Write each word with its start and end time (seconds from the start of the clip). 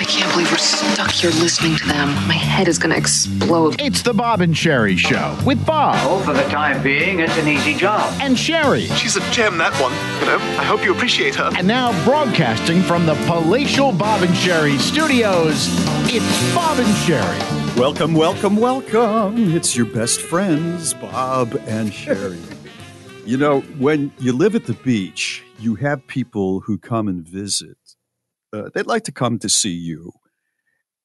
I 0.00 0.04
can't 0.04 0.30
believe 0.32 0.48
we're 0.52 0.58
stuck 0.58 1.10
here 1.10 1.30
listening 1.30 1.74
to 1.76 1.86
them. 1.88 2.08
My 2.28 2.34
head 2.34 2.68
is 2.68 2.78
going 2.78 2.92
to 2.92 2.96
explode. 2.96 3.80
It's 3.80 4.02
the 4.02 4.14
Bob 4.14 4.40
and 4.40 4.54
Sheri 4.54 4.96
Show 4.96 5.36
with 5.44 5.64
Bob 5.66 5.96
Oh, 6.02 6.20
for 6.24 6.32
the 6.32 6.44
time 6.44 6.80
being, 6.84 7.18
it's 7.18 7.36
an 7.36 7.48
easy 7.48 7.74
job. 7.74 8.16
and 8.20 8.36
Sheri. 8.36 8.86
She's 8.96 9.16
a 9.16 9.30
gem, 9.32 9.58
that 9.58 9.72
one. 9.82 9.92
You 10.20 10.26
know, 10.26 10.60
I 10.60 10.64
hope 10.64 10.84
you 10.84 10.92
appreciate 10.94 11.34
her. 11.34 11.50
And 11.56 11.66
now 11.66 11.92
broadcasting 12.04 12.80
from 12.82 13.06
the 13.06 13.14
palatial 13.26 13.90
Bob 13.90 14.22
and 14.22 14.32
Sheri 14.34 14.78
studios, 14.78 15.66
it's 16.08 16.54
Bob 16.54 16.78
and 16.78 16.88
Sheri. 16.98 17.76
Welcome, 17.76 18.14
welcome, 18.14 18.56
welcome. 18.56 19.56
It's 19.56 19.76
your 19.76 19.86
best 19.86 20.20
friends, 20.20 20.94
Bob 20.94 21.56
and 21.66 21.90
Sheri. 21.90 22.38
you 23.26 23.36
know, 23.36 23.62
when 23.78 24.12
you 24.20 24.32
live 24.32 24.54
at 24.54 24.66
the 24.66 24.74
beach, 24.74 25.42
you 25.58 25.74
have 25.74 26.06
people 26.06 26.60
who 26.60 26.78
come 26.78 27.08
and 27.08 27.26
visit. 27.26 27.76
Uh, 28.52 28.70
they'd 28.74 28.86
like 28.86 29.04
to 29.04 29.12
come 29.12 29.38
to 29.38 29.48
see 29.48 29.72
you, 29.72 30.12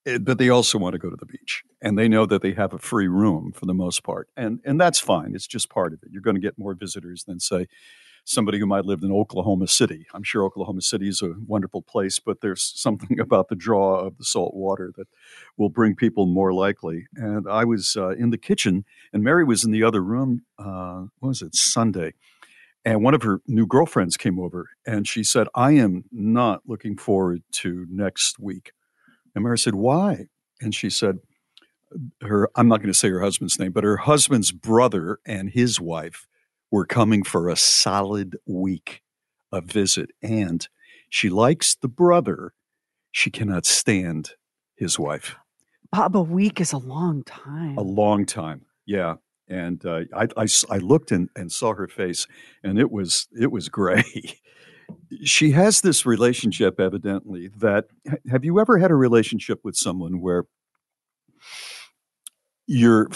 eh, 0.06 0.18
but 0.18 0.38
they 0.38 0.50
also 0.50 0.78
want 0.78 0.94
to 0.94 1.00
go 1.00 1.10
to 1.10 1.18
the 1.18 1.26
beach. 1.26 1.64
And 1.82 1.98
they 1.98 2.08
know 2.08 2.26
that 2.26 2.42
they 2.42 2.54
have 2.54 2.74
a 2.74 2.80
free 2.80 3.08
room 3.08 3.52
for 3.54 3.66
the 3.66 3.74
most 3.74 4.04
part. 4.04 4.30
And, 4.38 4.60
and 4.66 4.80
that's 4.80 5.00
fine. 5.00 5.34
It's 5.36 5.48
just 5.48 5.70
part 5.70 5.94
of 5.94 6.00
it. 6.04 6.10
You're 6.12 6.22
going 6.22 6.36
to 6.36 6.42
get 6.42 6.58
more 6.58 6.74
visitors 6.74 7.26
than, 7.26 7.40
say, 7.40 7.68
somebody 8.26 8.60
who 8.60 8.66
might 8.66 8.86
live 8.86 9.04
in 9.04 9.12
Oklahoma 9.12 9.68
City. 9.68 10.06
I'm 10.14 10.24
sure 10.24 10.46
Oklahoma 10.46 10.82
City 10.82 11.10
is 11.10 11.22
a 11.22 11.34
wonderful 11.46 11.82
place, 11.82 12.20
but 12.20 12.42
there's 12.42 12.64
something 12.76 13.20
about 13.20 13.50
the 13.50 13.56
draw 13.56 14.00
of 14.00 14.18
the 14.18 14.24
salt 14.24 14.54
water 14.54 14.92
that 14.98 15.08
will 15.58 15.70
bring 15.70 15.96
people 15.96 16.26
more 16.26 16.54
likely. 16.54 17.08
And 17.16 17.48
I 17.50 17.66
was 17.66 17.96
uh, 17.98 18.10
in 18.10 18.30
the 18.30 18.38
kitchen, 18.38 18.86
and 19.12 19.24
Mary 19.24 19.44
was 19.44 19.64
in 19.64 19.72
the 19.72 19.84
other 19.84 20.02
room. 20.02 20.46
Uh, 20.58 21.06
what 21.20 21.30
was 21.30 21.42
it? 21.42 21.56
Sunday. 21.56 22.14
And 22.86 23.04
one 23.04 23.14
of 23.14 23.24
her 23.24 23.40
new 23.48 23.66
girlfriends 23.66 24.18
came 24.18 24.40
over, 24.40 24.70
and 24.86 25.08
she 25.08 25.24
said, 25.24 25.48
"I 25.56 25.72
am 25.72 26.04
not 26.12 26.64
looking 26.68 26.98
forward 26.98 27.44
to 27.54 27.86
next 27.90 28.40
week." 28.40 28.74
And 29.34 29.44
Mary 29.44 29.58
said, 29.58 29.76
"Why?" 29.76 30.28
And 30.60 30.76
she 30.76 30.90
said, 30.90 31.20
"Her 32.22 32.50
I'm 32.56 32.68
not 32.68 32.80
going 32.80 32.92
to 32.92 32.94
say 32.94 33.10
her 33.10 33.22
husband's 33.22 33.58
name, 33.58 33.72
but 33.72 33.84
her 33.86 33.98
husband's 33.98 34.52
brother 34.52 35.20
and 35.26 35.50
his 35.50 35.80
wife 35.80 36.28
were 36.72 36.86
coming 36.86 37.24
for 37.24 37.48
a 37.50 37.56
solid 37.56 38.38
week 38.46 39.02
of 39.52 39.66
visit, 39.66 40.12
and 40.22 40.68
she 41.10 41.30
likes 41.30 41.76
the 41.76 41.88
brother. 41.88 42.54
She 43.12 43.30
cannot 43.30 43.66
stand 43.66 44.32
his 44.76 45.00
wife." 45.00 45.38
Bob, 45.92 46.18
a 46.18 46.22
week 46.22 46.60
is 46.60 46.74
a 46.74 46.78
long 46.80 47.24
time. 47.24 47.78
A 47.78 47.84
long 47.84 48.26
time, 48.26 48.66
yeah. 48.86 49.16
And 49.48 49.86
uh, 49.86 50.02
I, 50.16 50.28
I 50.38 50.48
I 50.70 50.78
looked 50.78 51.12
and, 51.12 51.30
and 51.36 51.52
saw 51.52 51.74
her 51.74 51.88
face, 51.88 52.28
and 52.64 52.80
it 52.80 52.92
was 52.92 53.28
it 53.40 53.52
was 53.52 53.70
gray. 53.70 54.04
she 55.24 55.52
has 55.52 55.82
this 55.82 56.06
relationship, 56.06 56.80
evidently. 56.80 57.50
That 57.58 57.86
have 58.30 58.46
you 58.46 58.60
ever 58.60 58.78
had 58.78 58.92
a 58.92 58.96
relationship 58.96 59.60
with 59.64 59.76
someone 59.76 60.22
where 60.22 60.46
you're 62.68 63.10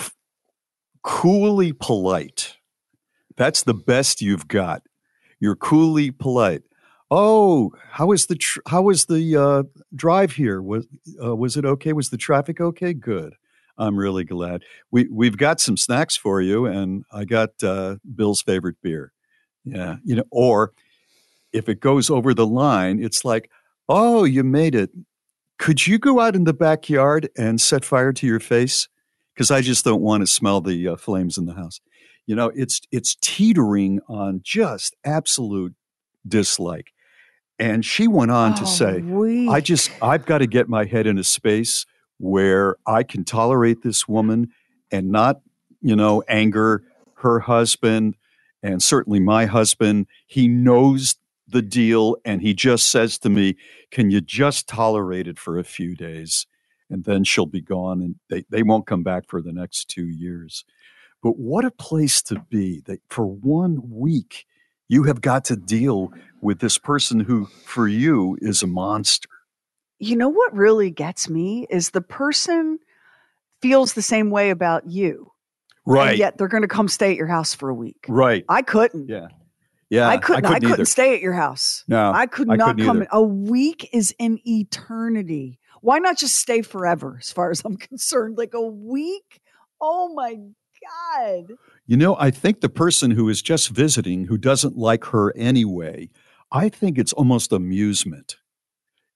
coolly 1.03 1.73
polite? 1.73 2.57
That's 3.37 3.63
the 3.63 3.73
best 3.73 4.21
you've 4.21 4.47
got. 4.47 4.83
You're 5.39 5.55
coolly 5.55 6.11
polite. 6.11 6.63
Oh, 7.09 7.71
how 7.91 8.11
is 8.11 8.25
the 8.25 8.35
tr- 8.35 8.59
how 8.67 8.81
was 8.81 9.05
the 9.05 9.37
uh, 9.37 9.63
drive 9.95 10.33
here? 10.33 10.61
Was 10.61 10.87
uh, 11.23 11.35
was 11.35 11.55
it 11.55 11.63
okay? 11.63 11.93
Was 11.93 12.09
the 12.09 12.17
traffic 12.17 12.59
okay? 12.59 12.93
Good. 12.93 13.35
I'm 13.77 13.97
really 13.97 14.23
glad. 14.23 14.63
We 14.91 15.07
we've 15.11 15.37
got 15.37 15.59
some 15.59 15.77
snacks 15.77 16.15
for 16.15 16.41
you, 16.41 16.65
and 16.65 17.03
I 17.11 17.25
got 17.25 17.51
uh, 17.63 17.97
Bill's 18.15 18.41
favorite 18.41 18.77
beer. 18.81 19.11
Yeah, 19.63 19.97
you 20.03 20.15
know, 20.15 20.23
or 20.31 20.73
if 21.53 21.69
it 21.69 21.79
goes 21.79 22.09
over 22.09 22.33
the 22.33 22.47
line, 22.47 23.01
it's 23.03 23.23
like, 23.23 23.49
oh, 23.89 24.23
you 24.23 24.43
made 24.43 24.75
it. 24.75 24.91
Could 25.59 25.87
you 25.87 25.97
go 25.99 26.19
out 26.19 26.35
in 26.35 26.43
the 26.43 26.53
backyard 26.53 27.29
and 27.37 27.59
set 27.59 27.83
fire 27.83 28.13
to 28.13 28.27
your 28.27 28.39
face? 28.39 28.87
Because 29.33 29.51
I 29.51 29.61
just 29.61 29.85
don't 29.85 30.01
want 30.01 30.21
to 30.21 30.27
smell 30.27 30.61
the 30.61 30.87
uh, 30.89 30.95
flames 30.95 31.37
in 31.37 31.45
the 31.45 31.53
house. 31.53 31.79
You 32.25 32.35
know, 32.35 32.51
it's 32.55 32.81
it's 32.91 33.15
teetering 33.21 33.99
on 34.07 34.41
just 34.43 34.95
absolute 35.05 35.73
dislike. 36.27 36.91
And 37.59 37.83
she 37.83 38.07
went 38.07 38.29
on 38.29 38.53
to 38.55 38.63
Oh, 38.63 38.65
say, 38.65 38.99
week. 39.01 39.49
I 39.49 39.61
just 39.61 39.89
I've 40.01 40.25
got 40.25 40.39
to 40.39 40.47
get 40.47 40.69
my 40.69 40.85
head 40.85 41.07
in 41.07 41.17
a 41.17 41.23
space 41.23 41.85
where 42.17 42.77
I 42.85 43.03
can 43.03 43.23
tolerate 43.23 43.83
this 43.83 44.07
woman 44.07 44.51
and 44.91 45.11
not, 45.11 45.41
you 45.81 45.95
know, 45.95 46.23
anger 46.27 46.83
her 47.15 47.39
husband 47.39 48.15
and 48.63 48.81
certainly 48.81 49.19
my 49.19 49.45
husband. 49.45 50.07
He 50.25 50.47
knows 50.47 51.15
the 51.47 51.61
deal 51.61 52.17
and 52.25 52.41
he 52.41 52.53
just 52.53 52.89
says 52.89 53.17
to 53.19 53.29
me, 53.29 53.55
Can 53.91 54.11
you 54.11 54.21
just 54.21 54.67
tolerate 54.67 55.27
it 55.27 55.39
for 55.39 55.57
a 55.57 55.63
few 55.63 55.95
days? 55.95 56.47
And 56.89 57.03
then 57.03 57.23
she'll 57.23 57.45
be 57.45 57.61
gone 57.61 58.01
and 58.01 58.15
they, 58.29 58.45
they 58.49 58.63
won't 58.63 58.87
come 58.87 59.03
back 59.03 59.25
for 59.27 59.41
the 59.41 59.51
next 59.51 59.89
two 59.89 60.07
years. 60.07 60.63
But 61.21 61.37
what 61.37 61.65
a 61.65 61.71
place 61.71 62.21
to 62.23 62.39
be 62.49 62.81
that 62.85 63.01
for 63.09 63.25
one 63.25 63.81
week 63.89 64.45
you 64.87 65.03
have 65.03 65.21
got 65.21 65.43
to 65.45 65.55
deal 65.55 66.13
with 66.41 66.59
this 66.59 66.77
person 66.77 67.21
who 67.21 67.45
for 67.65 67.87
you 67.87 68.37
is 68.41 68.63
a 68.63 68.67
monster. 68.67 69.29
You 69.99 70.15
know 70.15 70.29
what 70.29 70.53
really 70.53 70.89
gets 70.89 71.29
me 71.29 71.67
is 71.69 71.89
the 71.89 72.01
person 72.01 72.79
feels 73.61 73.93
the 73.93 74.01
same 74.01 74.29
way 74.29 74.49
about 74.49 74.87
you. 74.87 75.31
And 76.09 76.19
yet 76.19 76.37
they're 76.37 76.49
going 76.49 76.63
to 76.63 76.67
come 76.67 76.87
stay 76.87 77.11
at 77.11 77.17
your 77.17 77.27
house 77.27 77.53
for 77.53 77.69
a 77.69 77.73
week. 77.73 78.05
Right. 78.07 78.43
I 78.49 78.61
couldn't. 78.61 79.07
Yeah. 79.07 79.27
Yeah. 79.89 80.09
I 80.09 80.17
couldn't. 80.17 80.45
I 80.45 80.59
couldn't, 80.59 80.73
either. 80.73 80.85
stay 80.85 81.15
at 81.15 81.21
your 81.21 81.33
house. 81.33 81.85
No. 81.87 82.11
I 82.11 82.25
could 82.25 82.49
I 82.49 82.57
not 82.57 82.75
couldn't 82.75 82.85
come. 82.85 83.01
In. 83.03 83.07
A 83.11 83.23
week 83.23 83.89
is 83.93 84.13
an 84.19 84.39
eternity. 84.45 85.59
Why 85.81 85.99
not 85.99 86.17
just 86.17 86.35
stay 86.35 86.61
forever, 86.61 87.17
as 87.21 87.31
far 87.31 87.51
as 87.51 87.61
I'm 87.63 87.77
concerned? 87.77 88.37
Like 88.37 88.53
a 88.53 88.61
week? 88.61 89.41
Oh 89.79 90.13
my 90.13 90.35
God. 90.35 91.53
You 91.85 91.95
know, 91.95 92.17
I 92.19 92.31
think 92.31 92.59
the 92.59 92.69
person 92.69 93.11
who 93.11 93.29
is 93.29 93.41
just 93.41 93.69
visiting, 93.69 94.25
who 94.25 94.37
doesn't 94.37 94.77
like 94.77 95.05
her 95.05 95.35
anyway, 95.37 96.09
I 96.51 96.67
think 96.67 96.97
it's 96.97 97.13
almost 97.13 97.53
amusement. 97.53 98.37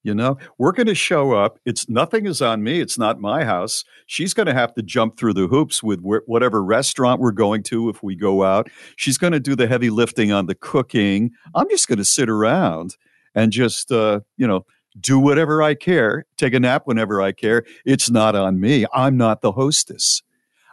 You 0.04 0.16
know, 0.16 0.38
we're 0.58 0.72
going 0.72 0.88
to 0.88 0.96
show 0.96 1.34
up. 1.34 1.60
It's 1.64 1.88
nothing 1.88 2.26
is 2.26 2.42
on 2.42 2.64
me. 2.64 2.80
It's 2.80 2.98
not 2.98 3.20
my 3.20 3.44
house. 3.44 3.84
She's 4.08 4.34
going 4.34 4.48
to 4.48 4.54
have 4.54 4.74
to 4.74 4.82
jump 4.82 5.18
through 5.18 5.34
the 5.34 5.48
hoops 5.48 5.84
with 5.84 6.02
wh- 6.02 6.28
whatever 6.28 6.64
restaurant 6.64 7.22
we're 7.22 7.32
going 7.32 7.62
to 7.64 7.88
if 7.90 8.02
we 8.02 8.16
go 8.16 8.44
out. 8.44 8.68
She's 8.96 9.20
going 9.20 9.34
to 9.34 9.40
do 9.40 9.56
the 9.56 9.68
heavy 9.68 9.92
lifting 9.92 10.32
on 10.32 10.48
the 10.48 10.56
cooking. 10.56 11.32
I'm 11.54 11.70
just 11.70 11.88
going 11.88 12.00
to 12.00 12.06
sit 12.06 12.30
around 12.30 12.98
and 13.36 13.52
just, 13.52 13.92
uh, 13.92 14.22
you 14.38 14.48
know, 14.48 14.66
do 15.00 15.20
whatever 15.20 15.62
I 15.62 15.76
care, 15.76 16.26
take 16.36 16.54
a 16.54 16.60
nap 16.60 16.84
whenever 16.86 17.22
I 17.22 17.32
care. 17.32 17.64
It's 17.86 18.10
not 18.10 18.36
on 18.36 18.60
me. 18.60 18.86
I'm 18.94 19.18
not 19.18 19.42
the 19.42 19.52
hostess. 19.52 20.24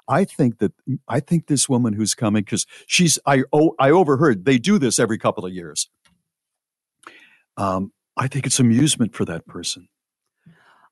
I 0.08 0.24
think 0.24 0.58
that 0.58 0.72
I 1.06 1.20
think 1.20 1.46
this 1.46 1.68
woman 1.68 1.92
who's 1.92 2.14
coming 2.14 2.42
because 2.42 2.66
she's 2.86 3.18
I 3.26 3.44
oh 3.52 3.74
I 3.78 3.90
overheard 3.90 4.46
they 4.46 4.58
do 4.58 4.78
this 4.78 4.98
every 4.98 5.18
couple 5.18 5.44
of 5.44 5.52
years. 5.52 5.90
Um, 7.58 7.92
I 8.18 8.26
think 8.26 8.46
it's 8.46 8.58
amusement 8.58 9.14
for 9.14 9.24
that 9.24 9.46
person. 9.46 9.88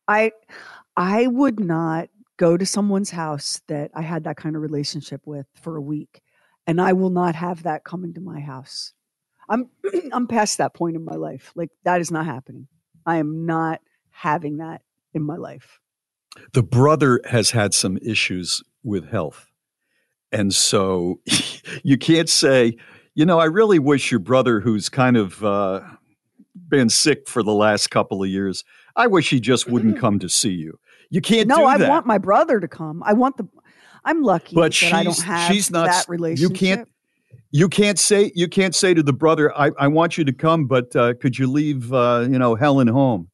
I 0.09 0.33
I 0.97 1.27
would 1.27 1.61
not 1.61 2.09
go 2.37 2.57
to 2.57 2.65
someone's 2.65 3.11
house 3.11 3.61
that 3.67 3.91
I 3.95 4.03
had 4.03 4.25
that 4.25 4.37
kind 4.37 4.57
of 4.57 4.63
relationship 4.63 5.23
with 5.27 5.47
for 5.55 5.77
a 5.77 5.81
week, 5.81 6.23
and 6.67 6.81
I 6.81 6.93
will 6.93 7.11
not 7.11 7.35
have 7.35 7.65
that 7.65 7.85
coming 7.85 8.15
to 8.15 8.21
my 8.21 8.41
house. 8.41 8.93
I'm 9.49 9.69
I'm 10.13 10.29
past 10.29 10.59
that 10.59 10.75
point 10.75 10.97
in 10.97 11.05
my 11.05 11.17
life. 11.17 11.53
Like 11.55 11.71
that 11.85 12.01
is 12.01 12.11
not 12.11 12.27
happening. 12.27 12.69
I 13.05 13.17
am 13.17 13.47
not 13.47 13.81
having 14.11 14.59
that 14.59 14.83
in 15.13 15.23
my 15.23 15.37
life. 15.37 15.81
The 16.53 16.63
brother 16.63 17.21
has 17.29 17.51
had 17.51 17.75
some 17.75 17.97
issues 17.99 18.63
with 18.85 19.09
health, 19.09 19.51
and 20.31 20.55
so 20.55 21.21
you 21.83 21.99
can't 21.99 22.29
say, 22.29 22.77
you 23.15 23.27
know, 23.27 23.41
I 23.41 23.47
really 23.47 23.81
wish 23.81 24.13
your 24.13 24.21
brother, 24.21 24.61
who's 24.61 24.89
kind 24.89 25.17
of 25.17 25.43
uh, 25.43 25.81
been 26.69 26.89
sick 26.89 27.29
for 27.29 27.43
the 27.43 27.53
last 27.53 27.91
couple 27.91 28.23
of 28.23 28.29
years, 28.29 28.65
I 28.97 29.07
wish 29.07 29.31
he 29.31 29.41
just 29.41 29.69
wouldn't 29.69 29.99
come 29.99 30.19
to 30.19 30.29
see 30.29 30.53
you. 30.53 30.79
You 31.11 31.21
can't 31.21 31.49
no, 31.49 31.67
I 31.67 31.77
want 31.89 32.07
my 32.07 32.19
brother 32.19 32.61
to 32.61 32.69
come. 32.69 33.03
I 33.05 33.13
want 33.13 33.37
the. 33.37 33.47
I'm 34.05 34.23
lucky 34.23 34.55
but 34.55 34.73
that 34.73 34.93
I 34.93 35.03
don't 35.03 35.15
she's 35.15 35.23
have 35.25 35.53
she's 35.53 35.71
not 35.71 36.07
that 36.07 36.39
you 36.39 36.49
can't 36.49 36.89
you 37.51 37.69
can't 37.69 37.99
say 37.99 38.31
you 38.37 38.47
can't 38.47 38.73
say 38.73 38.95
to 38.95 39.03
the 39.03 39.13
brother 39.13 39.53
i, 39.59 39.73
I 39.81 39.89
want 39.89 40.17
you 40.17 40.25
to 40.25 40.33
come 40.33 40.67
but 40.67 40.95
uh, 40.95 41.15
could 41.15 41.37
you 41.37 41.49
leave 41.51 41.93
uh, 41.93 42.25
you 42.31 42.39
know 42.39 42.55
helen 42.55 42.87
home 42.87 43.31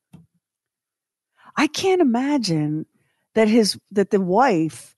I 1.57 1.67
can't 1.67 2.01
imagine 2.01 2.87
that 3.35 3.49
his 3.49 3.79
that 3.91 4.11
the 4.11 4.21
wife 4.21 4.97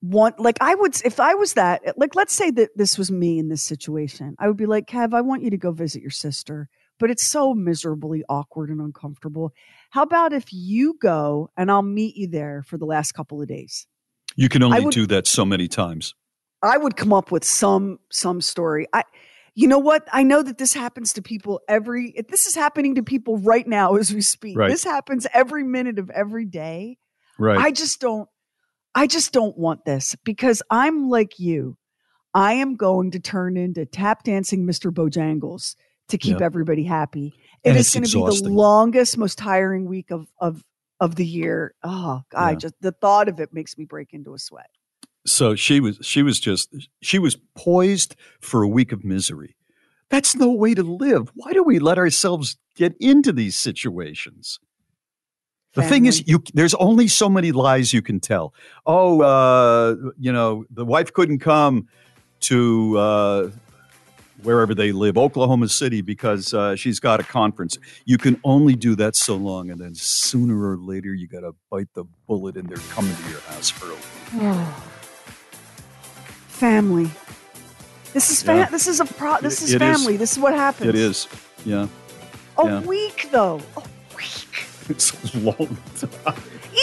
want 0.00 0.38
like 0.38 0.58
I 0.60 0.74
would 0.74 1.00
if 1.04 1.18
I 1.18 1.34
was 1.34 1.54
that 1.54 1.82
like 1.96 2.14
let's 2.14 2.32
say 2.32 2.50
that 2.52 2.70
this 2.76 2.96
was 2.96 3.10
me 3.10 3.38
in 3.38 3.48
this 3.48 3.62
situation 3.62 4.36
I 4.38 4.46
would 4.46 4.56
be 4.56 4.66
like 4.66 4.86
Kev 4.86 5.12
I 5.12 5.20
want 5.20 5.42
you 5.42 5.50
to 5.50 5.56
go 5.56 5.72
visit 5.72 6.02
your 6.02 6.10
sister 6.10 6.68
but 6.98 7.10
it's 7.10 7.26
so 7.26 7.54
miserably 7.54 8.24
awkward 8.28 8.70
and 8.70 8.80
uncomfortable 8.80 9.52
how 9.90 10.02
about 10.02 10.32
if 10.32 10.52
you 10.52 10.96
go 11.00 11.50
and 11.56 11.70
I'll 11.70 11.82
meet 11.82 12.16
you 12.16 12.28
there 12.28 12.62
for 12.66 12.78
the 12.78 12.86
last 12.86 13.12
couple 13.12 13.40
of 13.40 13.48
days 13.48 13.86
you 14.36 14.48
can 14.48 14.62
only 14.62 14.84
would- 14.84 14.94
do 14.94 15.06
that 15.06 15.26
so 15.26 15.44
many 15.44 15.68
times 15.68 16.14
I 16.62 16.76
would 16.76 16.96
come 16.96 17.12
up 17.12 17.30
with 17.30 17.44
some 17.44 17.98
some 18.10 18.40
story 18.40 18.86
I 18.92 19.04
you 19.58 19.66
know 19.66 19.80
what? 19.80 20.06
I 20.12 20.22
know 20.22 20.40
that 20.40 20.58
this 20.58 20.72
happens 20.72 21.14
to 21.14 21.20
people 21.20 21.60
every. 21.68 22.14
This 22.28 22.46
is 22.46 22.54
happening 22.54 22.94
to 22.94 23.02
people 23.02 23.38
right 23.38 23.66
now 23.66 23.96
as 23.96 24.14
we 24.14 24.20
speak. 24.20 24.56
Right. 24.56 24.70
This 24.70 24.84
happens 24.84 25.26
every 25.34 25.64
minute 25.64 25.98
of 25.98 26.10
every 26.10 26.44
day. 26.44 26.96
Right. 27.40 27.58
I 27.58 27.72
just 27.72 28.00
don't. 28.00 28.28
I 28.94 29.08
just 29.08 29.32
don't 29.32 29.58
want 29.58 29.84
this 29.84 30.14
because 30.22 30.62
I'm 30.70 31.08
like 31.08 31.40
you. 31.40 31.76
I 32.32 32.52
am 32.52 32.76
going 32.76 33.10
to 33.10 33.18
turn 33.18 33.56
into 33.56 33.84
tap 33.84 34.22
dancing 34.22 34.64
Mr. 34.64 34.92
Bojangles 34.92 35.74
to 36.08 36.18
keep 36.18 36.40
Yeah. 36.40 36.46
everybody 36.46 36.84
happy. 36.84 37.32
It 37.64 37.70
And 37.70 37.78
is 37.78 37.92
going 37.92 38.04
to 38.04 38.10
be 38.30 38.40
the 38.40 38.48
longest, 38.50 39.18
most 39.18 39.38
tiring 39.38 39.86
week 39.86 40.10
of 40.10 40.28
of 40.40 40.64
of 41.00 41.14
the 41.14 41.24
year. 41.26 41.74
Oh, 41.84 42.22
God, 42.30 42.50
Yeah. 42.50 42.54
just 42.56 42.74
the 42.80 42.92
thought 42.92 43.28
of 43.28 43.38
it 43.40 43.52
makes 43.52 43.78
me 43.78 43.84
break 43.84 44.12
into 44.12 44.34
a 44.34 44.38
sweat. 44.38 44.70
so 45.26 45.54
she 45.54 45.78
was 45.80 45.98
she 46.02 46.22
was 46.22 46.40
just 46.40 46.74
she 47.02 47.18
was 47.18 47.36
poised 47.54 48.16
for 48.40 48.62
a 48.62 48.68
week 48.68 48.92
of 48.92 49.04
misery. 49.04 49.54
That's 50.10 50.34
no 50.34 50.50
way 50.50 50.74
to 50.74 50.82
live. 50.82 51.30
Why 51.34 51.52
do 51.52 51.62
we 51.62 51.78
let 51.78 51.98
ourselves 51.98 52.56
get 52.74 52.96
into 52.98 53.30
these 53.32 53.58
situations? 53.58 54.58
The 55.74 55.82
thing 55.82 56.06
is, 56.06 56.26
you 56.26 56.42
there's 56.54 56.74
only 56.74 57.06
so 57.08 57.28
many 57.28 57.52
lies 57.52 57.92
you 57.92 58.00
can 58.02 58.18
tell. 58.20 58.54
Oh, 58.86 59.20
uh, 59.20 59.94
you 60.18 60.32
know, 60.32 60.64
the 60.70 60.84
wife 60.84 61.12
couldn't 61.12 61.40
come 61.40 61.88
to 62.40 62.96
uh, 62.98 63.50
wherever 64.42 64.74
they 64.74 64.92
live, 64.92 65.18
Oklahoma 65.18 65.68
City, 65.68 66.00
because 66.00 66.54
uh, 66.54 66.76
she's 66.76 67.00
got 67.00 67.20
a 67.20 67.22
conference. 67.22 67.78
You 68.04 68.18
can 68.18 68.40
only 68.44 68.74
do 68.74 68.94
that 68.96 69.16
so 69.16 69.36
long, 69.36 69.70
and 69.70 69.80
then 69.80 69.94
sooner 69.94 70.70
or 70.70 70.76
later, 70.76 71.14
you 71.14 71.26
got 71.26 71.40
to 71.40 71.54
bite 71.70 71.88
the 71.94 72.04
bullet, 72.26 72.56
and 72.56 72.68
they're 72.68 72.76
coming 72.88 73.14
to 73.14 73.30
your 73.30 73.40
house 73.40 73.70
for 73.70 73.92
a 73.92 73.96
family. 76.48 77.10
This 78.12 78.30
is 78.30 78.42
fa- 78.42 78.56
Yeah. 78.56 78.64
this 78.66 78.86
is 78.86 79.00
a 79.00 79.04
pro. 79.04 79.36
This 79.40 79.60
It- 79.60 79.64
is 79.64 79.72
it 79.74 79.82
is. 79.82 79.96
family. 79.98 80.16
This 80.16 80.32
is 80.32 80.38
what 80.38 80.54
happens. 80.54 80.88
It 80.88 80.94
is, 80.94 81.28
yeah. 81.64 81.86
a 82.56 82.64
yeah. 82.64 82.80
week 82.80 83.28
though. 83.30 83.60
A 83.76 83.80
week. 84.16 84.46
It's 84.90 85.12
a 85.34 85.38
long 85.40 85.76
time. 85.96 86.34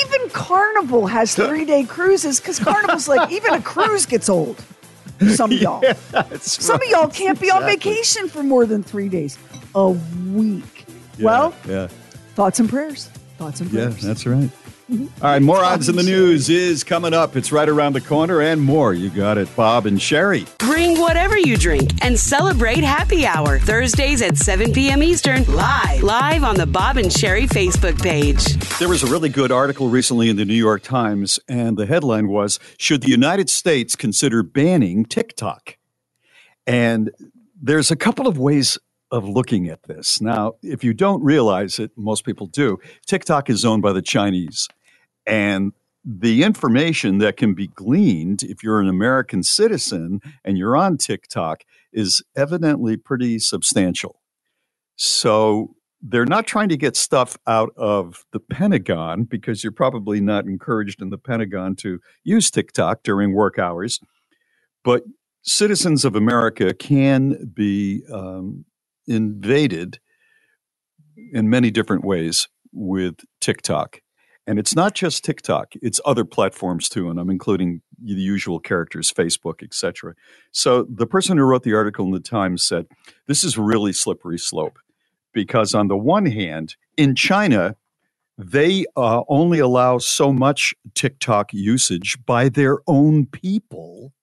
Even 0.05 0.29
Carnival 0.29 1.07
has 1.07 1.33
three 1.43 1.65
day 1.65 1.83
cruises 1.83 2.39
because 2.39 2.59
Carnival's 2.59 3.07
like 3.07 3.31
even 3.31 3.55
a 3.55 3.61
cruise 3.61 4.05
gets 4.05 4.29
old. 4.29 4.63
Some 5.35 5.51
of 5.51 5.61
y'all. 5.61 5.81
That's 6.11 6.63
Some 6.63 6.77
right. 6.77 6.85
of 6.85 6.91
y'all 6.91 7.07
can't 7.07 7.39
be 7.39 7.49
on 7.51 7.63
vacation 7.63 8.27
for 8.27 8.43
more 8.43 8.65
than 8.65 8.83
three 8.83 9.09
days. 9.09 9.37
A 9.75 9.89
week. 9.89 10.85
Yeah, 11.17 11.25
Well, 11.25 11.53
yeah, 11.67 11.87
thoughts 12.35 12.59
and 12.59 12.69
prayers. 12.69 13.07
Thoughts 13.37 13.61
and 13.61 13.69
prayers. 13.71 14.01
yeah, 14.01 14.07
that's 14.07 14.25
right. 14.25 14.49
All 14.87 15.07
right, 15.23 15.41
more 15.41 15.63
odds 15.63 15.89
in 15.89 15.95
the 15.95 16.03
news 16.03 16.47
is 16.47 16.83
coming 16.83 17.11
up. 17.11 17.35
It's 17.35 17.51
right 17.51 17.67
around 17.67 17.93
the 17.93 18.01
corner 18.01 18.39
and 18.41 18.61
more. 18.61 18.93
You 18.93 19.09
got 19.09 19.39
it, 19.39 19.53
Bob 19.55 19.87
and 19.87 19.97
Sheri. 19.97 20.47
Bring 20.59 20.99
whatever 20.99 21.39
you 21.39 21.57
drink 21.57 21.91
and 22.03 22.19
celebrate 22.19 22.83
happy 22.83 23.25
hour 23.25 23.57
Thursdays 23.57 24.21
at 24.21 24.37
7 24.37 24.73
p.m. 24.73 25.01
Eastern 25.01 25.43
live 25.45 26.03
live 26.03 26.43
on 26.43 26.55
the 26.55 26.67
Bob 26.67 26.97
and 26.97 27.07
Sheri 27.07 27.47
Facebook 27.47 27.99
page. 27.99 28.43
There 28.77 28.87
was 28.87 29.01
a 29.01 29.07
really 29.07 29.29
good 29.29 29.51
article 29.51 29.89
recently 29.89 30.29
in 30.29 30.35
the 30.35 30.45
New 30.45 30.53
York 30.53 30.83
Times, 30.83 31.39
and 31.47 31.77
the 31.77 31.87
headline 31.87 32.27
was 32.27 32.59
Should 32.77 33.01
the 33.01 33.09
United 33.09 33.49
States 33.49 33.95
consider 33.95 34.43
banning 34.43 35.03
TikTok? 35.03 35.77
And 36.67 37.09
there's 37.59 37.89
a 37.89 37.95
couple 37.95 38.27
of 38.27 38.37
ways 38.37 38.77
of 39.11 39.27
looking 39.27 39.67
at 39.67 39.83
this. 39.83 40.19
Now, 40.19 40.53
if 40.61 40.83
you 40.83 40.93
don't 40.93 41.23
realize 41.23 41.79
it, 41.79 41.91
most 41.95 42.25
people 42.25 42.47
do, 42.47 42.79
TikTok 43.05 43.49
is 43.49 43.63
owned 43.63 43.81
by 43.81 43.93
the 43.93 44.01
Chinese. 44.01 44.67
And 45.25 45.73
the 46.03 46.43
information 46.43 47.17
that 47.17 47.35
can 47.35 47.53
be 47.55 47.67
gleaned 47.67 48.43
if 48.43 48.63
you're 48.63 48.79
an 48.79 48.87
American 48.87 49.41
citizen 49.41 50.21
and 50.43 50.57
you're 50.57 50.77
on 50.77 50.97
TikTok 50.97 51.63
is 51.91 52.23
evidently 52.35 52.95
pretty 52.95 53.39
substantial. 53.39 54.21
So 54.95 55.75
they're 56.01 56.25
not 56.25 56.45
trying 56.45 56.69
to 56.69 56.77
get 56.77 56.95
stuff 56.95 57.37
out 57.47 57.73
of 57.75 58.25
the 58.31 58.39
Pentagon 58.39 59.23
because 59.23 59.63
you're 59.63 59.71
probably 59.71 60.21
not 60.21 60.45
encouraged 60.45 61.01
in 61.01 61.09
the 61.09 61.17
Pentagon 61.17 61.75
to 61.77 61.99
use 62.23 62.51
TikTok 62.51 63.01
during 63.01 63.33
work 63.33 63.57
hours. 63.57 63.99
But 64.83 65.03
citizens 65.41 66.05
of 66.05 66.15
America 66.15 66.73
can 66.75 67.51
be 67.53 68.03
um, 68.11 68.65
invaded 69.07 69.99
in 71.33 71.49
many 71.49 71.71
different 71.71 72.03
ways 72.03 72.47
with 72.71 73.15
TikTok. 73.39 74.01
And 74.47 74.59
it's 74.59 74.75
not 74.75 74.93
just 74.93 75.23
TikTok, 75.23 75.73
it's 75.81 75.99
other 76.05 76.23
platforms 76.23 76.87
too. 76.87 77.09
And 77.09 77.19
I'm 77.19 77.31
including 77.31 77.81
the 78.03 78.13
usual 78.13 78.59
characters, 78.59 79.11
Facebook, 79.11 79.63
etc. 79.63 80.13
So 80.51 80.85
the 80.87 81.07
person 81.07 81.37
who 81.37 81.43
wrote 81.43 81.63
the 81.63 81.73
article 81.73 82.05
in 82.05 82.11
the 82.11 82.19
Times 82.19 82.63
said, 82.63 82.85
this 83.27 83.43
is 83.43 83.57
really 83.57 83.91
slippery 83.91 84.37
slope 84.37 84.77
because 85.33 85.73
on 85.73 85.87
the 85.87 85.97
one 85.97 86.27
hand, 86.27 86.75
in 86.95 87.15
China, 87.15 87.75
they 88.37 88.85
uh, 88.95 89.23
only 89.29 89.59
allow 89.59 89.97
so 89.97 90.31
much 90.31 90.73
TikTok 90.93 91.53
usage 91.53 92.17
by 92.25 92.49
their 92.49 92.79
own 92.87 93.25
people. 93.25 94.13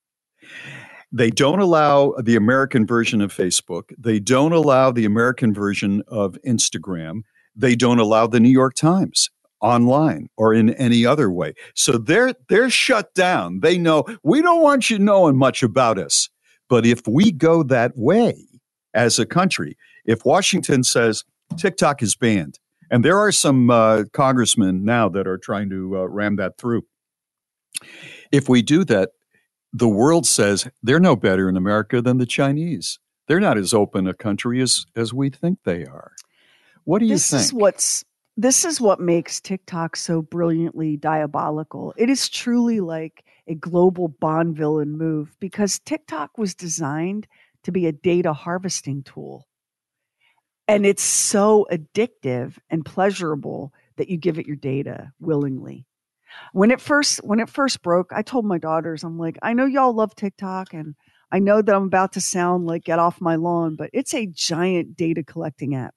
They 1.12 1.30
don't 1.30 1.60
allow 1.60 2.14
the 2.22 2.36
American 2.36 2.86
version 2.86 3.20
of 3.20 3.32
Facebook. 3.32 3.92
They 3.98 4.18
don't 4.18 4.52
allow 4.52 4.90
the 4.90 5.04
American 5.04 5.52
version 5.52 6.02
of 6.08 6.38
Instagram. 6.46 7.22
They 7.54 7.76
don't 7.76 7.98
allow 7.98 8.26
the 8.26 8.40
New 8.40 8.48
York 8.48 8.74
Times 8.74 9.28
online 9.60 10.28
or 10.36 10.54
in 10.54 10.70
any 10.74 11.04
other 11.04 11.30
way. 11.30 11.54
So 11.74 11.98
they're 11.98 12.34
they're 12.48 12.70
shut 12.70 13.14
down. 13.14 13.60
They 13.60 13.78
know 13.78 14.04
we 14.22 14.42
don't 14.42 14.62
want 14.62 14.90
you 14.90 14.98
knowing 14.98 15.36
much 15.36 15.62
about 15.62 15.98
us. 15.98 16.28
But 16.68 16.86
if 16.86 17.06
we 17.06 17.30
go 17.30 17.62
that 17.64 17.92
way 17.94 18.34
as 18.94 19.18
a 19.18 19.26
country, 19.26 19.76
if 20.06 20.24
Washington 20.24 20.82
says 20.82 21.24
TikTok 21.58 22.02
is 22.02 22.16
banned, 22.16 22.58
and 22.90 23.04
there 23.04 23.18
are 23.18 23.32
some 23.32 23.70
uh, 23.70 24.04
congressmen 24.12 24.84
now 24.84 25.08
that 25.10 25.26
are 25.26 25.38
trying 25.38 25.70
to 25.70 25.98
uh, 25.98 26.04
ram 26.08 26.36
that 26.36 26.58
through. 26.58 26.82
If 28.30 28.48
we 28.48 28.62
do 28.62 28.84
that, 28.84 29.10
the 29.72 29.88
world 29.88 30.26
says 30.26 30.68
they're 30.82 31.00
no 31.00 31.16
better 31.16 31.48
in 31.48 31.56
America 31.56 32.02
than 32.02 32.18
the 32.18 32.26
Chinese. 32.26 32.98
They're 33.26 33.40
not 33.40 33.58
as 33.58 33.72
open 33.72 34.06
a 34.06 34.14
country 34.14 34.60
as 34.60 34.84
as 34.96 35.14
we 35.14 35.30
think 35.30 35.60
they 35.64 35.84
are. 35.84 36.12
What 36.84 36.98
do 36.98 37.06
you 37.06 37.14
this 37.14 37.30
think? 37.30 37.42
is 37.42 37.52
what's 37.52 38.04
this 38.36 38.64
is 38.64 38.80
what 38.80 39.00
makes 39.00 39.40
TikTok 39.40 39.96
so 39.96 40.22
brilliantly 40.22 40.96
diabolical. 40.96 41.94
It 41.96 42.08
is 42.08 42.28
truly 42.28 42.80
like 42.80 43.24
a 43.46 43.54
global 43.54 44.08
Bond 44.08 44.56
villain 44.56 44.96
move 44.96 45.36
because 45.38 45.78
TikTok 45.80 46.38
was 46.38 46.54
designed 46.54 47.26
to 47.64 47.72
be 47.72 47.86
a 47.86 47.92
data 47.92 48.32
harvesting 48.32 49.02
tool. 49.02 49.46
And 50.68 50.86
it's 50.86 51.02
so 51.02 51.66
addictive 51.70 52.56
and 52.70 52.84
pleasurable 52.84 53.72
that 53.96 54.08
you 54.08 54.16
give 54.16 54.38
it 54.38 54.46
your 54.46 54.56
data 54.56 55.12
willingly. 55.20 55.86
When 56.52 56.70
it 56.70 56.80
first 56.80 57.18
when 57.24 57.40
it 57.40 57.48
first 57.48 57.82
broke, 57.82 58.12
I 58.14 58.22
told 58.22 58.44
my 58.44 58.58
daughters, 58.58 59.04
I'm 59.04 59.18
like, 59.18 59.38
I 59.42 59.52
know 59.52 59.66
y'all 59.66 59.94
love 59.94 60.14
TikTok 60.14 60.74
and 60.74 60.94
I 61.30 61.38
know 61.38 61.62
that 61.62 61.74
I'm 61.74 61.84
about 61.84 62.12
to 62.12 62.20
sound 62.20 62.66
like 62.66 62.84
get 62.84 62.98
off 62.98 63.20
my 63.20 63.36
lawn, 63.36 63.76
but 63.76 63.90
it's 63.92 64.14
a 64.14 64.26
giant 64.26 64.96
data 64.96 65.22
collecting 65.22 65.74
app 65.74 65.94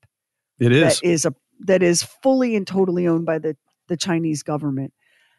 it 0.60 0.72
is. 0.72 1.00
that 1.00 1.08
is 1.08 1.26
a 1.26 1.34
that 1.62 1.84
is 1.84 2.04
fully 2.04 2.56
and 2.56 2.66
totally 2.66 3.08
owned 3.08 3.26
by 3.26 3.40
the 3.40 3.56
the 3.88 3.98
Chinese 3.98 4.44
government. 4.44 4.94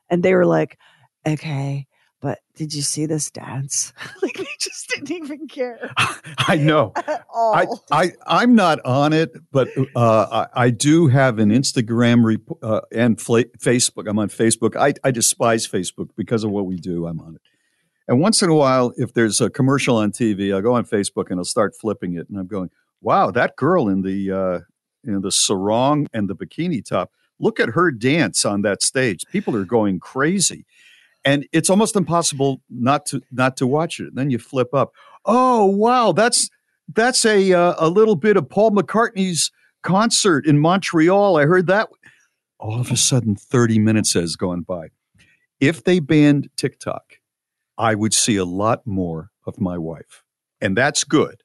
And 0.09 0.23
they 0.23 0.35
were 0.35 0.47
like, 0.47 0.79
"Okay, 1.27 1.87
but 2.21 2.39
did 2.55 2.75
you 2.75 2.83
see 2.83 3.07
this 3.07 3.31
dance?" 3.31 3.93
like 4.23 4.37
they 4.37 4.47
just 4.59 4.89
didn't 4.89 5.11
even 5.11 5.47
care 5.49 5.91
I 6.39 6.57
know. 6.57 6.93
I, 7.35 7.67
I 7.91 8.13
I'm 8.27 8.55
not 8.55 8.85
on 8.85 9.13
it, 9.13 9.33
but 9.53 9.69
uh, 9.95 10.47
I, 10.55 10.65
I 10.65 10.71
do 10.71 11.09
have 11.09 11.39
an 11.39 11.51
Instagram 11.51 12.25
rep- 12.25 12.59
uh, 12.63 12.81
and 12.93 13.21
fla- 13.21 13.45
Facebook. 13.59 14.09
I'm 14.09 14.19
on 14.19 14.29
Facebook. 14.29 14.77
I, 14.77 14.95
I 15.05 15.11
despise 15.11 15.67
Facebook 15.67 16.11
because 16.17 16.45
of 16.45 16.51
what 16.51 16.67
we 16.67 16.77
do. 16.77 17.07
I'm 17.07 17.21
on 17.21 17.35
it, 17.37 17.41
and 18.09 18.21
once 18.21 18.43
in 18.43 18.51
a 18.51 18.55
while, 18.55 18.93
if 18.97 19.13
there's 19.13 19.41
a 19.41 19.51
commercial 19.51 19.97
on 19.97 20.13
TV, 20.13 20.55
I'll 20.55 20.63
go 20.63 20.75
on 20.75 20.85
Facebook 20.85 21.31
and 21.31 21.39
I'll 21.39 21.45
start 21.45 21.75
flipping 21.81 22.15
it, 22.15 22.29
and 22.29 22.39
I'm 22.39 22.47
going, 22.47 22.71
"Wow, 23.01 23.31
that 23.33 23.57
girl 23.57 23.89
in 23.89 24.03
the 24.03 24.33
uh, 24.33 24.61
in 25.05 25.21
the 25.21 25.33
sarong 25.33 26.07
and 26.13 26.29
the 26.29 26.35
bikini 26.35 26.85
top. 26.85 27.11
Look 27.39 27.61
at 27.61 27.71
her 27.71 27.91
dance 27.91 28.47
on 28.47 28.63
that 28.63 28.83
stage. 28.83 29.25
People 29.31 29.57
are 29.57 29.65
going 29.65 30.01
crazy." 30.01 30.65
And 31.27 31.47
it's 31.53 31.69
almost 31.69 31.97
impossible 31.97 32.63
not 32.71 33.05
to 33.07 33.21
not 33.33 33.57
to 33.59 33.67
watch 33.67 33.99
it. 34.01 34.15
then 34.15 34.31
you 34.31 34.39
flip 34.39 34.73
up. 34.73 34.93
Oh 35.25 35.67
wow, 35.67 36.13
that's 36.13 36.49
that's 36.95 37.25
a 37.25 37.53
uh, 37.53 37.75
a 37.79 37.89
little 37.89 38.15
bit 38.15 38.37
of 38.37 38.49
Paul 38.49 38.71
McCartney's 38.71 39.51
concert 39.83 40.47
in 40.47 40.59
Montreal. 40.61 41.37
I 41.37 41.45
heard 41.45 41.67
that. 41.67 41.89
All 42.59 42.81
of 42.81 42.93
a 42.93 42.97
sudden, 42.97 43.35
thirty 43.35 43.79
minutes 43.81 44.15
has 44.15 44.37
gone 44.37 44.63
by. 44.63 44.89
If 45.59 45.83
they 45.83 45.99
banned 45.99 46.49
TikTok, 46.57 47.19
I 47.77 47.97
would 47.97 48.15
see 48.15 48.37
a 48.37 48.45
lot 48.45 48.87
more 48.87 49.31
of 49.47 49.61
my 49.61 49.77
wife, 49.79 50.23
and 50.61 50.77
that's 50.77 51.03
good. 51.03 51.43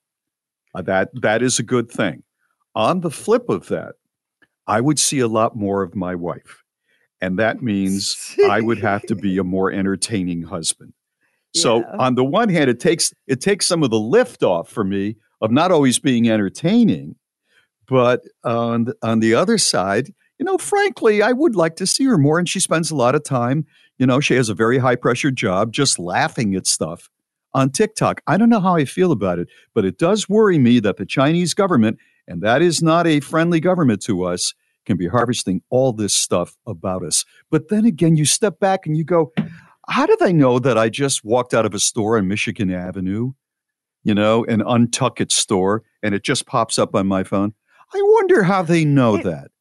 Uh, 0.75 0.83
that 0.83 1.09
that 1.21 1.41
is 1.41 1.57
a 1.57 1.63
good 1.63 1.91
thing. 1.91 2.21
On 2.75 3.01
the 3.01 3.11
flip 3.11 3.49
of 3.49 3.67
that, 3.69 3.95
I 4.67 4.79
would 4.79 4.99
see 4.99 5.19
a 5.19 5.27
lot 5.27 5.55
more 5.55 5.81
of 5.81 5.95
my 5.95 6.15
wife, 6.15 6.60
and 7.21 7.37
that 7.39 7.61
means 7.61 8.35
I 8.49 8.61
would 8.61 8.79
have 8.79 9.03
to 9.03 9.15
be 9.15 9.37
a 9.37 9.43
more 9.43 9.71
entertaining 9.71 10.43
husband. 10.43 10.93
So 11.53 11.79
Yeah. 11.79 11.95
on 11.99 12.15
the 12.15 12.23
one 12.23 12.47
hand, 12.47 12.69
it 12.69 12.79
takes 12.79 13.13
it 13.27 13.41
takes 13.41 13.67
some 13.67 13.83
of 13.83 13.89
the 13.89 13.99
lift 13.99 14.41
off 14.41 14.69
for 14.69 14.83
me. 14.85 15.17
of 15.41 15.51
not 15.51 15.71
always 15.71 15.99
being 15.99 16.29
entertaining, 16.29 17.15
but 17.87 18.21
on 18.43 18.85
the, 18.85 18.95
on 19.01 19.19
the 19.19 19.33
other 19.33 19.57
side, 19.57 20.13
you 20.39 20.45
know, 20.45 20.57
frankly, 20.57 21.21
I 21.21 21.31
would 21.33 21.55
like 21.55 21.75
to 21.77 21.85
see 21.87 22.05
her 22.05 22.17
more. 22.17 22.39
And 22.39 22.47
she 22.47 22.59
spends 22.59 22.89
a 22.91 22.95
lot 22.95 23.15
of 23.15 23.23
time, 23.23 23.65
you 23.97 24.05
know, 24.05 24.19
she 24.19 24.35
has 24.35 24.49
a 24.49 24.53
very 24.53 24.77
high 24.77 24.95
pressure 24.95 25.31
job 25.31 25.73
just 25.73 25.99
laughing 25.99 26.55
at 26.55 26.67
stuff 26.67 27.09
on 27.53 27.69
TikTok. 27.69 28.21
I 28.27 28.37
don't 28.37 28.49
know 28.49 28.59
how 28.61 28.75
I 28.75 28.85
feel 28.85 29.11
about 29.11 29.39
it, 29.39 29.49
but 29.73 29.83
it 29.83 29.97
does 29.97 30.29
worry 30.29 30.57
me 30.57 30.79
that 30.79 30.97
the 30.97 31.05
Chinese 31.05 31.53
government, 31.53 31.97
and 32.27 32.41
that 32.41 32.61
is 32.61 32.81
not 32.81 33.07
a 33.07 33.19
friendly 33.19 33.59
government 33.59 34.01
to 34.03 34.23
us, 34.23 34.53
can 34.85 34.97
be 34.97 35.07
harvesting 35.07 35.61
all 35.69 35.93
this 35.93 36.13
stuff 36.13 36.57
about 36.65 37.03
us. 37.03 37.25
But 37.49 37.69
then 37.69 37.85
again, 37.85 38.15
you 38.15 38.25
step 38.25 38.59
back 38.59 38.85
and 38.85 38.97
you 38.97 39.03
go, 39.03 39.31
how 39.89 40.05
do 40.05 40.15
they 40.19 40.33
know 40.33 40.59
that 40.59 40.77
I 40.77 40.89
just 40.89 41.23
walked 41.23 41.53
out 41.53 41.65
of 41.65 41.73
a 41.73 41.79
store 41.79 42.17
on 42.17 42.27
Michigan 42.27 42.71
Avenue, 42.71 43.33
you 44.03 44.13
know, 44.13 44.45
an 44.45 44.61
Untuckit 44.61 45.31
store, 45.31 45.83
and 46.01 46.15
it 46.15 46.23
just 46.23 46.45
pops 46.45 46.79
up 46.79 46.95
on 46.95 47.07
my 47.07 47.23
phone? 47.23 47.53
I 47.93 48.01
wonder 48.01 48.43
how 48.43 48.61
they 48.61 48.85
know 48.85 49.17
that. 49.17 49.51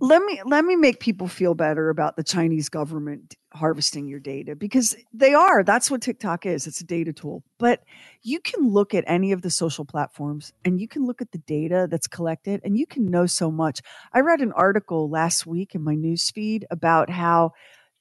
Let 0.00 0.22
me 0.22 0.40
let 0.44 0.64
me 0.64 0.76
make 0.76 1.00
people 1.00 1.28
feel 1.28 1.54
better 1.54 1.88
about 1.90 2.16
the 2.16 2.22
Chinese 2.22 2.68
government 2.68 3.36
harvesting 3.52 4.06
your 4.06 4.20
data 4.20 4.56
because 4.56 4.96
they 5.12 5.34
are. 5.34 5.62
That's 5.62 5.90
what 5.90 6.02
TikTok 6.02 6.46
is. 6.46 6.66
It's 6.66 6.80
a 6.80 6.84
data 6.86 7.12
tool. 7.12 7.42
But 7.58 7.82
you 8.22 8.40
can 8.40 8.68
look 8.68 8.94
at 8.94 9.04
any 9.06 9.32
of 9.32 9.42
the 9.42 9.50
social 9.50 9.84
platforms 9.84 10.52
and 10.64 10.80
you 10.80 10.88
can 10.88 11.04
look 11.04 11.22
at 11.22 11.32
the 11.32 11.38
data 11.38 11.86
that's 11.90 12.06
collected 12.06 12.60
and 12.64 12.76
you 12.76 12.86
can 12.86 13.06
know 13.06 13.26
so 13.26 13.50
much. 13.50 13.80
I 14.12 14.20
read 14.20 14.40
an 14.40 14.52
article 14.52 15.08
last 15.08 15.46
week 15.46 15.74
in 15.74 15.82
my 15.82 15.94
news 15.94 16.30
feed 16.30 16.66
about 16.70 17.10
how 17.10 17.52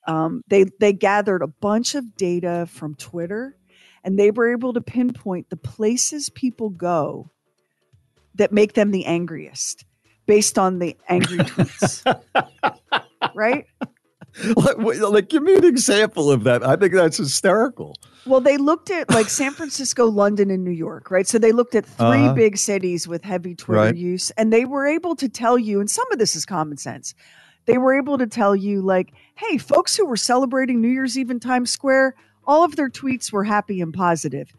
um, 0.07 0.41
they 0.47 0.65
they 0.79 0.93
gathered 0.93 1.41
a 1.41 1.47
bunch 1.47 1.95
of 1.95 2.15
data 2.15 2.67
from 2.69 2.95
Twitter 2.95 3.57
and 4.03 4.17
they 4.19 4.31
were 4.31 4.51
able 4.51 4.73
to 4.73 4.81
pinpoint 4.81 5.49
the 5.49 5.57
places 5.57 6.29
people 6.29 6.69
go 6.69 7.31
that 8.35 8.51
make 8.51 8.73
them 8.73 8.91
the 8.91 9.05
angriest 9.05 9.85
based 10.25 10.57
on 10.59 10.79
the 10.79 10.95
angry 11.09 11.37
tweets. 11.39 12.03
right? 13.35 13.65
like, 14.55 14.77
like, 14.77 15.29
give 15.29 15.43
me 15.43 15.55
an 15.55 15.65
example 15.65 16.31
of 16.31 16.43
that. 16.45 16.65
I 16.65 16.75
think 16.75 16.93
that's 16.93 17.17
hysterical. 17.17 17.95
Well, 18.25 18.39
they 18.41 18.57
looked 18.57 18.89
at 18.89 19.09
like 19.11 19.29
San 19.29 19.51
Francisco, 19.55 20.05
London, 20.05 20.49
and 20.49 20.63
New 20.63 20.71
York, 20.71 21.11
right? 21.11 21.27
So 21.27 21.37
they 21.37 21.51
looked 21.51 21.75
at 21.75 21.85
3 21.85 22.05
Uh-huh. 22.07 22.33
big 22.33 22.57
cities 22.57 23.07
with 23.07 23.23
heavy 23.23 23.53
Twitter 23.53 23.81
Right. 23.81 23.95
use, 23.95 24.31
and 24.31 24.51
they 24.51 24.65
were 24.65 24.87
able 24.87 25.15
to 25.17 25.29
tell 25.29 25.57
you, 25.59 25.79
and 25.79 25.89
some 25.89 26.11
of 26.11 26.19
this 26.19 26.35
is 26.35 26.45
common 26.45 26.77
sense. 26.77 27.13
They 27.65 27.77
were 27.77 27.95
able 27.95 28.17
to 28.17 28.27
tell 28.27 28.55
you, 28.55 28.81
like, 28.81 29.13
hey, 29.35 29.57
folks 29.57 29.95
who 29.95 30.05
were 30.05 30.17
celebrating 30.17 30.81
New 30.81 30.89
Year's 30.89 31.17
Eve 31.17 31.29
in 31.31 31.39
Times 31.39 31.69
Square, 31.71 32.15
all 32.45 32.63
of 32.65 32.75
their 32.75 32.89
tweets 32.89 33.31
were 33.31 33.43
happy 33.45 33.79
and 33.81 33.93
positive. 33.93 34.51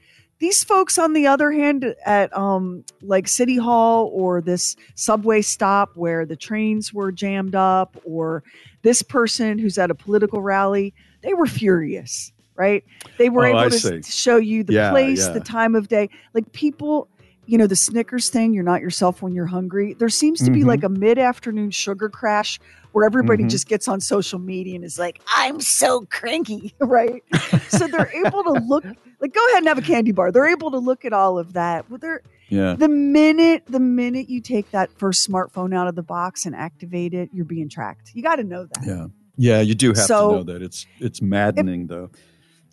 These 0.45 0.63
folks, 0.63 0.99
on 0.99 1.15
the 1.15 1.27
other 1.27 1.53
hand, 1.53 1.95
at 2.05 2.37
um, 2.37 2.85
like 3.01 3.29
City 3.29 3.57
Hall 3.57 4.11
or 4.13 4.43
this 4.43 4.77
subway 4.95 5.41
stop 5.41 5.97
where 5.97 6.27
the 6.27 6.37
trains 6.37 6.93
were 6.93 7.11
jammed 7.11 7.55
up, 7.55 7.97
or 8.05 8.45
this 8.83 9.01
person 9.01 9.59
who's 9.59 9.79
at 9.79 9.91
a 9.91 9.95
political 9.95 10.43
rally, 10.43 10.93
they 11.23 11.33
were 11.33 11.47
furious, 11.47 12.31
right? 12.57 12.85
They 13.17 13.31
were 13.31 13.47
Oh, 13.47 13.49
able 13.49 13.59
I 13.61 13.69
to 13.71 13.79
see. 13.79 14.03
show 14.03 14.37
you 14.37 14.65
the 14.65 14.75
Yeah, 14.75 14.91
place, 14.91 15.27
yeah. 15.27 15.33
the 15.33 15.41
time 15.41 15.75
of 15.75 15.89
day. 15.89 16.11
Like 16.35 16.53
people, 16.53 17.09
you 17.47 17.57
know, 17.57 17.67
the 17.67 17.75
Snickers 17.75 18.29
thing, 18.29 18.53
you're 18.53 18.65
not 18.65 18.83
yourself 18.83 19.23
when 19.23 19.33
you're 19.35 19.47
hungry. 19.47 19.95
There 19.95 20.11
seems 20.11 20.41
to 20.43 20.51
be 20.51 20.61
Mhm. 20.61 20.67
like 20.67 20.83
a 20.85 20.91
mid 20.91 21.19
afternoon 21.19 21.71
sugar 21.71 22.11
crash 22.11 22.61
where 22.93 23.07
everybody 23.07 23.45
Mhm. 23.45 23.49
just 23.51 23.67
gets 23.67 23.89
on 23.89 23.99
social 23.99 24.39
media 24.39 24.75
and 24.77 24.85
is 24.85 24.99
like, 24.99 25.21
I'm 25.35 25.61
so 25.63 26.07
cranky, 26.11 26.75
right? 26.81 27.23
so 27.71 27.87
they're 27.89 28.13
able 28.27 28.45
to 28.45 28.53
look, 28.53 28.85
like, 29.25 29.33
go 29.33 29.41
ahead 29.49 29.59
and 29.59 29.69
have 29.69 29.79
a 29.79 29.83
candy 29.83 30.13
bar. 30.13 30.31
They're 30.31 30.47
able 30.49 30.71
to 30.73 30.79
look 30.79 31.05
at 31.05 31.13
all 31.15 31.39
of 31.39 31.55
that. 31.55 31.89
Well, 31.91 31.99
they're, 31.99 32.21
Yeah. 32.51 32.75
the 32.75 32.89
minute 32.89 33.63
the 33.67 33.81
minute 33.81 34.29
you 34.29 34.41
take 34.43 34.71
that 34.73 34.91
first 34.99 35.27
smartphone 35.29 35.75
out 35.75 35.89
of 35.89 35.95
the 35.95 36.03
box 36.03 36.45
and 36.45 36.55
activate 36.55 37.15
it, 37.15 37.31
you're 37.33 37.47
being 37.47 37.69
tracked. 37.71 38.11
You 38.15 38.23
got 38.23 38.37
to 38.37 38.45
know 38.45 38.67
that. 38.67 38.85
Yeah. 38.87 39.07
Yeah, 39.37 39.61
you 39.63 39.75
do 39.75 39.89
have 39.89 39.97
So- 39.99 40.31
to 40.31 40.37
know 40.37 40.43
that. 40.53 40.63
It's 40.63 40.87
it's 41.01 41.23
maddening 41.23 41.87
though. 41.87 42.11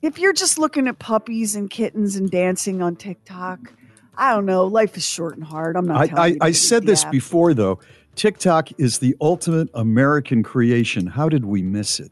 if 0.01 0.20
you're 0.20 0.34
just 0.34 0.58
looking 0.60 0.88
at 0.88 1.00
puppies 1.00 1.55
and 1.55 1.70
kittens 1.70 2.15
and 2.17 2.29
dancing 2.29 2.81
on 2.81 2.96
TikTok, 2.98 3.74
I 4.17 4.34
don't 4.34 4.46
know. 4.46 4.65
Life 4.65 4.98
is 4.98 5.05
short 5.05 5.36
and 5.36 5.43
hard. 5.46 5.75
I'm 5.77 5.86
not. 5.88 6.01
I, 6.01 6.08
telling 6.08 6.38
I, 6.41 6.48
I 6.48 6.51
said 6.51 6.86
this 6.86 7.05
app. 7.05 7.12
before 7.12 7.53
though. 7.53 7.79
TikTok 8.15 8.77
is 8.77 9.00
the 9.00 9.15
ultimate 9.22 9.70
American 9.74 10.43
creation. 10.43 11.08
How 11.08 11.29
did 11.29 11.46
we 11.46 11.62
miss 11.62 12.00
it? 12.00 12.12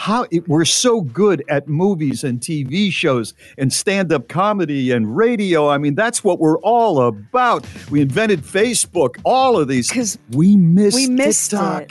How 0.00 0.26
it, 0.30 0.46
we're 0.48 0.64
so 0.64 1.00
good 1.00 1.42
at 1.48 1.66
movies 1.66 2.22
and 2.22 2.38
TV 2.38 2.92
shows 2.92 3.34
and 3.58 3.72
stand-up 3.72 4.28
comedy 4.28 4.92
and 4.92 5.16
radio. 5.16 5.68
I 5.68 5.78
mean, 5.78 5.96
that's 5.96 6.22
what 6.22 6.38
we're 6.38 6.58
all 6.60 7.02
about. 7.02 7.66
We 7.90 8.00
invented 8.00 8.42
Facebook. 8.42 9.16
All 9.24 9.58
of 9.58 9.66
these 9.66 9.90
'Cause 9.90 10.16
we 10.30 10.54
missed 10.56 10.94
we 10.94 11.08
missed 11.08 11.50
TikTok. 11.50 11.82
it. 11.82 11.90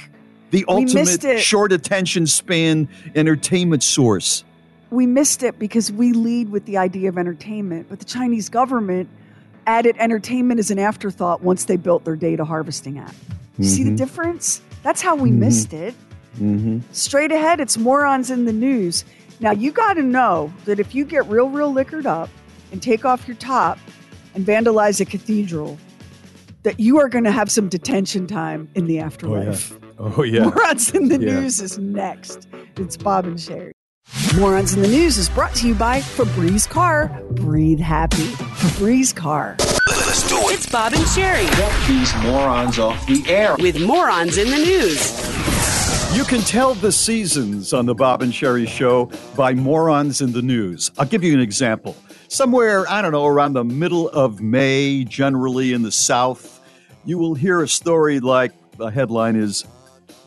The 0.51 0.63
ultimate 0.69 1.39
short 1.41 1.73
attention 1.73 2.27
span 2.27 2.87
entertainment 3.13 3.83
source. 3.83 4.45
We 4.89 5.05
missed 5.05 5.43
it 5.43 5.59
because 5.59 5.91
we 5.91 6.13
lead 6.13 6.49
with 6.49 6.63
the 6.63 6.77
idea 6.77 7.09
of 7.09 7.17
entertainment, 7.17 7.87
but 7.89 7.99
the 7.99 8.05
Chinese 8.05 8.47
government 8.47 9.09
added 9.67 9.97
entertainment 9.99 10.61
as 10.61 10.71
an 10.71 10.79
afterthought 10.79 11.43
once 11.43 11.65
they 11.65 11.75
built 11.75 12.05
their 12.05 12.15
data 12.15 12.45
harvesting 12.45 12.99
app. 12.99 13.13
You 13.59 13.65
See 13.67 13.83
the 13.83 13.91
Mhm. 13.91 13.97
difference? 13.97 14.61
That's 14.81 15.01
how 15.01 15.17
we 15.17 15.29
Mhm. 15.29 15.39
missed 15.39 15.73
it. 15.73 15.93
Mm-hmm. 16.39 16.79
Straight 16.91 17.31
ahead, 17.31 17.59
it's 17.59 17.77
morons 17.77 18.29
in 18.31 18.45
the 18.45 18.53
news. 18.53 19.03
Now, 19.39 19.51
you 19.51 19.71
got 19.71 19.93
to 19.93 20.03
know 20.03 20.51
that 20.65 20.79
if 20.79 20.95
you 20.95 21.05
get 21.05 21.25
real, 21.27 21.49
real 21.49 21.71
liquored 21.71 22.05
up 22.07 22.29
and 22.71 22.81
take 22.81 23.05
off 23.05 23.27
your 23.27 23.37
top 23.37 23.77
and 24.33 24.45
vandalize 24.45 24.99
a 24.99 25.05
cathedral, 25.05 25.77
that 26.63 26.79
you 26.79 26.99
are 26.99 27.07
going 27.09 27.23
to 27.23 27.31
have 27.31 27.49
some 27.51 27.69
detention 27.69 28.27
time 28.27 28.67
in 28.75 28.87
the 28.87 28.99
afterlife. 28.99 29.77
Oh 29.99 30.23
yeah. 30.23 30.43
Morons 30.45 30.91
in 30.93 31.07
the 31.07 31.19
Yeah. 31.19 31.39
News 31.39 31.59
is 31.61 31.77
next. 31.79 32.47
It's 32.77 32.97
Bob 32.97 33.25
and 33.25 33.37
Sheri. 33.37 33.71
Morons 34.39 34.73
in 34.73 34.81
the 34.81 34.87
News 34.87 35.17
is 35.17 35.27
brought 35.29 35.53
to 35.55 35.67
you 35.67 35.75
by 35.75 35.99
Febreze 36.01 36.67
Car. 36.69 37.07
Breathe 37.31 37.79
happy. 37.79 38.15
Febreze 38.17 39.15
Car. 39.15 39.55
Let's 39.59 40.27
do 40.29 40.37
it. 40.49 40.53
It's 40.53 40.65
Bob 40.69 40.93
and 40.93 41.03
Sheri 41.03 41.49
Get 41.57 41.87
these 41.87 42.13
morons 42.23 42.79
off 42.79 43.05
the 43.07 43.23
air. 43.27 43.55
with 43.59 43.79
morons 43.85 44.37
in 44.37 44.49
the 44.49 44.57
news. 44.57 45.26
You 46.13 46.23
can 46.23 46.41
tell 46.41 46.73
the 46.73 46.91
seasons 46.91 47.73
on 47.73 47.85
the 47.85 47.93
Bob 47.93 48.21
and 48.21 48.33
Sheri 48.33 48.67
show 48.67 49.11
by 49.35 49.53
morons 49.53 50.21
in 50.21 50.31
the 50.31 50.41
news. 50.41 50.91
I'll 50.97 51.05
give 51.05 51.23
you 51.23 51.33
an 51.33 51.39
example. 51.39 51.95
Somewhere, 52.27 52.89
I 52.89 53.01
don't 53.01 53.11
know, 53.11 53.25
around 53.25 53.53
the 53.53 53.63
middle 53.63 54.09
of 54.09 54.41
May, 54.41 55.03
generally 55.03 55.73
in 55.73 55.83
the 55.83 55.91
South, 55.91 56.61
you 57.05 57.17
will 57.17 57.35
hear 57.35 57.61
a 57.61 57.67
story 57.67 58.19
like 58.19 58.51
the 58.77 58.87
headline 58.87 59.35
is 59.35 59.65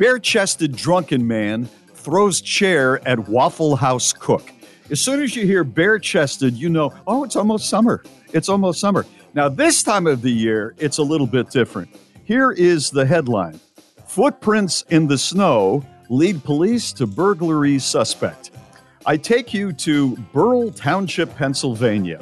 Bare 0.01 0.19
chested 0.19 0.75
drunken 0.75 1.27
man 1.27 1.69
throws 1.93 2.41
chair 2.41 3.07
at 3.07 3.29
Waffle 3.29 3.77
House 3.77 4.15
cook. 4.15 4.51
As 4.91 4.99
soon 4.99 5.23
as 5.23 5.37
you 5.37 5.45
hear 5.45 5.63
bare 5.63 5.99
chested, 5.99 6.57
you 6.57 6.71
know, 6.71 6.95
oh, 7.07 7.23
it's 7.23 7.37
almost 7.37 7.69
summer. 7.69 8.03
It's 8.33 8.49
almost 8.49 8.81
summer. 8.81 9.05
Now, 9.35 9.51
this 9.51 9.83
time 9.83 10.07
of 10.07 10.23
the 10.23 10.33
year, 10.33 10.75
it's 10.79 10.97
a 10.97 11.03
little 11.03 11.27
bit 11.27 11.51
different. 11.51 11.95
Here 12.25 12.53
is 12.53 12.91
the 12.91 13.05
headline 13.05 13.61
Footprints 14.11 14.83
in 14.91 15.07
the 15.07 15.17
snow 15.17 15.85
lead 16.09 16.43
police 16.43 16.93
to 16.95 17.07
burglary 17.07 17.79
suspect. 17.79 18.51
I 19.07 19.17
take 19.17 19.55
you 19.55 19.73
to 19.75 20.17
Burrell 20.33 20.73
Township, 20.73 21.33
Pennsylvania. 21.37 22.21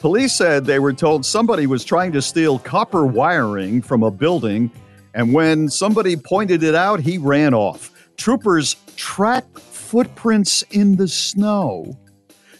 Police 0.00 0.34
said 0.34 0.66
they 0.66 0.78
were 0.78 0.92
told 0.92 1.24
somebody 1.24 1.66
was 1.66 1.86
trying 1.86 2.12
to 2.12 2.20
steal 2.20 2.58
copper 2.58 3.06
wiring 3.06 3.80
from 3.80 4.02
a 4.02 4.10
building, 4.10 4.70
and 5.14 5.32
when 5.32 5.70
somebody 5.70 6.18
pointed 6.18 6.62
it 6.62 6.74
out, 6.74 7.00
he 7.00 7.16
ran 7.16 7.54
off. 7.54 7.92
Troopers 8.18 8.76
tracked 8.96 9.58
footprints 9.58 10.64
in 10.70 10.96
the 10.96 11.08
snow 11.08 11.96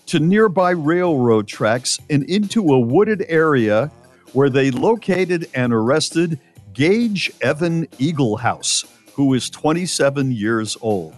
to 0.07 0.19
nearby 0.19 0.71
railroad 0.71 1.47
tracks 1.47 1.99
and 2.09 2.23
into 2.23 2.73
a 2.73 2.81
wooded 2.81 3.23
area 3.29 3.91
where 4.33 4.49
they 4.49 4.71
located 4.71 5.47
and 5.55 5.75
arrested 5.75 6.41
Gage 6.77 7.33
Evan 7.41 7.87
Eaglehouse, 7.99 8.85
who 9.15 9.33
is 9.33 9.49
27 9.49 10.31
years 10.31 10.77
old. 10.83 11.17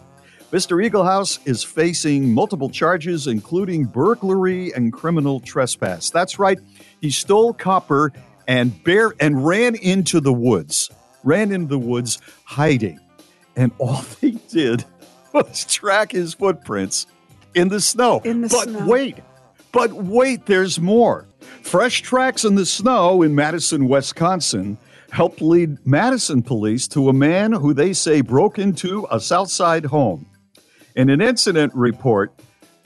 Mr. 0.52 0.88
Eaglehouse 0.88 1.40
is 1.48 1.64
facing 1.64 2.32
multiple 2.32 2.70
charges, 2.70 3.26
including 3.26 3.84
burglary 3.84 4.72
and 4.74 4.92
criminal 4.92 5.40
trespass. 5.40 6.10
That's 6.10 6.38
right, 6.38 6.60
he 7.00 7.10
stole 7.10 7.52
copper 7.52 8.12
and 8.46 8.84
bear 8.84 9.14
and 9.18 9.44
ran 9.44 9.74
into 9.74 10.20
the 10.20 10.32
woods. 10.32 10.90
Ran 11.24 11.50
into 11.50 11.66
the 11.66 11.78
woods 11.78 12.20
hiding. 12.44 13.00
And 13.56 13.72
all 13.78 14.04
they 14.20 14.38
did 14.48 14.84
was 15.32 15.64
track 15.64 16.12
his 16.12 16.34
footprints 16.34 17.08
in 17.56 17.66
the 17.66 17.80
snow. 17.80 18.20
In 18.24 18.42
the 18.42 18.48
but 18.48 18.68
snow. 18.68 18.86
wait, 18.86 19.16
but 19.72 19.92
wait, 19.92 20.46
there's 20.46 20.78
more. 20.78 21.26
Fresh 21.62 22.02
tracks 22.02 22.44
in 22.44 22.54
the 22.54 22.64
snow 22.64 23.22
in 23.22 23.34
Madison, 23.34 23.88
Wisconsin 23.88 24.78
helped 25.10 25.40
lead 25.40 25.78
Madison 25.86 26.42
police 26.42 26.86
to 26.88 27.08
a 27.08 27.12
man 27.12 27.52
who 27.52 27.72
they 27.72 27.92
say 27.92 28.20
broke 28.20 28.58
into 28.58 29.06
a 29.10 29.20
Southside 29.20 29.86
home. 29.86 30.26
In 30.96 31.10
an 31.10 31.20
incident 31.20 31.74
report, 31.74 32.32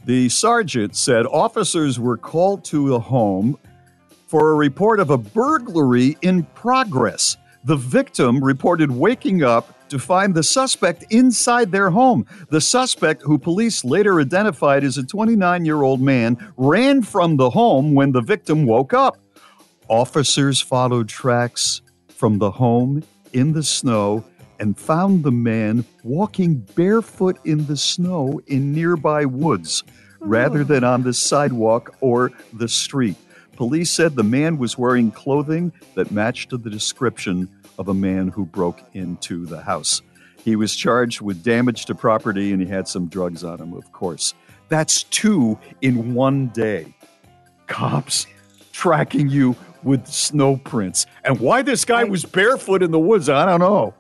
the 0.05 0.29
sergeant 0.29 0.97
said 0.97 1.27
officers 1.27 1.99
were 1.99 2.17
called 2.17 2.65
to 2.67 2.89
the 2.89 3.01
home 3.01 3.59
for 4.27 4.53
a 4.53 4.55
report 4.55 4.99
of 4.99 5.11
a 5.11 5.19
burglary 5.19 6.17
in 6.23 6.43
progress. 6.55 7.37
The 7.65 7.77
victim 7.77 8.43
reported 8.43 8.91
waking 8.91 9.43
up 9.43 9.89
to 9.89 9.99
find 9.99 10.35
the 10.35 10.43
suspect 10.43 11.05
inside 11.11 11.71
their 11.71 11.91
home. 11.91 12.27
The 12.49 12.61
suspect, 12.61 13.23
who 13.23 13.39
police 13.39 13.85
later 13.85 14.21
identified 14.21 14.85
as 14.85 14.97
a 14.97 15.05
29 15.05 15.65
year 15.65 15.83
old 15.83 16.01
man, 16.01 16.53
ran 16.57 17.03
from 17.03 17.37
the 17.37 17.51
home 17.51 17.95
when 17.95 18.13
the 18.13 18.23
victim 18.23 18.65
woke 18.65 18.95
up. 18.95 19.19
Officers 19.89 20.61
followed 20.61 21.09
tracks 21.09 21.83
from 22.23 22.39
the 22.39 22.53
home 22.53 23.03
in 23.33 23.53
the 23.53 23.65
snow 23.65 24.23
and 24.61 24.79
found 24.79 25.25
the 25.25 25.33
man 25.33 25.85
walking 26.05 26.55
barefoot 26.77 27.37
in 27.45 27.67
the 27.67 27.77
snow 27.77 28.41
in 28.47 28.73
nearby 28.73 29.25
woods 29.25 29.83
rather 30.21 30.61
oh. 30.61 30.63
than 30.63 30.85
on 30.85 31.03
the 31.03 31.13
sidewalk 31.13 31.97
or 32.01 32.31
the 32.53 32.69
street. 32.69 33.17
Police 33.57 33.91
said 33.91 34.15
the 34.15 34.23
man 34.23 34.57
was 34.57 34.79
wearing 34.79 35.11
clothing 35.11 35.73
that 35.97 36.13
matched 36.13 36.51
the 36.51 36.71
description 36.71 37.49
of 37.77 37.89
a 37.89 37.95
man 37.95 38.29
who 38.29 38.47
broke 38.47 38.81
into 38.93 39.45
the 39.45 39.61
house. 39.61 40.01
He 40.45 40.55
was 40.55 40.77
charged 40.77 41.23
with 41.23 41.43
damage 41.43 41.87
to 41.87 41.95
property 41.97 42.53
and 42.53 42.63
he 42.63 42.69
had 42.69 42.87
some 42.87 43.09
drugs 43.09 43.43
on 43.43 43.59
him, 43.59 43.73
of 43.73 43.91
course. 43.91 44.33
That's 44.69 45.03
two 45.03 45.59
in 45.81 46.15
one 46.15 46.51
day. 46.51 46.95
Cops 47.67 48.29
tracking 48.71 49.29
you 49.29 49.57
with 49.83 50.07
snow 50.07 50.57
prints. 50.57 51.07
And 51.25 51.41
why 51.41 51.63
this 51.63 51.85
guy 51.85 52.05
was 52.05 52.25
barefoot 52.25 52.83
in 52.83 52.91
the 52.91 52.99
woods, 52.99 53.29
I 53.29 53.45
don't 53.47 53.61
know. 53.61 53.95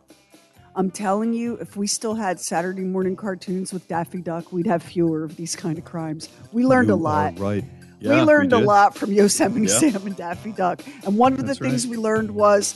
I'm 0.74 0.90
telling 0.90 1.34
you, 1.34 1.56
if 1.56 1.76
we 1.76 1.86
still 1.86 2.14
had 2.14 2.40
Saturday 2.40 2.82
morning 2.82 3.14
cartoons 3.14 3.72
with 3.72 3.86
Daffy 3.88 4.22
Duck, 4.22 4.52
we'd 4.52 4.66
have 4.66 4.82
fewer 4.82 5.22
of 5.24 5.36
these 5.36 5.54
kind 5.54 5.76
of 5.76 5.84
crimes. 5.84 6.30
We 6.50 6.64
learned 6.64 6.88
You 6.88 6.94
a 6.94 6.96
lot. 6.96 7.38
right. 7.38 7.62
we 8.00 8.08
Yeah, 8.08 8.22
learned 8.24 8.52
a 8.54 8.58
lot 8.58 8.96
from 8.96 9.12
Yosemite 9.12 9.66
Yeah. 9.66 9.78
Sam 9.78 10.06
and 10.06 10.16
Daffy 10.16 10.52
Duck. 10.52 10.80
And 11.04 11.18
one 11.18 11.34
of 11.34 11.46
the 11.46 11.54
things 11.54 11.86
right. 11.86 11.90
we 11.90 12.02
learned 12.02 12.30
was 12.30 12.72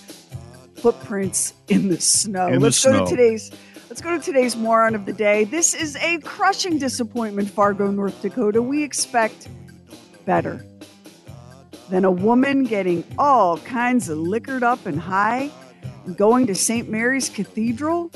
footprints 0.77 1.55
in 1.69 1.89
the 1.89 1.99
snow. 2.01 2.49
In 2.49 2.61
let's 2.61 2.85
go 2.85 2.91
snow. 2.93 3.05
to 3.07 3.11
today's 3.11 3.51
let's 3.89 4.03
go 4.03 4.11
to 4.17 4.23
today's 4.23 4.57
moron 4.57 4.95
of 4.95 5.07
the 5.07 5.13
day. 5.15 5.45
This 5.45 5.73
is 5.73 5.97
a 5.97 6.19
crushing 6.19 6.79
disappointment, 6.79 7.49
Fargo, 7.49 7.91
North 7.91 8.21
Dakota. 8.21 8.61
We 8.61 8.83
expect 8.83 9.49
better 10.27 10.63
than 11.89 12.05
a 12.05 12.11
woman 12.11 12.65
getting 12.65 13.05
all 13.19 13.59
kinds 13.59 14.09
of 14.09 14.19
liquored 14.19 14.63
up 14.63 14.87
and 14.87 14.99
high 14.99 15.51
and 16.05 16.17
going 16.17 16.47
to 16.47 16.55
St. 16.55 16.89
Mary's 16.89 17.29
Cathedral, 17.29 18.11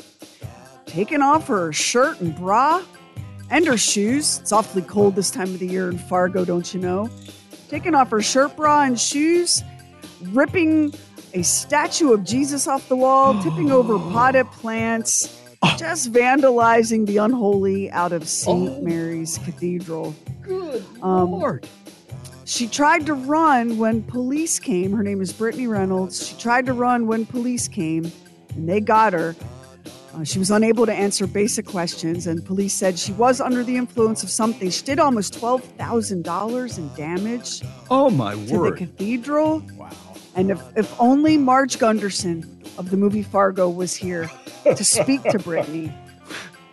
taking 0.87 1.23
off 1.23 1.47
her 1.49 1.73
shirt 1.73 2.21
and 2.21 2.35
bra 2.37 2.83
and 3.51 3.67
her 3.67 3.77
shoes. 3.77 4.39
It's 4.41 4.53
awfully 4.53 4.83
cold 4.83 5.17
this 5.17 5.31
time 5.31 5.49
of 5.49 5.59
the 5.59 5.67
year 5.67 5.89
in 5.89 5.99
Fargo, 5.99 6.45
don't 6.45 6.73
you 6.73 6.81
know? 6.81 7.11
Taking 7.69 7.95
off 7.95 8.11
her 8.11 8.23
shirt, 8.23 8.57
bra, 8.57 8.83
and 8.83 8.99
shoes, 8.99 9.63
ripping 10.23 10.93
a 11.35 11.43
statue 11.43 12.13
of 12.13 12.25
Jesus 12.25 12.67
off 12.67 12.89
the 12.89 12.97
wall, 12.97 13.41
tipping 13.43 13.71
over 13.71 13.99
potted 13.99 14.47
plants, 14.47 15.41
just 15.77 16.13
vandalizing 16.13 17.07
the 17.07 17.19
unholy 17.19 17.91
out 17.91 18.13
of 18.13 18.29
St. 18.29 18.69
Oh. 18.69 18.81
Mary's 18.83 19.39
Cathedral. 19.39 20.15
Good 20.43 20.85
um, 21.03 21.33
Lord. 21.33 21.69
She 22.51 22.67
tried 22.67 23.07
to 23.07 23.15
run 23.15 23.79
when 23.79 24.03
police 24.03 24.59
came. 24.59 24.91
Her 24.91 25.05
name 25.05 25.21
is 25.21 25.33
Brittany 25.33 25.69
Reynolds. 25.69 26.27
She 26.27 26.37
tried 26.37 26.67
to 26.67 26.73
run 26.73 27.07
when 27.07 27.25
police 27.25 27.69
came, 27.69 28.11
and 28.57 28.69
they 28.69 28.81
got 28.81 29.13
her. 29.13 29.37
Uh, 30.13 30.25
she 30.25 30.41
was 30.41 30.51
unable 30.51 30.85
to 30.85 30.93
answer 30.93 31.29
basic 31.29 31.65
questions, 31.65 32.27
and 32.27 32.45
police 32.45 32.75
said 32.75 32.99
she 32.99 33.13
was 33.13 33.41
under 33.41 33.63
the 33.63 33.77
influence 33.77 34.25
of 34.25 34.31
something. 34.31 34.69
She 34.69 34.83
did 34.83 34.99
almost 34.99 35.35
$12,000 35.35 36.79
in 36.79 36.95
damage 36.97 37.63
Oh, 37.89 38.11
my 38.11 38.35
to 38.35 38.59
the 38.59 38.73
cathedral. 38.73 39.63
Wow. 39.77 39.91
And 40.35 40.51
if, 40.51 40.61
if 40.77 41.01
only 41.01 41.39
Marge 41.39 41.79
Gunderson 41.79 42.65
of 42.77 42.91
the 42.91 42.97
movie 42.97 43.23
Fargo 43.23 43.71
was 43.71 43.95
here 43.95 44.29
to 44.65 44.85
speak 44.85 45.23
to 45.23 45.39
Brittany. 45.39 45.95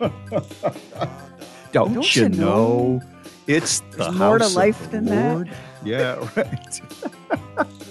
Don't, 1.70 1.94
Don't 1.94 2.16
you 2.16 2.28
know? 2.30 2.98
know? 2.98 3.02
It's 3.46 3.80
the 3.92 3.96
There's 3.96 4.14
more 4.14 4.38
to 4.38 4.48
life 4.48 4.82
the 4.82 4.88
than 4.88 5.04
that. 5.06 5.56
Yeah, 5.84 6.28
right. 6.36 6.80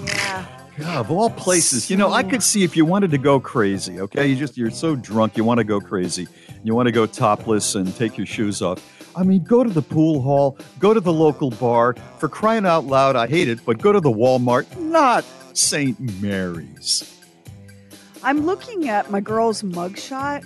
Yeah. 0.05 0.45
God, 0.77 0.97
of 0.97 1.11
all 1.11 1.31
places, 1.31 1.89
you 1.89 1.97
know, 1.97 2.11
I 2.11 2.21
could 2.21 2.43
see 2.43 2.63
if 2.63 2.77
you 2.77 2.85
wanted 2.85 3.09
to 3.11 3.17
go 3.17 3.39
crazy. 3.39 3.99
Okay, 3.99 4.27
you 4.27 4.35
just 4.35 4.57
you're 4.57 4.69
so 4.69 4.95
drunk, 4.95 5.35
you 5.35 5.43
want 5.43 5.57
to 5.57 5.63
go 5.63 5.79
crazy. 5.79 6.27
You 6.63 6.75
want 6.75 6.85
to 6.87 6.91
go 6.91 7.05
topless 7.05 7.75
and 7.75 7.95
take 7.95 8.17
your 8.17 8.27
shoes 8.27 8.61
off. 8.61 8.83
I 9.15 9.23
mean, 9.23 9.43
go 9.43 9.63
to 9.63 9.69
the 9.69 9.81
pool 9.81 10.21
hall, 10.21 10.57
go 10.77 10.93
to 10.93 10.99
the 10.99 11.11
local 11.13 11.49
bar. 11.49 11.95
For 12.19 12.29
crying 12.29 12.67
out 12.67 12.85
loud, 12.85 13.15
I 13.15 13.25
hate 13.27 13.47
it, 13.47 13.65
but 13.65 13.79
go 13.79 13.91
to 13.91 13.99
the 13.99 14.11
Walmart, 14.11 14.77
not 14.79 15.25
St. 15.53 15.99
Mary's. 16.21 17.16
I'm 18.27 18.45
looking 18.45 18.89
at 18.89 19.09
my 19.09 19.21
girl's 19.21 19.63
mugshot, 19.63 20.43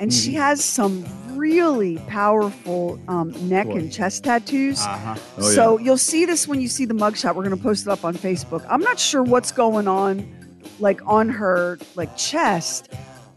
and 0.00 0.12
she 0.12 0.30
Mm-hmm. 0.32 0.40
has 0.40 0.64
some 0.64 1.04
really 1.36 1.98
powerful 2.08 2.98
um, 3.06 3.30
neck 3.48 3.68
and 3.68 3.90
chest 3.92 4.24
tattoos. 4.24 4.80
Oh, 4.82 5.16
so 5.38 5.78
you'll 5.78 5.96
see 5.96 6.24
this 6.24 6.48
when 6.48 6.60
you 6.60 6.66
see 6.66 6.86
the 6.86 6.94
mugshot. 6.94 7.36
We're 7.36 7.44
going 7.44 7.56
to 7.56 7.62
post 7.62 7.86
it 7.86 7.90
up 7.90 8.04
on 8.04 8.14
Facebook. 8.14 8.66
I'm 8.68 8.80
not 8.80 8.98
sure 8.98 9.22
what's 9.22 9.52
going 9.52 9.86
on, 9.86 10.26
like 10.80 11.00
on 11.06 11.28
her 11.28 11.78
like 11.94 12.16
chest, 12.16 12.92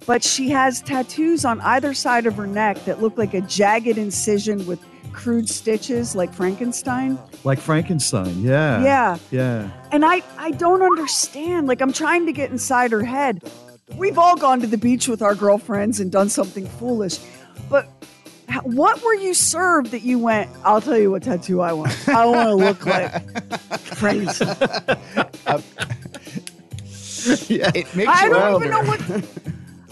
but 0.07 0.23
she 0.23 0.49
has 0.49 0.81
tattoos 0.81 1.45
on 1.45 1.61
either 1.61 1.93
side 1.93 2.25
of 2.25 2.33
her 2.35 2.47
neck 2.47 2.83
that 2.85 2.99
look 2.99 3.15
like 3.19 3.35
a 3.35 3.41
jagged 3.41 3.97
incision 3.99 4.65
with 4.65 4.79
crude 5.13 5.47
stitches, 5.47 6.15
like 6.15 6.33
Frankenstein. 6.33 7.19
Like 7.43 7.59
Frankenstein, 7.59 8.41
yeah. 8.41 8.81
Yeah. 8.83 9.17
Yeah. 9.29 9.69
And 9.91 10.03
I, 10.03 10.23
I 10.39 10.49
don't 10.51 10.81
understand. 10.81 11.67
Like, 11.67 11.81
I'm 11.81 11.93
trying 11.93 12.25
to 12.25 12.31
get 12.33 12.49
inside 12.49 12.91
her 12.91 13.03
head. 13.03 13.43
We've 13.95 14.17
all 14.17 14.35
gone 14.35 14.61
to 14.61 14.67
the 14.67 14.77
beach 14.77 15.07
with 15.07 15.21
our 15.21 15.35
girlfriends 15.35 15.99
and 15.99 16.11
done 16.11 16.29
something 16.29 16.65
foolish. 16.67 17.19
But 17.69 17.87
what 18.63 19.01
were 19.03 19.13
you 19.13 19.33
served 19.33 19.91
that 19.91 20.01
you 20.01 20.19
went, 20.19 20.49
I'll 20.63 20.81
tell 20.81 20.97
you 20.97 21.11
what 21.11 21.23
tattoo 21.23 21.61
I 21.61 21.73
want? 21.73 22.07
I 22.07 22.25
want 22.25 22.49
to 22.49 22.55
look 22.55 22.85
like 22.85 23.11
crazy. 23.95 24.45
yeah. 27.53 27.71
It 27.75 27.95
makes 27.95 28.09
I 28.09 28.29
don't 28.29 28.61
even 28.61 28.71
know 28.71 28.83
what 28.83 29.25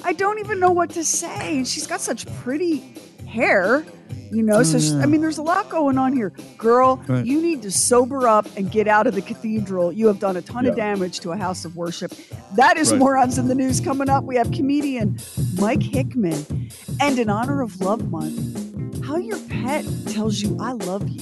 I 0.04 0.14
don't 0.14 0.40
even 0.40 0.60
know 0.60 0.72
what 0.72 0.90
to 0.92 1.04
say. 1.04 1.64
She's 1.64 1.86
got 1.86 2.02
such 2.02 2.26
pretty 2.38 2.96
hair, 3.32 3.84
you 4.32 4.44
know. 4.44 4.62
So 4.64 4.78
she- 4.80 4.94
I 4.96 5.06
mean, 5.06 5.22
there's 5.22 5.38
a 5.38 5.42
lot 5.44 5.70
going 5.70 5.98
on 5.98 6.14
here, 6.14 6.34
girl. 6.58 7.02
Right. 7.08 7.26
You 7.26 7.42
need 7.42 7.62
to 7.64 7.72
sober 7.72 8.28
up 8.28 8.46
and 8.58 8.70
get 8.70 8.88
out 8.88 9.08
of 9.08 9.16
the 9.16 9.22
cathedral. 9.22 9.92
You 9.92 10.08
have 10.08 10.20
done 10.20 10.36
a 10.38 10.42
ton 10.42 10.66
of 10.66 10.76
damage 10.76 11.20
to 11.22 11.32
a 11.32 11.38
house 11.38 11.64
of 11.66 11.76
worship. 11.76 12.14
That 12.56 12.78
is 12.78 12.92
Right. 12.92 13.00
morons 13.00 13.38
in 13.38 13.48
the 13.48 13.56
news 13.56 13.80
coming 13.80 14.10
up. 14.10 14.26
We 14.26 14.36
have 14.36 14.52
comedian 14.52 15.18
Mike 15.60 15.82
Hickman, 15.84 16.70
and 17.00 17.18
in 17.18 17.30
honor 17.30 17.62
of 17.62 17.80
Love 17.82 18.10
Month, 18.12 19.04
how 19.06 19.18
your 19.18 19.40
pet 19.50 19.86
tells 20.08 20.42
you 20.42 20.58
I 20.60 20.74
love 20.74 21.08
you. 21.08 21.22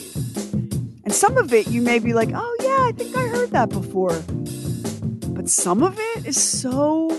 And 1.05 1.13
some 1.13 1.37
of 1.37 1.53
it 1.53 1.67
you 1.67 1.81
may 1.81 1.99
be 1.99 2.13
like, 2.13 2.29
oh 2.35 2.55
yeah, 2.61 2.87
I 2.87 2.91
think 2.95 3.15
I 3.15 3.27
heard 3.27 3.51
that 3.51 3.69
before 3.69 4.15
but 5.35 5.47
some 5.47 5.81
of 5.83 5.97
it 5.97 6.25
is 6.27 6.35
so 6.35 7.09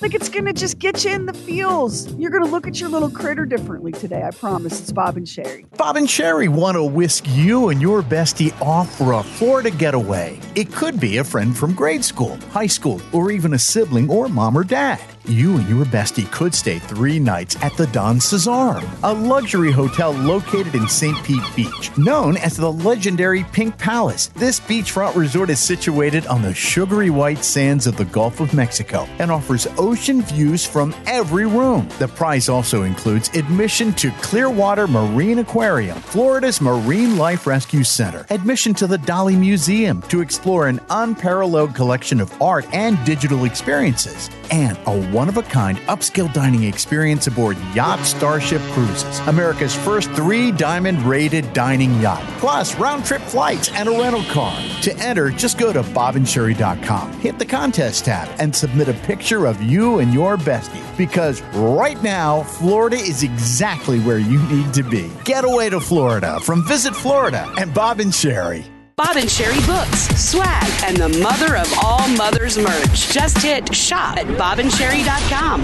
like 0.00 0.14
it's 0.14 0.28
gonna 0.28 0.52
just 0.52 0.78
get 0.78 1.04
you 1.04 1.10
in 1.12 1.26
the 1.26 1.32
feels. 1.32 2.12
You're 2.14 2.30
gonna 2.30 2.50
look 2.50 2.66
at 2.66 2.80
your 2.80 2.88
little 2.88 3.10
critter 3.10 3.46
differently 3.46 3.92
today. 3.92 4.22
I 4.22 4.30
promise. 4.30 4.80
It's 4.80 4.92
Bob 4.92 5.16
and 5.16 5.26
Sheri. 5.26 5.66
Bob 5.76 5.96
and 5.96 6.06
Sheri 6.06 6.48
want 6.48 6.76
to 6.76 6.84
whisk 6.84 7.24
you 7.28 7.70
and 7.70 7.80
your 7.80 8.02
bestie 8.02 8.58
off 8.60 8.94
for 8.96 9.12
a 9.12 9.22
Florida 9.22 9.70
getaway. 9.70 10.38
It 10.54 10.72
could 10.72 11.00
be 11.00 11.18
a 11.18 11.24
friend 11.24 11.56
from 11.56 11.74
grade 11.74 12.04
school, 12.04 12.36
high 12.50 12.66
school, 12.66 13.00
or 13.12 13.30
even 13.30 13.54
a 13.54 13.58
sibling 13.58 14.10
or 14.10 14.28
mom 14.28 14.56
or 14.56 14.64
dad. 14.64 15.00
You 15.26 15.56
and 15.56 15.66
your 15.70 15.86
bestie 15.86 16.30
could 16.30 16.54
stay 16.54 16.78
three 16.78 17.18
nights 17.18 17.56
at 17.62 17.74
the 17.78 17.86
Don 17.86 18.20
Cesar, 18.20 18.82
a 19.02 19.12
luxury 19.14 19.72
hotel 19.72 20.10
located 20.10 20.74
in 20.74 20.86
St. 20.86 21.16
Pete 21.24 21.42
Beach, 21.56 21.90
known 21.96 22.36
as 22.36 22.58
the 22.58 22.70
legendary 22.70 23.44
Pink 23.44 23.78
Palace. 23.78 24.26
This 24.36 24.60
beachfront 24.60 25.16
resort 25.16 25.48
is 25.48 25.58
situated 25.58 26.26
on 26.26 26.42
the 26.42 26.52
sugary 26.52 27.08
white 27.08 27.42
sands 27.42 27.86
of 27.86 27.96
the 27.96 28.04
Gulf 28.04 28.40
of 28.40 28.52
Mexico 28.52 29.08
and 29.18 29.30
offers 29.30 29.66
ocean 29.78 30.22
views 30.22 30.64
from 30.66 30.94
every 31.06 31.46
room. 31.46 31.88
The 31.98 32.08
prize 32.08 32.48
also 32.48 32.82
includes 32.82 33.28
admission 33.36 33.92
to 33.94 34.10
Clearwater 34.22 34.86
Marine 34.86 35.38
Aquarium, 35.38 35.98
Florida's 35.98 36.60
Marine 36.60 37.16
Life 37.16 37.46
Rescue 37.46 37.84
Center, 37.84 38.26
admission 38.30 38.74
to 38.74 38.86
the 38.86 38.98
Dalí 38.98 39.38
Museum 39.38 40.02
to 40.02 40.20
explore 40.20 40.68
an 40.68 40.80
unparalleled 40.90 41.74
collection 41.74 42.20
of 42.20 42.42
art 42.42 42.66
and 42.72 43.02
digital 43.04 43.44
experiences, 43.44 44.30
and 44.50 44.76
a 44.86 45.02
one 45.10 45.28
of 45.28 45.36
a 45.36 45.42
kind 45.42 45.78
upscale 45.88 46.32
dining 46.32 46.64
experience 46.64 47.26
aboard 47.26 47.56
Yacht 47.74 48.04
Starship 48.04 48.60
Cruises, 48.72 49.18
America's 49.26 49.74
first 49.74 50.10
three 50.12 50.52
diamond 50.52 51.02
rated 51.02 51.52
dining 51.52 52.00
yacht, 52.00 52.22
plus 52.38 52.74
round 52.76 53.04
trip 53.04 53.22
flights 53.22 53.70
and 53.72 53.88
a 53.88 53.92
rental 53.92 54.22
car. 54.24 54.56
To 54.82 54.96
enter, 54.98 55.30
just 55.30 55.58
go 55.58 55.72
to 55.72 55.82
bobandsheri.com, 55.82 57.12
hit 57.20 57.38
the 57.38 57.46
contest 57.46 58.04
tab, 58.04 58.28
and 58.38 58.54
submit 58.54 58.88
a 58.88 58.94
picture 58.94 59.46
of 59.46 59.62
you 59.64 59.98
and 59.98 60.14
your 60.14 60.36
bestie. 60.36 60.82
Because 60.96 61.42
right 61.54 62.00
now, 62.02 62.42
Florida 62.42 62.96
is 62.96 63.22
exactly 63.22 63.98
where 64.00 64.18
you 64.18 64.42
need 64.44 64.72
to 64.74 64.82
be. 64.82 65.10
Get 65.24 65.44
away 65.44 65.70
to 65.70 65.80
Florida 65.80 66.40
from 66.40 66.66
Visit 66.66 66.94
Florida 66.94 67.52
and 67.58 67.72
Bob 67.74 68.00
and 68.00 68.12
Sheri. 68.12 68.64
Bob 68.96 69.16
and 69.16 69.28
Sheri 69.28 69.66
books, 69.66 70.06
swag, 70.16 70.70
and 70.84 70.96
the 70.96 71.18
mother 71.20 71.56
of 71.56 71.72
all 71.82 72.06
mothers 72.10 72.56
merch. 72.56 73.10
Just 73.10 73.38
hit 73.38 73.74
shop 73.74 74.16
at 74.16 74.26
bobandsheri.com. 74.26 75.62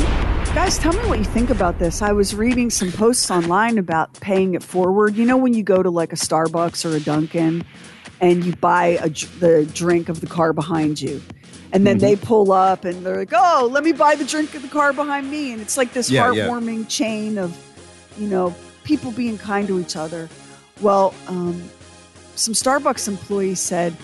Guys, 0.52 0.78
tell 0.78 0.92
me 0.92 1.08
what 1.08 1.20
you 1.20 1.24
think 1.24 1.48
about 1.48 1.78
this. 1.78 2.02
I 2.02 2.10
was 2.10 2.34
reading 2.34 2.70
some 2.70 2.90
posts 2.90 3.30
online 3.30 3.78
about 3.78 4.18
paying 4.18 4.54
it 4.54 4.64
forward. 4.64 5.14
You 5.14 5.24
know, 5.24 5.36
when 5.36 5.54
you 5.54 5.62
go 5.62 5.80
to 5.80 5.90
like 5.90 6.12
a 6.12 6.16
Starbucks 6.16 6.84
or 6.84 6.96
a 6.96 6.98
Dunkin' 6.98 7.64
and 8.20 8.44
you 8.44 8.56
buy 8.56 8.98
a, 9.00 9.08
the 9.08 9.70
drink 9.72 10.08
of 10.08 10.20
the 10.20 10.26
car 10.26 10.52
behind 10.52 11.00
you, 11.00 11.22
and 11.72 11.86
then 11.86 11.98
mm-hmm. 11.98 12.06
they 12.06 12.16
pull 12.16 12.52
up 12.52 12.84
and 12.84 13.04
they're 13.04 13.18
like, 13.18 13.32
"Oh, 13.32 13.68
let 13.70 13.84
me 13.84 13.92
buy 13.92 14.14
the 14.14 14.24
drink 14.24 14.54
of 14.54 14.62
the 14.62 14.68
car 14.68 14.92
behind 14.92 15.30
me," 15.30 15.52
and 15.52 15.60
it's 15.60 15.76
like 15.76 15.92
this 15.92 16.10
yeah, 16.10 16.26
heartwarming 16.26 16.80
yeah. 16.80 16.86
chain 16.86 17.38
of, 17.38 17.56
you 18.18 18.26
know, 18.26 18.54
people 18.84 19.12
being 19.12 19.38
kind 19.38 19.68
to 19.68 19.78
each 19.78 19.96
other. 19.96 20.28
Well, 20.80 21.14
um, 21.28 21.70
some 22.36 22.54
Starbucks 22.54 23.06
employees 23.06 23.60
said, 23.60 23.94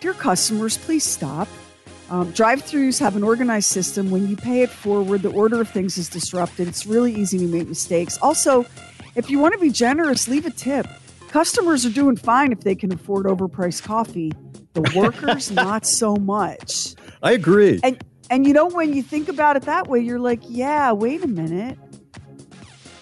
Dear 0.00 0.12
customers, 0.12 0.76
please 0.76 1.04
stop. 1.04 1.48
Um, 2.10 2.30
Drive 2.32 2.62
throughs 2.62 3.00
have 3.00 3.16
an 3.16 3.24
organized 3.24 3.68
system. 3.68 4.10
When 4.10 4.28
you 4.28 4.36
pay 4.36 4.62
it 4.62 4.70
forward, 4.70 5.22
the 5.22 5.30
order 5.30 5.60
of 5.60 5.68
things 5.70 5.98
is 5.98 6.08
disrupted. 6.08 6.68
It's 6.68 6.86
really 6.86 7.14
easy 7.14 7.38
to 7.38 7.46
make 7.46 7.66
mistakes. 7.66 8.18
Also, 8.20 8.66
if 9.14 9.30
you 9.30 9.38
want 9.38 9.54
to 9.54 9.58
be 9.58 9.70
generous, 9.70 10.28
leave 10.28 10.46
a 10.46 10.50
tip. 10.50 10.86
Customers 11.28 11.84
are 11.84 11.90
doing 11.90 12.16
fine 12.16 12.52
if 12.52 12.60
they 12.60 12.74
can 12.74 12.92
afford 12.92 13.26
overpriced 13.26 13.82
coffee. 13.82 14.32
The 14.74 14.92
workers, 14.94 15.50
not 15.50 15.86
so 15.86 16.16
much. 16.16 16.94
I 17.26 17.32
agree. 17.32 17.80
And 17.82 18.02
and 18.30 18.46
you 18.46 18.52
know 18.52 18.66
when 18.66 18.94
you 18.94 19.02
think 19.02 19.28
about 19.28 19.56
it 19.56 19.64
that 19.64 19.88
way, 19.88 19.98
you're 19.98 20.20
like, 20.20 20.40
yeah, 20.48 20.92
wait 20.92 21.24
a 21.24 21.26
minute. 21.26 21.76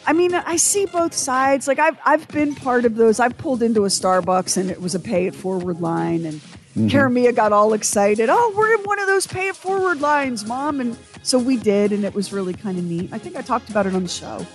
I 0.07 0.15
mean, 0.15 0.35
I 0.35 0.57
see 0.57 0.87
both 0.87 1.13
sides. 1.13 1.69
Like 1.69 1.79
I've 1.79 1.99
I've 2.07 2.27
been 2.29 2.55
part 2.55 2.87
of 2.87 2.95
those. 2.97 3.21
I've 3.21 3.37
pulled 3.37 3.63
into 3.63 3.85
a 3.85 3.89
Starbucks 3.89 4.57
and 4.57 4.71
it 4.71 4.81
was 4.81 4.95
a 4.95 5.01
pay 5.01 5.27
it 5.27 5.35
forward 5.35 5.83
line, 5.83 6.25
and 6.25 6.41
mm-hmm. 6.41 6.87
Karamia 6.87 7.35
got 7.37 7.53
all 7.53 7.75
excited. 7.75 8.31
Oh, 8.31 8.55
we're 8.57 8.75
in 8.75 8.83
one 8.85 8.99
of 8.99 9.07
those 9.07 9.27
pay 9.27 9.49
it 9.49 9.57
forward 9.57 10.01
lines, 10.01 10.47
mom, 10.47 10.81
and 10.81 10.97
so 11.23 11.39
we 11.39 11.59
did, 11.59 11.93
and 11.93 12.03
it 12.03 12.15
was 12.15 12.33
really 12.33 12.55
kind 12.55 12.79
of 12.79 12.85
neat. 12.85 13.11
I 13.13 13.19
think 13.19 13.37
I 13.37 13.43
talked 13.43 13.69
about 13.69 13.87
it 13.87 13.95
on 13.95 14.03
the 14.03 14.09
show, 14.09 14.47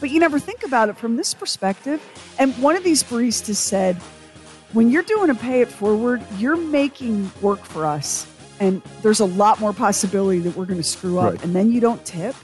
but 0.00 0.10
you 0.10 0.20
never 0.20 0.38
think 0.38 0.64
about 0.64 0.90
it 0.90 0.98
from 0.98 1.16
this 1.16 1.32
perspective. 1.32 2.02
And 2.38 2.52
one 2.62 2.76
of 2.76 2.84
these 2.84 3.02
baristas 3.02 3.56
said, 3.56 3.96
when 4.74 4.90
you're 4.90 5.02
doing 5.02 5.30
a 5.30 5.34
pay 5.34 5.62
it 5.62 5.68
forward, 5.68 6.22
you're 6.36 6.56
making 6.56 7.30
work 7.40 7.64
for 7.64 7.86
us, 7.86 8.26
and 8.60 8.82
there's 9.02 9.20
a 9.20 9.24
lot 9.24 9.60
more 9.60 9.72
possibility 9.72 10.38
that 10.40 10.56
we're 10.56 10.66
going 10.66 10.80
to 10.80 10.84
screw 10.84 11.18
up, 11.18 11.32
right. 11.32 11.44
and 11.44 11.54
then 11.54 11.72
you 11.72 11.80
don't 11.80 12.04
tip 12.04 12.34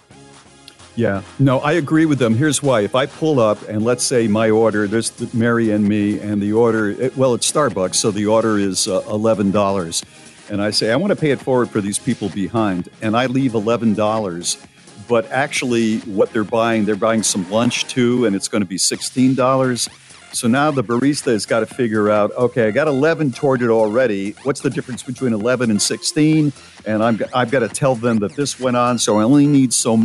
yeah, 0.96 1.22
no, 1.38 1.60
I 1.60 1.72
agree 1.72 2.04
with 2.04 2.18
them. 2.18 2.34
Here's 2.34 2.62
why. 2.62 2.80
If 2.80 2.94
I 2.94 3.06
pull 3.06 3.40
up 3.40 3.66
and 3.68 3.82
let's 3.82 4.04
say 4.04 4.28
my 4.28 4.50
order, 4.50 4.86
there's 4.86 5.32
Mary 5.32 5.70
and 5.70 5.88
me, 5.88 6.18
and 6.18 6.42
the 6.42 6.52
order, 6.52 6.90
it, 6.90 7.16
well, 7.16 7.32
it's 7.34 7.50
Starbucks, 7.50 7.94
so 7.94 8.10
the 8.10 8.26
order 8.26 8.58
is 8.58 8.88
uh, 8.88 9.00
$11. 9.02 10.04
And 10.50 10.60
I 10.60 10.70
say, 10.70 10.90
I 10.92 10.96
want 10.96 11.12
to 11.12 11.16
pay 11.16 11.30
it 11.30 11.40
forward 11.40 11.70
for 11.70 11.80
these 11.80 11.98
people 11.98 12.28
behind. 12.28 12.88
And 13.00 13.16
I 13.16 13.26
leave 13.26 13.52
$11. 13.52 14.66
But 15.08 15.30
actually, 15.30 16.00
what 16.00 16.32
they're 16.32 16.44
buying, 16.44 16.84
they're 16.84 16.96
buying 16.96 17.22
some 17.22 17.48
lunch 17.50 17.86
too, 17.86 18.26
and 18.26 18.34
it's 18.34 18.48
going 18.48 18.62
to 18.62 18.68
be 18.68 18.76
$16. 18.76 19.88
So 20.32 20.46
now 20.46 20.70
the 20.70 20.84
barista 20.84 21.32
has 21.32 21.44
got 21.44 21.60
to 21.60 21.66
figure 21.66 22.08
out, 22.08 22.32
okay, 22.32 22.68
I 22.68 22.70
got 22.70 22.86
11 22.86 23.32
toward 23.32 23.62
it 23.62 23.68
already. 23.68 24.32
What's 24.44 24.60
the 24.60 24.70
difference 24.70 25.02
between 25.02 25.32
11 25.32 25.70
and 25.70 25.82
16? 25.82 26.52
And 26.86 27.02
I'm, 27.02 27.20
I've 27.34 27.50
got 27.50 27.60
to 27.60 27.68
tell 27.68 27.96
them 27.96 28.20
that 28.20 28.36
this 28.36 28.60
went 28.60 28.76
on, 28.76 28.98
so 28.98 29.18
I 29.18 29.24
only 29.24 29.46
need 29.46 29.72
so 29.72 30.04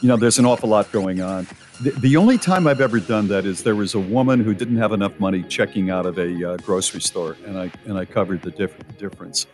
you 0.00 0.08
know, 0.08 0.16
there's 0.16 0.38
an 0.38 0.46
awful 0.46 0.68
lot 0.68 0.90
going 0.92 1.20
on. 1.20 1.46
The, 1.80 1.90
the, 1.90 2.16
only 2.16 2.38
time 2.38 2.66
I've 2.66 2.80
ever 2.80 3.00
done 3.00 3.28
that 3.28 3.44
is 3.44 3.62
there 3.62 3.74
was 3.74 3.94
a 3.94 4.00
woman 4.00 4.40
who 4.40 4.54
didn't 4.54 4.76
have 4.78 4.92
enough 4.92 5.18
money 5.20 5.42
checking 5.44 5.90
out 5.90 6.06
of 6.06 6.18
a 6.18 6.52
uh, 6.52 6.56
grocery 6.58 7.00
store, 7.00 7.36
and 7.46 7.58
I 7.58 7.70
and 7.86 7.96
I 7.96 8.04
covered 8.04 8.42
the 8.42 8.50
diff- 8.50 8.98
difference. 8.98 9.46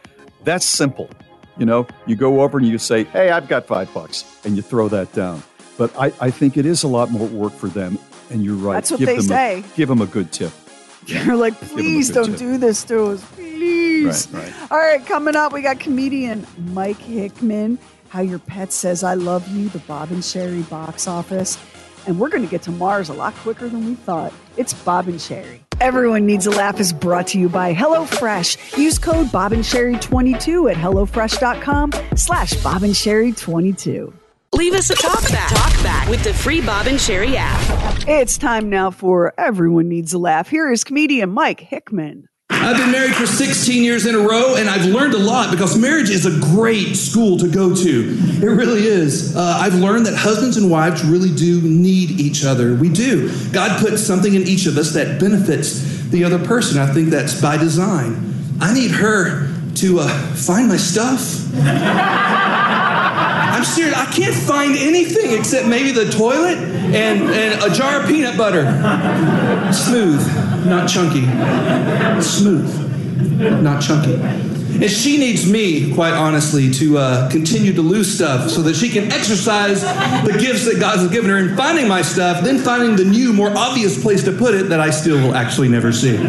That's 0.43 0.65
simple. 0.65 1.11
You 1.59 1.67
know, 1.67 1.87
you 2.07 2.17
go 2.17 2.41
over 2.41 2.59
and 2.59 2.67
you 2.67 2.79
say, 2.79 3.05
"Hey, 3.05 3.31
I've 3.31 3.49
got 3.49 3.67
five 3.67 3.93
bucks," 3.93 4.25
and 4.45 4.57
you 4.57 4.63
throw 4.63 4.89
that 4.89 5.13
down. 5.13 5.43
But 5.77 5.95
I, 5.99 6.13
I 6.21 6.31
think 6.31 6.57
it 6.57 6.65
is 6.65 6.83
a 6.83 6.89
lot 6.89 7.11
more 7.11 7.27
work 7.27 7.53
for 7.53 7.69
them, 7.69 7.99
and 8.31 8.45
you're 8.45 8.55
right. 8.55 8.75
That's 8.75 8.91
what 8.91 8.99
give 9.01 9.09
they 9.09 9.21
say. 9.21 9.61
A, 9.61 9.77
give 9.77 9.89
them 9.89 10.01
a 10.01 10.07
good 10.07 10.33
tip. 10.33 10.53
You're 11.07 11.37
like, 11.37 11.55
please 11.61 12.11
don't 12.11 12.31
tip. 12.31 12.39
do 12.39 12.57
this 12.57 12.83
to 12.85 13.09
us, 13.09 13.25
please. 13.35 14.27
Right, 14.33 14.45
right. 14.45 14.71
All 14.73 14.79
right, 14.79 15.05
coming 15.05 15.37
up, 15.37 15.53
we 15.53 15.61
got 15.61 15.79
comedian 15.79 16.47
Mike 16.73 16.97
Hickman. 16.97 17.79
How 18.09 18.23
Your 18.23 18.39
Pet 18.39 18.73
Says 18.73 19.05
I 19.05 19.15
Love 19.15 19.47
You, 19.49 19.69
the 19.69 19.81
Bob 19.81 20.11
and 20.13 20.23
Sheri 20.23 20.69
box 20.71 21.07
office. 21.07 21.59
And 22.07 22.19
we're 22.19 22.29
going 22.29 22.43
to 22.43 22.49
get 22.49 22.63
to 22.63 22.71
Mars 22.71 23.09
a 23.09 23.13
lot 23.13 23.35
quicker 23.35 23.69
than 23.69 23.85
we 23.85 23.97
thought. 23.97 24.33
It's 24.57 24.73
Bob 24.73 25.09
and 25.09 25.19
Sheri. 25.19 25.61
Everyone 25.81 26.25
Needs 26.25 26.47
a 26.47 26.51
Laugh 26.51 26.79
is 26.81 26.93
brought 26.93 27.27
to 27.29 27.39
you 27.39 27.49
by 27.49 27.75
HelloFresh. 27.75 28.79
Use 28.79 28.99
code 28.99 29.33
Bob 29.33 29.53
and 29.53 29.65
Sheri 29.65 30.01
22 30.01 30.69
at 30.69 30.77
HelloFresh.com 30.77 31.93
slash 32.17 32.55
Bob 32.63 32.83
and 32.83 32.97
Sherry 32.97 33.33
22. 33.33 34.15
Leave 34.55 34.75
us 34.75 34.89
a 34.89 34.95
talk 34.95 35.21
back. 35.31 35.51
Talk 35.51 35.83
back 35.83 36.09
with 36.09 36.23
the 36.23 36.33
free 36.33 36.61
Bob 36.61 36.87
and 36.87 36.97
Sheri 36.97 37.35
app. 37.37 38.05
It's 38.07 38.39
time 38.39 38.71
now 38.71 38.93
for 38.93 39.35
Everyone 39.37 39.89
Needs 39.89 40.13
a 40.13 40.19
Laugh. 40.19 40.49
Here 40.49 40.71
is 40.71 40.85
comedian 40.85 41.31
Mike 41.31 41.59
Hickman. 41.59 42.29
I've 42.51 42.77
been 42.77 42.93
married 42.93 43.17
for 43.17 43.27
16 43.27 43.83
years 43.83 44.07
in 44.07 44.15
a 44.15 44.19
row, 44.19 44.55
and 44.55 44.71
I've 44.71 44.85
learned 44.85 45.15
a 45.15 45.19
lot 45.19 45.51
because 45.51 45.77
marriage 45.77 46.09
is 46.09 46.25
a 46.25 46.39
great 46.53 46.95
school 46.95 47.37
to 47.39 47.51
go 47.51 47.75
to. 47.75 48.17
It 48.41 48.47
really 48.47 48.87
is. 48.87 49.35
Uh, 49.35 49.59
I've 49.61 49.75
learned 49.75 50.07
that 50.07 50.15
husbands 50.15 50.57
and 50.57 50.71
wives 50.71 51.05
really 51.05 51.35
do 51.35 51.61
need 51.61 52.13
each 52.13 52.45
other. 52.45 52.77
We 52.77 52.91
do. 52.91 53.33
God 53.51 53.81
put 53.81 53.99
something 53.99 54.35
in 54.35 54.43
each 54.43 54.67
of 54.67 54.79
us 54.79 54.93
that 54.95 55.19
benefits 55.19 55.81
the 56.11 56.23
other 56.23 56.39
person. 56.39 56.79
I 56.79 56.93
think 56.93 57.11
that's 57.11 57.41
by 57.41 57.57
design. 57.57 58.35
I 58.61 58.73
need 58.73 58.93
her 58.93 59.53
to 59.77 59.99
uh, 59.99 60.09
find 60.35 60.69
my 60.69 60.77
stuff. 60.77 61.41
I'm 63.55 63.63
serious. 63.63 63.95
I 63.95 64.07
can't 64.07 64.35
find 64.35 64.77
anything 64.77 65.39
except 65.39 65.69
maybe 65.69 65.93
the 65.93 66.11
toilet 66.11 66.59
and, 66.59 67.23
and 67.31 67.63
a 67.63 67.73
jar 67.73 68.01
of 68.03 68.09
peanut 68.09 68.37
butter. 68.37 68.65
Smooth, 69.73 70.67
not 70.67 70.89
chunky. 70.89 71.23
Smooth, 72.21 73.63
not 73.63 73.81
chunky. 73.81 74.15
And 74.15 74.91
she 74.91 75.19
needs 75.19 75.49
me, 75.49 75.95
quite 75.95 76.15
honestly, 76.15 76.69
to 76.73 76.99
uh, 76.99 77.31
continue 77.31 77.73
to 77.75 77.81
lose 77.81 78.13
stuff 78.13 78.51
so 78.51 78.61
that 78.63 78.75
she 78.75 78.89
can 78.89 79.13
exercise 79.13 79.83
the 79.83 80.37
gifts 80.37 80.65
that 80.65 80.81
God 80.81 80.99
has 80.99 81.09
given 81.13 81.31
her 81.31 81.39
in 81.39 81.57
finding 81.57 81.87
my 81.87 82.03
stuff, 82.03 82.43
then 82.43 82.59
finding 82.59 82.97
the 82.97 83.05
new, 83.05 83.33
more 83.33 83.57
obvious 83.57 84.03
place 84.03 84.25
to 84.25 84.33
put 84.33 84.57
it 84.57 84.65
that 84.71 84.81
I 84.81 84.91
still 84.91 85.19
will 85.19 85.37
actually 85.37 85.69
never 85.69 85.93
see. 85.93 86.17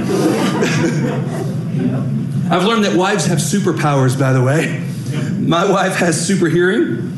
I've 2.52 2.66
learned 2.66 2.86
that 2.86 2.96
wives 2.96 3.26
have 3.26 3.40
superpowers, 3.40 4.20
by 4.20 4.32
the 4.32 4.44
way. 4.44 4.88
My 5.40 5.68
wife 5.68 5.96
has 5.96 6.24
super 6.24 6.50
hearing. 6.50 7.15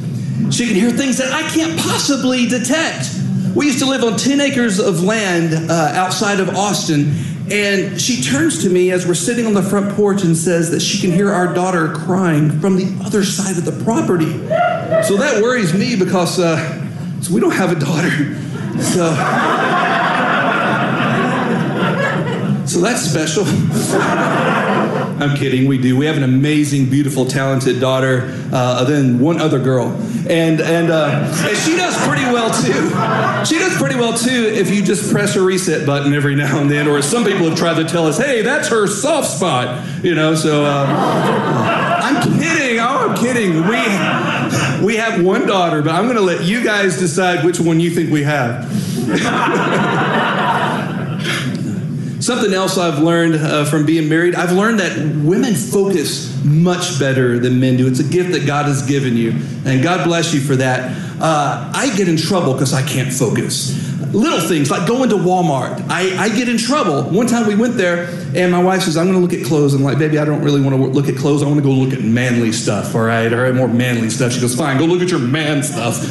She 0.51 0.65
can 0.65 0.75
hear 0.75 0.91
things 0.91 1.17
that 1.17 1.33
I 1.33 1.41
can't 1.49 1.79
possibly 1.79 2.47
detect. 2.47 3.09
We 3.55 3.65
used 3.65 3.79
to 3.79 3.85
live 3.85 4.03
on 4.03 4.17
10 4.17 4.39
acres 4.39 4.79
of 4.79 5.03
land 5.03 5.69
uh, 5.69 5.73
outside 5.93 6.39
of 6.39 6.49
Austin, 6.49 7.13
and 7.51 7.99
she 7.99 8.21
turns 8.21 8.63
to 8.63 8.69
me 8.69 8.91
as 8.91 9.05
we're 9.07 9.13
sitting 9.13 9.45
on 9.45 9.53
the 9.53 9.63
front 9.63 9.95
porch 9.95 10.23
and 10.23 10.35
says 10.35 10.71
that 10.71 10.81
she 10.81 10.99
can 10.99 11.11
hear 11.11 11.31
our 11.31 11.53
daughter 11.53 11.93
crying 11.93 12.59
from 12.59 12.75
the 12.75 13.05
other 13.05 13.23
side 13.23 13.57
of 13.57 13.65
the 13.65 13.83
property. 13.83 14.31
So 15.03 15.17
that 15.17 15.41
worries 15.41 15.73
me 15.73 15.95
because 15.95 16.39
uh, 16.39 17.21
so 17.21 17.33
we 17.33 17.41
don't 17.41 17.51
have 17.51 17.71
a 17.71 17.79
daughter. 17.79 18.35
So, 18.81 19.09
so 22.65 22.79
that's 22.81 23.01
special. 23.01 23.43
I'm 25.19 25.35
kidding. 25.35 25.67
We 25.67 25.77
do. 25.77 25.97
We 25.97 26.05
have 26.05 26.17
an 26.17 26.23
amazing, 26.23 26.89
beautiful, 26.89 27.25
talented 27.25 27.79
daughter. 27.79 28.33
Uh, 28.51 28.83
then 28.83 29.19
one 29.19 29.41
other 29.41 29.59
girl, 29.59 29.87
and 30.29 30.61
and, 30.61 30.91
uh, 30.91 31.33
and 31.37 31.57
she 31.57 31.75
does 31.75 31.95
pretty 32.07 32.23
well 32.25 32.49
too. 32.49 33.45
She 33.45 33.59
does 33.59 33.75
pretty 33.77 33.95
well 33.95 34.17
too 34.17 34.51
if 34.53 34.69
you 34.69 34.83
just 34.83 35.11
press 35.11 35.35
a 35.35 35.41
reset 35.41 35.85
button 35.85 36.13
every 36.13 36.35
now 36.35 36.59
and 36.59 36.69
then. 36.69 36.87
Or 36.87 37.01
some 37.01 37.23
people 37.25 37.49
have 37.49 37.57
tried 37.57 37.75
to 37.75 37.85
tell 37.85 38.05
us, 38.07 38.17
"Hey, 38.17 38.41
that's 38.41 38.67
her 38.69 38.87
soft 38.87 39.29
spot," 39.29 40.03
you 40.03 40.13
know. 40.13 40.35
So 40.35 40.65
uh, 40.65 40.85
I'm 42.03 42.39
kidding. 42.39 42.79
Oh, 42.79 43.09
I'm 43.09 43.17
kidding. 43.17 43.67
We 43.67 44.85
we 44.85 44.95
have 44.97 45.23
one 45.23 45.47
daughter, 45.47 45.81
but 45.81 45.95
I'm 45.95 46.05
going 46.05 46.17
to 46.17 46.21
let 46.21 46.43
you 46.43 46.63
guys 46.63 46.97
decide 46.97 47.43
which 47.43 47.59
one 47.59 47.79
you 47.79 47.89
think 47.89 48.11
we 48.11 48.23
have. 48.23 48.65
Something 52.19 52.53
else 52.53 52.77
I've 52.79 52.99
learned 52.99 53.35
uh, 53.35 53.65
from 53.65 53.85
being 53.85 54.09
married, 54.09 54.33
I've 54.33 54.51
learned 54.51 54.79
that 54.79 54.97
women 55.23 55.53
focus 55.53 56.43
much 56.43 56.99
better 56.99 57.37
than 57.37 57.59
men 57.59 57.77
do. 57.77 57.87
It's 57.87 57.99
a 57.99 58.03
gift 58.03 58.31
that 58.31 58.47
God 58.47 58.65
has 58.65 58.85
given 58.87 59.15
you, 59.15 59.31
and 59.65 59.83
God 59.83 60.03
bless 60.03 60.33
you 60.33 60.39
for 60.39 60.55
that. 60.55 60.91
Uh, 61.21 61.71
I 61.73 61.95
get 61.95 62.07
in 62.07 62.17
trouble 62.17 62.53
because 62.53 62.73
I 62.73 62.81
can't 62.81 63.13
focus. 63.13 63.85
Little 64.13 64.39
things 64.39 64.71
like 64.71 64.87
going 64.87 65.09
to 65.09 65.15
Walmart, 65.15 65.85
I, 65.89 66.17
I 66.17 66.29
get 66.29 66.49
in 66.49 66.57
trouble. 66.57 67.03
One 67.03 67.27
time 67.27 67.45
we 67.45 67.55
went 67.55 67.75
there, 67.75 68.07
and 68.35 68.51
my 68.51 68.63
wife 68.63 68.83
says, 68.83 68.97
I'm 68.97 69.05
going 69.05 69.17
to 69.17 69.21
look 69.21 69.39
at 69.39 69.45
clothes. 69.45 69.75
I'm 69.75 69.83
like, 69.83 69.99
baby, 69.99 70.17
I 70.17 70.25
don't 70.25 70.41
really 70.41 70.61
want 70.61 70.75
to 70.75 70.81
look 70.81 71.09
at 71.09 71.17
clothes. 71.17 71.43
I 71.43 71.45
want 71.45 71.57
to 71.57 71.63
go 71.63 71.71
look 71.71 71.93
at 71.93 72.01
manly 72.01 72.51
stuff, 72.51 72.95
all 72.95 73.01
right? 73.01 73.31
Or 73.31 73.53
more 73.53 73.67
manly 73.67 74.09
stuff. 74.09 74.31
She 74.31 74.41
goes, 74.41 74.55
fine, 74.55 74.79
go 74.79 74.85
look 74.85 75.01
at 75.01 75.09
your 75.09 75.19
man 75.19 75.61
stuff. 75.61 76.01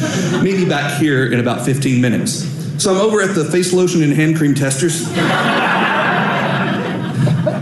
Meet 0.43 0.59
me 0.59 0.69
back 0.69 1.01
here 1.01 1.33
in 1.33 1.41
about 1.41 1.65
15 1.65 2.01
minutes. 2.01 2.45
So 2.83 2.95
I'm 2.95 3.01
over 3.01 3.23
at 3.23 3.35
the 3.35 3.45
face 3.47 3.73
lotion 3.73 4.03
and 4.03 4.13
hand 4.13 4.37
cream 4.37 4.55
testers. 4.55 5.07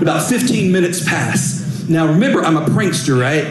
About 0.04 0.22
15 0.28 0.70
minutes 0.70 1.02
pass. 1.02 1.86
Now 1.88 2.06
remember, 2.06 2.44
I'm 2.44 2.58
a 2.58 2.66
prankster, 2.66 3.18
right? 3.18 3.46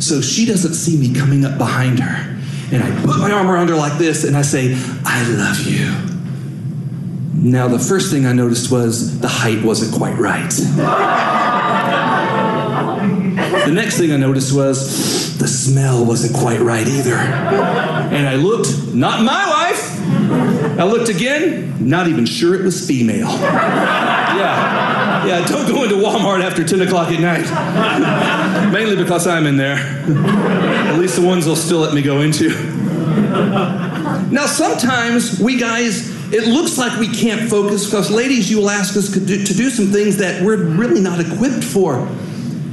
So 0.00 0.20
she 0.20 0.46
doesn't 0.46 0.74
see 0.74 0.96
me 0.96 1.12
coming 1.12 1.44
up 1.44 1.58
behind 1.58 1.98
her. 1.98 2.38
And 2.72 2.80
I 2.80 2.90
put 3.04 3.18
my 3.18 3.32
arm 3.32 3.50
around 3.50 3.70
her 3.70 3.74
like 3.74 3.98
this 3.98 4.22
and 4.22 4.36
I 4.36 4.42
say, 4.42 4.76
I 5.04 5.28
love 5.28 5.66
you. 5.66 5.92
Now, 7.34 7.66
the 7.66 7.80
first 7.80 8.12
thing 8.12 8.24
I 8.24 8.32
noticed 8.32 8.70
was 8.70 9.18
the 9.18 9.26
height 9.26 9.64
wasn't 9.64 9.94
quite 9.96 10.16
right. 10.16 10.48
The 13.64 13.72
next 13.72 13.98
thing 13.98 14.12
I 14.12 14.16
noticed 14.16 14.52
was 14.54 15.36
the 15.38 15.48
smell 15.48 16.04
wasn't 16.04 16.36
quite 16.36 16.60
right 16.60 16.86
either. 16.86 17.16
And 17.16 18.28
I 18.28 18.36
looked, 18.36 18.94
not 18.94 19.22
my 19.24 19.48
wife. 19.48 20.78
I 20.78 20.84
looked 20.84 21.08
again, 21.08 21.74
not 21.88 22.06
even 22.06 22.26
sure 22.26 22.54
it 22.54 22.62
was 22.62 22.86
female. 22.86 23.28
Yeah, 23.28 25.05
yeah, 25.26 25.46
don't 25.46 25.66
go 25.66 25.84
into 25.84 25.96
Walmart 25.96 26.42
after 26.42 26.64
10 26.64 26.82
o'clock 26.82 27.10
at 27.10 27.20
night. 27.20 27.46
Mainly 28.72 28.96
because 28.96 29.26
I'm 29.26 29.46
in 29.46 29.56
there. 29.56 29.76
At 29.76 30.98
least 30.98 31.16
the 31.16 31.26
ones 31.26 31.44
they'll 31.46 31.56
still 31.56 31.80
let 31.80 31.94
me 31.94 32.02
go 32.02 32.20
into. 32.20 32.50
Now, 34.30 34.46
sometimes 34.46 35.38
we 35.40 35.58
guys, 35.58 36.10
it 36.32 36.48
looks 36.48 36.78
like 36.78 36.98
we 36.98 37.08
can't 37.08 37.48
focus 37.48 37.84
because, 37.86 38.10
ladies, 38.10 38.50
you 38.50 38.58
will 38.58 38.70
ask 38.70 38.96
us 38.96 39.12
to 39.12 39.20
do, 39.20 39.44
to 39.44 39.54
do 39.54 39.70
some 39.70 39.86
things 39.86 40.16
that 40.18 40.42
we're 40.42 40.56
really 40.56 41.00
not 41.00 41.20
equipped 41.20 41.64
for. 41.64 42.08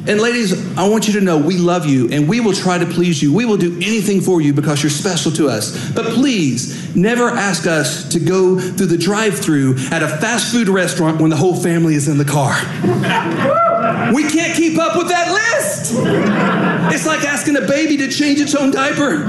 And 0.05 0.19
ladies, 0.19 0.77
I 0.77 0.89
want 0.89 1.07
you 1.07 1.13
to 1.13 1.21
know 1.21 1.37
we 1.37 1.57
love 1.57 1.85
you 1.85 2.09
and 2.11 2.27
we 2.27 2.41
will 2.41 2.53
try 2.53 2.77
to 2.77 2.85
please 2.85 3.23
you. 3.23 3.33
We 3.33 3.45
will 3.45 3.55
do 3.55 3.73
anything 3.77 4.19
for 4.19 4.41
you 4.41 4.53
because 4.53 4.83
you're 4.83 4.89
special 4.89 5.31
to 5.33 5.47
us. 5.47 5.91
But 5.93 6.07
please, 6.07 6.93
never 6.93 7.29
ask 7.29 7.65
us 7.65 8.09
to 8.09 8.19
go 8.19 8.59
through 8.59 8.87
the 8.87 8.97
drive 8.97 9.39
through 9.39 9.77
at 9.91 10.03
a 10.03 10.09
fast 10.09 10.51
food 10.51 10.67
restaurant 10.67 11.21
when 11.21 11.29
the 11.29 11.37
whole 11.37 11.55
family 11.55 11.95
is 11.95 12.09
in 12.09 12.17
the 12.17 12.25
car. 12.25 12.53
We 14.13 14.29
can't 14.29 14.55
keep 14.55 14.77
up 14.77 14.97
with 14.97 15.07
that 15.07 15.31
list. 15.31 15.93
It's 16.93 17.05
like 17.05 17.23
asking 17.23 17.55
a 17.55 17.61
baby 17.61 17.95
to 17.97 18.09
change 18.09 18.41
its 18.41 18.55
own 18.55 18.71
diaper. 18.71 19.25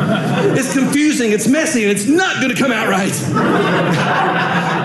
It's 0.58 0.72
confusing, 0.72 1.30
it's 1.30 1.46
messy, 1.46 1.84
and 1.84 1.92
it's 1.92 2.06
not 2.06 2.42
going 2.42 2.54
to 2.54 2.60
come 2.60 2.72
out 2.72 2.88
right. 2.88 3.14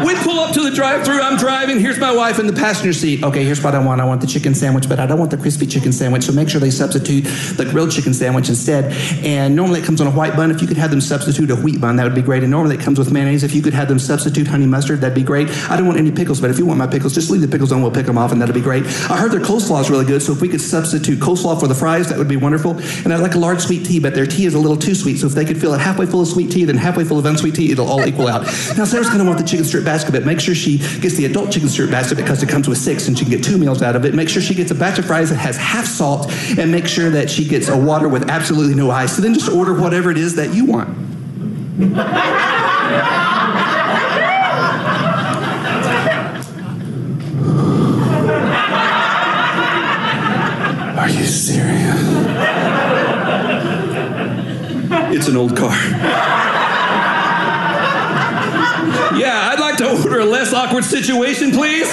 We 0.06 0.16
pull 0.16 0.39
up 0.50 0.56
to 0.56 0.68
the 0.68 0.76
drive 0.76 1.06
through 1.06 1.22
I'm 1.22 1.38
driving. 1.38 1.80
Here's 1.80 2.00
my 2.00 2.12
wife 2.12 2.40
in 2.40 2.48
the 2.48 2.54
passenger 2.54 2.92
seat. 2.92 3.24
Okay, 3.24 3.44
here's 3.44 3.64
what 3.64 3.76
I 3.76 3.86
want. 3.86 4.02
I 4.02 4.06
want 4.06 4.20
the 4.20 4.26
chicken 4.26 4.56
sandwich, 4.56 4.90
but 4.90 5.00
I 5.00 5.06
don't 5.06 5.20
want 5.20 5.30
the 5.30 5.38
crispy 5.38 5.68
chicken 5.68 5.94
sandwich. 5.94 6.24
So 6.24 6.32
make 6.32 6.50
sure 6.50 6.60
they 6.60 6.72
substitute 6.72 7.26
the 7.56 7.66
grilled 7.66 7.92
chicken 7.92 8.16
sandwich 8.16 8.50
instead. 8.50 8.92
And 9.24 9.56
normally 9.56 9.82
it 9.82 9.86
comes 9.86 10.02
on 10.02 10.08
a 10.08 10.12
white 10.12 10.36
bun. 10.36 10.50
If 10.50 10.60
you 10.60 10.68
could 10.68 10.78
have 10.78 10.90
them 10.90 11.02
substitute 11.02 11.52
a 11.52 11.56
wheat 11.56 11.80
bun, 11.80 11.98
that 11.98 12.04
would 12.04 12.16
be 12.16 12.24
great. 12.24 12.42
And 12.42 12.50
normally 12.50 12.78
it 12.78 12.82
comes 12.82 12.98
with 12.98 13.12
mayonnaise. 13.12 13.44
If 13.44 13.54
you 13.54 13.62
could 13.62 13.76
have 13.76 13.90
them 13.90 14.00
substitute 14.00 14.48
honey 14.48 14.66
mustard, 14.66 15.02
that'd 15.02 15.14
be 15.14 15.22
great. 15.22 15.50
I 15.70 15.78
don't 15.78 15.86
want 15.86 16.00
any 16.00 16.12
pickles, 16.12 16.42
but 16.42 16.50
if 16.50 16.58
you 16.58 16.66
want 16.66 16.80
my 16.80 16.88
pickles, 16.88 17.14
just 17.14 17.30
leave 17.30 17.42
the 17.42 17.48
pickles 17.48 17.72
on. 17.72 17.84
We'll 17.84 17.92
pick 17.92 18.08
them 18.08 18.18
off, 18.18 18.32
and 18.32 18.42
that'd 18.42 18.56
be 18.56 18.62
great. 18.62 18.86
I 19.08 19.18
heard 19.18 19.32
their 19.32 19.42
coleslaw 19.42 19.82
is 19.82 19.92
really 19.92 20.06
good, 20.06 20.24
so 20.24 20.32
if 20.32 20.42
we 20.42 20.50
could 20.50 20.62
substitute 20.62 21.20
coleslaw 21.20 21.60
for 21.60 21.68
the 21.68 21.76
fries, 21.76 22.10
that 22.10 22.18
would 22.18 22.28
be 22.28 22.38
wonderful. 22.38 22.72
And 23.04 23.14
I'd 23.14 23.22
like 23.22 23.36
a 23.36 23.40
large 23.40 23.60
sweet 23.60 23.86
tea, 23.86 24.00
but 24.00 24.16
their 24.16 24.26
tea 24.26 24.46
is 24.46 24.56
a 24.56 24.60
little 24.60 24.78
too 24.78 24.96
sweet. 24.96 25.18
So 25.18 25.28
if 25.28 25.34
they 25.34 25.46
could 25.46 25.62
fill 25.62 25.76
it 25.76 25.80
halfway 25.80 26.08
full 26.08 26.22
of 26.22 26.28
sweet 26.28 26.50
tea, 26.50 26.66
then 26.66 26.78
halfway 26.78 27.04
full 27.04 27.20
of 27.20 27.26
unsweet 27.28 27.54
tea, 27.54 27.72
it'll 27.72 27.88
all 27.88 28.04
equal 28.04 28.28
out. 28.28 28.46
Now 28.76 28.86
Sarah's 28.86 29.10
going 29.10 29.20
to 29.20 29.26
want 29.26 29.38
the 29.38 29.46
chicken 29.46 29.66
strip 29.66 29.86
basket, 29.86 30.12
but 30.14 30.26
make 30.26 30.39
sure 30.40 30.56
she 30.56 30.78
gets 31.00 31.16
the 31.16 31.26
adult 31.26 31.52
chicken 31.52 31.70
strip 31.70 31.90
basket 31.90 32.16
because 32.16 32.44
it 32.44 32.50
comes 32.50 32.68
with 32.68 32.78
six, 32.78 33.08
and 33.08 33.18
she 33.18 33.26
can 33.26 33.32
get 33.32 33.44
two 33.44 33.58
meals 33.58 33.82
out 33.82 33.96
of 33.96 34.06
it. 34.06 34.14
Make 34.14 34.30
sure 34.30 34.42
she 34.42 34.56
gets 34.56 34.72
a 34.72 34.76
batch 34.76 35.00
of 35.00 35.06
fries 35.06 35.30
that 35.30 35.38
has 35.38 35.58
half 35.58 35.86
salt, 35.86 36.32
and 36.58 36.72
make 36.72 36.88
sure 36.88 37.10
that 37.10 37.30
she 37.30 37.46
gets 37.46 37.70
a 37.70 37.78
water 37.78 38.08
with 38.08 38.30
absolutely 38.30 38.76
no 38.76 38.92
ice. 38.92 39.16
So 39.16 39.22
then 39.22 39.34
just 39.34 39.52
order 39.52 39.74
whatever 39.74 40.12
it 40.12 40.18
is 40.18 40.36
that 40.36 40.54
you 40.54 40.66
want. 40.66 40.90
Are 50.98 51.10
you 51.10 51.24
serious? 51.24 52.00
It's 55.16 55.28
an 55.28 55.38
old 55.38 55.56
car. 55.56 55.76
Yeah, 59.20 59.50
I'd 59.52 59.59
order 60.06 60.20
a 60.20 60.26
less 60.26 60.54
awkward 60.54 60.84
situation, 60.84 61.52
please. 61.52 61.90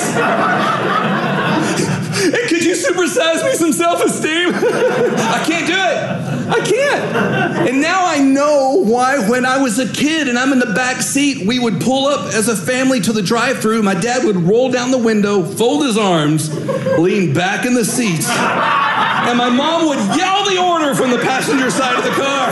Could 2.48 2.64
you 2.64 2.74
supersize 2.74 3.44
me 3.44 3.52
some 3.54 3.72
self 3.72 4.02
esteem? 4.04 4.50
I 4.54 5.42
can't 5.46 5.66
do 5.66 5.74
it. 5.74 6.26
I 6.48 6.60
can't. 6.64 7.68
And 7.68 7.80
now 7.80 8.06
I 8.06 8.20
know 8.20 8.82
why, 8.84 9.28
when 9.28 9.44
I 9.44 9.58
was 9.60 9.78
a 9.78 9.92
kid 9.92 10.28
and 10.28 10.38
I'm 10.38 10.52
in 10.52 10.58
the 10.58 10.72
back 10.74 11.02
seat, 11.02 11.46
we 11.46 11.58
would 11.58 11.80
pull 11.80 12.06
up 12.06 12.32
as 12.34 12.48
a 12.48 12.56
family 12.56 13.00
to 13.00 13.12
the 13.12 13.22
drive 13.22 13.58
through. 13.58 13.82
My 13.82 13.94
dad 13.94 14.24
would 14.24 14.36
roll 14.36 14.70
down 14.70 14.90
the 14.90 14.98
window, 14.98 15.42
fold 15.44 15.84
his 15.84 15.98
arms, 15.98 16.50
lean 16.98 17.34
back 17.34 17.66
in 17.66 17.74
the 17.74 17.84
seat, 17.84 18.24
and 18.28 19.36
my 19.36 19.50
mom 19.50 19.88
would 19.88 19.98
yell 20.16 20.44
the 20.48 20.58
order 20.62 20.94
from 20.94 21.10
the 21.10 21.18
passenger 21.18 21.70
side 21.70 21.96
of 21.96 22.04
the 22.04 22.10
car. 22.10 22.50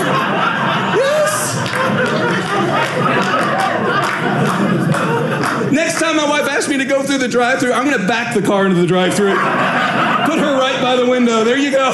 Yes. 0.96 1.54
Next 5.74 5.98
time 5.98 6.16
my 6.16 6.28
wife 6.28 6.48
asks 6.48 6.68
me 6.68 6.76
to 6.78 6.84
go 6.84 7.02
through 7.02 7.18
the 7.18 7.26
drive 7.26 7.58
through 7.58 7.72
I'm 7.72 7.84
going 7.84 7.98
to 8.00 8.06
back 8.06 8.32
the 8.32 8.40
car 8.40 8.64
into 8.64 8.80
the 8.80 8.87
drive 8.87 9.12
through 9.12 9.30
Put 9.30 10.38
her 10.38 10.56
right 10.56 10.80
by 10.80 10.94
the 10.94 11.04
window. 11.10 11.42
There 11.42 11.58
you 11.58 11.72
go. 11.72 11.88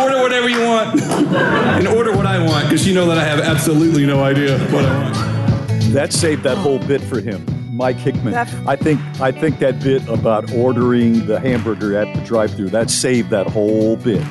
Order 0.00 0.22
whatever 0.22 0.48
you 0.48 0.62
want. 0.62 0.98
And 1.02 1.86
order 1.86 2.16
what 2.16 2.24
I 2.24 2.42
want 2.42 2.64
because 2.64 2.88
you 2.88 2.94
know 2.94 3.04
that 3.06 3.18
I 3.18 3.24
have 3.24 3.40
absolutely 3.40 4.06
no 4.06 4.24
idea 4.24 4.58
what 4.70 4.86
I 4.86 5.02
want. 5.02 5.92
That 5.92 6.14
saved 6.14 6.44
that 6.44 6.56
whole 6.56 6.78
bit 6.78 7.02
for 7.02 7.20
him. 7.20 7.44
Mike 7.76 7.96
Hickman. 7.96 8.32
That- 8.32 8.48
I 8.66 8.74
think 8.74 9.00
I 9.20 9.30
think 9.32 9.58
that 9.58 9.80
bit 9.80 10.08
about 10.08 10.50
ordering 10.54 11.26
the 11.26 11.38
hamburger 11.38 11.98
at 11.98 12.12
the 12.16 12.22
drive-through 12.22 12.70
that 12.70 12.88
saved 12.88 13.28
that 13.30 13.46
whole 13.48 13.96
bit. 13.96 14.24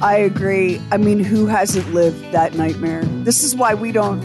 I 0.00 0.16
agree. 0.16 0.80
I 0.90 0.96
mean, 0.96 1.22
who 1.22 1.44
hasn't 1.46 1.92
lived 1.92 2.32
that 2.32 2.54
nightmare? 2.54 3.04
This 3.04 3.42
is 3.44 3.54
why 3.54 3.74
we 3.74 3.92
don't 3.92 4.24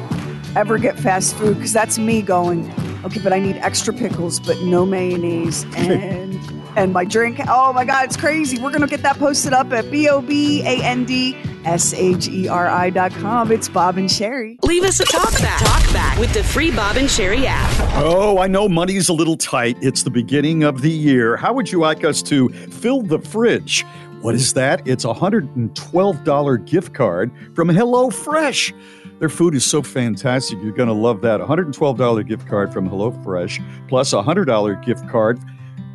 ever 0.56 0.78
get 0.78 0.98
fast 0.98 1.36
food 1.36 1.58
because 1.58 1.74
that's 1.74 2.00
me 2.00 2.22
going, 2.22 2.72
okay, 3.06 3.20
but 3.22 3.34
I 3.34 3.40
need 3.40 3.58
extra 3.58 3.94
pickles, 3.94 4.40
but 4.40 4.60
no 4.62 4.86
mayonnaise 4.86 5.64
and 5.76 6.40
and 6.78 6.94
my 6.94 7.04
drink. 7.06 7.40
Oh 7.48 7.74
my 7.74 7.84
God, 7.86 8.06
it's 8.06 8.18
crazy. 8.18 8.62
We're 8.62 8.72
gonna 8.72 8.88
get 8.88 9.02
that 9.02 9.18
posted 9.18 9.54
up 9.54 9.72
at 9.74 9.90
b 9.90 10.08
o 10.10 10.22
b 10.22 10.62
a 10.62 10.82
n 10.84 11.06
d 11.06 11.36
s 11.66 11.94
h 11.94 12.28
e 12.28 12.48
r 12.48 12.68
i 12.68 12.90
dot 12.90 13.12
com. 13.14 13.52
It's 13.52 13.68
Bob 13.68 13.98
and 13.98 14.10
Sheri. 14.10 14.64
Leave 14.64 14.84
us 14.84 15.00
a 15.00 15.06
talk 15.06 15.32
back. 15.40 15.60
Talk 15.60 15.94
back 15.94 16.20
with 16.20 16.34
the 16.34 16.44
free 16.44 16.72
Bob 16.72 16.98
and 16.98 17.08
Sheri 17.08 17.46
app. 17.46 17.72
Oh, 17.96 18.38
I 18.38 18.48
know 18.48 18.70
money's 18.70 19.10
a 19.10 19.14
little 19.14 19.38
tight. 19.38 19.78
It's 19.82 20.04
the 20.04 20.12
beginning 20.12 20.64
of 20.64 20.82
the 20.82 20.92
year. 20.92 21.36
How 21.36 21.54
would 21.54 21.72
you 21.72 21.80
like 21.80 22.04
us 22.04 22.22
to 22.24 22.50
fill 22.50 23.02
the 23.02 23.20
fridge? 23.20 23.84
What 24.22 24.34
is 24.34 24.54
that? 24.54 24.88
It's 24.88 25.06
a 25.06 25.10
$112 25.14 26.66
gift 26.66 26.94
card 26.94 27.32
from 27.54 27.70
HelloFresh. 27.70 28.74
Their 29.20 29.30
food 29.30 29.56
is 29.56 29.66
so 29.66 29.82
fantastic. 29.82 30.60
You're 30.62 30.74
going 30.74 30.90
to 30.90 30.94
love 30.94 31.22
that. 31.22 31.40
$112 31.40 32.28
gift 32.28 32.48
card 32.48 32.72
from 32.72 32.88
HelloFresh 32.90 33.88
plus 33.88 34.14
a 34.14 34.18
$100 34.18 34.86
gift 34.86 35.10
card. 35.10 35.40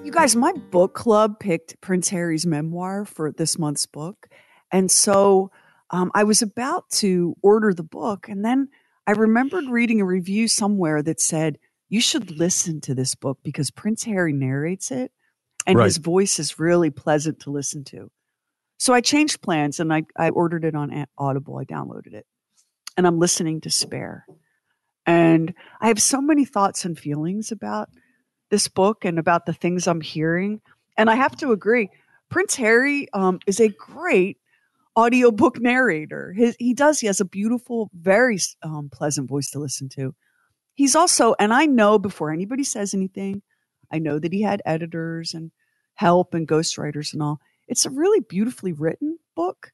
You 0.03 0.11
guys, 0.11 0.35
my 0.35 0.55
book 0.71 0.95
club 0.95 1.39
picked 1.39 1.79
Prince 1.83 2.09
Harry's 2.09 2.47
memoir 2.47 3.05
for 3.05 3.33
this 3.33 3.59
month's 3.59 3.85
book. 3.85 4.29
And 4.73 4.91
so 4.91 5.51
um, 5.91 6.11
I 6.15 6.25
was 6.25 6.41
about 6.41 6.89
to 6.93 7.37
order 7.43 7.75
the 7.75 7.85
book, 7.85 8.29
and 8.29 8.43
then 8.45 8.69
I 9.07 9.13
remembered 9.13 9.65
reading 9.67 10.01
a 10.01 10.07
review 10.07 10.49
somewhere 10.49 11.03
that 11.03 11.21
said, 11.21 11.59
You 11.89 12.01
should 12.01 12.31
listen 12.31 12.81
to 12.83 12.95
this 12.95 13.15
book 13.15 13.39
because 13.43 13.71
Prince 13.71 14.05
Harry 14.05 14.33
narrates 14.33 14.91
it, 14.91 15.13
and 15.67 15.79
his 15.81 15.99
voice 15.99 16.39
is 16.39 16.59
really 16.59 16.91
pleasant 16.91 17.41
to 17.41 17.51
listen 17.51 17.85
to. 17.85 18.11
So 18.79 18.93
I 18.93 19.01
changed 19.01 19.43
plans 19.43 19.81
and 19.81 19.93
I, 19.93 20.03
I 20.17 20.31
ordered 20.31 20.65
it 20.65 20.75
on 20.75 21.07
Audible. 21.17 21.59
I 21.59 21.65
downloaded 21.65 22.15
it, 22.15 22.27
and 22.97 23.07
I'm 23.07 23.19
listening 23.19 23.61
to 23.63 23.71
Spare. 23.71 24.27
And 25.07 25.55
I 25.81 25.89
have 25.89 26.01
so 26.01 26.21
many 26.21 26.45
thoughts 26.45 26.85
and 26.85 26.99
feelings 26.99 27.53
about 27.53 27.91
this 28.51 28.69
book 28.69 29.05
and 29.05 29.19
about 29.19 29.47
the 29.47 29.53
things 29.53 29.87
I'm 29.87 30.01
hearing. 30.01 30.61
And 30.97 31.11
I 31.11 31.15
have 31.17 31.37
to 31.39 31.53
agree, 31.53 31.91
Prince 32.31 32.57
Harry 32.57 33.09
um, 33.13 33.39
is 33.47 33.61
a 33.61 33.69
great 33.69 34.39
audiobook 34.97 35.61
narrator. 35.61 36.33
His, 36.35 36.57
he 36.59 36.75
does, 36.75 37.01
he 37.01 37.09
has 37.09 37.21
a 37.21 37.25
beautiful, 37.27 37.91
very 37.95 38.39
um, 38.63 38.91
pleasant 38.93 39.29
voice 39.29 39.51
to 39.53 39.59
listen 39.61 39.89
to. 39.91 40.15
He's 40.75 40.97
also, 40.97 41.35
and 41.41 41.55
I 41.55 41.67
know 41.67 41.99
before 41.99 42.33
anybody 42.33 42.65
says 42.65 42.95
anything, 42.95 43.43
I 43.93 44.01
know 44.01 44.19
that 44.19 44.33
he 44.33 44.43
had 44.43 44.63
editors 44.67 45.35
and 45.35 45.53
help 45.95 46.35
and 46.35 46.49
ghostwriters 46.49 47.13
and 47.15 47.23
all. 47.23 47.41
It's 47.69 47.87
a 47.87 47.91
really 47.91 48.21
beautifully 48.21 48.73
written 48.73 49.19
book. 49.37 49.73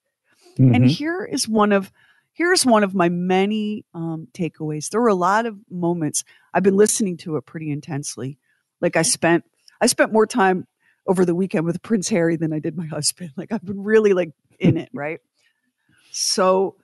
And 0.73 0.85
Mhm. 0.85 0.89
here 0.89 1.25
is 1.25 1.49
one 1.49 1.73
of 1.73 1.93
here's 2.35 2.67
one 2.67 2.85
of 2.85 2.95
my 2.95 3.09
many 3.11 3.85
um, 3.95 4.29
takeaways. 4.35 4.91
There 4.91 5.01
were 5.01 5.09
a 5.09 5.15
lot 5.15 5.47
of 5.47 5.59
moments 5.71 6.25
I've 6.55 6.63
been 6.65 6.77
listening 6.77 7.17
to 7.19 7.37
it 7.37 7.47
pretty 7.47 7.71
intensely. 7.71 8.39
Like 8.81 8.97
I 8.97 9.03
spent 9.03 9.45
I 9.81 9.87
spent 9.87 10.13
more 10.13 10.27
time 10.27 10.67
over 11.07 11.25
the 11.25 11.35
weekend 11.35 11.67
with 11.67 11.83
Prince 11.83 12.09
Harry 12.11 12.37
than 12.37 12.53
I 12.53 12.61
did 12.61 12.77
my 12.77 12.87
husband. 12.99 13.33
Like 13.37 13.53
I've 13.53 13.65
been 13.65 13.83
really 13.83 14.13
like 14.15 14.33
in 14.61 14.77
it, 14.77 14.91
right? 14.93 15.21
So 16.13 16.77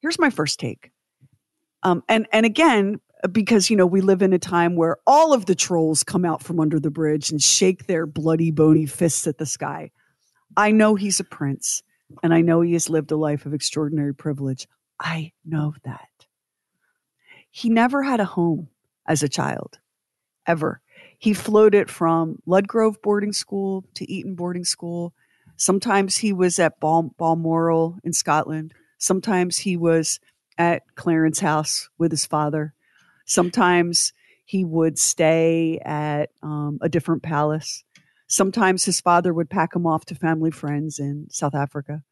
here's 0.00 0.18
my 0.18 0.30
first 0.30 0.60
take. 0.60 0.90
Um, 1.82 2.02
and 2.08 2.26
and 2.32 2.46
again, 2.46 3.00
because 3.30 3.70
you 3.70 3.76
know 3.76 3.86
we 3.86 4.00
live 4.00 4.22
in 4.22 4.32
a 4.32 4.38
time 4.38 4.76
where 4.76 4.98
all 5.06 5.32
of 5.32 5.46
the 5.46 5.54
trolls 5.54 6.04
come 6.04 6.24
out 6.24 6.42
from 6.42 6.60
under 6.60 6.80
the 6.80 6.90
bridge 6.90 7.30
and 7.30 7.42
shake 7.42 7.86
their 7.86 8.06
bloody 8.06 8.50
bony 8.50 8.86
fists 8.86 9.26
at 9.26 9.38
the 9.38 9.46
sky. 9.46 9.90
I 10.56 10.70
know 10.70 10.94
he's 10.94 11.20
a 11.20 11.24
prince, 11.24 11.82
and 12.22 12.34
I 12.34 12.40
know 12.42 12.60
he 12.60 12.74
has 12.74 12.90
lived 12.90 13.10
a 13.10 13.16
life 13.16 13.46
of 13.46 13.54
extraordinary 13.54 14.14
privilege. 14.14 14.66
I 15.00 15.32
know 15.44 15.74
that. 15.84 16.08
He 17.50 17.68
never 17.68 18.02
had 18.02 18.20
a 18.20 18.24
home 18.24 18.68
as 19.06 19.22
a 19.22 19.28
child, 19.28 19.78
ever. 20.46 20.80
He 21.18 21.34
floated 21.34 21.90
from 21.90 22.38
Ludgrove 22.46 23.00
boarding 23.02 23.32
school 23.32 23.84
to 23.94 24.10
Eton 24.10 24.34
boarding 24.34 24.64
school. 24.64 25.14
Sometimes 25.62 26.16
he 26.16 26.32
was 26.32 26.58
at 26.58 26.80
Bal- 26.80 27.14
Balmoral 27.16 27.96
in 28.02 28.12
Scotland. 28.12 28.74
Sometimes 28.98 29.58
he 29.58 29.76
was 29.76 30.18
at 30.58 30.82
Clarence 30.96 31.38
House 31.38 31.88
with 31.98 32.10
his 32.10 32.26
father. 32.26 32.74
Sometimes 33.26 34.12
he 34.44 34.64
would 34.64 34.98
stay 34.98 35.78
at 35.84 36.30
um, 36.42 36.78
a 36.82 36.88
different 36.88 37.22
palace. 37.22 37.84
Sometimes 38.26 38.84
his 38.84 39.00
father 39.00 39.32
would 39.32 39.48
pack 39.48 39.76
him 39.76 39.86
off 39.86 40.04
to 40.06 40.16
family 40.16 40.50
friends 40.50 40.98
in 40.98 41.28
South 41.30 41.54
Africa. 41.54 42.02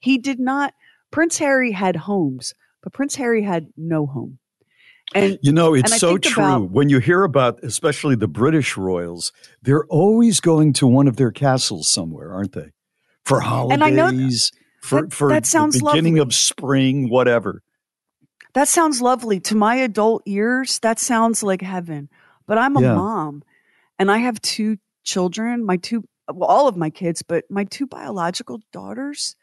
He 0.00 0.18
did 0.18 0.40
not, 0.40 0.74
Prince 1.12 1.38
Harry 1.38 1.70
had 1.70 1.94
homes, 1.94 2.54
but 2.82 2.92
Prince 2.92 3.14
Harry 3.14 3.44
had 3.44 3.68
no 3.76 4.04
home. 4.04 4.40
And 5.14 5.38
you 5.42 5.52
know, 5.52 5.74
it's 5.74 5.96
so 6.00 6.18
true. 6.18 6.42
about- 6.42 6.70
when 6.72 6.88
you 6.88 6.98
hear 6.98 7.22
about, 7.22 7.62
especially 7.62 8.16
the 8.16 8.26
British 8.26 8.76
royals, 8.76 9.32
they're 9.62 9.86
always 9.86 10.40
going 10.40 10.72
to 10.72 10.88
one 10.88 11.06
of 11.06 11.14
their 11.14 11.30
castles 11.30 11.86
somewhere, 11.86 12.32
aren't 12.32 12.50
they? 12.52 12.72
For 13.30 13.72
And 13.72 13.84
I 13.84 13.90
know- 13.90 14.06
holidays, 14.06 14.50
for 14.82 15.02
that- 15.02 15.12
for 15.12 15.28
that 15.28 15.46
sounds 15.46 15.78
the 15.78 15.84
beginning 15.84 16.14
lovely. 16.16 16.20
of 16.28 16.34
spring, 16.34 17.08
whatever. 17.08 17.62
That 18.54 18.66
sounds 18.66 19.00
lovely. 19.00 19.38
To 19.40 19.54
my 19.54 19.76
adult 19.76 20.22
ears, 20.26 20.80
that 20.80 20.98
sounds 20.98 21.42
like 21.44 21.62
heaven. 21.62 22.08
But 22.46 22.58
I'm 22.58 22.76
a 22.76 22.82
Yeah. 22.82 22.94
mom 22.96 23.44
and 24.00 24.10
I 24.10 24.18
have 24.18 24.42
two 24.42 24.78
children, 25.04 25.64
my 25.64 25.76
two, 25.76 26.02
well, 26.32 26.48
all 26.50 26.66
of 26.66 26.76
my 26.76 26.90
kids, 26.90 27.22
but 27.22 27.44
my 27.48 27.62
two 27.62 27.86
biological 27.86 28.60
daughters 28.72 29.36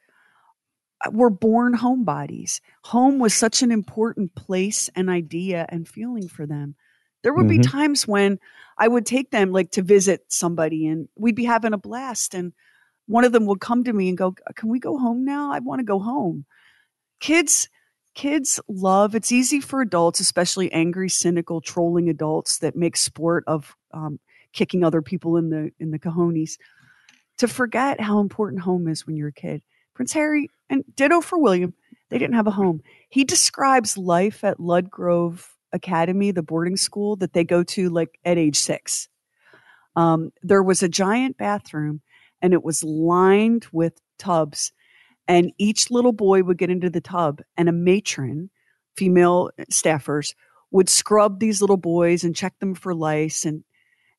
uh, 1.05 1.11
were 1.13 1.29
born 1.29 1.77
homebodies. 1.77 2.59
Home 2.85 3.19
was 3.19 3.33
such 3.33 3.61
an 3.61 3.71
important 3.71 4.35
place 4.35 4.89
and 4.95 5.09
idea 5.09 5.65
and 5.69 5.87
feeling 5.87 6.27
for 6.27 6.45
them. 6.45 6.75
There 7.23 7.33
would 7.33 7.47
be 7.47 7.59
Mhm. 7.59 7.71
times 7.71 8.07
when 8.07 8.39
I 8.77 8.87
would 8.89 9.05
take 9.05 9.31
them 9.31 9.51
like 9.51 9.71
to 9.71 9.81
visit 9.81 10.25
somebody 10.27 10.87
and 10.87 11.07
we'd 11.15 11.35
be 11.35 11.45
having 11.45 11.71
a 11.73 11.77
blast 11.77 12.33
and 12.33 12.51
one 13.07 13.23
of 13.23 13.31
them 13.31 13.45
would 13.45 13.59
come 13.59 13.83
to 13.83 13.93
me 13.93 14.09
and 14.09 14.17
go, 14.17 14.35
"Can 14.55 14.69
we 14.69 14.79
go 14.79 14.97
home 14.97 15.25
now? 15.25 15.51
I 15.51 15.59
want 15.59 15.79
to 15.79 15.85
go 15.85 15.99
home." 15.99 16.45
Kids 17.19 17.69
kids 18.17 18.59
love 18.67 19.13
it's 19.13 19.31
easy 19.31 19.61
for 19.61 19.79
adults 19.79 20.19
especially 20.19 20.71
angry 20.73 21.07
cynical 21.07 21.61
trolling 21.61 22.09
adults 22.09 22.57
that 22.57 22.75
make 22.75 22.97
sport 22.97 23.43
of 23.45 23.75
um, 23.93 24.19
kicking 24.53 24.83
other 24.83 25.03
people 25.03 25.37
in 25.37 25.51
the 25.51 25.69
in 25.79 25.91
the 25.91 25.99
cojones 25.99 26.57
to 27.37 27.47
forget 27.47 28.01
how 28.01 28.19
important 28.19 28.63
home 28.63 28.87
is 28.87 29.05
when 29.05 29.15
you're 29.15 29.27
a 29.27 29.31
kid 29.31 29.61
prince 29.93 30.11
harry 30.13 30.49
and 30.67 30.83
ditto 30.95 31.21
for 31.21 31.37
william 31.37 31.75
they 32.09 32.17
didn't 32.17 32.33
have 32.33 32.47
a 32.47 32.51
home 32.51 32.81
he 33.07 33.23
describes 33.23 33.99
life 33.99 34.43
at 34.43 34.57
ludgrove 34.57 35.49
academy 35.71 36.31
the 36.31 36.41
boarding 36.41 36.75
school 36.75 37.15
that 37.17 37.33
they 37.33 37.43
go 37.43 37.61
to 37.61 37.87
like 37.87 38.17
at 38.25 38.39
age 38.39 38.57
six 38.57 39.09
um, 39.95 40.31
there 40.41 40.63
was 40.63 40.81
a 40.81 40.89
giant 40.89 41.37
bathroom 41.37 42.01
and 42.41 42.53
it 42.53 42.63
was 42.63 42.83
lined 42.83 43.67
with 43.71 43.99
tubs 44.17 44.71
and 45.27 45.51
each 45.57 45.91
little 45.91 46.13
boy 46.13 46.41
would 46.41 46.57
get 46.57 46.69
into 46.69 46.89
the 46.89 47.01
tub 47.01 47.41
and 47.55 47.69
a 47.69 47.73
matron 47.73 48.49
female 48.95 49.51
uh, 49.59 49.63
staffers 49.71 50.33
would 50.71 50.89
scrub 50.89 51.39
these 51.39 51.61
little 51.61 51.77
boys 51.77 52.23
and 52.23 52.35
check 52.35 52.57
them 52.59 52.75
for 52.75 52.93
lice 52.93 53.45
and 53.45 53.63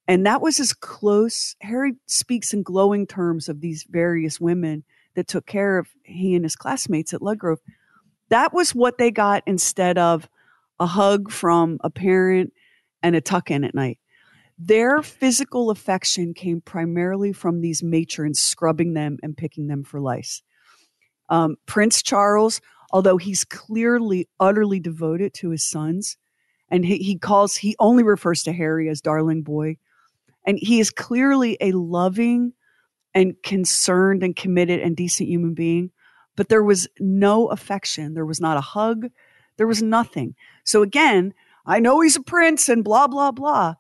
and 0.07 0.25
that 0.25 0.41
was 0.41 0.61
as 0.61 0.73
close 0.73 1.57
harry 1.61 1.95
speaks 2.07 2.53
in 2.53 2.63
glowing 2.63 3.07
terms 3.07 3.49
of 3.49 3.61
these 3.61 3.85
various 3.91 4.41
women 4.41 4.85
that 5.19 5.27
took 5.27 5.47
care 5.47 5.79
of 5.79 5.89
he 6.05 6.37
and 6.37 6.45
his 6.45 6.55
classmates 6.55 7.13
at 7.13 7.21
ludgrove. 7.21 7.59
That 8.29 8.55
was 8.55 8.73
what 8.73 8.99
they 8.99 9.11
got 9.11 9.43
instead 9.49 9.99
of 9.99 10.29
a 10.79 10.87
hug 10.87 11.33
from 11.33 11.79
a 11.83 11.91
parent 11.91 12.53
and 13.03 13.17
a 13.17 13.21
tuck 13.21 13.51
in 13.51 13.65
at 13.65 13.75
night 13.75 13.99
their 14.59 15.03
physical 15.03 15.71
affection 15.71 16.35
came 16.35 16.61
primarily 16.61 17.33
from 17.33 17.61
these 17.61 17.83
matrons 17.83 18.41
scrubbing 18.41 18.95
them 18.95 19.17
and 19.23 19.37
picking 19.37 19.69
them 19.69 19.85
for 19.85 20.01
lice 20.01 20.43
um, 21.29 21.57
Prince 21.67 22.03
Charles, 22.03 22.61
although 22.93 23.17
he's 23.17 23.45
clearly 23.45 24.29
utterly 24.41 24.81
devoted 24.81 25.35
to 25.35 25.51
his 25.51 25.69
sons, 25.69 26.17
and 26.71 26.85
he, 26.85 26.99
he 26.99 27.19
calls, 27.19 27.57
he 27.57 27.77
only 27.79 28.03
refers 28.03 28.43
to 28.43 28.53
Harry 28.53 28.89
as 28.89 29.01
darling 29.01 29.43
boy. 29.43 29.77
And 30.47 30.59
he 30.61 30.81
is 30.81 30.91
clearly 30.91 31.57
a 31.61 31.73
loving 31.73 32.53
and 33.15 33.35
concerned 33.43 34.23
and 34.23 34.37
committed 34.37 34.81
and 34.81 34.97
decent 34.97 35.29
human 35.29 35.55
being. 35.55 35.91
But 36.37 36.49
there 36.49 36.63
was 36.63 36.89
no 36.99 37.49
affection. 37.49 38.15
There 38.15 38.27
was 38.27 38.41
not 38.41 38.57
a 38.57 38.63
hug. 38.63 39.09
There 39.57 39.67
was 39.67 39.83
nothing. 39.83 40.35
So 40.65 40.83
again, 40.83 41.35
I 41.67 41.81
know 41.81 42.01
he's 42.01 42.17
a 42.17 42.23
prince 42.23 42.69
and 42.69 42.85
blah, 42.85 43.09
blah, 43.09 43.33
blah. 43.33 43.75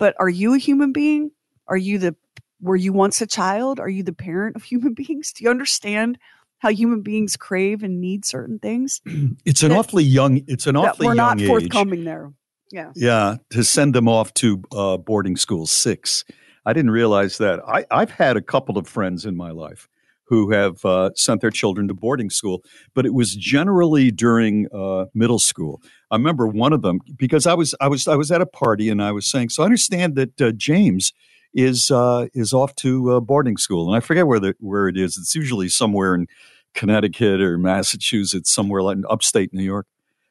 But 0.00 0.16
are 0.18 0.28
you 0.28 0.54
a 0.54 0.58
human 0.58 0.92
being? 0.92 1.30
Are 1.68 1.76
you 1.76 1.98
the, 1.98 2.16
were 2.60 2.74
you 2.74 2.92
once 2.92 3.20
a 3.20 3.26
child? 3.26 3.78
Are 3.78 3.88
you 3.88 4.02
the 4.02 4.12
parent 4.12 4.56
of 4.56 4.64
human 4.72 4.94
beings? 4.94 5.32
Do 5.32 5.44
you 5.44 5.50
understand 5.50 6.18
how 6.58 6.70
human 6.70 7.02
beings 7.02 7.36
crave 7.36 7.82
and 7.84 8.00
need 8.00 8.24
certain 8.24 8.58
things 8.58 9.00
It's 9.44 9.62
an 9.62 9.68
That- 9.70 9.78
awfully 9.78 10.04
young. 10.04 10.42
It's 10.48 10.66
an 10.66 10.74
awfully 10.76 11.06
we're 11.06 11.14
young 11.14 11.16
not 11.38 11.40
age. 11.40 11.46
forthcoming 11.46 12.04
there? 12.04 12.32
Yeah. 12.72 12.92
Yeah, 12.96 13.36
to 13.50 13.62
send 13.64 13.94
them 13.94 14.08
off 14.08 14.32
to 14.34 14.62
uh, 14.72 14.96
boarding 14.96 15.36
school 15.36 15.66
six. 15.66 16.24
I 16.64 16.72
didn't 16.72 16.92
realize 16.92 17.38
that. 17.38 17.60
I, 17.66 17.84
I've 17.90 18.10
had 18.12 18.36
a 18.36 18.42
couple 18.42 18.78
of 18.78 18.86
friends 18.86 19.26
in 19.26 19.36
my 19.36 19.50
life 19.50 19.88
who 20.30 20.52
have 20.52 20.82
uh, 20.84 21.10
sent 21.16 21.40
their 21.40 21.50
children 21.50 21.88
to 21.88 21.92
boarding 21.92 22.30
school, 22.30 22.62
but 22.94 23.04
it 23.04 23.12
was 23.12 23.34
generally 23.34 24.12
during 24.12 24.68
uh, 24.72 25.06
middle 25.12 25.40
school. 25.40 25.82
I 26.12 26.16
remember 26.16 26.46
one 26.46 26.72
of 26.72 26.82
them 26.82 27.00
because 27.16 27.46
I 27.46 27.54
was 27.54 27.74
I 27.80 27.88
was 27.88 28.06
I 28.06 28.14
was 28.14 28.30
at 28.30 28.40
a 28.40 28.46
party 28.46 28.88
and 28.88 29.02
I 29.02 29.10
was 29.10 29.26
saying, 29.26 29.50
so 29.50 29.62
I 29.62 29.66
understand 29.66 30.14
that 30.14 30.40
uh, 30.40 30.52
James 30.52 31.12
is 31.52 31.90
uh, 31.90 32.28
is 32.32 32.52
off 32.52 32.76
to 32.76 33.12
uh, 33.14 33.20
boarding 33.20 33.56
school, 33.56 33.88
and 33.88 33.96
I 33.96 34.00
forget 34.00 34.26
where 34.26 34.38
the 34.38 34.54
where 34.60 34.86
it 34.88 34.96
is. 34.96 35.18
It's 35.18 35.34
usually 35.34 35.68
somewhere 35.68 36.14
in 36.14 36.28
Connecticut 36.74 37.40
or 37.40 37.58
Massachusetts, 37.58 38.52
somewhere 38.52 38.82
like 38.82 38.98
upstate 39.10 39.52
New 39.52 39.64
York. 39.64 39.86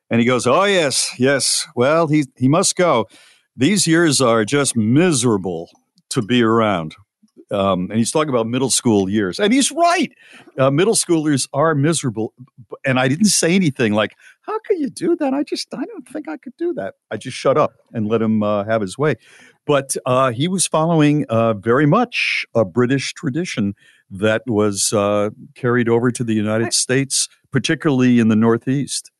And 0.10 0.22
he 0.22 0.26
goes, 0.26 0.48
"Oh 0.48 0.64
yes, 0.64 1.14
yes. 1.20 1.68
Well, 1.76 2.08
he 2.08 2.26
he 2.38 2.48
must 2.48 2.78
go. 2.78 3.08
These 3.58 3.86
years 3.86 4.22
are 4.22 4.46
just 4.46 4.78
miserable 4.78 5.70
to 6.12 6.22
be 6.22 6.42
around." 6.42 6.96
Um, 7.52 7.90
and 7.90 7.98
he's 7.98 8.12
talking 8.12 8.30
about 8.30 8.48
middle 8.48 8.70
school 8.70 9.10
years, 9.10 9.40
and 9.40 9.52
he's 9.52 9.72
right. 9.72 10.12
Uh, 10.58 10.70
middle 10.70 10.94
schoolers 10.94 11.48
are 11.54 11.74
miserable, 11.74 12.34
and 12.86 13.00
I 13.00 13.08
didn't 13.08 13.26
say 13.26 13.56
anything 13.56 13.94
like, 13.94 14.16
"How 14.42 14.60
can 14.60 14.80
you 14.80 14.90
do 14.90 15.16
that?" 15.16 15.34
I 15.34 15.44
just, 15.44 15.74
I 15.74 15.84
don't 15.86 16.08
think 16.08 16.28
I 16.28 16.38
could 16.38 16.56
do 16.58 16.74
that. 16.74 16.96
I 17.10 17.18
just 17.18 17.38
shut 17.38 17.58
up 17.58 17.74
and 17.92 18.08
let 18.08 18.22
him 18.22 18.44
uh, 18.44 18.66
have 18.66 18.82
his 18.82 18.98
way. 18.98 19.16
But 19.66 19.96
uh, 20.06 20.32
he 20.32 20.48
was 20.48 20.68
following 20.68 21.26
uh, 21.30 21.54
very 21.54 21.86
much 21.86 22.46
a 22.56 22.66
British 22.66 23.14
tradition 23.14 23.76
that 24.12 24.44
was 24.48 24.94
uh, 24.94 25.30
carried 25.56 25.90
over 25.90 26.12
to 26.12 26.24
the 26.24 26.34
United 26.34 26.74
States, 26.74 27.30
particularly 27.52 28.20
in 28.20 28.28
the 28.28 28.36
Northeast. 28.36 29.12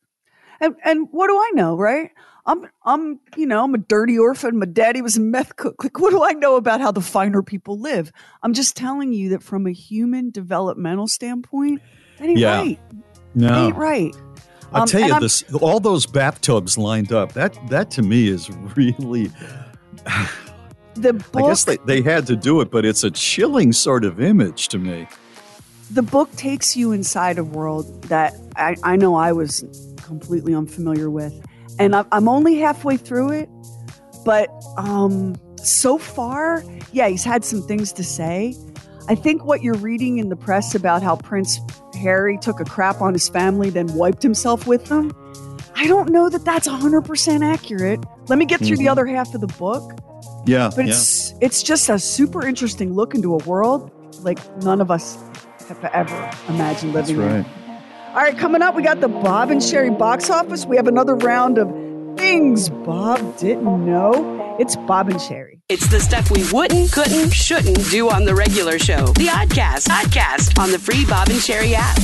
And 0.60 0.74
and 0.84 1.08
what 1.10 1.28
do 1.28 1.36
I 1.36 1.50
know, 1.54 1.76
right? 1.76 2.10
I'm 2.46 2.66
I'm 2.84 3.20
you 3.36 3.46
know 3.46 3.62
I'm 3.64 3.74
a 3.74 3.78
dirty 3.78 4.18
orphan. 4.18 4.58
My 4.58 4.66
daddy 4.66 5.02
was 5.02 5.16
a 5.16 5.20
meth 5.20 5.56
cook. 5.56 5.82
Like 5.84 5.98
what 6.00 6.10
do 6.10 6.22
I 6.24 6.32
know 6.32 6.56
about 6.56 6.80
how 6.80 6.90
the 6.90 7.00
finer 7.00 7.42
people 7.42 7.78
live? 7.78 8.12
I'm 8.42 8.54
just 8.54 8.76
telling 8.76 9.12
you 9.12 9.28
that 9.30 9.42
from 9.42 9.66
a 9.66 9.72
human 9.72 10.30
developmental 10.30 11.06
standpoint, 11.08 11.80
that 12.18 12.28
ain't 12.28 12.38
Yeah. 12.38 12.56
right. 12.58 12.80
No. 13.34 13.48
That 13.48 13.58
ain't 13.66 13.76
right. 13.76 14.16
I'll 14.72 14.82
Um, 14.82 14.88
tell 14.88 15.00
you 15.00 15.12
I'm- 15.12 15.20
this: 15.22 15.42
all 15.60 15.80
those 15.80 16.06
bathtubs 16.06 16.78
lined 16.78 17.12
up. 17.12 17.32
That 17.34 17.58
that 17.68 17.90
to 17.92 18.02
me 18.02 18.28
is 18.28 18.48
really. 18.76 19.30
The 20.94 21.12
book, 21.12 21.34
I 21.44 21.48
guess 21.48 21.64
they, 21.64 21.76
they 21.86 22.02
had 22.02 22.26
to 22.28 22.36
do 22.36 22.60
it, 22.60 22.70
but 22.70 22.84
it's 22.84 23.04
a 23.04 23.10
chilling 23.10 23.72
sort 23.72 24.04
of 24.04 24.20
image 24.20 24.68
to 24.68 24.78
me. 24.78 25.06
the 25.90 26.02
book 26.02 26.30
takes 26.36 26.76
you 26.76 26.92
inside 26.92 27.36
a 27.38 27.42
world 27.44 28.02
that 28.04 28.32
I, 28.56 28.76
I 28.84 28.94
know 28.96 29.16
I 29.16 29.32
was 29.32 29.64
completely 29.96 30.54
unfamiliar 30.54 31.10
with, 31.10 31.34
and 31.80 31.94
I'm 32.12 32.28
only 32.28 32.56
halfway 32.56 32.96
through 32.96 33.30
it. 33.32 33.48
But 34.24 34.48
um, 34.76 35.34
so 35.56 35.98
far, 35.98 36.62
yeah, 36.92 37.08
he's 37.08 37.24
had 37.24 37.44
some 37.44 37.62
things 37.62 37.92
to 37.94 38.04
say. 38.04 38.54
I 39.08 39.14
think 39.14 39.44
what 39.44 39.62
you're 39.62 39.74
reading 39.78 40.18
in 40.18 40.28
the 40.28 40.36
press 40.36 40.74
about 40.74 41.02
how 41.02 41.16
Prince 41.16 41.58
Harry 42.00 42.38
took 42.38 42.60
a 42.60 42.64
crap 42.64 43.00
on 43.00 43.12
his 43.14 43.28
family, 43.28 43.70
then 43.70 43.92
wiped 43.94 44.22
himself 44.22 44.66
with 44.66 44.84
them. 44.86 45.10
I 45.74 45.86
don't 45.86 46.10
know 46.10 46.28
that 46.28 46.44
that's 46.44 46.68
100% 46.68 47.42
accurate. 47.42 48.00
Let 48.28 48.38
me 48.38 48.44
get 48.44 48.60
through 48.60 48.76
the 48.76 48.84
Mhm. 48.86 48.90
other 48.90 49.06
half 49.06 49.34
of 49.34 49.40
the 49.40 49.46
book. 49.46 49.98
Yeah, 50.46 50.70
But 50.76 50.84
yeah. 50.86 50.92
it's 50.92 51.34
it's 51.40 51.62
just 51.62 51.88
a 51.88 51.98
super 51.98 52.46
interesting 52.46 52.92
look 52.94 53.14
into 53.14 53.34
a 53.34 53.38
world 53.44 53.90
like 54.22 54.38
none 54.62 54.80
of 54.80 54.90
us 54.90 55.16
have 55.68 55.82
ever 55.94 56.30
imagined 56.48 56.92
living 56.92 57.16
That's 57.16 57.26
right. 57.32 57.44
there. 57.44 57.59
All 58.10 58.16
right, 58.16 58.36
coming 58.36 58.60
up, 58.60 58.74
we 58.74 58.82
got 58.82 59.00
the 59.00 59.06
Bob 59.06 59.52
and 59.52 59.60
Sheri 59.60 59.96
box 59.96 60.30
office. 60.30 60.66
We 60.66 60.74
have 60.74 60.88
another 60.88 61.14
round 61.14 61.58
of 61.58 61.68
things 62.18 62.68
Bob 62.68 63.38
didn't 63.38 63.86
know. 63.86 64.56
It's 64.58 64.74
Bob 64.74 65.10
and 65.10 65.20
Sheri. 65.20 65.60
It's 65.68 65.86
the 65.90 66.00
stuff 66.00 66.28
we 66.28 66.44
wouldn't, 66.52 66.90
couldn't, 66.90 67.30
shouldn't 67.30 67.88
do 67.88 68.10
on 68.10 68.24
the 68.24 68.34
regular 68.34 68.80
show. 68.80 69.06
The 69.12 69.28
Oddcast, 69.28 69.86
Oddcast 69.86 70.58
on 70.58 70.72
the 70.72 70.78
free 70.80 71.06
Bob 71.06 71.28
and 71.28 71.38
Sheri 71.38 71.74
app. 71.74 71.96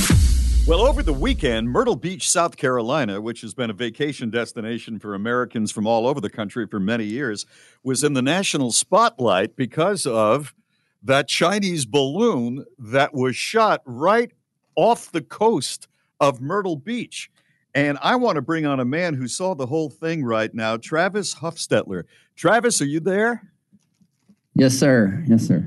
Well, 0.65 0.79
over 0.79 1.03
the 1.03 1.11
weekend, 1.11 1.71
Myrtle 1.71 1.97
Beach, 1.97 2.29
South 2.29 2.55
Carolina, 2.55 3.19
which 3.19 3.41
has 3.41 3.53
been 3.53 3.69
a 3.69 3.73
vacation 3.73 4.29
destination 4.29 4.99
for 4.99 5.13
Americans 5.13 5.73
from 5.73 5.85
all 5.85 6.07
over 6.07 6.21
the 6.21 6.29
country 6.29 6.67
for 6.67 6.79
many 6.79 7.03
years, 7.03 7.45
was 7.83 8.01
in 8.01 8.13
the 8.13 8.21
national 8.21 8.71
spotlight 8.71 9.57
because 9.57 10.05
of 10.05 10.55
that 11.03 11.27
Chinese 11.27 11.85
balloon 11.85 12.65
that 12.79 13.13
was 13.13 13.35
shot 13.35 13.81
right 13.85 14.31
off 14.77 15.11
the 15.11 15.21
coast 15.21 15.89
of 16.19 16.41
Myrtle 16.41 16.75
Beach. 16.75 17.29
And 17.73 17.97
I 18.01 18.15
want 18.15 18.37
to 18.37 18.41
bring 18.41 18.65
on 18.65 18.79
a 18.79 18.85
man 18.85 19.13
who 19.13 19.27
saw 19.27 19.53
the 19.53 19.67
whole 19.67 19.89
thing 19.89 20.23
right 20.23 20.53
now, 20.53 20.77
Travis 20.77 21.35
Huffstetler. 21.35 22.03
Travis, 22.35 22.81
are 22.81 22.85
you 22.85 22.99
there? 22.99 23.51
Yes, 24.55 24.73
sir. 24.73 25.23
Yes, 25.27 25.45
sir. 25.47 25.63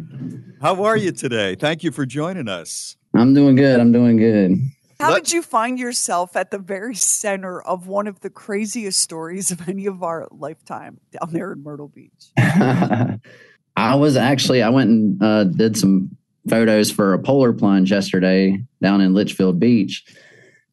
How 0.61 0.83
are 0.85 0.97
you 0.97 1.13
today? 1.13 1.55
Thank 1.55 1.85
you 1.85 1.93
for 1.93 2.05
joining 2.05 2.49
us. 2.49 2.97
I'm 3.15 3.35
doing 3.35 3.55
good. 3.55 3.79
I'm 3.79 3.93
doing 3.93 4.17
good. 4.17 4.59
How 4.99 5.15
did 5.15 5.33
you 5.33 5.41
find 5.41 5.79
yourself 5.79 6.37
at 6.37 6.51
the 6.51 6.59
very 6.59 6.95
center 6.95 7.63
of 7.63 7.87
one 7.87 8.07
of 8.07 8.21
the 8.21 8.29
craziest 8.29 9.01
stories 9.01 9.51
of 9.51 9.67
any 9.69 9.87
of 9.87 10.03
our 10.03 10.29
lifetime 10.31 11.01
down 11.13 11.33
there 11.33 11.53
in 11.53 11.63
Myrtle 11.63 11.89
Beach? 11.89 12.27
I 12.37 13.95
was 13.95 14.17
actually 14.17 14.63
I 14.63 14.69
went 14.69 14.91
and 14.91 15.23
uh, 15.23 15.45
did 15.45 15.77
some 15.77 16.17
photos 16.49 16.91
for 16.91 17.15
a 17.15 17.19
polar 17.19 17.53
plunge 17.53 17.91
yesterday 17.91 18.63
down 18.83 19.01
in 19.01 19.15
Litchfield 19.15 19.59
Beach, 19.59 20.05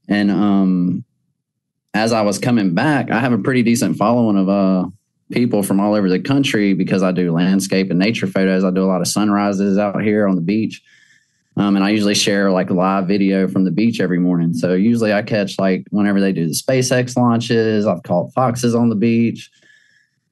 and 0.07 0.31
um, 0.31 1.05
as 1.93 2.13
I 2.13 2.21
was 2.21 2.39
coming 2.39 2.73
back, 2.73 3.11
I 3.11 3.19
have 3.19 3.33
a 3.33 3.37
pretty 3.37 3.63
decent 3.63 3.97
following 3.97 4.37
of 4.37 4.49
uh 4.49 4.85
people 5.31 5.63
from 5.63 5.79
all 5.79 5.93
over 5.93 6.09
the 6.09 6.19
country 6.19 6.73
because 6.73 7.03
I 7.03 7.11
do 7.11 7.31
landscape 7.31 7.89
and 7.89 7.99
nature 7.99 8.27
photos. 8.27 8.63
I 8.63 8.71
do 8.71 8.83
a 8.83 8.87
lot 8.87 9.01
of 9.01 9.07
sunrises 9.07 9.77
out 9.77 10.01
here 10.01 10.27
on 10.27 10.35
the 10.35 10.41
beach. 10.41 10.81
Um, 11.57 11.75
and 11.75 11.83
I 11.83 11.89
usually 11.89 12.13
share 12.13 12.51
like 12.51 12.69
live 12.69 13.07
video 13.07 13.47
from 13.47 13.65
the 13.65 13.71
beach 13.71 13.99
every 13.99 14.19
morning. 14.19 14.53
So 14.53 14.73
usually 14.73 15.11
I 15.11 15.23
catch 15.23 15.57
like 15.57 15.85
whenever 15.89 16.21
they 16.21 16.31
do 16.31 16.47
the 16.47 16.53
SpaceX 16.53 17.17
launches, 17.17 17.87
I've 17.87 18.03
caught 18.03 18.31
foxes 18.33 18.75
on 18.75 18.89
the 18.89 18.95
beach. 18.95 19.49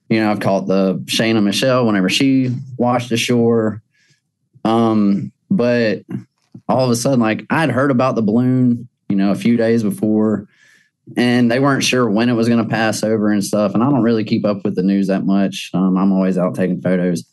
You 0.08 0.20
know, 0.20 0.30
I've 0.30 0.40
caught 0.40 0.68
the 0.68 0.98
Shana 1.06 1.42
Michelle 1.42 1.84
whenever 1.84 2.08
she 2.08 2.54
washed 2.78 3.10
ashore. 3.10 3.82
Um, 4.64 5.32
but 5.50 6.02
all 6.68 6.84
of 6.84 6.90
a 6.90 6.96
sudden, 6.96 7.20
like 7.20 7.44
I'd 7.50 7.70
heard 7.70 7.90
about 7.90 8.14
the 8.14 8.22
balloon, 8.22 8.88
you 9.08 9.16
know, 9.16 9.30
a 9.30 9.36
few 9.36 9.56
days 9.56 9.82
before, 9.82 10.48
and 11.16 11.50
they 11.50 11.60
weren't 11.60 11.84
sure 11.84 12.08
when 12.10 12.28
it 12.28 12.34
was 12.34 12.48
going 12.48 12.62
to 12.62 12.68
pass 12.68 13.02
over 13.02 13.30
and 13.30 13.44
stuff. 13.44 13.74
And 13.74 13.82
I 13.82 13.90
don't 13.90 14.02
really 14.02 14.24
keep 14.24 14.44
up 14.44 14.64
with 14.64 14.74
the 14.74 14.82
news 14.82 15.06
that 15.06 15.24
much. 15.24 15.70
Um, 15.72 15.96
I'm 15.96 16.12
always 16.12 16.36
out 16.36 16.54
taking 16.54 16.80
photos. 16.80 17.24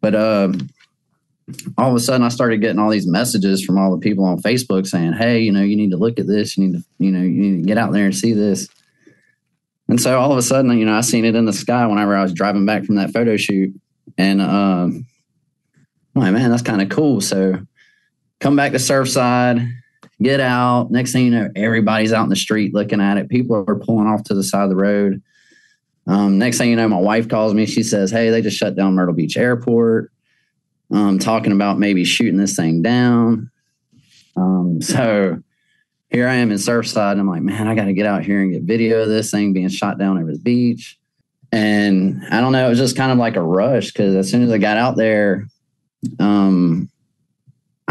But 0.00 0.14
um, 0.14 0.70
all 1.76 1.90
of 1.90 1.96
a 1.96 2.00
sudden 2.00 2.24
I 2.24 2.28
started 2.28 2.60
getting 2.60 2.78
all 2.78 2.90
these 2.90 3.06
messages 3.06 3.64
from 3.64 3.78
all 3.78 3.90
the 3.90 4.00
people 4.00 4.24
on 4.24 4.40
Facebook 4.40 4.86
saying, 4.86 5.12
Hey, 5.12 5.40
you 5.40 5.52
know, 5.52 5.62
you 5.62 5.76
need 5.76 5.90
to 5.90 5.96
look 5.96 6.18
at 6.18 6.26
this. 6.26 6.56
You 6.56 6.66
need 6.66 6.78
to, 6.78 6.84
you 6.98 7.10
know, 7.10 7.20
you 7.20 7.30
need 7.30 7.62
to 7.62 7.66
get 7.66 7.78
out 7.78 7.92
there 7.92 8.06
and 8.06 8.14
see 8.14 8.32
this. 8.32 8.68
And 9.88 10.00
so 10.00 10.18
all 10.18 10.32
of 10.32 10.38
a 10.38 10.42
sudden, 10.42 10.76
you 10.78 10.86
know, 10.86 10.94
I 10.94 11.02
seen 11.02 11.24
it 11.24 11.34
in 11.34 11.44
the 11.44 11.52
sky 11.52 11.86
whenever 11.86 12.16
I 12.16 12.22
was 12.22 12.32
driving 12.32 12.64
back 12.64 12.84
from 12.84 12.94
that 12.96 13.12
photo 13.12 13.36
shoot. 13.36 13.78
And 14.16 14.40
um 14.40 15.06
I'm 16.14 16.22
like, 16.22 16.32
man, 16.32 16.50
that's 16.50 16.62
kind 16.62 16.82
of 16.82 16.88
cool. 16.88 17.20
So 17.20 17.58
come 18.40 18.56
back 18.56 18.72
to 18.72 18.78
Surfside, 18.78 19.70
get 20.20 20.40
out. 20.40 20.90
Next 20.90 21.12
thing 21.12 21.26
you 21.26 21.30
know, 21.30 21.50
everybody's 21.54 22.12
out 22.12 22.24
in 22.24 22.30
the 22.30 22.36
street 22.36 22.74
looking 22.74 23.00
at 23.00 23.16
it. 23.16 23.28
People 23.28 23.64
are 23.68 23.78
pulling 23.78 24.06
off 24.06 24.24
to 24.24 24.34
the 24.34 24.42
side 24.42 24.64
of 24.64 24.70
the 24.70 24.76
road. 24.76 25.22
Um, 26.06 26.38
next 26.38 26.58
thing 26.58 26.70
you 26.70 26.76
know, 26.76 26.88
my 26.88 26.98
wife 26.98 27.28
calls 27.28 27.54
me. 27.54 27.66
She 27.66 27.82
says, 27.82 28.10
Hey, 28.10 28.30
they 28.30 28.42
just 28.42 28.56
shut 28.56 28.74
down 28.74 28.94
Myrtle 28.94 29.14
Beach 29.14 29.36
Airport 29.36 30.10
um, 30.92 31.18
talking 31.18 31.52
about 31.52 31.78
maybe 31.78 32.04
shooting 32.04 32.36
this 32.36 32.56
thing 32.56 32.82
down. 32.82 33.50
Um, 34.36 34.80
so 34.82 35.42
here 36.10 36.28
I 36.28 36.34
am 36.34 36.50
in 36.50 36.58
Surfside. 36.58 37.12
And 37.12 37.20
I'm 37.20 37.28
like, 37.28 37.42
man, 37.42 37.66
I 37.66 37.74
got 37.74 37.86
to 37.86 37.92
get 37.92 38.06
out 38.06 38.24
here 38.24 38.42
and 38.42 38.52
get 38.52 38.62
video 38.62 39.02
of 39.02 39.08
this 39.08 39.30
thing 39.30 39.52
being 39.52 39.68
shot 39.68 39.98
down 39.98 40.18
over 40.18 40.32
the 40.32 40.38
beach. 40.38 40.98
And 41.50 42.22
I 42.30 42.40
don't 42.40 42.52
know, 42.52 42.66
it 42.66 42.70
was 42.70 42.78
just 42.78 42.96
kind 42.96 43.12
of 43.12 43.18
like 43.18 43.36
a 43.36 43.42
rush 43.42 43.92
because 43.92 44.14
as 44.14 44.30
soon 44.30 44.42
as 44.42 44.50
I 44.50 44.58
got 44.58 44.76
out 44.76 44.96
there, 44.96 45.48
um, 46.18 46.88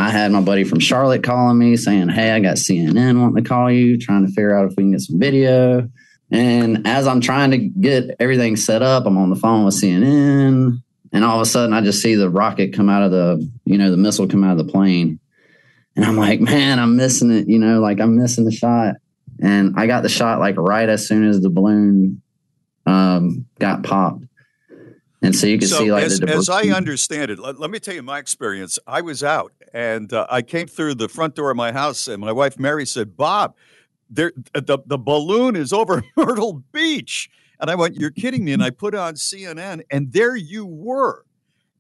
I 0.02 0.10
had 0.10 0.32
my 0.32 0.42
buddy 0.42 0.64
from 0.64 0.80
Charlotte 0.80 1.22
calling 1.22 1.60
me 1.60 1.78
saying, 1.78 2.10
Hey, 2.10 2.32
I 2.32 2.40
got 2.40 2.56
CNN 2.56 3.22
wanting 3.22 3.44
to 3.44 3.48
call 3.48 3.70
you, 3.70 4.00
trying 4.00 4.26
to 4.26 4.32
figure 4.32 4.58
out 4.58 4.66
if 4.66 4.76
we 4.76 4.84
can 4.84 4.92
get 4.94 5.02
some 5.02 5.20
video. 5.20 5.88
And 6.32 6.88
as 6.88 7.06
I'm 7.06 7.22
trying 7.22 7.52
to 7.52 7.58
get 7.58 8.16
everything 8.20 8.56
set 8.56 8.82
up, 8.82 9.06
I'm 9.06 9.18
on 9.20 9.30
the 9.30 9.36
phone 9.36 9.64
with 9.64 9.76
CNN. 9.76 10.82
And 11.14 11.24
all 11.24 11.36
of 11.36 11.42
a 11.42 11.46
sudden, 11.46 11.74
I 11.74 11.82
just 11.82 12.02
see 12.02 12.16
the 12.16 12.32
rocket 12.32 12.74
come 12.74 12.90
out 12.90 13.04
of 13.04 13.12
the, 13.12 13.48
you 13.66 13.78
know, 13.78 13.92
the 13.92 13.98
missile 13.98 14.28
come 14.28 14.44
out 14.44 14.58
of 14.58 14.66
the 14.66 14.72
plane. 14.72 15.20
And 15.96 16.04
I'm 16.04 16.18
like, 16.18 16.40
man, 16.42 16.80
I'm 16.80 16.96
missing 16.96 17.30
it, 17.30 17.48
you 17.48 17.60
know, 17.60 17.80
like 17.80 18.00
I'm 18.00 18.18
missing 18.18 18.46
the 18.46 18.52
shot. 18.52 18.96
And 19.40 19.76
I 19.78 19.86
got 19.86 20.02
the 20.02 20.10
shot 20.10 20.40
like 20.40 20.58
right 20.58 20.90
as 20.90 21.08
soon 21.08 21.28
as 21.28 21.42
the 21.42 21.50
balloon 21.52 22.24
um, 22.88 23.46
got 23.60 23.84
popped. 23.84 24.24
And 25.22 25.36
so 25.36 25.46
you 25.46 25.60
can 25.60 25.68
so 25.68 25.78
see 25.78 25.92
like 25.92 26.06
as, 26.06 26.22
as 26.22 26.50
I 26.50 26.70
understand 26.70 27.30
it, 27.30 27.38
let, 27.38 27.60
let 27.60 27.70
me 27.70 27.78
tell 27.78 27.94
you 27.94 28.02
my 28.02 28.18
experience. 28.18 28.80
I 28.88 29.02
was 29.02 29.24
out 29.24 29.54
and 29.74 30.12
uh, 30.12 30.28
I 30.30 30.42
came 30.42 30.68
through 30.68 30.96
the 30.96 31.08
front 31.08 31.36
door 31.36 31.52
of 31.52 31.58
my 31.58 31.72
house, 31.72 32.08
and 32.08 32.22
my 32.22 32.32
wife 32.32 32.60
Mary 32.60 32.86
said, 32.86 33.16
"Bob, 33.18 33.56
there 34.10 34.32
the 34.54 34.80
the 34.86 34.98
balloon 34.98 35.56
is 35.56 35.74
over 35.74 36.04
Myrtle 36.18 36.64
Beach." 36.72 37.30
And 37.60 37.70
I 37.70 37.76
went, 37.76 37.96
"You're 37.96 38.12
kidding 38.12 38.44
me!" 38.44 38.54
And 38.54 38.64
I 38.64 38.70
put 38.70 38.96
on 38.96 39.16
CNN, 39.16 39.82
and 39.92 40.12
there 40.12 40.36
you 40.36 40.66
were. 40.66 41.26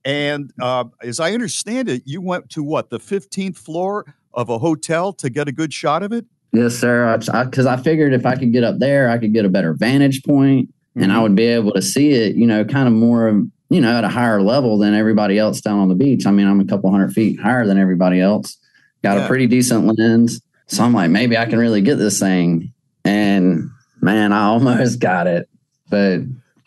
And 0.03 0.51
uh, 0.59 0.85
as 1.01 1.19
I 1.19 1.33
understand 1.33 1.87
it, 1.87 2.03
you 2.05 2.21
went 2.21 2.49
to 2.51 2.63
what 2.63 2.89
the 2.89 2.99
15th 2.99 3.57
floor 3.57 4.15
of 4.33 4.49
a 4.49 4.57
hotel 4.57 5.13
to 5.13 5.29
get 5.29 5.47
a 5.47 5.51
good 5.51 5.71
shot 5.71 6.01
of 6.01 6.11
it. 6.11 6.25
Yes, 6.53 6.75
sir. 6.75 7.15
Because 7.17 7.67
I, 7.67 7.73
I, 7.73 7.77
figured 7.77 8.11
if 8.11 8.25
I 8.25 8.35
could 8.35 8.51
get 8.51 8.63
up 8.63 8.79
there, 8.79 9.11
I 9.11 9.19
could 9.19 9.31
get 9.31 9.45
a 9.45 9.49
better 9.49 9.73
vantage 9.73 10.23
point, 10.23 10.73
Mm-hmm. 10.91 11.03
and 11.03 11.13
I 11.13 11.21
would 11.21 11.37
be 11.37 11.45
able 11.45 11.71
to 11.71 11.81
see 11.81 12.11
it, 12.11 12.35
you 12.35 12.45
know, 12.45 12.65
kind 12.65 12.85
of 12.85 12.93
more, 12.93 13.45
you 13.71 13.79
know, 13.79 13.97
at 13.97 14.03
a 14.03 14.09
higher 14.09 14.41
level 14.41 14.77
than 14.77 14.93
everybody 14.93 15.39
else 15.39 15.61
down 15.61 15.79
on 15.79 15.87
the 15.87 15.95
beach. 15.95 16.25
I 16.25 16.31
mean, 16.31 16.45
I'm 16.45 16.59
a 16.59 16.65
couple 16.65 16.91
hundred 16.91 17.13
feet 17.13 17.39
higher 17.39 17.65
than 17.65 17.77
everybody 17.77 18.19
else. 18.19 18.57
Got 19.01 19.17
Yeah. 19.17 19.23
a 19.23 19.27
pretty 19.27 19.47
decent 19.47 19.85
lens, 19.97 20.41
so 20.67 20.83
I'm 20.83 20.93
like, 20.93 21.09
maybe 21.09 21.37
I 21.37 21.45
can 21.45 21.57
really 21.57 21.81
get 21.81 21.95
this 21.95 22.19
thing. 22.19 22.73
And 23.05 23.69
man, 24.01 24.33
I 24.33 24.43
almost 24.53 24.99
got 24.99 25.25
it, 25.25 25.47
but 25.89 26.19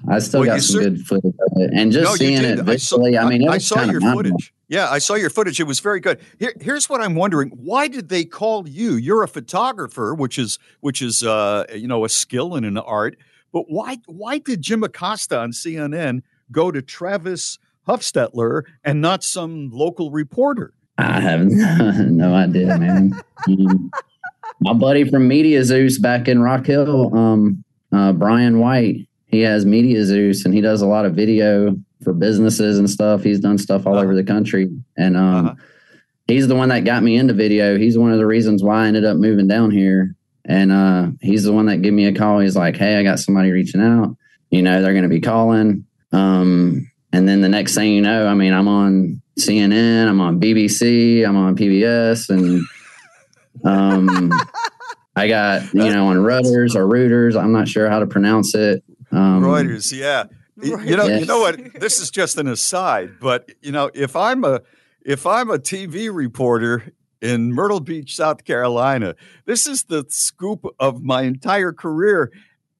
I 0.08 0.18
still 0.20 0.40
Well, 0.40 0.48
got 0.56 0.62
some 0.62 0.80
good 0.80 1.00
footage 1.06 1.34
of 1.46 1.52
it. 1.60 1.70
And 1.74 1.92
just 1.92 2.04
No, 2.10 2.16
seeing 2.16 2.42
it 2.42 2.54
I 2.60 2.76
saw- 2.76 2.96
visually, 2.96 3.18
I, 3.18 3.28
mean, 3.28 3.42
it 3.42 3.48
I 3.50 3.58
saw 3.58 3.82
your 3.84 4.00
footage. 4.00 4.52
Yeah, 4.68 4.90
I 4.90 4.98
saw 4.98 5.14
your 5.14 5.30
footage. 5.30 5.60
It 5.60 5.64
was 5.66 5.80
very 5.80 6.00
good. 6.00 6.18
Here, 6.38 6.54
here's 6.60 6.88
what 6.88 7.02
I'm 7.02 7.14
wondering: 7.14 7.50
Why 7.50 7.86
did 7.86 8.08
they 8.08 8.24
call 8.24 8.66
you? 8.66 8.94
You're 8.96 9.22
a 9.22 9.28
photographer, 9.28 10.14
which 10.14 10.38
is 10.38 10.58
which 10.80 11.02
is 11.02 11.22
uh, 11.22 11.64
you 11.74 11.86
know 11.86 12.06
a 12.06 12.08
skill 12.08 12.54
and 12.54 12.64
an 12.64 12.78
art. 12.78 13.16
But 13.52 13.66
why 13.68 13.98
why 14.06 14.38
did 14.38 14.62
Jim 14.62 14.82
Acosta 14.82 15.38
on 15.38 15.52
CNN 15.52 16.22
go 16.54 16.70
to 16.70 16.80
Travis 16.80 17.58
Huffstetler 17.86 18.62
and 18.82 19.02
not 19.02 19.22
some 19.22 19.70
local 19.70 20.10
reporter? 20.10 20.72
I 20.96 21.20
have 21.20 21.40
no 21.50 22.34
idea, 22.34 22.78
man. 22.78 23.20
My 24.60 24.72
buddy 24.72 25.04
from 25.04 25.28
Media 25.28 25.62
Zeus 25.64 25.98
back 25.98 26.28
in 26.28 26.40
Rock 26.40 26.66
Hill, 26.66 27.14
um, 27.14 27.64
uh, 27.92 28.12
Brian 28.12 28.60
White, 28.60 29.08
he 29.26 29.40
has 29.40 29.66
Media 29.66 30.04
Zeus 30.04 30.44
and 30.44 30.54
he 30.54 30.60
does 30.60 30.80
a 30.80 30.86
lot 30.86 31.04
of 31.04 31.14
video 31.14 31.76
for 32.02 32.12
businesses 32.12 32.78
and 32.78 32.88
stuff. 32.88 33.22
He's 33.22 33.40
done 33.40 33.58
stuff 33.58 33.86
all 33.86 33.98
over 33.98 34.14
the 34.14 34.22
country. 34.22 34.70
And 34.96 35.16
um, 35.16 35.56
he's 36.28 36.46
the 36.46 36.54
one 36.54 36.68
that 36.68 36.84
got 36.84 37.02
me 37.02 37.16
into 37.16 37.34
video. 37.34 37.76
He's 37.76 37.98
one 37.98 38.12
of 38.12 38.18
the 38.18 38.26
reasons 38.26 38.62
why 38.62 38.84
I 38.84 38.86
ended 38.86 39.04
up 39.04 39.16
moving 39.16 39.48
down 39.48 39.70
here. 39.70 40.14
And 40.44 40.70
uh, 40.70 41.08
he's 41.20 41.44
the 41.44 41.52
one 41.52 41.66
that 41.66 41.82
gave 41.82 41.94
me 41.94 42.06
a 42.06 42.14
call. 42.14 42.38
He's 42.38 42.56
like, 42.56 42.76
hey, 42.76 42.96
I 42.96 43.02
got 43.02 43.18
somebody 43.18 43.50
reaching 43.50 43.80
out. 43.80 44.16
You 44.50 44.62
know, 44.62 44.82
they're 44.82 44.92
going 44.92 45.02
to 45.04 45.08
be 45.08 45.20
calling. 45.20 45.86
Um, 46.14 46.90
and 47.12 47.28
then 47.28 47.40
the 47.40 47.48
next 47.48 47.74
thing 47.74 47.92
you 47.92 48.00
know, 48.00 48.26
I 48.26 48.34
mean, 48.34 48.52
I'm 48.52 48.68
on 48.68 49.20
CNN, 49.38 50.08
I'm 50.08 50.20
on 50.20 50.40
BBC, 50.40 51.26
I'm 51.26 51.36
on 51.36 51.56
PBS, 51.56 52.28
and 52.30 52.62
um, 53.64 54.32
I 55.16 55.28
got 55.28 55.62
you 55.74 55.90
know 55.92 56.08
on 56.08 56.16
Reuters 56.16 56.74
or 56.74 56.86
Reuters. 56.86 57.40
I'm 57.40 57.52
not 57.52 57.68
sure 57.68 57.88
how 57.88 57.98
to 58.00 58.06
pronounce 58.06 58.54
it. 58.54 58.82
Um, 59.12 59.42
Reuters, 59.42 59.96
yeah. 59.96 60.24
Y- 60.56 60.68
You 60.84 60.96
know, 60.96 61.06
you 61.06 61.26
know 61.26 61.40
what? 61.40 61.58
This 61.80 62.00
is 62.00 62.10
just 62.10 62.38
an 62.38 62.46
aside, 62.48 63.10
but 63.20 63.50
you 63.60 63.72
know, 63.72 63.90
if 63.94 64.16
I'm 64.16 64.44
a 64.44 64.60
if 65.04 65.26
I'm 65.26 65.50
a 65.50 65.58
TV 65.58 66.14
reporter 66.14 66.92
in 67.20 67.52
Myrtle 67.52 67.80
Beach, 67.80 68.16
South 68.16 68.44
Carolina, 68.44 69.14
this 69.46 69.66
is 69.66 69.84
the 69.84 70.04
scoop 70.08 70.64
of 70.78 71.02
my 71.02 71.22
entire 71.22 71.72
career. 71.72 72.30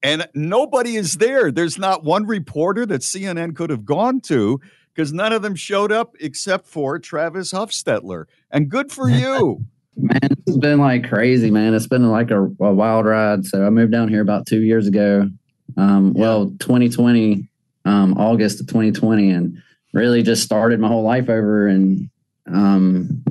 And 0.05 0.29
nobody 0.35 0.97
is 0.97 1.15
there. 1.15 1.51
There's 1.51 1.79
not 1.79 2.05
one 2.05 2.27
reporter 2.27 2.85
that 2.85 3.01
CNN 3.01 3.57
could 3.57 3.71
have 3.71 3.87
gone 3.87 4.21
to 4.23 4.61
because 4.95 5.15
none 5.15 5.33
of 5.33 5.41
them 5.41 5.55
showed 5.55 5.91
up 5.91 6.15
except 6.21 6.67
for 6.67 6.99
Travis 6.99 7.53
Huffstetler. 7.53 8.27
And 8.51 8.69
good 8.69 8.93
for 8.93 9.09
you. 9.09 9.65
Man, 9.97 10.19
it's 10.47 10.59
been 10.59 10.79
like 10.79 11.09
crazy, 11.09 11.51
man. 11.51 11.73
It's 11.73 11.87
been 11.87 12.11
like 12.11 12.31
a, 12.31 12.43
a 12.43 12.73
wild 12.75 13.07
ride. 13.07 13.47
So 13.47 13.67
I 13.67 13.71
moved 13.71 13.93
down 13.93 14.09
here 14.09 14.21
about 14.21 14.47
two 14.47 14.61
years 14.61 14.87
ago. 14.87 15.31
Um, 15.79 16.13
Well, 16.13 16.51
2020, 16.61 17.49
um, 17.87 18.19
August 18.19 18.61
of 18.61 18.67
2020, 18.67 19.31
and 19.31 19.63
really 19.95 20.23
just 20.23 20.43
started 20.43 20.81
my 20.81 20.89
whole 20.89 21.03
life 21.03 21.31
over 21.31 21.67
and 21.67 22.11
um, 22.47 23.23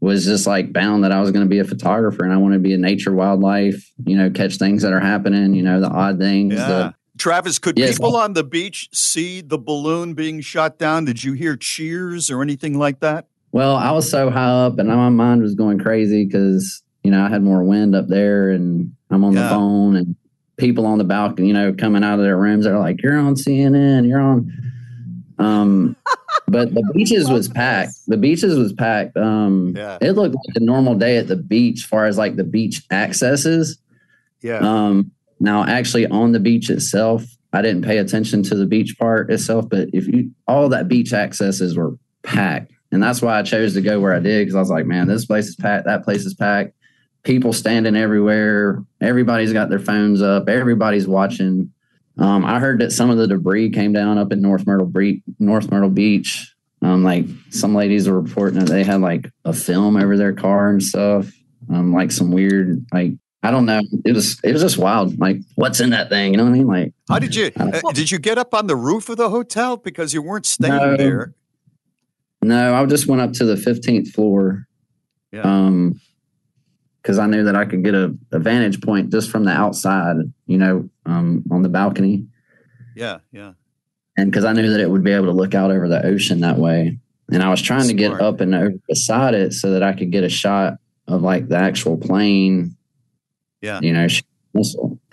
was 0.00 0.24
just 0.24 0.46
like 0.46 0.72
bound 0.72 1.02
that 1.04 1.12
I 1.12 1.20
was 1.20 1.30
going 1.32 1.44
to 1.44 1.48
be 1.50 1.58
a 1.58 1.64
photographer 1.64 2.22
and 2.24 2.32
I 2.32 2.36
want 2.36 2.54
to 2.54 2.60
be 2.60 2.72
a 2.72 2.78
nature 2.78 3.12
wildlife, 3.12 3.90
you 4.04 4.16
know, 4.16 4.30
catch 4.30 4.56
things 4.56 4.82
that 4.82 4.92
are 4.92 5.00
happening, 5.00 5.54
you 5.54 5.62
know, 5.62 5.80
the 5.80 5.88
odd 5.88 6.18
things. 6.18 6.54
Yeah. 6.54 6.68
The, 6.68 6.94
Travis, 7.18 7.58
could 7.58 7.76
Yes. 7.78 7.98
people 7.98 8.16
on 8.16 8.34
the 8.34 8.44
beach 8.44 8.88
see 8.92 9.40
the 9.40 9.58
balloon 9.58 10.14
being 10.14 10.40
shot 10.40 10.78
down? 10.78 11.04
Did 11.04 11.24
you 11.24 11.32
hear 11.32 11.56
cheers 11.56 12.30
or 12.30 12.42
anything 12.42 12.78
like 12.78 13.00
that? 13.00 13.26
Well, 13.50 13.74
I 13.76 13.90
was 13.90 14.08
so 14.08 14.30
high 14.30 14.66
up 14.66 14.78
and 14.78 14.88
my 14.88 15.08
mind 15.08 15.42
was 15.42 15.56
going 15.56 15.80
crazy 15.80 16.24
because, 16.26 16.82
you 17.02 17.10
know, 17.10 17.24
I 17.24 17.28
had 17.28 17.42
more 17.42 17.64
wind 17.64 17.96
up 17.96 18.06
there 18.06 18.50
and 18.50 18.92
I'm 19.10 19.24
on 19.24 19.32
Yeah. 19.32 19.44
the 19.44 19.48
phone 19.48 19.96
and 19.96 20.14
people 20.58 20.86
on 20.86 20.98
the 20.98 21.04
balcony, 21.04 21.48
you 21.48 21.54
know, 21.54 21.72
coming 21.72 22.04
out 22.04 22.20
of 22.20 22.24
their 22.24 22.36
rooms 22.36 22.66
are 22.66 22.78
like, 22.78 23.02
you're 23.02 23.18
on 23.18 23.34
CNN, 23.34 24.06
you're 24.08 24.20
on. 24.20 24.52
Um, 25.38 25.96
but 26.46 26.72
the 26.72 26.82
beaches 26.94 27.30
was 27.30 27.48
packed. 27.48 27.92
The 28.06 28.16
beaches 28.16 28.56
was 28.56 28.72
packed. 28.72 29.16
Um, 29.16 29.74
Yeah. 29.76 29.98
It 30.00 30.12
looked 30.12 30.34
like 30.34 30.56
a 30.56 30.60
normal 30.60 30.94
day 30.94 31.16
at 31.18 31.28
the 31.28 31.36
beach, 31.36 31.84
far 31.84 32.06
as 32.06 32.16
like 32.18 32.36
the 32.36 32.44
beach 32.44 32.82
accesses. 32.90 33.78
Yeah. 34.40 34.58
Um, 34.58 35.10
now, 35.40 35.64
actually, 35.64 36.06
on 36.06 36.32
the 36.32 36.40
beach 36.40 36.70
itself, 36.70 37.24
I 37.52 37.62
didn't 37.62 37.82
pay 37.82 37.98
attention 37.98 38.42
to 38.44 38.54
the 38.54 38.66
beach 38.66 38.96
part 38.98 39.30
itself, 39.30 39.68
but 39.68 39.88
if 39.92 40.06
you 40.06 40.32
all 40.46 40.68
that 40.68 40.88
beach 40.88 41.12
accesses 41.12 41.76
were 41.76 41.96
packed, 42.22 42.72
and 42.92 43.02
that's 43.02 43.22
why 43.22 43.38
I 43.38 43.42
chose 43.42 43.74
to 43.74 43.80
go 43.80 44.00
where 44.00 44.14
I 44.14 44.20
did 44.20 44.40
because 44.40 44.54
I 44.54 44.60
was 44.60 44.70
like, 44.70 44.86
man, 44.86 45.08
this 45.08 45.26
place 45.26 45.46
is 45.46 45.56
packed, 45.56 45.86
that 45.86 46.04
place 46.04 46.24
is 46.24 46.34
packed, 46.34 46.74
people 47.22 47.52
standing 47.52 47.96
everywhere, 47.96 48.82
everybody's 49.00 49.52
got 49.52 49.70
their 49.70 49.78
phones 49.78 50.22
up, 50.22 50.48
everybody's 50.48 51.06
watching. 51.06 51.72
Um, 52.18 52.44
I 52.44 52.58
heard 52.58 52.80
that 52.80 52.90
some 52.92 53.10
of 53.10 53.16
the 53.18 53.26
debris 53.28 53.70
came 53.70 53.92
down 53.92 54.18
up 54.18 54.32
in 54.32 54.40
North 54.42 54.66
Myrtle 54.66 54.86
Beach. 54.86 55.22
North 55.38 55.70
Myrtle 55.70 55.90
Beach. 55.90 56.52
Um, 56.82 57.02
like 57.04 57.26
some 57.50 57.74
ladies 57.74 58.08
were 58.08 58.20
reporting 58.20 58.58
that 58.60 58.68
they 58.68 58.84
had 58.84 59.00
like 59.00 59.30
a 59.44 59.52
film 59.52 59.96
over 59.96 60.16
their 60.16 60.32
car 60.32 60.70
and 60.70 60.82
stuff. 60.82 61.30
Um, 61.72 61.92
like 61.92 62.10
some 62.12 62.30
weird 62.30 62.84
like 62.92 63.12
I 63.42 63.50
don't 63.52 63.66
know. 63.66 63.80
It 64.04 64.12
was 64.14 64.38
it 64.42 64.52
was 64.52 64.62
just 64.62 64.78
wild. 64.78 65.18
Like, 65.20 65.38
what's 65.54 65.80
in 65.80 65.90
that 65.90 66.08
thing? 66.08 66.32
You 66.32 66.38
know 66.38 66.44
what 66.44 66.50
I 66.50 66.52
mean? 66.54 66.66
Like, 66.66 66.92
How 67.08 67.18
did 67.20 67.34
you? 67.36 67.50
Uh, 67.56 67.80
did 67.92 68.10
you 68.10 68.18
get 68.18 68.36
up 68.36 68.52
on 68.52 68.66
the 68.66 68.74
roof 68.76 69.08
of 69.08 69.16
the 69.16 69.30
hotel 69.30 69.76
because 69.76 70.12
you 70.12 70.22
weren't 70.22 70.46
staying 70.46 70.74
No. 70.74 70.96
there? 70.96 71.34
no, 72.42 72.74
I 72.74 72.84
just 72.86 73.06
went 73.06 73.22
up 73.22 73.32
to 73.34 73.44
the 73.44 73.56
fifteenth 73.56 74.10
floor. 74.10 74.66
Yeah. 75.32 75.42
Um, 75.42 76.00
because 77.08 77.18
I 77.18 77.26
knew 77.26 77.44
that 77.44 77.56
I 77.56 77.64
could 77.64 77.82
get 77.82 77.94
a, 77.94 78.14
a 78.32 78.38
vantage 78.38 78.82
point 78.82 79.10
just 79.10 79.30
from 79.30 79.44
the 79.44 79.50
outside. 79.50 80.16
You 80.46 80.58
know, 80.58 80.90
um, 81.06 81.42
on 81.50 81.62
the 81.62 81.70
balcony, 81.70 82.26
Yeah, 82.94 83.20
yeah. 83.32 83.52
and 84.18 84.30
because 84.30 84.44
I 84.44 84.52
knew 84.52 84.68
that 84.70 84.80
it 84.80 84.90
would 84.90 85.02
be 85.02 85.12
able 85.12 85.24
to 85.24 85.32
look 85.32 85.54
out 85.54 85.70
over 85.70 85.88
the 85.88 86.04
ocean 86.04 86.40
that 86.40 86.58
way. 86.58 86.98
And 87.32 87.42
I 87.42 87.48
was 87.48 87.62
trying 87.62 87.88
to 87.88 87.94
get 87.94 88.20
up 88.20 88.42
and 88.42 88.54
over 88.54 88.74
beside 88.86 89.32
it 89.32 89.54
so 89.54 89.70
that 89.70 89.82
I 89.82 89.94
could 89.94 90.10
get 90.10 90.22
a 90.22 90.28
shot 90.28 90.74
of 91.06 91.22
like 91.22 91.48
the 91.48 91.56
actual 91.56 91.96
plane. 91.96 92.76
Yeah. 93.62 93.80
You 93.80 93.94
know. 93.94 94.06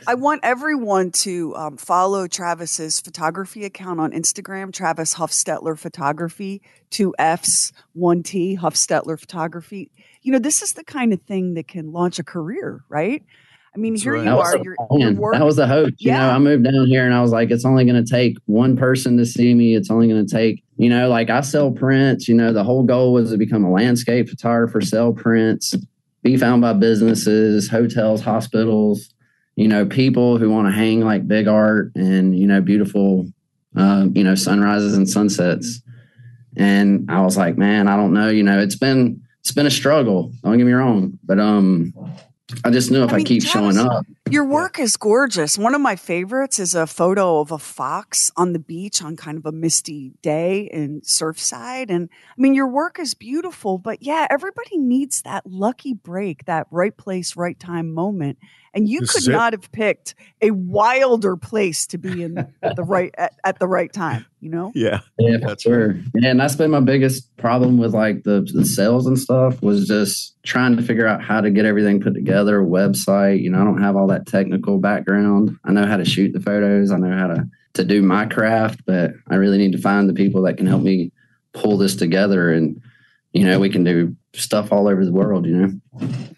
I 0.07 0.15
want 0.15 0.41
everyone 0.43 1.11
to 1.11 1.55
um, 1.55 1.77
follow 1.77 2.27
Travis's 2.27 2.99
photography 2.99 3.63
account 3.63 4.01
on 4.01 4.11
Instagram, 4.11 4.73
Travis 4.73 5.15
Huffstetler 5.15 5.77
Photography, 5.77 6.61
two 6.89 7.13
F's, 7.19 7.71
one 7.93 8.23
T, 8.23 8.57
Huffstetler 8.57 9.19
Photography. 9.19 9.91
You 10.25 10.31
know, 10.31 10.39
this 10.39 10.63
is 10.63 10.73
the 10.73 10.83
kind 10.83 11.13
of 11.13 11.21
thing 11.21 11.53
that 11.53 11.67
can 11.67 11.91
launch 11.91 12.17
a 12.17 12.23
career, 12.23 12.81
right? 12.89 13.23
I 13.75 13.77
mean, 13.77 13.93
That's 13.93 14.03
here 14.03 14.13
right. 14.13 14.19
you 14.19 14.25
That 14.25 14.37
was 14.37 14.53
are. 14.55 14.57
the 14.57 14.63
Your, 14.63 14.75
plan. 14.87 14.99
your 15.01 15.13
work. 15.13 15.33
That 15.35 15.45
was 15.45 15.55
the 15.55 15.67
hope. 15.67 15.93
You 15.99 16.11
know, 16.11 16.17
Yeah. 16.17 16.35
I 16.35 16.39
moved 16.39 16.63
down 16.63 16.87
here 16.87 17.05
and 17.05 17.13
I 17.13 17.21
was 17.21 17.31
like, 17.31 17.51
it's 17.51 17.63
only 17.65 17.85
going 17.85 18.03
to 18.03 18.09
take 18.09 18.37
one 18.45 18.75
person 18.75 19.17
to 19.17 19.25
see 19.25 19.53
me. 19.53 19.75
It's 19.75 19.91
only 19.91 20.07
going 20.07 20.25
to 20.25 20.33
take, 20.33 20.63
you 20.77 20.89
know, 20.89 21.09
like 21.09 21.29
I 21.29 21.41
sell 21.41 21.71
prints. 21.71 22.27
You 22.27 22.33
know, 22.33 22.53
the 22.53 22.63
whole 22.63 22.81
goal 22.83 23.13
was 23.13 23.29
to 23.31 23.37
become 23.37 23.63
a 23.63 23.71
landscape 23.71 24.27
photographer, 24.29 24.81
sell 24.81 25.13
prints, 25.13 25.75
be 26.23 26.37
found 26.37 26.61
by 26.63 26.73
businesses, 26.73 27.69
hotels, 27.69 28.21
hospitals, 28.21 29.13
you 29.57 29.67
know, 29.67 29.85
people 29.85 30.39
who 30.39 30.49
want 30.49 30.67
to 30.67 30.71
hang 30.71 31.01
like 31.01 31.27
big 31.27 31.47
art 31.47 31.91
and, 31.95 32.35
you 32.35 32.47
know, 32.47 32.61
beautiful, 32.61 33.27
uh, 33.77 34.07
you 34.13 34.23
know, 34.23 34.33
sunrises 34.33 34.97
and 34.97 35.07
sunsets. 35.07 35.81
And 36.57 37.11
I 37.11 37.21
was 37.21 37.37
like, 37.37 37.57
man, 37.59 37.87
I 37.87 37.95
don't 37.95 38.13
know. 38.13 38.29
You 38.29 38.41
know, 38.41 38.57
it's 38.59 38.75
been, 38.77 39.21
it's 39.45 39.51
been 39.51 39.67
a 39.67 39.71
struggle. 39.71 40.31
Don't 40.41 40.57
get 40.57 40.65
me 40.65 40.73
wrong. 40.73 41.19
But, 41.23 41.39
um, 41.39 41.93
I 42.63 42.71
just 42.71 42.89
knew 42.89 43.03
if 43.03 43.13
I 43.13 43.17
I, 43.17 43.23
keep 43.23 43.43
showing 43.43 43.77
up, 43.77 44.05
Your 44.31 44.43
work 44.43 44.79
is 44.79 44.97
gorgeous. 44.97 45.55
One 45.55 45.75
of 45.75 45.81
my 45.81 45.95
favorites 45.95 46.57
is 46.57 46.73
a 46.73 46.87
photo 46.87 47.39
of 47.39 47.51
a 47.51 47.59
fox 47.59 48.31
on 48.35 48.53
the 48.53 48.59
beach 48.59 49.03
on 49.03 49.15
kind 49.15 49.37
of 49.37 49.45
a 49.45 49.51
misty 49.51 50.13
day 50.23 50.69
in 50.73 51.01
Surfside. 51.01 51.91
And 51.91 52.09
I 52.11 52.41
mean, 52.41 52.55
your 52.55 52.67
work 52.67 52.99
is 52.99 53.13
beautiful, 53.13 53.77
but 53.77 54.01
yeah, 54.01 54.25
everybody 54.31 54.79
needs 54.79 55.21
that 55.23 55.45
lucky 55.45 55.93
break, 55.93 56.45
that 56.45 56.65
right 56.71 56.95
place, 56.95 57.35
right 57.35 57.59
time 57.59 57.93
moment. 57.93 58.39
And 58.75 58.89
you 58.89 58.99
This 58.99 59.13
could 59.13 59.31
not 59.31 59.53
have 59.53 59.71
picked 59.71 60.15
a 60.41 60.51
wilder 60.51 61.37
place 61.37 61.87
to 61.87 61.97
be 61.97 62.21
in 62.21 62.35
the 62.75 62.83
right 62.83 63.15
at, 63.17 63.33
at 63.45 63.57
the 63.57 63.67
right 63.67 63.91
time, 63.91 64.25
you 64.41 64.49
know? 64.49 64.73
Yeah. 64.75 64.99
Yeah, 65.17 65.37
That's 65.37 65.63
sure. 65.63 65.95
Yeah, 66.13 66.31
and 66.31 66.39
that's 66.39 66.57
been 66.57 66.71
my 66.71 66.81
biggest 66.81 67.35
problem 67.37 67.77
with 67.77 67.93
like 67.93 68.23
the, 68.23 68.47
the 68.53 68.65
sales 68.65 69.07
and 69.07 69.17
stuff 69.17 69.61
was 69.61 69.87
just 69.87 70.35
trying 70.43 70.75
to 70.75 70.83
figure 70.83 71.07
out 71.07 71.23
how 71.23 71.39
to 71.39 71.49
get 71.49 71.65
everything 71.65 72.01
put 72.01 72.13
together, 72.13 72.61
website. 72.61 73.41
You 73.41 73.49
know, 73.49 73.61
I 73.61 73.63
don't 73.63 73.81
have 73.81 73.95
all 73.95 74.07
that 74.07 74.27
technical 74.27 74.77
background. 74.77 75.57
I 75.63 75.71
know 75.71 75.85
how 75.85 75.97
to 75.97 76.05
shoot 76.05 76.33
the 76.33 76.41
photos. 76.41 76.91
I 76.91 76.97
know 76.97 77.17
how 77.17 77.27
to 77.27 77.49
to 77.75 77.83
do 77.83 78.01
my 78.01 78.25
craft, 78.25 78.81
but 78.85 79.11
I 79.29 79.35
really 79.35 79.57
need 79.57 79.73
to 79.73 79.77
find 79.77 80.07
the 80.09 80.13
people 80.13 80.41
that 80.43 80.57
can 80.57 80.65
help 80.65 80.81
me 80.81 81.11
pull 81.53 81.77
this 81.77 81.95
together 81.95 82.51
and 82.51 82.81
you 83.35 83.43
know, 83.43 83.59
we 83.59 83.69
can 83.69 83.83
do 83.83 84.15
stuff 84.33 84.71
all 84.71 84.87
over 84.87 85.03
the 85.03 85.11
world, 85.11 85.45
you 85.45 85.57
know. 85.57 85.79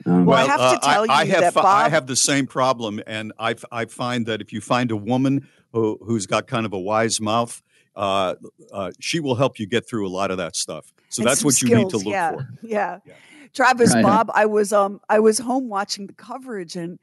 Um, 0.07 0.25
Well, 0.25 0.37
I 0.37 0.45
have 0.45 0.81
to 0.81 0.87
tell 0.87 1.11
I, 1.11 1.23
you 1.23 1.31
have 1.31 1.41
that 1.41 1.53
fi- 1.53 1.85
I 1.85 1.89
have 1.89 2.07
the 2.07 2.15
same 2.15 2.47
problem, 2.47 2.99
and 3.05 3.33
I, 3.37 3.53
I 3.71 3.85
find 3.85 4.25
that 4.25 4.41
if 4.41 4.51
you 4.51 4.61
find 4.61 4.89
a 4.89 4.95
woman 4.95 5.47
who 5.73 5.99
who's 6.01 6.25
got 6.25 6.47
kind 6.47 6.65
of 6.65 6.73
a 6.73 6.79
wise 6.79 7.21
mouth, 7.21 7.61
uh, 7.95 8.33
uh, 8.71 8.91
she 8.99 9.19
will 9.19 9.35
help 9.35 9.59
you 9.59 9.67
get 9.67 9.87
through 9.87 10.07
a 10.07 10.09
lot 10.09 10.31
of 10.31 10.37
that 10.37 10.55
stuff. 10.55 10.91
So 11.09 11.21
and 11.21 11.29
that's 11.29 11.41
some 11.41 11.45
what 11.45 11.61
you 11.61 11.75
need 11.75 11.89
to 11.89 11.97
look 11.97 12.07
yeah, 12.07 12.31
for. 12.31 12.49
Yeah. 12.63 12.99
Travis, 13.53 13.93
Right. 13.93 14.03
Bob, 14.03 14.31
I 14.33 14.47
was 14.47 14.73
um 14.73 14.99
I 15.07 15.19
was 15.19 15.37
home 15.37 15.69
watching 15.69 16.07
the 16.07 16.13
coverage 16.13 16.75
and 16.75 16.99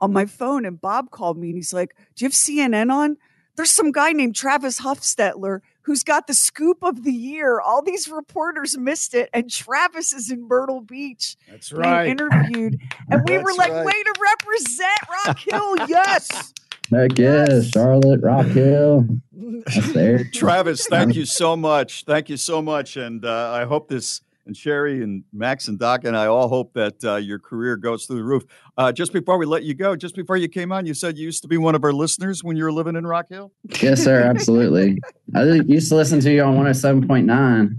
on 0.00 0.12
my 0.12 0.24
phone 0.24 0.64
and 0.64 0.80
Bob 0.80 1.10
called 1.10 1.36
me 1.36 1.48
and 1.48 1.56
he's 1.56 1.72
like, 1.72 1.96
Do 2.14 2.24
you 2.24 2.26
have 2.26 2.32
CNN 2.32 2.92
on? 2.92 3.16
There's 3.56 3.70
some 3.70 3.92
guy 3.92 4.12
named 4.12 4.34
Travis 4.34 4.80
Huffstetler 4.80 5.60
who's 5.82 6.02
got 6.02 6.26
the 6.26 6.34
scoop 6.34 6.78
of 6.82 7.04
the 7.04 7.12
year. 7.12 7.60
All 7.60 7.82
these 7.82 8.08
reporters 8.08 8.76
missed 8.78 9.14
it, 9.14 9.28
and 9.32 9.50
Travis 9.50 10.12
is 10.12 10.30
in 10.30 10.46
Myrtle 10.48 10.80
Beach 10.80 11.36
That's 11.50 11.70
being 11.70 11.82
right. 11.82 12.08
interviewed. 12.08 12.80
And 13.10 13.28
we 13.28 13.36
were 13.36 13.52
like, 13.54 13.72
right. 13.72 13.84
way 13.84 14.02
to 14.02 14.14
represent 14.20 14.98
Rock 15.26 15.38
Hill. 15.38 15.76
Yes. 15.88 16.52
heck 16.90 17.18
yeah, 17.18 17.60
Charlotte, 17.62 18.20
Rock 18.22 18.46
Hill. 18.46 19.06
That's 19.32 19.92
there. 19.92 20.24
Travis, 20.32 20.86
thank 20.86 21.14
you 21.14 21.24
so 21.24 21.56
much. 21.56 22.04
Thank 22.04 22.28
you 22.28 22.36
so 22.36 22.62
much, 22.62 22.96
and 22.96 23.24
uh, 23.24 23.50
I 23.52 23.64
hope 23.64 23.88
this. 23.88 24.20
And 24.44 24.56
Sheri 24.56 25.02
and 25.04 25.22
Max 25.32 25.68
and 25.68 25.78
Doc 25.78 26.04
and 26.04 26.16
I 26.16 26.26
all 26.26 26.48
hope 26.48 26.72
that 26.74 27.04
uh, 27.04 27.14
your 27.16 27.38
career 27.38 27.76
goes 27.76 28.06
through 28.06 28.16
the 28.16 28.24
roof. 28.24 28.44
Uh, 28.76 28.90
just 28.90 29.12
before 29.12 29.38
we 29.38 29.46
let 29.46 29.62
you 29.62 29.72
go, 29.72 29.94
just 29.94 30.16
before 30.16 30.36
you 30.36 30.48
came 30.48 30.72
on, 30.72 30.84
you 30.84 30.94
said 30.94 31.16
you 31.16 31.24
used 31.24 31.42
to 31.42 31.48
be 31.48 31.58
one 31.58 31.76
of 31.76 31.84
our 31.84 31.92
listeners 31.92 32.42
when 32.42 32.56
you 32.56 32.64
were 32.64 32.72
living 32.72 32.96
in 32.96 33.06
Rock 33.06 33.26
Hill. 33.28 33.52
Yes, 33.80 34.02
sir, 34.02 34.20
absolutely. 34.28 34.98
I 35.34 35.44
used 35.44 35.88
to 35.90 35.94
listen 35.94 36.18
to 36.20 36.32
you 36.32 36.42
on 36.42 36.56
107.9. 36.56 37.78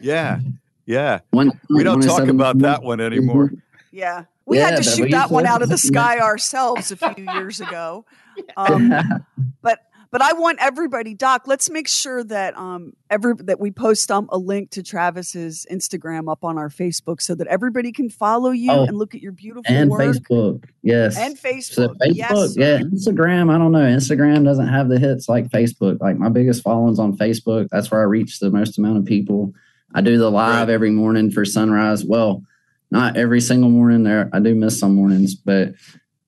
Yeah, 0.00 0.40
yeah. 0.86 1.20
One, 1.30 1.52
We 1.70 1.84
don't 1.84 2.00
talk 2.02 2.26
about 2.28 2.58
that 2.58 2.82
one 2.82 3.00
anymore. 3.00 3.52
Yeah. 3.92 4.24
We 4.46 4.58
Yeah, 4.58 4.66
had 4.70 4.76
to 4.78 4.82
shoot 4.82 5.10
that 5.12 5.30
one 5.30 5.46
out 5.46 5.62
of 5.62 5.68
the 5.68 5.74
listen 5.74 5.88
to 5.88 5.92
that. 6.00 6.12
sky 6.16 6.18
ourselves 6.20 6.90
a 6.92 6.96
few 6.96 7.24
years 7.32 7.60
ago. 7.60 8.04
Um, 8.56 8.92
but 9.62 9.78
but 10.14 10.22
I 10.22 10.32
want 10.34 10.58
everybody, 10.60 11.12
Doc. 11.12 11.42
Let's 11.48 11.68
make 11.68 11.88
sure 11.88 12.22
that 12.22 12.56
um 12.56 12.92
every 13.10 13.34
that 13.40 13.58
we 13.58 13.72
post 13.72 14.12
um 14.12 14.28
a 14.30 14.38
link 14.38 14.70
to 14.70 14.82
Travis's 14.84 15.66
Instagram 15.68 16.30
up 16.30 16.44
on 16.44 16.56
our 16.56 16.68
Facebook 16.68 17.20
so 17.20 17.34
that 17.34 17.48
everybody 17.48 17.90
can 17.90 18.08
follow 18.08 18.52
you 18.52 18.70
Oh, 18.70 18.84
and 18.84 18.96
look 18.96 19.16
at 19.16 19.20
your 19.20 19.32
beautiful 19.32 19.64
and 19.66 19.90
work. 19.90 20.00
Facebook. 20.00 20.64
Yes. 20.82 21.18
And 21.18 21.36
So 21.36 21.48
Facebook. 21.48 21.96
Facebook, 22.00 22.14
yes. 22.14 22.56
yeah, 22.56 22.78
Instagram. 22.78 23.52
I 23.52 23.58
don't 23.58 23.72
know. 23.72 23.80
Instagram 23.80 24.44
doesn't 24.44 24.68
have 24.68 24.88
the 24.88 25.00
hits 25.00 25.28
like 25.28 25.48
Facebook. 25.48 26.00
Like 26.00 26.16
my 26.16 26.28
biggest 26.28 26.62
followings 26.62 27.00
on 27.00 27.16
Facebook. 27.16 27.68
That's 27.70 27.90
where 27.90 28.00
I 28.00 28.04
reach 28.04 28.38
the 28.38 28.50
most 28.50 28.78
amount 28.78 28.98
of 28.98 29.04
people. 29.06 29.52
I 29.96 30.00
do 30.00 30.16
the 30.16 30.30
live 30.30 30.68
Right. 30.68 30.74
every 30.74 30.90
morning 30.92 31.32
for 31.32 31.44
sunrise. 31.44 32.04
Well, 32.04 32.44
not 32.92 33.16
every 33.16 33.40
single 33.40 33.70
morning. 33.70 34.04
There, 34.04 34.30
I 34.32 34.38
do 34.38 34.54
miss 34.54 34.78
some 34.78 34.94
mornings, 34.94 35.34
but 35.34 35.74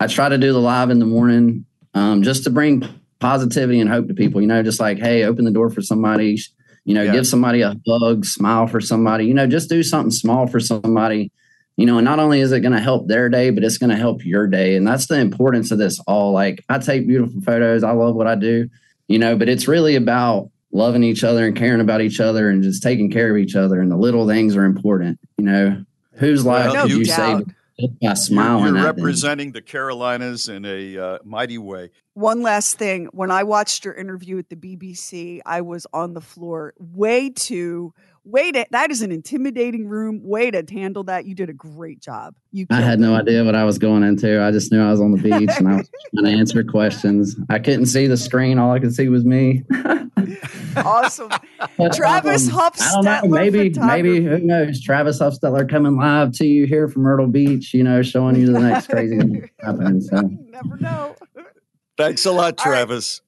I 0.01 0.09
try 0.09 0.28
to 0.28 0.39
do 0.39 0.53
the 0.53 0.59
live 0.61 0.91
in 0.91 0.99
the 0.99 1.07
morning 1.07 1.66
um, 1.95 2.22
just 2.24 2.43
to 2.45 2.51
bring 2.51 2.82
positivity 3.21 3.81
and 3.81 3.91
hope 3.91 4.09
to 4.09 4.14
people. 4.14 4.41
You 4.41 4.47
know, 4.47 4.62
just 4.62 4.81
like, 4.81 4.99
hey, 4.99 5.25
open 5.25 5.45
the 5.45 5.51
door 5.51 5.71
for 5.71 5.83
somebody. 5.83 6.39
You 6.85 6.95
know, 6.95 7.03
Yeah. 7.03 7.12
give 7.12 7.27
somebody 7.27 7.62
a 7.62 7.75
hug, 7.89 8.25
smile 8.25 8.67
for 8.67 8.81
somebody. 8.81 9.27
You 9.27 9.35
know, 9.35 9.47
just 9.47 9.69
do 9.69 9.83
something 9.83 10.11
small 10.12 10.47
for 10.47 10.61
somebody 10.61 11.31
you 11.77 11.85
know, 11.85 11.99
and 11.99 12.05
not 12.07 12.19
only 12.19 12.41
is 12.41 12.53
it 12.53 12.61
going 12.61 12.73
to 12.73 12.81
help 12.81 13.07
their 13.07 13.29
day, 13.29 13.51
but 13.51 13.62
it's 13.62 13.77
going 13.77 13.91
to 13.91 13.97
help 13.97 14.25
your 14.25 14.47
day. 14.47 14.77
And 14.77 14.87
that's 14.87 15.09
the 15.09 15.19
importance 15.21 15.71
of 15.71 15.77
this 15.79 16.01
all. 16.07 16.33
Like, 16.33 16.64
I 16.71 16.79
take 16.79 17.07
beautiful 17.07 17.41
photos, 17.43 17.85
I 17.85 17.91
love 17.93 18.14
what 18.14 18.27
I 18.27 18.35
do, 18.35 18.71
you 19.09 19.19
know, 19.19 19.37
but 19.37 19.49
it's 19.51 19.69
really 19.69 19.95
about 19.95 20.51
loving 20.73 21.03
each 21.03 21.23
other 21.23 21.47
and 21.47 21.55
caring 21.55 21.83
about 21.83 22.01
each 22.01 22.19
other 22.19 22.49
and 22.49 22.62
just 22.62 22.83
taking 22.83 23.11
care 23.11 23.31
of 23.31 23.37
each 23.37 23.55
other. 23.55 23.79
And 23.81 23.91
the 23.91 23.97
little 23.97 24.27
things 24.27 24.57
are 24.57 24.64
important, 24.64 25.21
you 25.37 25.45
know. 25.45 25.85
Whose 26.12 26.47
life 26.47 26.73
Well, 26.73 26.89
you 26.89 27.05
doubt. 27.05 27.45
save 27.45 27.55
just 27.79 28.01
by 28.01 28.14
smiling 28.14 28.74
You're 28.74 28.79
at 28.79 28.97
them? 28.97 29.05
representing 29.05 29.53
the 29.53 29.62
Carolinas 29.62 30.49
in 30.49 30.64
a 30.64 30.99
uh, 30.99 31.18
mighty 31.24 31.59
way. 31.59 31.91
One 32.14 32.43
last 32.43 32.79
thing. 32.79 33.09
When 33.12 33.31
I 33.31 33.43
watched 33.43 33.85
your 33.85 33.95
interview 33.95 34.39
at 34.39 34.49
the 34.49 34.57
BBC, 34.57 35.41
I 35.45 35.61
was 35.61 35.87
on 35.93 36.14
the 36.14 36.20
floor. 36.20 36.72
Way 36.79 37.31
too, 37.31 37.93
way 38.27 38.53
to, 38.53 38.66
that 38.70 38.91
is 38.91 39.03
an 39.03 39.12
intimidating 39.12 39.89
room. 39.89 40.20
Way 40.22 40.51
to 40.51 40.64
handle 40.70 41.05
that. 41.05 41.27
You 41.27 41.35
did 41.35 41.49
a 41.49 41.55
great 41.55 42.01
job. 42.01 42.35
You 42.53 42.66
I 42.70 42.77
had 42.77 42.99
killed 42.99 43.01
no 43.01 43.14
it. 43.16 43.20
idea 43.20 43.45
what 43.45 43.55
I 43.55 43.64
was 43.64 43.79
going 43.79 44.03
into. 44.03 44.43
I 44.43 44.51
just 44.51 44.72
knew 44.72 44.83
I 44.83 44.91
was 44.91 45.01
on 45.01 45.12
the 45.12 45.18
beach 45.22 45.51
and 45.59 45.68
I 45.68 45.77
was 45.77 45.91
trying 46.14 46.24
to 46.24 46.39
answer 46.39 46.64
questions. 46.64 47.37
I 47.49 47.59
couldn't 47.59 47.87
see 47.87 48.07
the 48.07 48.16
screen. 48.16 48.59
All 48.59 48.72
I 48.72 48.81
could 48.81 48.95
see 48.95 49.09
was 49.09 49.24
me. 49.24 49.64
Awesome. 50.77 51.31
Travis 51.95 52.49
um, 52.51 52.59
I 52.59 52.70
don't 52.70 53.05
know. 53.05 53.11
Huffstetler, 53.11 53.31
Maybe, 53.31 53.70
maybe 53.79 54.24
who 54.24 54.39
knows? 54.41 54.83
Travis 54.83 55.20
Huffstetler 55.20 55.68
coming 55.68 55.97
live 55.97 56.33
to 56.33 56.47
you 56.47 56.66
here 56.66 56.89
from 56.89 57.03
Myrtle 57.03 57.27
Beach. 57.29 57.72
You 57.72 57.83
know, 57.85 58.03
showing 58.03 58.37
you 58.37 58.53
the 58.53 58.61
next 58.61 58.89
crazy 58.89 59.18
thing 59.18 59.51
happening. 59.61 60.01
So, 60.01 60.20
Never 60.20 60.77
know. 60.77 61.14
Thanks 61.97 62.27
a 62.27 62.33
lot, 62.33 62.59
Travis. 62.59 63.22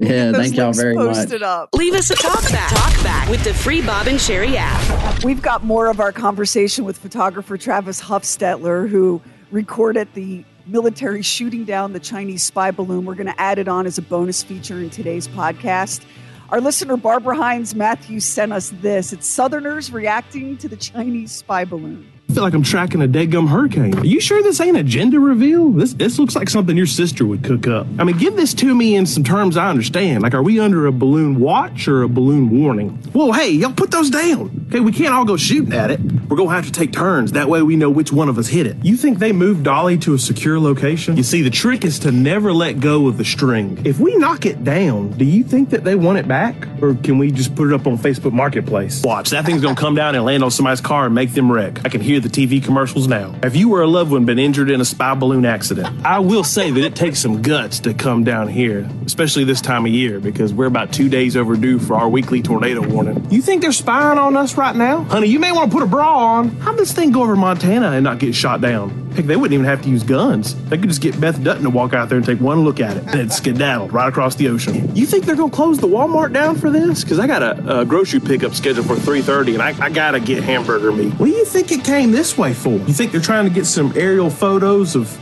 Yeah, 0.00 0.32
Those 0.32 0.36
thank 0.36 0.56
y'all 0.56 0.64
links 0.66 0.78
very 0.80 0.94
much. 0.94 1.42
up. 1.42 1.74
Leave 1.74 1.92
us 1.92 2.10
a 2.10 2.14
talk 2.14 2.42
back. 2.50 2.70
Talk 2.70 3.04
back 3.04 3.28
with 3.28 3.44
the 3.44 3.52
free 3.52 3.82
Bob 3.82 4.06
and 4.06 4.18
Sheri 4.18 4.54
app. 4.56 5.22
We've 5.22 5.42
got 5.42 5.62
more 5.62 5.88
of 5.88 6.00
our 6.00 6.10
conversation 6.10 6.86
with 6.86 6.96
photographer 6.96 7.58
Travis 7.58 8.00
Huffstetler, 8.00 8.88
who 8.88 9.20
recorded 9.50 10.08
the 10.14 10.42
military 10.66 11.20
shooting 11.20 11.66
down 11.66 11.92
the 11.92 12.00
Chinese 12.00 12.42
spy 12.42 12.70
balloon. 12.70 13.04
We're 13.04 13.14
going 13.14 13.26
to 13.26 13.38
add 13.38 13.58
it 13.58 13.68
on 13.68 13.86
as 13.86 13.98
a 13.98 14.02
bonus 14.02 14.42
feature 14.42 14.78
in 14.78 14.88
today's 14.88 15.28
podcast. 15.28 16.02
Our 16.48 16.62
listener, 16.62 16.96
Barbara 16.96 17.36
Hines 17.36 17.74
Matthews, 17.74 18.24
sent 18.24 18.52
us 18.54 18.70
this. 18.80 19.12
It's 19.12 19.28
Southerners 19.28 19.92
reacting 19.92 20.56
to 20.58 20.68
the 20.68 20.76
Chinese 20.76 21.30
spy 21.32 21.66
balloon. 21.66 22.10
I 22.30 22.32
feel 22.32 22.44
like 22.44 22.54
I'm 22.54 22.62
tracking 22.62 23.02
a 23.02 23.08
dead 23.08 23.32
gum 23.32 23.48
hurricane. 23.48 23.98
Are 23.98 24.06
you 24.06 24.20
sure 24.20 24.40
this 24.40 24.60
ain't 24.60 24.76
a 24.76 24.84
gender 24.84 25.18
reveal? 25.18 25.72
This 25.72 25.94
this 25.94 26.16
looks 26.16 26.36
like 26.36 26.48
something 26.48 26.76
your 26.76 26.86
sister 26.86 27.26
would 27.26 27.42
cook 27.42 27.66
up. 27.66 27.88
I 27.98 28.04
mean, 28.04 28.18
give 28.18 28.36
this 28.36 28.54
to 28.54 28.72
me 28.72 28.94
in 28.94 29.04
some 29.04 29.24
terms 29.24 29.56
I 29.56 29.68
understand. 29.68 30.22
Like, 30.22 30.32
are 30.32 30.42
we 30.42 30.60
under 30.60 30.86
a 30.86 30.92
balloon 30.92 31.40
watch 31.40 31.88
or 31.88 32.04
a 32.04 32.08
balloon 32.08 32.48
warning? 32.62 32.90
Whoa, 33.12 33.32
hey, 33.32 33.50
y'all 33.50 33.72
put 33.72 33.90
those 33.90 34.10
down. 34.10 34.66
Okay, 34.68 34.78
we 34.78 34.92
can't 34.92 35.12
all 35.12 35.24
go 35.24 35.36
shooting 35.36 35.72
at 35.72 35.90
it. 35.90 36.00
We're 36.28 36.36
gonna 36.36 36.50
have 36.50 36.66
to 36.66 36.72
take 36.72 36.92
turns. 36.92 37.32
That 37.32 37.48
way 37.48 37.62
we 37.62 37.74
know 37.74 37.90
which 37.90 38.12
one 38.12 38.28
of 38.28 38.38
us 38.38 38.46
hit 38.46 38.64
it. 38.64 38.76
You 38.84 38.96
think 38.96 39.18
they 39.18 39.32
moved 39.32 39.64
Dolly 39.64 39.98
to 39.98 40.14
a 40.14 40.18
secure 40.18 40.60
location? 40.60 41.16
You 41.16 41.24
see, 41.24 41.42
the 41.42 41.50
trick 41.50 41.84
is 41.84 41.98
to 42.00 42.12
never 42.12 42.52
let 42.52 42.78
go 42.78 43.08
of 43.08 43.18
the 43.18 43.24
string. 43.24 43.82
If 43.84 43.98
we 43.98 44.14
knock 44.14 44.46
it 44.46 44.62
down, 44.62 45.10
do 45.18 45.24
you 45.24 45.42
think 45.42 45.70
that 45.70 45.82
they 45.82 45.96
want 45.96 46.18
it 46.18 46.28
back? 46.28 46.54
Or 46.80 46.94
can 46.94 47.18
we 47.18 47.32
just 47.32 47.56
put 47.56 47.66
it 47.66 47.74
up 47.74 47.88
on 47.88 47.98
Facebook 47.98 48.32
Marketplace? 48.32 49.02
Watch, 49.02 49.30
that 49.30 49.44
thing's 49.44 49.62
gonna 49.62 49.74
come 49.74 49.96
down 49.96 50.14
and 50.14 50.24
land 50.24 50.44
on 50.44 50.52
somebody's 50.52 50.80
car 50.80 51.06
and 51.06 51.14
make 51.16 51.32
them 51.32 51.50
wreck. 51.50 51.84
I 51.84 51.88
can 51.88 52.00
hear 52.00 52.19
the 52.22 52.28
TV 52.28 52.62
commercials 52.62 53.08
now. 53.08 53.34
Have 53.42 53.56
you 53.56 53.74
or 53.74 53.82
a 53.82 53.86
loved 53.86 54.12
one 54.12 54.24
been 54.24 54.38
injured 54.38 54.70
in 54.70 54.80
a 54.80 54.84
spy 54.84 55.14
balloon 55.14 55.44
accident? 55.44 55.88
I 56.04 56.20
will 56.20 56.44
say 56.44 56.70
that 56.70 56.84
it 56.84 56.94
takes 56.94 57.18
some 57.18 57.42
guts 57.42 57.80
to 57.80 57.94
come 57.94 58.24
down 58.24 58.48
here, 58.48 58.88
especially 59.04 59.44
this 59.44 59.60
time 59.60 59.86
of 59.86 59.92
year, 59.92 60.20
because 60.20 60.52
we're 60.52 60.66
about 60.66 60.92
two 60.92 61.08
days 61.08 61.36
overdue 61.36 61.78
for 61.78 61.96
our 61.96 62.08
weekly 62.08 62.42
tornado 62.42 62.86
warning. 62.86 63.26
You 63.30 63.42
think 63.42 63.62
they're 63.62 63.72
spying 63.72 64.18
on 64.18 64.36
us 64.36 64.56
right 64.56 64.76
now? 64.76 65.02
Honey, 65.04 65.28
you 65.28 65.38
may 65.38 65.52
want 65.52 65.70
to 65.70 65.76
put 65.76 65.82
a 65.82 65.88
bra 65.88 66.36
on. 66.36 66.50
How'd 66.60 66.76
this 66.76 66.92
thing 66.92 67.10
go 67.10 67.22
over 67.22 67.36
Montana 67.36 67.92
and 67.92 68.04
not 68.04 68.18
get 68.18 68.34
shot 68.34 68.60
down? 68.60 69.09
Heck, 69.14 69.26
they 69.26 69.36
wouldn't 69.36 69.54
even 69.54 69.66
have 69.66 69.82
to 69.82 69.88
use 69.88 70.02
guns. 70.02 70.54
They 70.66 70.78
could 70.78 70.88
just 70.88 71.00
get 71.00 71.20
Beth 71.20 71.42
Dutton 71.42 71.64
to 71.64 71.70
walk 71.70 71.92
out 71.94 72.08
there 72.08 72.16
and 72.16 72.26
take 72.26 72.40
one 72.40 72.60
look 72.60 72.80
at 72.80 72.96
it, 72.96 73.04
and 73.04 73.14
it'd 73.14 73.32
skedaddle 73.32 73.88
right 73.88 74.08
across 74.08 74.36
the 74.36 74.48
ocean. 74.48 74.94
You 74.94 75.06
think 75.06 75.24
they're 75.24 75.36
gonna 75.36 75.50
close 75.50 75.78
the 75.78 75.88
Walmart 75.88 76.32
down 76.32 76.56
for 76.56 76.70
this? 76.70 77.02
Because 77.02 77.18
I 77.18 77.26
got 77.26 77.42
a, 77.42 77.80
a 77.80 77.84
grocery 77.84 78.20
pickup 78.20 78.54
scheduled 78.54 78.86
for 78.86 78.94
3:30, 78.96 79.54
and 79.54 79.62
I, 79.62 79.74
I 79.84 79.90
gotta 79.90 80.20
get 80.20 80.42
hamburger 80.42 80.92
meat. 80.92 81.12
What 81.14 81.26
do 81.26 81.32
you 81.32 81.44
think 81.44 81.72
it 81.72 81.84
came 81.84 82.12
this 82.12 82.38
way 82.38 82.54
for? 82.54 82.70
You 82.70 82.92
think 82.92 83.12
they're 83.12 83.20
trying 83.20 83.44
to 83.46 83.54
get 83.54 83.66
some 83.66 83.92
aerial 83.96 84.30
photos 84.30 84.94
of 84.94 85.18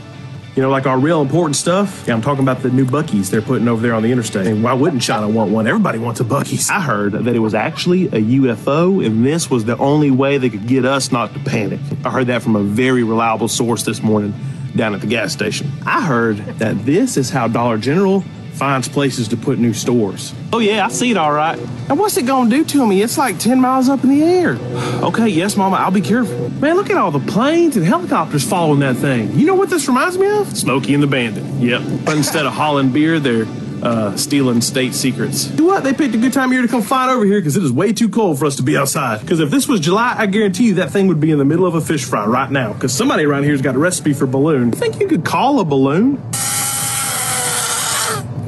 you 0.55 0.61
know, 0.61 0.69
like 0.69 0.85
our 0.85 0.99
real 0.99 1.21
important 1.21 1.55
stuff. 1.55 2.05
Yeah, 2.07 2.13
I'm 2.13 2.21
talking 2.21 2.43
about 2.43 2.61
the 2.61 2.69
new 2.69 2.85
Buc-ee's 2.85 3.29
they're 3.29 3.41
putting 3.41 3.67
over 3.67 3.81
there 3.81 3.93
on 3.93 4.03
the 4.03 4.11
interstate. 4.11 4.47
And 4.47 4.63
why 4.63 4.73
wouldn't 4.73 5.01
China 5.01 5.29
want 5.29 5.51
one? 5.51 5.67
Everybody 5.67 5.99
wants 5.99 6.19
a 6.19 6.23
Buc-ee's. 6.23 6.69
I 6.69 6.81
heard 6.81 7.13
that 7.13 7.35
it 7.35 7.39
was 7.39 7.53
actually 7.53 8.07
a 8.07 8.21
UFO, 8.21 9.05
and 9.05 9.25
this 9.25 9.49
was 9.49 9.65
the 9.65 9.77
only 9.77 10.11
way 10.11 10.37
they 10.37 10.49
could 10.49 10.67
get 10.67 10.85
us 10.85 11.11
not 11.11 11.33
to 11.33 11.39
panic. 11.39 11.79
I 12.03 12.09
heard 12.09 12.27
that 12.27 12.41
from 12.41 12.55
a 12.55 12.63
very 12.63 13.03
reliable 13.03 13.47
source 13.47 13.83
this 13.83 14.01
morning 14.01 14.33
down 14.75 14.93
at 14.93 15.01
the 15.01 15.07
gas 15.07 15.33
station. 15.33 15.71
I 15.85 16.05
heard 16.05 16.37
that 16.59 16.85
this 16.85 17.17
is 17.17 17.29
how 17.29 17.47
Dollar 17.47 17.77
General 17.77 18.23
finds 18.59 18.89
places 18.89 19.29
to 19.29 19.37
put 19.37 19.57
new 19.57 19.73
stores. 19.73 20.33
Oh 20.51 20.59
yeah, 20.59 20.85
I 20.85 20.89
see 20.89 21.09
it 21.09 21.17
all 21.17 21.31
right. 21.31 21.57
And 21.89 21.97
what's 21.97 22.17
it 22.17 22.25
gonna 22.27 22.49
do 22.49 22.65
to 22.65 22.85
me? 22.85 23.01
It's 23.01 23.17
like 23.17 23.39
10 23.39 23.61
miles 23.61 23.87
up 23.87 24.03
in 24.03 24.09
the 24.09 24.21
air. 24.21 24.57
Okay, 25.01 25.29
yes, 25.29 25.55
Mama, 25.55 25.77
I'll 25.77 25.91
be 25.91 26.01
careful. 26.01 26.49
Man, 26.59 26.75
look 26.75 26.89
at 26.89 26.97
all 26.97 27.09
the 27.09 27.19
planes 27.31 27.77
and 27.77 27.85
helicopters 27.85 28.47
following 28.47 28.81
that 28.81 28.97
thing. 28.97 29.31
You 29.39 29.47
know 29.47 29.55
what 29.55 29.69
this 29.69 29.87
reminds 29.87 30.17
me 30.17 30.27
of? 30.27 30.55
Smokey 30.55 30.93
and 30.93 31.01
the 31.01 31.07
Bandit. 31.07 31.45
Yep. 31.61 32.05
But 32.05 32.17
instead 32.17 32.45
of 32.45 32.51
hauling 32.51 32.91
beer, 32.91 33.19
they're 33.19 33.45
uh, 33.81 34.17
stealing 34.17 34.59
state 34.59 34.93
secrets. 34.93 35.45
Do 35.45 35.65
what? 35.65 35.85
They 35.85 35.93
picked 35.93 36.13
a 36.13 36.17
good 36.17 36.33
time 36.33 36.49
of 36.49 36.53
year 36.53 36.61
to 36.61 36.67
come 36.67 36.81
flying 36.81 37.09
over 37.09 37.23
here 37.23 37.39
because 37.39 37.55
it 37.55 37.63
is 37.63 37.71
way 37.71 37.93
too 37.93 38.09
cold 38.09 38.39
for 38.39 38.45
us 38.45 38.57
to 38.57 38.63
be 38.63 38.75
outside. 38.75 39.21
Because 39.21 39.39
if 39.39 39.49
this 39.51 39.69
was 39.69 39.79
July, 39.79 40.15
I 40.17 40.25
guarantee 40.25 40.65
you 40.65 40.73
that 40.75 40.91
thing 40.91 41.07
would 41.07 41.21
be 41.21 41.31
in 41.31 41.37
the 41.37 41.45
middle 41.45 41.65
of 41.65 41.75
a 41.75 41.81
fish 41.81 42.03
fry 42.03 42.25
right 42.25 42.51
now. 42.51 42.73
Because 42.73 42.93
somebody 42.93 43.23
around 43.23 43.43
here's 43.43 43.61
got 43.61 43.75
a 43.75 43.79
recipe 43.79 44.11
for 44.11 44.27
balloon. 44.27 44.73
Think 44.73 44.99
you 44.99 45.07
could 45.07 45.23
call 45.23 45.61
a 45.61 45.63
balloon? 45.63 46.21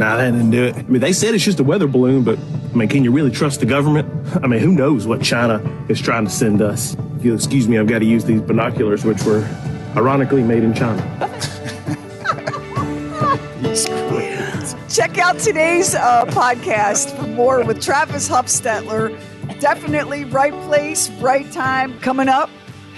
Nah, 0.02 0.18
that 0.18 0.32
didn't 0.32 0.50
do 0.50 0.64
it. 0.64 0.76
I 0.76 0.82
mean, 0.82 1.00
they 1.00 1.14
said 1.14 1.36
it's 1.36 1.44
just 1.44 1.60
a 1.60 1.64
weather 1.64 1.86
balloon, 1.86 2.24
but 2.24 2.40
I 2.40 2.76
mean, 2.76 2.90
can 2.90 3.04
you 3.04 3.12
really 3.12 3.30
trust 3.30 3.60
the 3.60 3.68
government? 3.68 4.10
I 4.44 4.48
mean, 4.48 4.60
who 4.60 4.72
knows 4.72 5.06
what 5.06 5.22
China 5.22 5.62
is 5.90 6.02
trying 6.02 6.26
to 6.26 6.32
send 6.32 6.60
us? 6.60 6.98
If 7.18 7.26
you'll 7.26 7.36
excuse 7.36 7.68
me, 7.68 7.78
I've 7.78 7.86
got 7.86 8.00
to 8.00 8.06
use 8.06 8.26
these 8.26 8.42
binoculars, 8.42 9.06
which 9.06 9.22
were 9.22 9.48
ironically 9.96 10.42
made 10.42 10.64
in 10.64 10.74
China. 10.74 11.00
Check 14.90 15.20
out 15.20 15.38
today's 15.38 15.94
uh, 15.94 16.26
podcast 16.30 17.16
for 17.16 17.28
more 17.28 17.64
with 17.64 17.80
Travis 17.80 18.28
Huffstetler. 18.28 19.16
Definitely 19.60 20.26
right 20.26 20.54
place, 20.64 21.12
right 21.20 21.50
time. 21.52 22.00
Coming 22.00 22.28
up, 22.28 22.50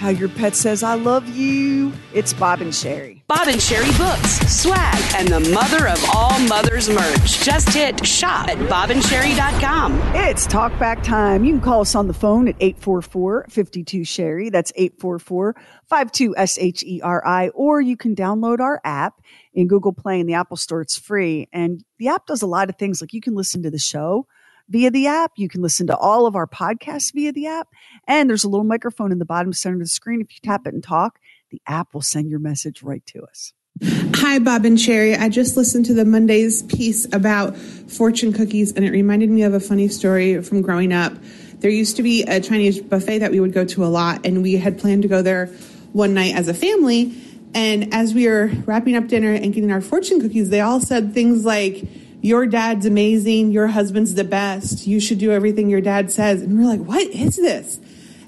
how 0.04 0.10
your 0.10 0.28
pet 0.28 0.54
says, 0.54 0.82
I 0.82 0.96
love 0.96 1.26
you. 1.34 1.90
It's 2.12 2.34
Bob 2.34 2.60
and 2.60 2.72
Sheri. 2.72 3.22
Bob 3.26 3.48
and 3.48 3.56
Sheri 3.56 3.90
books, 3.96 4.32
swag, 4.54 5.02
and 5.14 5.28
the 5.28 5.40
mother 5.54 5.88
of 5.88 5.98
all 6.14 6.38
mothers 6.40 6.90
merch. 6.90 7.40
Just 7.42 7.70
hit 7.70 8.06
shop 8.06 8.48
at 8.48 8.58
bobandsheri.com. 8.58 9.98
It's 10.14 10.46
talkback 10.46 11.02
time. 11.02 11.42
You 11.42 11.54
can 11.54 11.62
call 11.62 11.80
us 11.80 11.94
on 11.94 12.06
the 12.06 12.12
phone 12.12 12.48
at 12.48 12.56
844 12.60 13.46
52 13.48 14.00
Sheri. 14.00 14.52
That's 14.52 14.74
844 14.76 15.56
52 15.88 16.36
S 16.36 16.58
H 16.58 16.82
E 16.82 17.00
R 17.02 17.26
I. 17.26 17.48
Or 17.48 17.80
you 17.80 17.96
can 17.96 18.14
download 18.14 18.60
our 18.60 18.82
app 18.84 19.22
in 19.54 19.68
Google 19.68 19.94
Play 19.94 20.20
and 20.20 20.28
the 20.28 20.34
Apple 20.34 20.58
Store. 20.58 20.82
It's 20.82 20.98
free. 20.98 21.48
And 21.50 21.82
the 21.98 22.08
app 22.08 22.26
does 22.26 22.42
a 22.42 22.46
lot 22.46 22.68
of 22.68 22.76
things. 22.76 23.00
Like 23.00 23.14
you 23.14 23.22
can 23.22 23.34
listen 23.34 23.62
to 23.62 23.70
the 23.70 23.78
show 23.78 24.26
via 24.68 24.90
the 24.90 25.06
app, 25.06 25.32
you 25.36 25.48
can 25.48 25.62
listen 25.62 25.86
to 25.88 25.96
all 25.96 26.26
of 26.26 26.36
our 26.36 26.46
podcasts 26.46 27.12
via 27.12 27.32
the 27.32 27.46
app. 27.46 27.68
And 28.06 28.28
there's 28.28 28.44
a 28.44 28.48
little 28.48 28.64
microphone 28.64 29.12
in 29.12 29.18
the 29.18 29.24
bottom 29.24 29.52
center 29.52 29.76
of 29.76 29.80
the 29.80 29.86
screen. 29.86 30.20
If 30.20 30.32
you 30.32 30.38
tap 30.42 30.66
it 30.66 30.74
and 30.74 30.82
talk, 30.82 31.18
the 31.50 31.60
app 31.66 31.94
will 31.94 32.02
send 32.02 32.30
your 32.30 32.40
message 32.40 32.82
right 32.82 33.04
to 33.06 33.22
us. 33.22 33.52
Hi, 33.82 34.38
Bob 34.38 34.64
and 34.64 34.78
Sheri. 34.78 35.18
I 35.18 35.28
just 35.28 35.56
listened 35.56 35.86
to 35.86 35.94
the 35.94 36.04
Monday's 36.04 36.62
piece 36.62 37.12
about 37.12 37.56
fortune 37.56 38.32
cookies, 38.32 38.72
and 38.72 38.84
it 38.84 38.92
reminded 38.92 39.30
me 39.30 39.42
of 39.42 39.52
a 39.52 39.60
funny 39.60 39.88
story 39.88 40.40
from 40.42 40.62
growing 40.62 40.92
up. 40.92 41.12
There 41.58 41.70
used 41.70 41.96
to 41.96 42.04
be 42.04 42.22
a 42.22 42.40
Chinese 42.40 42.80
buffet 42.80 43.18
that 43.18 43.32
we 43.32 43.40
would 43.40 43.52
go 43.52 43.64
to 43.64 43.84
a 43.84 43.86
lot, 43.86 44.24
and 44.24 44.42
we 44.42 44.54
had 44.54 44.78
planned 44.78 45.02
to 45.02 45.08
go 45.08 45.22
there 45.22 45.46
one 45.92 46.14
night 46.14 46.36
as 46.36 46.46
a 46.46 46.54
family. 46.54 47.20
And 47.52 47.92
as 47.92 48.14
we 48.14 48.28
were 48.28 48.50
wrapping 48.64 48.96
up 48.96 49.08
dinner 49.08 49.32
and 49.32 49.52
getting 49.52 49.72
our 49.72 49.80
fortune 49.80 50.20
cookies, 50.20 50.50
they 50.50 50.60
all 50.60 50.80
said 50.80 51.12
things 51.12 51.44
like, 51.44 51.84
Your 52.24 52.46
dad's 52.46 52.86
amazing. 52.86 53.52
Your 53.52 53.66
husband's 53.66 54.14
the 54.14 54.24
best. 54.24 54.86
You 54.86 54.98
should 54.98 55.18
do 55.18 55.30
everything 55.30 55.68
your 55.68 55.82
dad 55.82 56.10
says. 56.10 56.40
And 56.40 56.58
we're 56.58 56.64
like, 56.64 56.80
What 56.80 57.02
is 57.08 57.36
this? 57.36 57.78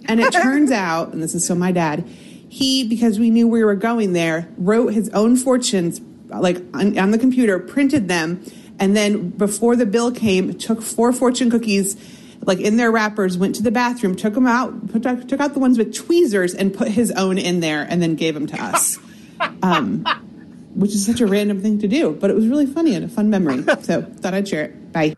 And 0.05 0.21
it 0.21 0.35
turns 0.35 0.71
out, 0.91 1.15
and 1.15 1.23
this 1.23 1.35
is 1.35 1.47
so 1.47 1.55
my 1.55 1.73
dad, 1.73 2.07
he, 2.47 2.85
because 2.87 3.19
we 3.19 3.31
knew 3.31 3.49
we 3.49 3.65
were 3.65 3.75
going 3.75 4.13
there, 4.13 4.49
wrote 4.59 4.89
his 4.89 5.09
own 5.15 5.35
fortunes 5.35 6.03
like 6.27 6.59
on, 6.75 6.99
on 6.99 7.11
the 7.11 7.17
computer, 7.17 7.59
printed 7.59 8.07
them, 8.07 8.45
and 8.79 8.95
then 8.95 9.31
before 9.31 9.77
the 9.77 9.87
bill 9.87 10.13
came, 10.13 10.53
took 10.53 10.83
four 10.83 11.11
fortune 11.11 11.51
cookies 11.51 11.97
like 12.43 12.61
in 12.61 12.77
their 12.77 12.93
wrappers, 12.93 13.39
went 13.39 13.55
to 13.55 13.63
the 13.63 13.71
bathroom, 13.71 14.15
took 14.15 14.35
them 14.35 14.47
out, 14.47 14.93
put, 14.93 15.05
took 15.27 15.41
out 15.41 15.55
the 15.55 15.59
ones 15.59 15.79
with 15.79 15.95
tweezers, 15.95 16.55
and 16.55 16.75
put 16.75 16.89
his 16.89 17.13
own 17.13 17.39
in 17.39 17.61
there, 17.61 17.87
and 17.89 18.03
then 18.03 18.15
gave 18.15 18.35
them 18.35 18.47
to 18.47 18.63
us. 18.63 18.99
Um, 19.63 20.07
which 20.77 20.93
is 20.95 21.05
such 21.05 21.21
a 21.21 21.27
random 21.27 21.61
thing 21.61 21.79
to 21.81 21.89
do, 21.89 22.13
but 22.13 22.31
it 22.31 22.35
was 22.37 22.47
really 22.47 22.67
funny 22.67 22.95
and 22.95 23.05
a 23.05 23.09
fun 23.09 23.31
memory. 23.31 23.63
So 23.83 24.03
thought 24.03 24.35
I'd 24.35 24.47
share 24.49 24.65
it. 24.67 24.93
Bye. 24.93 25.17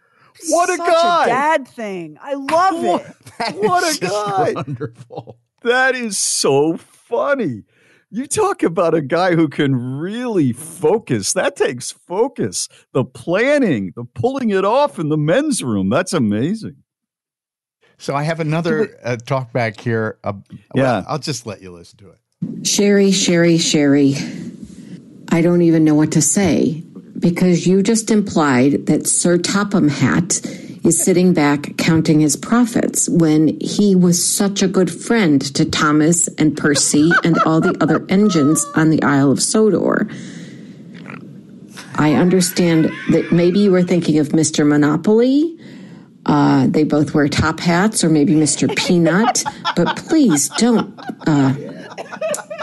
What 0.49 0.71
a 0.71 0.77
Such 0.77 0.87
guy! 0.87 1.25
a 1.25 1.29
dad 1.29 1.69
thing. 1.69 2.17
I 2.23 2.35
love 2.35 2.85
it. 2.85 3.57
What 3.57 3.97
a 3.97 4.01
guy! 4.01 4.53
Wonderful. 4.55 5.39
That 5.63 5.95
is 5.97 6.17
so 6.17 6.77
funny. 6.77 7.65
You 8.11 8.27
talk 8.27 8.63
about 8.63 8.95
a 8.95 9.03
guy 9.03 9.35
who 9.35 9.49
can 9.49 9.75
really 9.99 10.53
focus. 10.53 11.33
That 11.35 11.57
takes 11.57 11.91
focus. 11.91 12.69
The 12.93 13.05
planning, 13.05 13.93
the 13.97 14.05
pulling 14.05 14.51
it 14.51 14.65
off 14.65 14.99
in 14.99 15.09
the 15.09 15.19
men's 15.19 15.63
room. 15.63 15.89
That's 15.91 16.13
amazing. 16.13 16.77
So 17.99 18.15
I 18.15 18.23
have 18.23 18.39
another 18.41 18.97
uh, 19.05 19.17
talk 19.17 19.53
back 19.53 19.81
here. 19.81 20.19
Uh, 20.23 20.35
Yeah. 20.75 20.83
well, 21.01 21.05
I'll 21.09 21.19
just 21.19 21.47
let 21.47 21.61
you 21.61 21.73
listen 21.73 21.99
to 21.99 22.11
it. 22.11 22.19
Sheri, 22.63 23.09
Sheri, 23.09 23.57
Sheri. 23.57 24.55
I 25.31 25.43
don't 25.43 25.63
even 25.63 25.85
know 25.85 25.95
what 25.95 26.13
to 26.13 26.23
say 26.23 26.83
because 27.19 27.67
you 27.67 27.83
just 27.83 28.11
implied 28.11 28.87
that 28.87 29.07
Sir 29.07 29.39
Topham 29.39 29.89
Hatt 29.89 30.41
is 30.85 31.03
sitting 31.03 31.35
back 31.35 31.77
counting 31.77 32.21
his 32.21 32.37
profits 32.37 33.09
when 33.09 33.59
he 33.61 33.95
was 33.95 34.25
such 34.25 34.63
a 34.63 34.69
good 34.69 34.91
friend 34.91 35.43
to 35.55 35.65
Thomas 35.65 36.29
and 36.39 36.57
Percy 36.57 37.11
and 37.25 37.37
all 37.45 37.61
the 37.61 37.77
other 37.81 38.07
engines 38.09 38.65
on 38.75 38.91
the 38.91 39.03
Isle 39.03 39.31
of 39.31 39.43
Sodor. 39.43 40.09
I 41.97 42.15
understand 42.15 42.87
that 43.11 43.33
maybe 43.33 43.59
you 43.59 43.73
were 43.73 43.83
thinking 43.83 44.19
of 44.19 44.29
Mr. 44.29 44.67
Monopoly. 44.67 45.59
Uh, 46.25 46.67
they 46.69 46.85
both 46.85 47.13
wear 47.13 47.29
top 47.29 47.59
hats, 47.59 48.05
or 48.05 48.09
maybe 48.09 48.35
Mr. 48.35 48.75
Peanut, 48.77 49.43
but 49.75 49.97
please 49.97 50.49
don't 50.59 50.99
uh, 51.27 51.55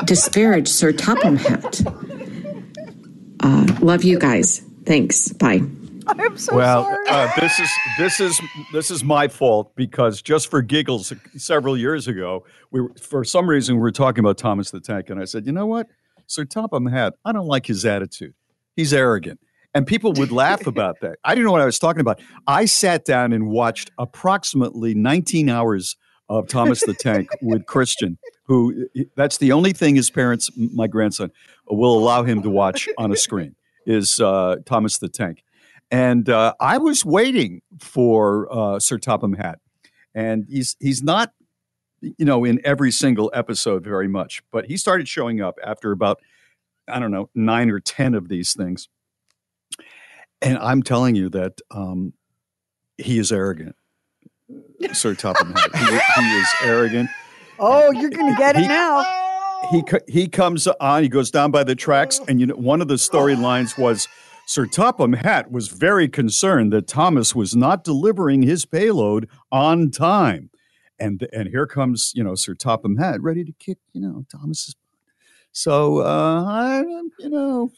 disparage 0.05 0.68
Sir 0.68 0.93
Topham 0.93 1.36
Hatt. 1.36 1.82
Uh, 3.45 3.63
love 3.79 4.03
you 4.03 4.17
guys. 4.17 4.63
Thanks. 4.85 5.31
Bye. 5.33 5.61
I'm 6.07 6.35
so 6.35 6.55
well, 6.55 6.83
sorry. 6.83 7.07
Uh, 7.07 7.31
this 7.39 7.59
is 7.59 7.69
this 7.99 8.19
is 8.19 8.41
this 8.73 8.89
is 8.89 9.03
my 9.03 9.27
fault 9.27 9.75
because 9.75 10.23
just 10.23 10.49
for 10.49 10.63
giggles, 10.63 11.13
several 11.37 11.77
years 11.77 12.07
ago, 12.07 12.43
we 12.71 12.81
were, 12.81 12.91
for 12.99 13.23
some 13.23 13.47
reason 13.47 13.75
we 13.75 13.81
were 13.81 13.91
talking 13.91 14.23
about 14.23 14.39
Thomas 14.39 14.71
the 14.71 14.79
Tank, 14.79 15.11
and 15.11 15.19
I 15.19 15.25
said, 15.25 15.45
you 15.45 15.51
know 15.51 15.67
what, 15.67 15.87
Sir 16.25 16.43
Topham 16.43 16.87
Hatt, 16.87 17.13
I 17.23 17.31
don't 17.33 17.45
like 17.45 17.67
his 17.67 17.85
attitude. 17.85 18.33
He's 18.75 18.93
arrogant, 18.93 19.39
and 19.75 19.85
people 19.85 20.13
would 20.13 20.31
laugh 20.31 20.65
about 20.67 21.01
that. 21.01 21.19
I 21.23 21.35
didn't 21.35 21.45
know 21.45 21.51
what 21.51 21.61
I 21.61 21.65
was 21.65 21.77
talking 21.77 22.01
about. 22.01 22.19
I 22.47 22.65
sat 22.65 23.05
down 23.05 23.31
and 23.31 23.47
watched 23.47 23.91
approximately 23.99 24.95
19 24.95 25.49
hours 25.49 25.97
of 26.30 26.47
Thomas 26.47 26.84
the 26.86 26.93
Tank 26.93 27.30
with 27.41 27.65
Christian, 27.65 28.17
who 28.43 28.88
that's 29.15 29.38
the 29.38 29.51
only 29.51 29.73
thing 29.73 29.95
his 29.95 30.09
parents, 30.09 30.49
my 30.55 30.88
grandson, 30.88 31.32
will 31.67 31.97
allow 31.97 32.23
him 32.23 32.41
to 32.43 32.49
watch 32.49 32.88
on 32.97 33.11
a 33.11 33.15
screen 33.15 33.55
is 33.86 34.19
uh, 34.19 34.57
Thomas 34.65 34.97
the 34.97 35.09
Tank. 35.09 35.43
And 35.91 36.30
uh, 36.30 36.53
I 36.59 36.78
was 36.78 37.05
waiting 37.05 37.61
for 37.80 38.51
uh, 38.51 38.80
Sir 38.80 38.97
Topham 38.97 39.34
Hatt, 39.34 39.59
and 40.15 40.45
he's 40.49 40.76
he's 40.80 41.03
not, 41.03 41.32
you 42.01 42.26
know, 42.26 42.43
in 42.43 42.59
every 42.65 42.91
single 42.91 43.32
episode 43.34 43.84
very 43.84 44.07
much, 44.07 44.41
but 44.51 44.65
he 44.65 44.78
started 44.78 45.07
showing 45.07 45.41
up 45.41 45.59
after 45.63 45.91
about 45.91 46.19
I 46.88 46.99
don't 46.99 47.11
know 47.11 47.30
nine 47.36 47.69
or 47.69 47.80
ten 47.80 48.15
of 48.15 48.30
these 48.30 48.53
things, 48.53 48.89
and 50.41 50.57
I'm 50.57 50.82
telling 50.82 51.15
you 51.15 51.30
that 51.30 51.61
um, 51.69 52.13
he 52.97 53.19
is 53.19 53.32
arrogant, 53.32 53.76
Sir 54.93 55.15
Topham 55.15 55.53
Hatt. 55.53 55.75
He, 55.75 56.21
he 56.21 56.37
is 56.37 56.47
arrogant. 56.63 57.09
oh, 57.59 57.91
you're 57.91 58.09
going 58.09 58.31
to 58.31 58.37
get 58.37 58.55
it 58.55 58.67
now. 58.67 59.03
He 59.71 59.83
he 60.07 60.27
comes 60.27 60.67
on. 60.67 61.03
He 61.03 61.09
goes 61.09 61.31
down 61.31 61.51
by 61.51 61.63
the 61.63 61.75
tracks, 61.75 62.19
and 62.27 62.39
you 62.39 62.45
know 62.45 62.55
one 62.55 62.81
of 62.81 62.87
the 62.87 62.95
storylines 62.95 63.77
was. 63.77 64.07
Sir 64.47 64.67
Topham 64.67 65.13
Hatt 65.13 65.51
was 65.51 65.69
very 65.69 66.07
concerned 66.07 66.71
that 66.71 66.87
Thomas 66.87 67.33
was 67.33 67.55
not 67.55 67.83
delivering 67.83 68.43
his 68.43 68.63
payload 68.63 69.27
on 69.51 69.89
time. 69.89 70.51
And 70.99 71.27
and 71.33 71.49
here 71.49 71.65
comes, 71.65 72.11
you 72.13 72.23
know, 72.23 72.35
Sir 72.35 72.53
Topham 72.53 72.97
Hatt 72.97 73.23
ready 73.23 73.43
to 73.43 73.51
kick, 73.53 73.79
you 73.93 74.01
know, 74.01 74.23
Thomas's 74.31 74.75
So 75.51 76.01
uh 76.01 76.43
I 76.45 76.83
you 77.17 77.29
know, 77.29 77.71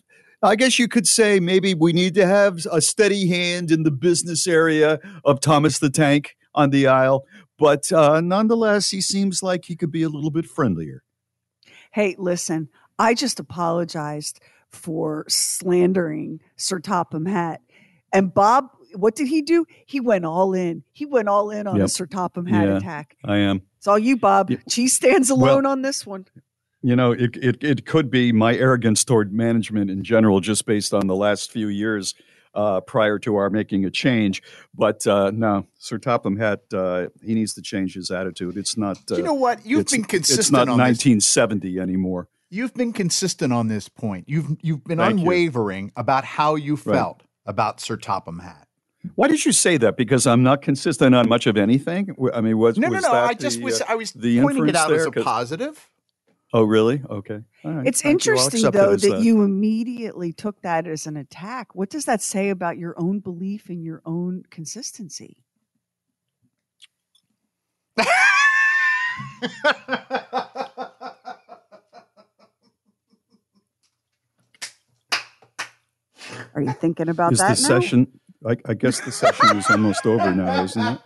I 0.43 0.57
guess 0.57 0.78
you 0.78 0.89
could 0.89 1.07
say 1.07 1.39
maybe 1.39 1.74
we 1.74 1.93
need 1.93 2.15
to 2.15 2.28
have 2.28 2.65
a 2.70 2.82
steady 2.82 3.30
hand 3.30 3.72
in 3.72 3.84
the 3.84 3.91
business 3.91 4.45
area 4.45 4.99
of 5.24 5.39
Thomas 5.39 5.80
the 5.80 5.89
Tank 5.89 6.36
on 6.58 6.72
the 6.72 6.88
isle, 6.88 7.26
but 7.58 7.91
uh 7.93 8.20
nonetheless 8.20 8.89
he 8.89 8.99
seems 8.99 9.41
like 9.41 9.66
he 9.66 9.76
could 9.76 9.91
be 9.91 10.03
a 10.03 10.10
little 10.10 10.32
bit 10.32 10.45
friendlier. 10.45 11.03
Hey, 11.91 12.16
listen, 12.18 12.68
I 12.99 13.14
just 13.14 13.39
apologized 13.39 14.41
for 14.70 15.24
slandering 15.30 16.41
Sir 16.58 16.80
Topham 16.80 17.26
Hatt. 17.26 17.62
And 18.12 18.34
Bob, 18.34 18.70
what 18.95 19.16
did 19.16 19.28
he 19.28 19.41
do? 19.41 19.66
He 19.86 19.99
went 19.99 20.26
all 20.26 20.53
in. 20.53 20.84
He 20.93 21.05
went 21.05 21.30
all 21.30 21.49
in 21.51 21.68
on 21.68 21.78
a 21.78 21.80
Yep. 21.80 21.89
Sir 21.89 22.05
Topham 22.05 22.45
Hatt 22.45 22.68
Yeah, 22.68 22.78
attack. 22.78 23.16
I 23.24 23.38
am. 23.38 23.62
It's 23.78 23.88
all 23.88 23.99
you, 23.99 24.18
Bob. 24.18 24.51
She 24.70 24.88
stands 24.88 25.32
Well- 25.32 25.39
alone 25.53 25.66
on 25.66 25.82
this 25.84 26.05
one. 26.05 26.26
You 26.84 26.95
know, 26.95 27.12
it, 27.12 27.36
it 27.38 27.64
it 27.64 27.86
could 27.86 28.12
be 28.12 28.32
my 28.32 28.55
arrogance 28.55 29.03
toward 29.03 29.34
management 29.34 29.89
in 29.89 30.03
general, 30.03 30.39
just 30.39 30.66
based 30.66 30.93
on 30.93 31.08
the 31.08 31.16
last 31.16 31.51
few 31.51 31.68
years 31.70 32.14
uh, 32.58 32.82
prior 32.82 33.20
to 33.20 33.36
our 33.38 33.49
making 33.49 33.86
a 33.86 33.91
change. 33.91 34.41
But 34.76 35.05
uh, 35.08 35.32
no, 35.32 35.66
Sir 35.78 35.97
Topham 35.99 36.38
Hatt, 36.38 36.62
uh, 36.74 37.08
he 37.24 37.34
needs 37.36 37.53
to 37.53 37.62
change 37.62 37.93
his 37.93 38.12
attitude. 38.12 38.58
It's 38.58 38.76
not. 38.76 38.97
Uh, 39.10 39.16
You 39.16 39.24
know 39.24 39.34
what? 39.36 39.66
You've 39.66 39.82
it's- 39.82 39.91
been 39.91 40.01
It's 40.01 40.10
consistent 40.10 40.51
not 40.53 40.62
on 40.70 40.78
this. 40.80 41.05
1970 41.05 41.80
anymore. 41.80 42.28
You've 42.49 42.74
been 42.74 42.93
consistent 42.93 43.51
on 43.53 43.68
this 43.68 43.88
point. 43.89 44.28
You've 44.28 44.58
you've 44.62 44.84
been 44.86 44.97
Thank 44.99 45.16
you. 45.20 45.22
unwavering 45.24 45.91
about 45.95 46.24
how 46.24 46.55
you 46.55 46.76
Right. 46.76 46.95
felt 46.95 47.24
about 47.45 47.80
Sir 47.82 47.97
Topham 47.97 48.39
Hatt. 48.39 48.68
Why 49.16 49.28
did 49.28 49.45
you 49.45 49.51
say 49.51 49.78
that? 49.78 49.95
Because 49.97 50.26
I'm 50.28 50.43
not 50.43 50.62
consistent 50.62 51.14
on 51.16 51.30
much 51.30 51.45
of 51.47 51.55
anything. 51.58 52.16
I 52.34 52.41
mean, 52.41 52.58
was 52.58 52.78
No, 52.78 52.88
no, 52.88 52.95
was 52.95 53.03
no. 53.03 53.12
that 53.12 53.30
I 53.30 53.34
just 53.34 53.58
the, 53.60 53.64
was 53.66 53.82
uh, 53.82 53.86
I 53.89 53.95
was 53.95 54.12
the 54.14 54.41
pointing 54.41 54.68
it 54.70 54.76
out 54.76 54.91
as 54.91 55.05
a 55.05 55.12
positive. 55.12 55.89
Oh, 56.54 56.64
really? 56.64 57.02
Okay. 57.10 57.41
Right. 57.64 57.88
It's 57.88 58.02
Thank. 58.02 58.14
Interesting, 58.14 58.72
though, 58.72 58.93
as 58.93 59.02
that, 59.04 59.22
you 59.22 59.43
immediately 59.43 60.34
took 60.34 60.62
that 60.62 60.88
as 60.88 61.08
an 61.08 61.18
attack. 61.18 61.76
What 61.76 61.89
does 61.89 62.06
that 62.06 62.22
say 62.22 62.50
about 62.50 62.78
your 62.78 62.95
own 62.98 63.20
belief 63.20 63.70
in 63.70 63.84
your 63.84 64.02
own 64.06 64.43
consistency? 64.50 65.38
Are 76.56 76.62
you 76.62 76.74
thinking 76.74 77.10
about 77.10 77.34
Is 77.34 77.39
that 77.39 77.58
the 77.58 77.64
now? 77.64 77.80
session? 77.80 78.08
I, 78.48 78.58
I 78.66 78.74
guess 78.76 79.02
the 79.02 79.12
session 79.12 79.58
is 79.58 79.70
almost 79.70 80.06
over 80.06 80.34
now, 80.34 80.64
isn't 80.64 80.84
it? 80.88 81.00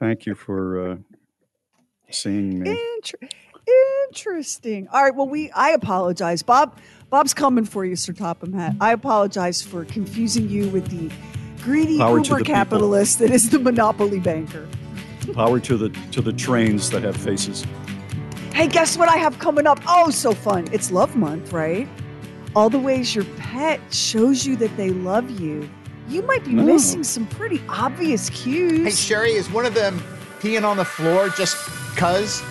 Thank 0.00 0.26
you 0.26 0.34
for 0.34 0.92
uh, 0.92 0.96
seeing 2.10 2.60
me. 2.60 2.70
Inter- 2.70 3.28
interesting. 4.10 4.88
All 4.92 5.02
right. 5.02 5.14
Well, 5.14 5.28
we. 5.28 5.50
I 5.52 5.70
apologize, 5.70 6.42
Bob. 6.42 6.76
Bob's 7.10 7.34
coming 7.34 7.64
for 7.64 7.84
you, 7.84 7.96
Sir 7.96 8.12
Topham 8.12 8.52
Hatt. 8.52 8.74
I 8.80 8.92
apologize 8.92 9.62
for 9.62 9.84
confusing 9.84 10.48
you 10.48 10.68
with 10.68 10.86
the 10.88 11.12
greedy 11.62 11.98
Power 11.98 12.18
to 12.20 12.24
uber 12.24 12.38
the 12.38 12.44
people. 12.44 12.54
capitalist 12.54 13.18
that 13.18 13.30
is 13.30 13.50
the 13.50 13.58
monopoly 13.58 14.20
banker. 14.20 14.68
Power 15.34 15.60
to 15.60 15.76
the 15.76 15.88
to 16.12 16.20
the 16.20 16.32
trains 16.32 16.90
that 16.90 17.02
have 17.02 17.16
faces. 17.16 17.64
Hey, 18.54 18.66
guess 18.68 18.96
what 18.98 19.08
I 19.08 19.16
have 19.16 19.38
coming 19.38 19.66
up? 19.66 19.80
Oh, 19.86 20.10
so 20.10 20.32
fun. 20.32 20.68
It's 20.72 20.90
Love 20.90 21.14
Month, 21.16 21.52
right? 21.52 21.88
All 22.56 22.68
the 22.68 22.78
ways 22.80 23.14
your 23.14 23.24
pet 23.36 23.80
shows 23.92 24.44
you 24.44 24.56
that 24.56 24.76
they 24.76 24.90
love 24.90 25.30
you. 25.40 25.68
You 26.08 26.22
might 26.22 26.44
be 26.44 26.50
Oh. 26.58 26.62
missing 26.64 27.04
some 27.04 27.26
pretty 27.28 27.62
obvious 27.68 28.28
cues. 28.30 28.78
Hey 28.82 29.14
Sheri, 29.14 29.34
is 29.34 29.48
one 29.50 29.66
of 29.66 29.74
them 29.74 30.02
peeing 30.40 30.64
on 30.64 30.76
the 30.76 30.84
floor 30.84 31.28
just 31.28 31.56
cuz? 31.96 32.42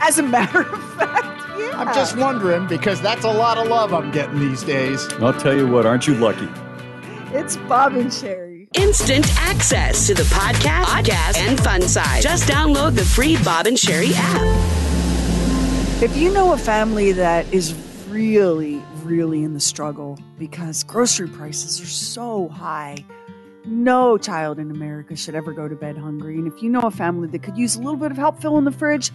As 0.00 0.18
a 0.18 0.22
matter 0.22 0.62
of 0.62 0.94
fact, 0.94 1.46
yeah. 1.58 1.72
I'm 1.76 1.94
just 1.94 2.16
wondering 2.16 2.66
because 2.66 3.02
that's 3.02 3.24
a 3.24 3.30
lot 3.30 3.58
of 3.58 3.68
love 3.68 3.92
I'm 3.92 4.10
getting 4.10 4.40
these 4.40 4.62
days. 4.62 5.06
I'll 5.20 5.38
tell 5.38 5.54
you 5.54 5.68
what, 5.68 5.84
aren't 5.84 6.06
you 6.06 6.14
lucky? 6.14 6.48
It's 7.32 7.56
Bob 7.56 7.94
and 7.94 8.06
Sheri. 8.10 8.68
Instant 8.74 9.26
access 9.36 10.06
to 10.06 10.14
the 10.14 10.22
podcast, 10.22 10.84
podcast, 10.84 11.36
and 11.36 11.60
fun 11.60 11.82
side. 11.82 12.22
Just 12.22 12.48
download 12.48 12.94
the 12.94 13.04
free 13.04 13.36
Bob 13.44 13.66
and 13.66 13.76
Sheri 13.76 14.12
app. 14.14 16.02
If 16.02 16.16
you 16.16 16.32
know 16.32 16.54
a 16.54 16.58
family 16.58 17.12
that 17.12 17.52
is 17.52 17.74
really, 18.08 18.82
really 19.02 19.44
in 19.44 19.52
the 19.52 19.60
struggle 19.60 20.18
because 20.38 20.82
grocery 20.82 21.28
prices 21.28 21.78
are 21.80 21.86
so 21.86 22.48
high, 22.48 23.04
no 23.66 24.16
child 24.16 24.58
in 24.58 24.70
America 24.70 25.14
should 25.14 25.34
ever 25.34 25.52
go 25.52 25.68
to 25.68 25.76
bed 25.76 25.98
hungry. 25.98 26.36
And 26.36 26.46
if 26.46 26.62
you 26.62 26.70
know 26.70 26.80
a 26.80 26.90
family 26.90 27.28
that 27.28 27.42
could 27.42 27.58
use 27.58 27.76
a 27.76 27.80
little 27.80 27.98
bit 27.98 28.10
of 28.10 28.16
help 28.16 28.40
filling 28.40 28.64
the 28.64 28.72
fridge, 28.72 29.12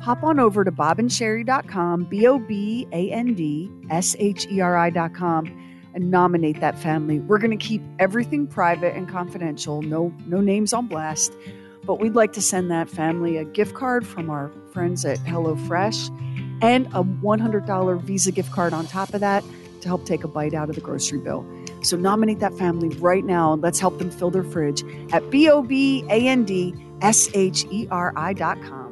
hop 0.00 0.22
on 0.22 0.38
over 0.38 0.64
to 0.64 0.72
bobandsheri.com, 0.72 2.04
B 2.04 2.26
O 2.26 2.38
B 2.38 2.86
A 2.92 3.10
N 3.10 3.34
D 3.34 3.70
S 3.90 4.16
H 4.18 4.46
E 4.50 4.60
R 4.60 4.76
I.com, 4.76 5.46
and 5.94 6.10
nominate 6.10 6.60
that 6.60 6.78
family. 6.78 7.20
We're 7.20 7.38
going 7.38 7.56
to 7.56 7.64
keep 7.64 7.82
everything 7.98 8.46
private 8.46 8.94
and 8.94 9.08
confidential, 9.08 9.82
no, 9.82 10.12
no 10.26 10.40
names 10.40 10.72
on 10.72 10.86
blast. 10.86 11.32
But 11.84 12.00
we'd 12.00 12.14
like 12.14 12.32
to 12.32 12.42
send 12.42 12.70
that 12.70 12.90
family 12.90 13.36
a 13.36 13.44
gift 13.44 13.74
card 13.74 14.06
from 14.06 14.28
our 14.28 14.50
friends 14.72 15.04
at 15.04 15.18
HelloFresh 15.18 16.10
and 16.62 16.86
a 16.88 17.04
$100 17.04 18.02
Visa 18.02 18.32
gift 18.32 18.50
card 18.50 18.72
on 18.72 18.86
top 18.86 19.14
of 19.14 19.20
that 19.20 19.44
to 19.80 19.88
help 19.88 20.04
take 20.04 20.24
a 20.24 20.28
bite 20.28 20.52
out 20.52 20.68
of 20.68 20.74
the 20.74 20.80
grocery 20.80 21.18
bill. 21.18 21.46
So 21.82 21.96
nominate 21.96 22.40
that 22.40 22.54
family 22.54 22.88
right 22.98 23.24
now 23.24 23.52
and 23.52 23.62
let's 23.62 23.78
help 23.78 23.98
them 23.98 24.10
fill 24.10 24.30
their 24.30 24.42
fridge 24.42 24.82
at 25.12 25.30
B 25.30 25.48
O 25.48 25.62
B 25.62 26.04
A 26.10 26.26
N 26.26 26.44
D 26.44 26.74
S 27.00 27.28
H 27.34 27.64
E 27.70 27.86
R 27.90 28.12
I 28.16 28.32
dot 28.32 28.60
com. 28.62 28.85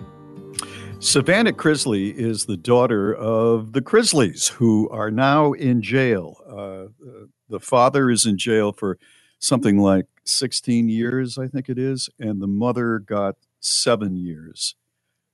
Savannah 1.04 1.52
Chrisley 1.52 2.14
is 2.14 2.46
the 2.46 2.56
daughter 2.56 3.14
of 3.14 3.74
the 3.74 3.82
Chrisleys, 3.82 4.48
who 4.52 4.88
are 4.88 5.10
now 5.10 5.52
in 5.52 5.82
jail. 5.82 6.38
Uh, 6.48 7.26
the 7.50 7.60
father 7.60 8.08
is 8.08 8.24
in 8.24 8.38
jail 8.38 8.72
for 8.72 8.98
something 9.38 9.78
like 9.78 10.06
16 10.24 10.88
years, 10.88 11.36
I 11.36 11.46
think 11.46 11.68
it 11.68 11.78
is, 11.78 12.08
and 12.18 12.40
the 12.40 12.46
mother 12.46 12.98
got 12.98 13.36
seven 13.60 14.16
years. 14.16 14.76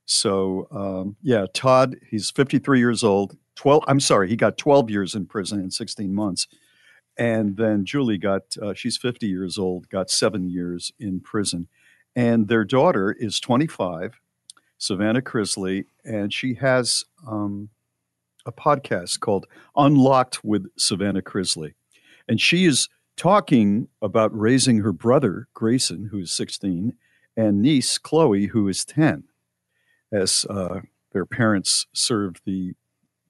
So, 0.06 0.66
um, 0.72 1.14
yeah, 1.22 1.46
Todd, 1.54 1.94
he's 2.10 2.32
53 2.32 2.80
years 2.80 3.04
old. 3.04 3.36
12, 3.54 3.84
I'm 3.86 4.00
sorry, 4.00 4.28
he 4.28 4.34
got 4.34 4.58
12 4.58 4.90
years 4.90 5.14
in 5.14 5.26
prison 5.26 5.60
in 5.60 5.70
16 5.70 6.12
months. 6.12 6.48
And 7.16 7.56
then 7.56 7.84
Julie 7.84 8.18
got, 8.18 8.56
uh, 8.60 8.74
she's 8.74 8.96
50 8.96 9.28
years 9.28 9.56
old, 9.56 9.88
got 9.88 10.10
seven 10.10 10.50
years 10.50 10.90
in 10.98 11.20
prison. 11.20 11.68
And 12.16 12.48
their 12.48 12.64
daughter 12.64 13.12
is 13.16 13.38
25 13.38 14.20
Savannah 14.80 15.20
Chrisley, 15.20 15.84
and 16.04 16.32
she 16.32 16.54
has 16.54 17.04
um, 17.28 17.68
a 18.46 18.50
podcast 18.52 19.20
called 19.20 19.46
Unlocked 19.76 20.42
with 20.42 20.68
Savannah 20.76 21.20
Chrisley. 21.20 21.74
And 22.26 22.40
she 22.40 22.64
is 22.64 22.88
talking 23.16 23.88
about 24.00 24.36
raising 24.36 24.78
her 24.78 24.92
brother, 24.92 25.48
Grayson, 25.52 26.08
who 26.10 26.20
is 26.20 26.32
16, 26.32 26.94
and 27.36 27.60
niece, 27.60 27.98
Chloe, 27.98 28.46
who 28.46 28.68
is 28.68 28.84
10, 28.86 29.24
as 30.10 30.46
uh, 30.48 30.80
their 31.12 31.26
parents 31.26 31.86
served 31.92 32.40
the 32.46 32.72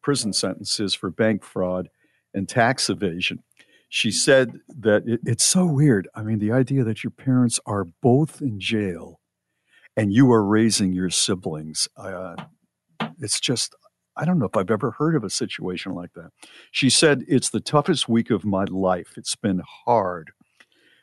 prison 0.00 0.32
sentences 0.32 0.94
for 0.94 1.10
bank 1.10 1.42
fraud 1.42 1.88
and 2.32 2.48
tax 2.48 2.88
evasion. 2.88 3.42
She 3.88 4.12
said 4.12 4.60
that 4.68 5.02
it, 5.04 5.20
it's 5.26 5.44
so 5.44 5.66
weird. 5.66 6.06
I 6.14 6.22
mean, 6.22 6.38
the 6.38 6.52
idea 6.52 6.84
that 6.84 7.02
your 7.02 7.10
parents 7.10 7.58
are 7.66 7.86
both 8.00 8.40
in 8.40 8.60
jail 8.60 9.19
and 10.00 10.14
you 10.14 10.32
are 10.32 10.42
raising 10.42 10.94
your 10.94 11.10
siblings. 11.10 11.86
Uh, 11.94 12.34
it's 13.18 13.38
just, 13.38 13.74
I 14.16 14.24
don't 14.24 14.38
know 14.38 14.46
if 14.46 14.56
I've 14.56 14.70
ever 14.70 14.92
heard 14.92 15.14
of 15.14 15.24
a 15.24 15.28
situation 15.28 15.92
like 15.92 16.14
that. 16.14 16.30
She 16.70 16.88
said, 16.88 17.22
It's 17.28 17.50
the 17.50 17.60
toughest 17.60 18.08
week 18.08 18.30
of 18.30 18.42
my 18.42 18.64
life. 18.64 19.12
It's 19.18 19.36
been 19.36 19.60
hard. 19.84 20.30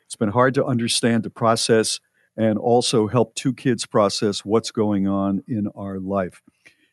It's 0.04 0.16
been 0.16 0.30
hard 0.30 0.52
to 0.54 0.64
understand 0.64 1.22
the 1.22 1.30
process 1.30 2.00
and 2.36 2.58
also 2.58 3.06
help 3.06 3.36
two 3.36 3.54
kids 3.54 3.86
process 3.86 4.44
what's 4.44 4.72
going 4.72 5.06
on 5.06 5.44
in 5.46 5.68
our 5.76 6.00
life. 6.00 6.42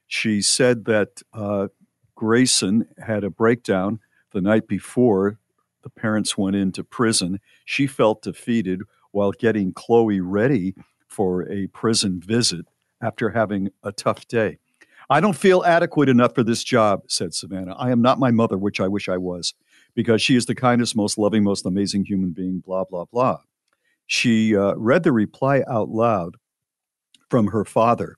She 0.06 0.44
said 0.44 0.86
that 0.86 1.24
uh, 1.34 1.70
Grayson 2.14 2.88
had 3.04 3.24
a 3.24 3.32
breakdown 3.32 4.00
the 4.32 4.42
night 4.42 4.68
before 4.68 5.40
the 5.82 5.90
parents 5.90 6.38
went 6.38 6.56
into 6.56 6.84
prison. 6.84 7.40
She 7.66 7.88
felt 7.88 8.22
defeated 8.22 8.84
while 9.10 9.32
getting 9.32 9.74
Chloe 9.74 10.22
ready 10.22 10.76
for 11.16 11.50
a 11.50 11.68
prison 11.68 12.20
visit 12.20 12.66
after 13.02 13.30
having 13.30 13.70
a 13.84 13.94
tough 13.94 14.28
day. 14.28 14.58
I 15.10 15.22
don't 15.22 15.38
feel 15.38 15.64
adequate 15.64 16.10
enough 16.10 16.36
for 16.36 16.44
this 16.44 16.64
job, 16.64 17.04
said 17.08 17.34
Savannah. 17.34 17.76
I 17.76 17.92
am 17.92 18.02
not 18.02 18.20
my 18.20 18.32
mother, 18.32 18.58
which 18.58 18.82
I 18.82 18.88
wish 18.88 19.08
I 19.08 19.18
was, 19.18 19.54
because 19.94 20.22
she 20.22 20.36
is 20.36 20.46
the 20.46 20.56
kindest, 20.56 20.96
most 20.96 21.18
loving, 21.18 21.44
most 21.44 21.66
amazing 21.66 22.06
human 22.06 22.32
being, 22.32 22.60
blah, 22.60 22.84
blah, 22.84 23.06
blah. 23.06 23.38
She 24.08 24.56
uh, 24.56 24.74
read 24.76 25.04
the 25.04 25.12
reply 25.12 25.64
out 25.70 25.90
loud 25.90 26.36
from 27.30 27.48
her 27.48 27.64
father. 27.64 28.18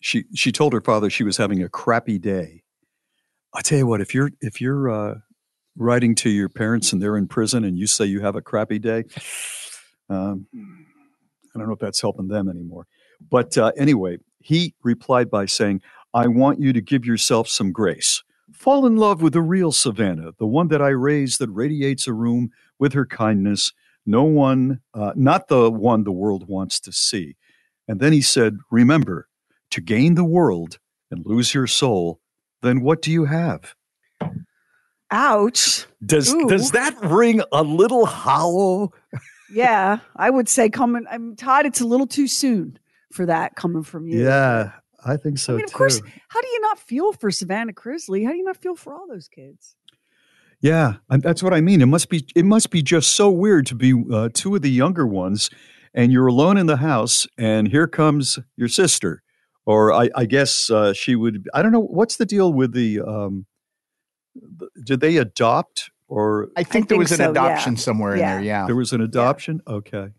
She, 0.00 0.24
she 0.34 0.50
told 0.50 0.72
her 0.72 0.80
father 0.80 1.10
she 1.10 1.24
was 1.24 1.36
having 1.36 1.62
a 1.62 1.68
crappy 1.68 2.18
day. 2.18 2.62
I 3.54 3.60
tell 3.62 3.78
you 3.78 3.86
what, 3.86 4.00
if 4.00 4.14
you're 4.14 4.32
if 4.40 4.60
you're 4.60 4.90
uh, 4.90 5.14
writing 5.76 6.14
to 6.16 6.30
your 6.30 6.48
parents 6.48 6.92
and 6.92 7.00
they're 7.00 7.16
in 7.16 7.28
prison 7.28 7.64
and 7.64 7.78
you 7.78 7.86
say 7.86 8.04
you 8.04 8.20
have 8.20 8.34
a 8.34 8.42
crappy 8.42 8.80
day, 8.80 9.04
um, 10.10 10.46
I 11.54 11.58
don't 11.58 11.68
know 11.68 11.74
if 11.74 11.80
that's 11.80 12.00
helping 12.00 12.28
them 12.28 12.48
anymore. 12.48 12.86
But 13.30 13.56
uh, 13.56 13.72
anyway, 13.76 14.18
he 14.40 14.74
replied 14.82 15.30
by 15.30 15.46
saying, 15.46 15.82
I 16.12 16.26
want 16.26 16.60
you 16.60 16.72
to 16.72 16.80
give 16.80 17.04
yourself 17.04 17.48
some 17.48 17.72
grace. 17.72 18.22
Fall 18.52 18.86
in 18.86 18.96
love 18.96 19.22
with 19.22 19.32
the 19.32 19.42
real 19.42 19.72
Savannah, 19.72 20.32
the 20.38 20.46
one 20.46 20.68
that 20.68 20.82
I 20.82 20.88
raised 20.88 21.40
that 21.40 21.50
radiates 21.50 22.06
a 22.06 22.12
room 22.12 22.50
with 22.78 22.92
her 22.92 23.06
kindness, 23.06 23.72
no 24.06 24.22
one, 24.24 24.80
uh, 24.92 25.12
not 25.16 25.48
the 25.48 25.70
one 25.70 26.04
the 26.04 26.12
world 26.12 26.46
wants 26.48 26.78
to 26.80 26.92
see. 26.92 27.36
And 27.88 28.00
then 28.00 28.12
he 28.12 28.20
said, 28.20 28.58
Remember, 28.70 29.28
to 29.70 29.80
gain 29.80 30.14
the 30.14 30.24
world 30.24 30.78
and 31.10 31.24
lose 31.26 31.54
your 31.54 31.66
soul, 31.66 32.20
then 32.62 32.80
what 32.80 33.02
do 33.02 33.10
you 33.10 33.24
have? 33.24 33.74
Ouch. 35.10 35.86
Does 36.04 36.32
Ooh. 36.34 36.48
does 36.48 36.72
that 36.72 36.96
ring 37.02 37.42
a 37.52 37.62
little 37.62 38.06
hollow? 38.06 38.92
Yeah, 39.54 39.98
I 40.16 40.30
would 40.30 40.48
say 40.48 40.68
coming. 40.68 41.04
I'm 41.10 41.36
Todd. 41.36 41.66
It's 41.66 41.80
a 41.80 41.86
little 41.86 42.06
too 42.06 42.26
soon 42.26 42.78
for 43.12 43.26
that 43.26 43.54
coming 43.54 43.82
from 43.84 44.06
you. 44.08 44.24
Yeah, 44.24 44.72
I 45.06 45.16
think 45.16 45.38
so 45.38 45.54
I 45.54 45.56
mean, 45.56 45.64
of 45.64 45.70
too. 45.70 45.76
course. 45.78 46.00
How 46.28 46.40
do 46.40 46.48
you 46.48 46.60
not 46.60 46.78
feel 46.78 47.12
for 47.12 47.30
Savannah 47.30 47.72
Chrisley? 47.72 48.24
How 48.24 48.32
do 48.32 48.36
you 48.36 48.44
not 48.44 48.56
feel 48.56 48.74
for 48.74 48.94
all 48.94 49.06
those 49.08 49.28
kids? 49.28 49.76
Yeah, 50.60 50.94
that's 51.08 51.42
what 51.42 51.52
I 51.52 51.60
mean. 51.60 51.82
It 51.82 51.86
must 51.86 52.08
be 52.08 52.26
it 52.34 52.44
must 52.44 52.70
be 52.70 52.82
just 52.82 53.12
so 53.12 53.30
weird 53.30 53.66
to 53.66 53.74
be 53.74 53.92
uh, 54.12 54.30
two 54.32 54.54
of 54.56 54.62
the 54.62 54.70
younger 54.70 55.06
ones, 55.06 55.50
and 55.92 56.10
you're 56.10 56.26
alone 56.26 56.56
in 56.56 56.66
the 56.66 56.78
house, 56.78 57.26
and 57.38 57.68
here 57.68 57.86
comes 57.86 58.38
your 58.56 58.68
sister, 58.68 59.22
or 59.66 59.92
I, 59.92 60.08
I 60.14 60.24
guess 60.24 60.70
uh, 60.70 60.92
she 60.94 61.16
would. 61.16 61.48
I 61.52 61.62
don't 61.62 61.72
know 61.72 61.80
what's 61.82 62.16
the 62.16 62.26
deal 62.26 62.52
with 62.52 62.72
the. 62.72 63.00
Um, 63.00 63.46
the- 64.34 64.70
did 64.82 65.00
they 65.00 65.16
adopt 65.18 65.90
or? 66.14 66.48
I 66.56 66.62
think 66.62 66.88
there 66.88 66.98
was 66.98 67.12
an 67.12 67.20
adoption 67.20 67.76
somewhere 67.76 68.14
in 68.14 68.20
there. 68.20 68.40
Yeah. 68.40 68.66
There 68.66 68.76
was 68.76 68.92
an 68.92 69.00
adoption? 69.00 69.60
Okay. 69.66 70.10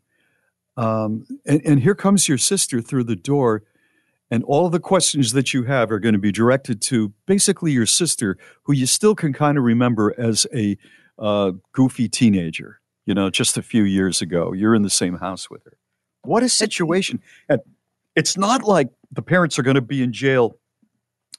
Um, 0.78 1.26
and, 1.46 1.62
and 1.66 1.80
here 1.80 1.96
comes 1.96 2.28
your 2.28 2.38
sister 2.38 2.82
through 2.82 3.06
the 3.06 3.16
door, 3.16 3.64
and 4.30 4.44
all 4.44 4.70
the 4.70 4.80
questions 4.80 5.32
that 5.32 5.54
you 5.54 5.64
have 5.64 5.92
are 5.92 6.00
going 6.00 6.14
to 6.14 6.20
be 6.20 6.32
directed 6.32 6.82
to 6.84 7.14
basically 7.26 7.72
your 7.72 7.86
sister, 7.86 8.38
who 8.64 8.74
you 8.74 8.86
still 8.86 9.16
can 9.16 9.32
kind 9.32 9.58
of 9.58 9.64
remember 9.64 10.14
as 10.18 10.46
a 10.54 10.78
uh, 11.18 11.52
goofy 11.72 12.10
teenager, 12.10 12.82
you 13.06 13.14
know, 13.14 13.30
just 13.30 13.58
a 13.58 13.62
few 13.62 13.84
years 13.84 14.22
ago. 14.22 14.52
You're 14.52 14.76
in 14.76 14.82
the 14.82 14.90
same 14.90 15.18
house 15.20 15.50
with 15.50 15.64
her. 15.64 15.78
What 16.24 16.44
a 16.44 16.50
situation. 16.50 17.22
And 17.48 17.62
it's 18.16 18.36
not 18.36 18.64
like 18.64 18.90
the 19.12 19.22
parents 19.22 19.58
are 19.58 19.64
going 19.64 19.76
to 19.76 19.82
be 19.82 20.04
in 20.04 20.12
jail, 20.12 20.58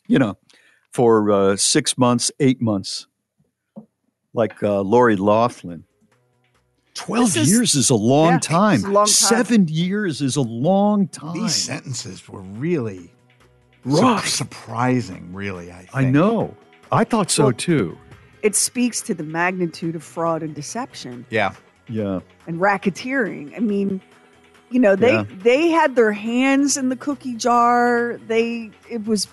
you 0.06 0.18
know, 0.18 0.38
for 0.92 1.30
uh, 1.30 1.56
six 1.56 1.98
months, 1.98 2.30
eight 2.40 2.62
months, 2.62 3.06
like 4.36 4.62
uh, 4.62 4.80
Lori 4.82 5.16
Loughlin. 5.16 5.84
12 6.94 7.36
is- 7.36 7.50
years 7.50 7.74
is 7.74 7.90
a 7.90 7.94
long 7.94 8.34
Yeah, 8.34 8.38
time. 8.38 8.84
a 8.84 8.88
long 8.88 9.04
time. 9.06 9.06
Seven 9.06 9.68
years 9.68 10.20
is 10.22 10.36
a 10.36 10.42
long 10.42 11.08
time. 11.08 11.34
These 11.34 11.54
sentences 11.54 12.26
were 12.28 12.40
really 12.40 13.12
Rough. 13.84 14.26
su- 14.26 14.36
surprising, 14.44 15.30
really. 15.32 15.70
I 15.72 15.86
I 15.92 16.04
know. 16.04 16.54
I 16.92 17.04
thought 17.04 17.30
so 17.30 17.44
Well- 17.44 17.52
too. 17.52 17.98
It 18.42 18.54
speaks 18.54 19.00
to 19.02 19.14
the 19.14 19.24
magnitude 19.24 19.96
of 19.96 20.04
fraud 20.04 20.42
and 20.42 20.54
deception 20.54 21.26
Yeah. 21.30 21.52
Yeah. 21.88 22.20
and 22.46 22.60
racketeering. 22.60 23.54
I 23.56 23.58
mean, 23.60 24.00
you 24.70 24.78
know, 24.80 24.94
they 24.96 25.12
Yeah. 25.12 25.24
they 25.42 25.68
had 25.68 25.96
their 25.96 26.12
hands 26.12 26.76
in 26.76 26.88
the 26.88 26.96
cookie 26.96 27.34
jar. 27.34 28.18
They 28.28 28.70
it 28.88 29.04
was 29.06 29.26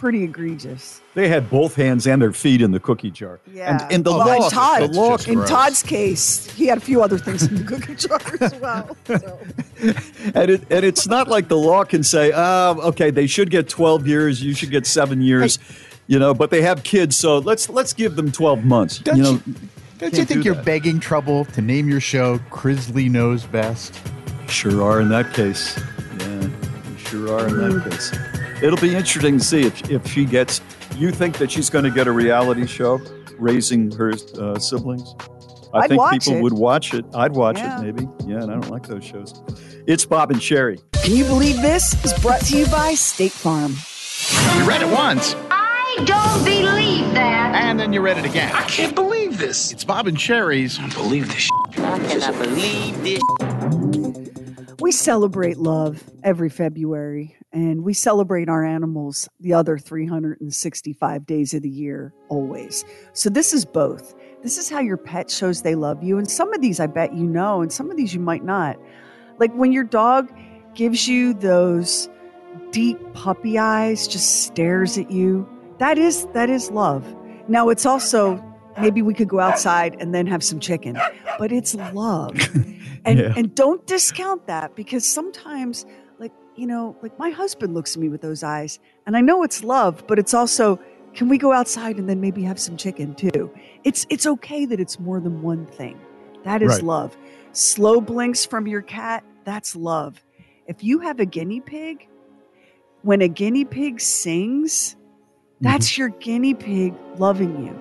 pretty 0.00 0.24
egregious. 0.24 1.00
They 1.14 1.28
had 1.28 1.50
both 1.50 1.74
hands 1.76 2.06
and 2.06 2.22
their 2.22 2.32
feet 2.32 2.62
in 2.62 2.70
the 2.72 2.80
cookie 2.80 3.10
jar. 3.10 3.38
Yeah. 3.52 3.82
And, 3.84 3.92
and 3.92 4.04
the 4.04 4.12
Well, 4.12 4.26
law, 4.26 4.44
in 4.46 4.50
Todd, 4.50 4.80
the 4.82 4.88
law 4.98 5.16
in 5.26 5.44
Todd's 5.44 5.82
case, 5.82 6.50
he 6.52 6.66
had 6.66 6.78
a 6.78 6.80
few 6.80 7.02
other 7.02 7.18
things 7.18 7.42
in 7.46 7.56
the 7.56 7.64
cookie 7.64 7.94
jar 8.08 8.18
as 8.40 8.54
well. 8.56 8.96
So. 9.06 9.38
and 10.34 10.50
it 10.50 10.62
and 10.70 10.84
it's 10.84 11.06
not 11.06 11.28
like 11.28 11.48
the 11.48 11.58
law 11.58 11.84
can 11.84 12.02
say, 12.02 12.32
um, 12.32 12.80
okay, 12.80 13.10
they 13.10 13.26
should 13.26 13.50
get 13.50 13.68
twelve 13.68 14.06
years, 14.06 14.42
you 14.42 14.54
should 14.54 14.70
get 14.70 14.86
seven 14.86 15.20
years, 15.20 15.58
you 16.06 16.18
know, 16.18 16.32
but 16.32 16.50
they 16.50 16.62
have 16.62 16.82
kids, 16.82 17.16
so 17.16 17.38
let's 17.38 17.68
let's 17.68 17.92
give 17.92 18.16
them 18.16 18.32
twelve 18.32 18.64
months. 18.64 18.98
Don't 18.98 19.16
you 19.18 19.22
know, 19.22 19.32
you- 19.32 19.54
Don't 19.98 20.14
you 20.16 20.24
think 20.24 20.40
do 20.40 20.46
you're 20.46 20.54
that. 20.54 20.64
begging 20.64 20.98
trouble 20.98 21.44
to 21.46 21.60
name 21.60 21.88
your 21.90 22.00
show 22.00 22.38
Chrisley 22.50 23.10
Knows 23.10 23.44
Best? 23.44 24.00
Sure 24.48 24.82
are 24.82 25.00
in 25.02 25.10
that 25.10 25.34
case. 25.34 25.78
Yeah, 26.18 26.40
you 26.90 26.96
sure 26.98 27.32
are 27.38 27.46
in 27.48 27.56
that 27.80 27.90
case. 27.90 28.39
It'll 28.62 28.78
be 28.80 28.94
interesting 28.94 29.38
to 29.38 29.44
see 29.44 29.62
if 29.62 29.90
if 29.90 30.06
she 30.10 30.24
gets. 30.24 30.60
You 30.96 31.10
think 31.12 31.38
that 31.38 31.50
she's 31.50 31.70
going 31.70 31.84
to 31.84 31.90
get 31.90 32.06
a 32.06 32.12
reality 32.12 32.66
show 32.66 33.00
raising 33.38 33.90
her 33.92 34.12
uh, 34.38 34.58
siblings? 34.58 35.14
I 35.72 35.78
I'd 35.78 35.88
think 35.88 35.98
watch 36.00 36.12
people 36.24 36.34
it. 36.38 36.42
would 36.42 36.52
watch 36.52 36.92
it. 36.94 37.04
I'd 37.14 37.32
watch 37.32 37.58
Yeah. 37.58 37.80
it 37.80 37.84
maybe. 37.84 38.08
Yeah, 38.26 38.42
and 38.42 38.50
I 38.50 38.54
don't 38.54 38.70
like 38.70 38.86
those 38.88 39.04
shows. 39.04 39.40
It's 39.86 40.04
Bob 40.04 40.30
and 40.30 40.40
Sheri. 40.40 40.78
Can 41.02 41.14
you 41.14 41.24
believe 41.24 41.56
this 41.62 41.94
is 42.04 42.12
brought 42.20 42.40
to 42.46 42.58
you 42.58 42.66
by 42.66 42.94
State 42.94 43.32
Farm? 43.32 43.72
You 44.58 44.68
read 44.68 44.82
it 44.82 44.88
once, 44.92 45.34
I 45.50 46.02
don't 46.04 46.44
believe 46.44 47.14
that. 47.14 47.54
and 47.54 47.80
then 47.80 47.92
you 47.92 48.00
read 48.00 48.18
it 48.18 48.24
again. 48.24 48.52
I 48.54 48.62
can't 48.64 48.94
believe 48.94 49.38
this. 49.38 49.72
It's 49.72 49.84
Bob 49.84 50.06
and 50.06 50.20
Sheri's. 50.20 50.76
I 50.78 50.82
can't 50.82 50.94
believe 50.94 51.28
this. 51.32 51.48
I 51.78 51.98
cannot 51.98 52.38
believe 52.38 53.02
this. 53.02 53.20
We 54.80 54.92
celebrate 54.92 55.56
love 55.58 56.02
every 56.22 56.48
February, 56.48 57.36
and 57.52 57.82
we 57.82 57.92
celebrate 57.92 58.48
our 58.48 58.64
animals 58.64 59.28
the 59.40 59.52
other 59.52 59.76
365 59.78 61.26
days 61.26 61.54
of 61.54 61.62
the 61.62 61.68
year, 61.68 62.14
always. 62.28 62.84
So, 63.12 63.28
this 63.30 63.52
is 63.52 63.64
both. 63.64 64.14
This 64.42 64.56
is 64.56 64.70
how 64.70 64.80
your 64.80 64.96
pet 64.96 65.30
shows 65.30 65.62
they 65.62 65.74
love 65.74 66.02
you. 66.02 66.16
And 66.18 66.30
some 66.30 66.52
of 66.54 66.60
these 66.60 66.80
I 66.80 66.86
bet 66.86 67.14
you 67.14 67.24
know, 67.24 67.60
and 67.60 67.72
some 67.72 67.90
of 67.90 67.96
these 67.96 68.14
you 68.14 68.20
might 68.20 68.44
not. 68.44 68.76
Like 69.38 69.52
when 69.54 69.72
your 69.72 69.84
dog 69.84 70.30
gives 70.74 71.08
you 71.08 71.34
those 71.34 72.08
deep 72.70 72.98
puppy 73.12 73.58
eyes 73.58 74.06
just 74.08 74.44
stares 74.44 74.96
at 74.98 75.10
you. 75.10 75.48
That 75.78 75.98
is 75.98 76.26
that 76.34 76.48
is 76.50 76.70
love. 76.70 77.04
Now 77.48 77.68
it's 77.68 77.84
also 77.86 78.42
maybe 78.80 79.02
we 79.02 79.14
could 79.14 79.28
go 79.28 79.40
outside 79.40 79.96
and 79.98 80.14
then 80.14 80.26
have 80.26 80.42
some 80.44 80.60
chicken, 80.60 80.98
but 81.38 81.52
it's 81.52 81.74
love. 81.92 82.36
And 83.02 83.18
Yeah. 83.18 83.32
and 83.34 83.54
don't 83.54 83.86
discount 83.86 84.46
that 84.46 84.76
because 84.76 85.06
sometimes 85.06 85.86
you 86.60 86.66
know, 86.66 86.94
like 87.00 87.18
my 87.18 87.30
husband 87.30 87.72
looks 87.72 87.96
at 87.96 88.02
me 88.02 88.10
with 88.10 88.20
those 88.20 88.42
eyes 88.42 88.78
and 89.06 89.16
I 89.16 89.22
know 89.22 89.42
it's 89.42 89.64
love, 89.64 90.04
but 90.06 90.18
it's 90.18 90.34
also 90.34 90.78
can 91.14 91.28
we 91.28 91.38
go 91.38 91.52
outside 91.52 91.96
and 91.96 92.08
then 92.08 92.20
maybe 92.20 92.42
have 92.42 92.60
some 92.60 92.76
chicken 92.76 93.14
too? 93.14 93.50
It's 93.82 94.06
it's 94.10 94.26
okay 94.26 94.66
that 94.66 94.78
it's 94.78 95.00
more 95.00 95.20
than 95.20 95.40
one 95.40 95.64
thing. 95.66 95.98
That 96.44 96.60
is 96.62 96.74
Right. 96.74 96.82
love. 96.82 97.16
Slow 97.52 98.00
blinks 98.00 98.44
from 98.44 98.66
your 98.66 98.82
cat, 98.82 99.24
that's 99.44 99.74
love. 99.74 100.22
If 100.66 100.84
you 100.84 101.00
have 101.00 101.18
a 101.18 101.24
guinea 101.24 101.60
pig, 101.60 102.06
when 103.02 103.22
a 103.22 103.28
guinea 103.28 103.64
pig 103.64 103.98
sings, 103.98 104.96
that's 105.62 105.96
your 105.96 106.10
guinea 106.10 106.52
pig 106.52 106.94
loving 107.16 107.64
you. 107.64 107.72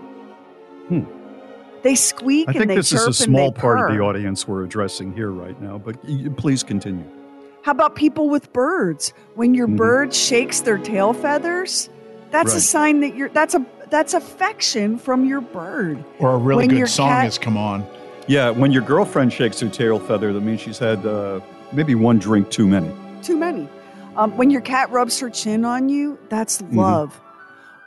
Hmm. 0.88 1.82
They 1.84 1.96
squeak 1.96 2.48
and 2.48 2.58
I 2.58 2.62
and 2.62 2.70
think 2.70 2.78
this 2.80 2.94
is 2.94 3.08
a 3.08 3.14
small 3.14 3.52
part 3.52 3.92
of 3.92 3.96
the 3.98 4.02
audience 4.02 4.48
we're 4.48 4.64
addressing 4.64 5.14
here 5.14 5.32
right 5.32 5.60
now, 5.62 5.78
but 5.78 6.02
please 6.38 6.64
continue. 6.64 7.19
How 7.64 7.72
about 7.72 7.96
people 7.96 8.30
with 8.30 8.52
birds? 8.54 9.14
When 9.36 9.54
your 9.54 9.68
Mhm. 9.68 9.78
bird 9.78 10.14
shakes 10.14 10.62
their 10.62 10.78
tail 10.78 11.14
feathers, 11.14 11.90
that's 12.32 12.54
a 12.56 12.62
sign 12.62 13.02
that 13.02 13.16
you're 13.16 13.30
that's 13.30 13.56
a 13.56 13.66
that's 13.90 14.14
affection 14.14 14.98
from 14.98 15.26
your 15.26 15.42
bird. 15.42 16.04
Or 16.20 16.34
a 16.34 16.38
really 16.38 16.68
When 16.68 16.78
good 16.78 16.88
song 16.90 17.10
cat- 17.10 17.24
has 17.24 17.38
come 17.40 17.58
on. 17.58 17.84
Yeah, 18.28 18.52
when 18.52 18.72
your 18.72 18.84
girlfriend 18.84 19.34
shakes 19.34 19.60
her 19.62 19.70
tail 19.70 19.98
feather, 20.00 20.32
that 20.32 20.42
means 20.42 20.62
she's 20.62 20.78
had 20.78 21.04
uh, 21.06 21.40
maybe 21.74 21.96
one 21.96 22.20
drink 22.20 22.50
too 22.52 22.68
many. 22.68 22.92
Too 23.24 23.36
many. 23.36 23.68
Um, 24.16 24.36
when 24.38 24.52
your 24.52 24.62
cat 24.62 24.92
rubs 24.92 25.20
her 25.20 25.30
chin 25.30 25.66
on 25.66 25.90
you, 25.90 26.18
that's 26.30 26.62
Mm-hmm. 26.62 26.78
love. 26.78 27.20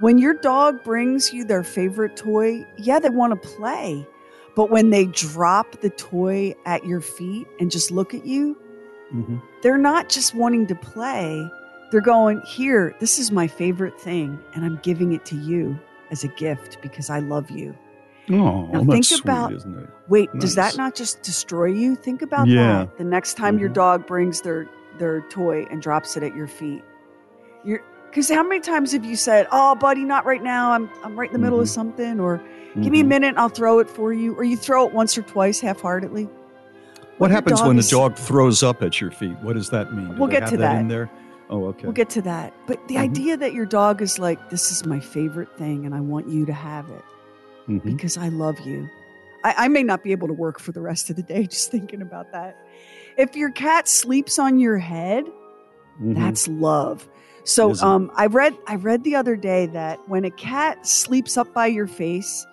When 0.01 0.18
your 0.18 0.35
dog 0.35 0.83
brings 0.83 1.33
you 1.33 1.45
their 1.45 1.62
favorite 1.62 2.16
toy, 2.16 2.66
yeah, 2.77 2.99
they 2.99 3.11
want 3.11 3.41
to 3.41 3.49
play. 3.49 4.05
But 4.57 4.68
when 4.70 4.91
they 4.91 5.07
drop 5.07 5.81
the 5.81 5.91
toy 5.91 6.55
at 6.66 6.85
your 6.85 7.01
feet 7.01 7.47
and 7.61 7.70
just 7.70 7.93
look 7.93 8.12
at 8.12 8.27
you, 8.27 8.57
Mm-hmm. 9.15 9.37
they're 9.63 9.79
not 9.79 10.09
just 10.09 10.35
wanting 10.35 10.67
to 10.69 10.75
play. 10.75 11.49
They're 11.91 12.01
going, 12.01 12.41
Here, 12.43 12.95
this 13.01 13.19
is 13.19 13.31
my 13.31 13.47
favorite 13.47 14.01
thing, 14.01 14.39
and 14.55 14.65
I'm 14.65 14.79
giving 14.83 15.13
it 15.13 15.25
to 15.27 15.37
you 15.37 15.79
as 16.11 16.25
a 16.25 16.29
gift 16.29 16.79
because 16.83 17.11
I 17.11 17.19
love 17.19 17.51
you. 17.51 17.77
Oh, 18.31 18.67
Now 18.67 18.85
think 18.85 19.05
sweet, 19.05 19.25
about 19.25 19.53
isn't 19.53 19.79
it? 19.79 19.91
wait, 20.09 20.31
does 20.39 20.55
that 20.55 20.77
not 20.77 20.95
just 20.95 21.23
destroy 21.23 21.67
you? 21.67 21.95
Think 21.97 22.23
about 22.23 22.47
Yeah. 22.47 22.61
Mm-hmm. 22.61 22.79
that. 22.91 22.99
The 22.99 23.05
next 23.05 23.35
time 23.35 23.59
your 23.59 23.69
dog 23.69 24.07
brings 24.07 24.41
their 24.43 24.69
their 24.99 25.23
toy 25.29 25.67
and 25.71 25.81
drops 25.83 26.17
it 26.17 26.23
at 26.23 26.35
your 26.37 26.47
feet. 26.47 26.83
You're 27.65 27.83
because 28.09 28.29
how 28.31 28.43
many 28.43 28.61
times 28.61 28.93
have 28.93 29.05
you 29.05 29.17
said, 29.17 29.47
"Oh, 29.51 29.75
buddy, 29.75 30.05
not 30.05 30.25
right 30.27 30.43
now. 30.43 30.71
I'm 30.73 30.89
I'm 31.03 31.19
right 31.19 31.29
in 31.29 31.33
the 31.33 31.39
middle 31.39 31.61
of 31.61 31.67
Mhm. 31.67 31.71
something," 31.75 32.21
or 32.21 32.41
"Give 32.81 32.93
me 32.93 33.01
a 33.01 33.05
Mhm. 33.05 33.09
minute, 33.09 33.35
I'll 33.39 33.49
throw 33.49 33.79
it 33.81 33.89
for 33.91 34.13
you," 34.13 34.35
or 34.35 34.45
you 34.45 34.57
throw 34.57 34.87
it 34.87 34.93
once 34.95 35.17
or 35.19 35.23
twice 35.23 35.61
half-heartedly. 35.61 36.29
What 37.19 37.31
happens 37.31 37.59
dog 37.61 37.69
when 37.69 37.77
the 37.77 37.83
dog 37.83 38.17
throws 38.17 38.63
up 38.63 38.83
at 38.83 39.01
your 39.01 39.11
feet? 39.11 39.37
What 39.43 39.55
does 39.55 39.71
that 39.71 39.93
mean? 39.95 40.09
Do 40.15 40.15
We'll 40.21 40.29
get 40.29 40.47
to 40.49 40.57
that, 40.57 40.73
that. 40.75 40.81
in 40.81 40.89
there. 40.89 41.11
Oh, 41.51 41.67
okay. 41.67 41.85
We'll 41.85 41.93
get 41.93 42.09
to 42.11 42.23
that. 42.23 42.53
But 42.67 42.87
the 42.89 42.95
Mhm. 42.97 43.01
idea 43.01 43.37
that 43.37 43.53
your 43.53 43.67
dog 43.67 44.01
is 44.01 44.19
like, 44.19 44.51
"This 44.51 44.73
is 44.73 44.87
my 44.87 44.99
favorite 45.01 45.55
thing, 45.59 45.85
and 45.85 45.95
I 45.95 46.01
want 46.01 46.29
you 46.29 46.47
to 46.47 46.53
have 46.53 46.89
it." 46.91 47.03
Mhm. 47.69 47.85
because 47.85 48.17
I 48.19 48.29
love 48.29 48.59
you. 48.61 48.89
I, 49.45 49.55
I 49.57 49.69
may 49.69 49.85
not 49.85 50.03
be 50.03 50.11
able 50.11 50.27
to 50.27 50.35
work 50.35 50.59
for 50.59 50.73
the 50.73 50.81
rest 50.81 51.11
of 51.11 51.17
the 51.17 51.23
day 51.23 51.47
just 51.51 51.71
thinking 51.71 52.03
about 52.03 52.33
that. 52.33 52.57
If 53.17 53.37
your 53.37 53.51
cat 53.51 53.87
sleeps 53.87 54.37
on 54.39 54.59
your 54.59 54.79
head, 54.79 55.27
Mhm. 56.03 56.17
that's 56.17 56.49
love. 56.49 57.09
So 57.45 57.75
um, 57.83 58.11
I 58.17 58.27
read 58.27 58.57
I 58.67 58.77
read 58.77 59.05
the 59.05 59.15
other 59.15 59.37
day 59.37 59.67
that 59.67 60.01
when 60.09 60.25
a 60.25 60.31
cat 60.31 60.85
sleeps 60.87 61.37
up 61.37 61.53
by 61.55 61.67
your 61.67 61.87
face, 61.87 62.45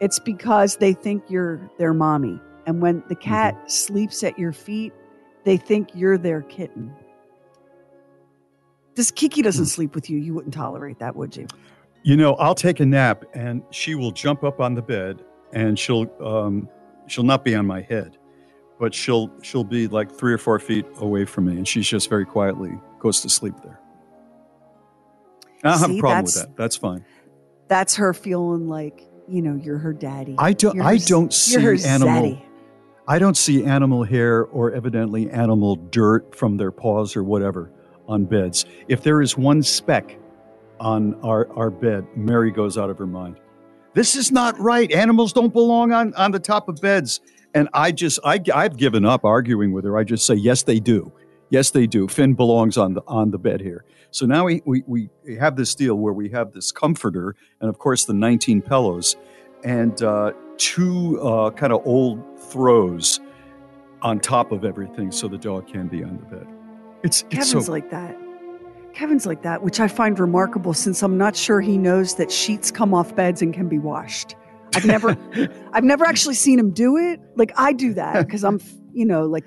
it's 0.00 0.18
because 0.18 0.76
they 0.76 0.92
think 0.94 1.22
you're 1.28 1.60
their 1.78 1.92
mommy, 1.94 2.40
and 2.66 2.80
when 2.82 3.02
the 3.08 3.14
cat 3.16 3.54
Mm-hmm. 3.54 3.68
sleeps 3.68 4.22
at 4.24 4.38
your 4.38 4.52
feet, 4.52 4.92
they 5.44 5.56
think 5.56 5.88
you're 5.94 6.18
their 6.18 6.42
kitten. 6.42 6.92
This 8.94 9.10
Kiki 9.10 9.42
doesn't 9.42 9.64
Hmm. 9.64 9.68
sleep 9.68 9.94
with 9.94 10.08
you. 10.10 10.18
You 10.18 10.34
wouldn't 10.34 10.54
tolerate 10.54 10.98
that, 10.98 11.14
would 11.16 11.36
you? 11.36 11.46
You 12.02 12.16
know, 12.16 12.34
I'll 12.34 12.54
take 12.54 12.80
a 12.80 12.86
nap 12.86 13.24
and 13.34 13.62
she 13.70 13.94
will 13.94 14.10
jump 14.12 14.42
up 14.44 14.60
on 14.60 14.74
the 14.74 14.82
bed 14.82 15.22
and 15.52 15.78
she'll 15.78 16.10
um, 16.24 16.68
she'll 17.06 17.24
not 17.24 17.44
be 17.44 17.54
on 17.54 17.66
my 17.66 17.80
head, 17.82 18.16
but 18.78 18.94
she'll 18.94 19.30
she'll 19.42 19.64
be 19.64 19.86
like 19.88 20.10
three 20.10 20.32
or 20.32 20.38
four 20.38 20.58
feet 20.58 20.86
away 20.98 21.24
from 21.24 21.46
me 21.46 21.56
and 21.56 21.66
she's 21.68 21.86
just 21.86 22.08
very 22.08 22.24
quietly 22.24 22.72
goes 23.00 23.20
to 23.22 23.28
sleep 23.28 23.54
there. 23.62 23.80
I 25.64 25.70
don't 25.70 25.78
have 25.80 25.90
a 25.90 25.98
problem 25.98 26.24
with 26.24 26.34
that. 26.34 26.56
That's 26.56 26.76
fine. 26.76 27.04
That's 27.68 27.96
her 27.96 28.14
feeling 28.14 28.68
like 28.68 29.02
you 29.28 29.42
know 29.42 29.56
you're 29.56 29.78
her 29.78 29.92
daddy. 29.92 30.36
I 30.38 30.52
don't 30.52 30.80
I 30.80 30.98
don't 30.98 31.32
see 31.34 31.56
animal 31.56 31.82
zaddy. 31.82 32.42
I 33.08 33.20
don't 33.20 33.36
see 33.36 33.64
animal 33.64 34.02
hair 34.02 34.44
or 34.46 34.72
evidently 34.72 35.30
animal 35.30 35.76
dirt 35.76 36.34
from 36.34 36.56
their 36.56 36.72
paws 36.72 37.14
or 37.14 37.22
whatever 37.22 37.70
on 38.08 38.24
beds. 38.24 38.66
If 38.88 39.02
there 39.02 39.22
is 39.22 39.36
one 39.36 39.62
speck 39.62 40.18
on 40.80 41.14
our, 41.22 41.50
our 41.56 41.70
bed, 41.70 42.06
Mary 42.16 42.50
goes 42.50 42.76
out 42.76 42.90
of 42.90 42.98
her 42.98 43.06
mind. 43.06 43.38
This 43.94 44.16
is 44.16 44.32
not 44.32 44.58
right. 44.58 44.90
Animals 44.90 45.32
don't 45.32 45.52
belong 45.52 45.92
on, 45.92 46.14
on 46.14 46.32
the 46.32 46.40
top 46.40 46.68
of 46.68 46.80
beds. 46.80 47.20
And 47.54 47.68
I 47.72 47.92
just, 47.92 48.18
I, 48.24 48.40
I've 48.52 48.76
given 48.76 49.04
up 49.04 49.24
arguing 49.24 49.72
with 49.72 49.84
her. 49.84 49.96
I 49.96 50.04
just 50.04 50.26
say, 50.26 50.34
yes, 50.34 50.64
they 50.64 50.80
do. 50.80 51.12
Yes, 51.48 51.70
they 51.70 51.86
do. 51.86 52.08
Finn 52.08 52.34
belongs 52.34 52.76
on 52.76 52.94
the 52.94 53.02
on 53.06 53.30
the 53.30 53.38
bed 53.38 53.60
here. 53.60 53.84
So 54.10 54.26
now 54.26 54.46
we, 54.46 54.62
we, 54.64 54.82
we 54.86 55.08
have 55.38 55.56
this 55.56 55.74
deal 55.76 55.94
where 55.94 56.12
we 56.12 56.28
have 56.30 56.52
this 56.52 56.72
comforter 56.72 57.36
and, 57.60 57.70
of 57.70 57.78
course, 57.78 58.04
the 58.04 58.14
19 58.14 58.62
pillows 58.62 59.16
and 59.64 60.02
uh, 60.02 60.32
two 60.56 61.20
uh, 61.20 61.50
kind 61.50 61.72
of 61.72 61.86
old 61.86 62.35
throws 62.50 63.20
on 64.02 64.20
top 64.20 64.52
of 64.52 64.64
everything 64.64 65.10
so 65.10 65.28
the 65.28 65.38
dog 65.38 65.66
can 65.66 65.88
be 65.88 66.02
on 66.02 66.16
the 66.16 66.36
bed. 66.36 66.46
It's, 67.02 67.22
it's 67.22 67.50
Kevin's 67.50 67.66
so 67.66 67.72
like 67.72 67.90
that. 67.90 68.16
Kevin's 68.94 69.26
like 69.26 69.42
that, 69.42 69.62
which 69.62 69.78
I 69.78 69.88
find 69.88 70.18
remarkable 70.18 70.72
since 70.72 71.02
I'm 71.02 71.18
not 71.18 71.36
sure 71.36 71.60
he 71.60 71.76
knows 71.76 72.14
that 72.14 72.32
sheets 72.32 72.70
come 72.70 72.94
off 72.94 73.14
beds 73.14 73.42
and 73.42 73.52
can 73.52 73.68
be 73.68 73.78
washed. 73.78 74.34
I've 74.74 74.86
never 74.86 75.16
I've 75.72 75.84
never 75.84 76.04
actually 76.04 76.34
seen 76.34 76.58
him 76.58 76.70
do 76.70 76.96
it. 76.96 77.20
Like 77.36 77.52
I 77.56 77.72
do 77.72 77.94
that 77.94 78.14
because 78.26 78.42
I'm, 78.42 78.60
you 78.92 79.04
know, 79.04 79.26
like 79.26 79.44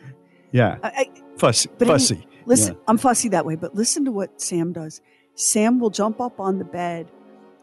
yeah, 0.51 0.77
I, 0.83 1.09
fussy. 1.37 1.69
fussy. 1.79 2.27
listen, 2.45 2.73
Yeah. 2.73 2.81
I'm 2.87 2.97
fussy 2.97 3.29
that 3.29 3.45
way, 3.45 3.55
but 3.55 3.75
listen 3.75 4.05
to 4.05 4.11
what 4.11 4.39
Sam 4.41 4.73
does. 4.73 5.01
Sam 5.35 5.79
will 5.79 5.89
jump 5.89 6.19
up 6.19 6.39
on 6.39 6.59
the 6.59 6.65
bed 6.65 7.11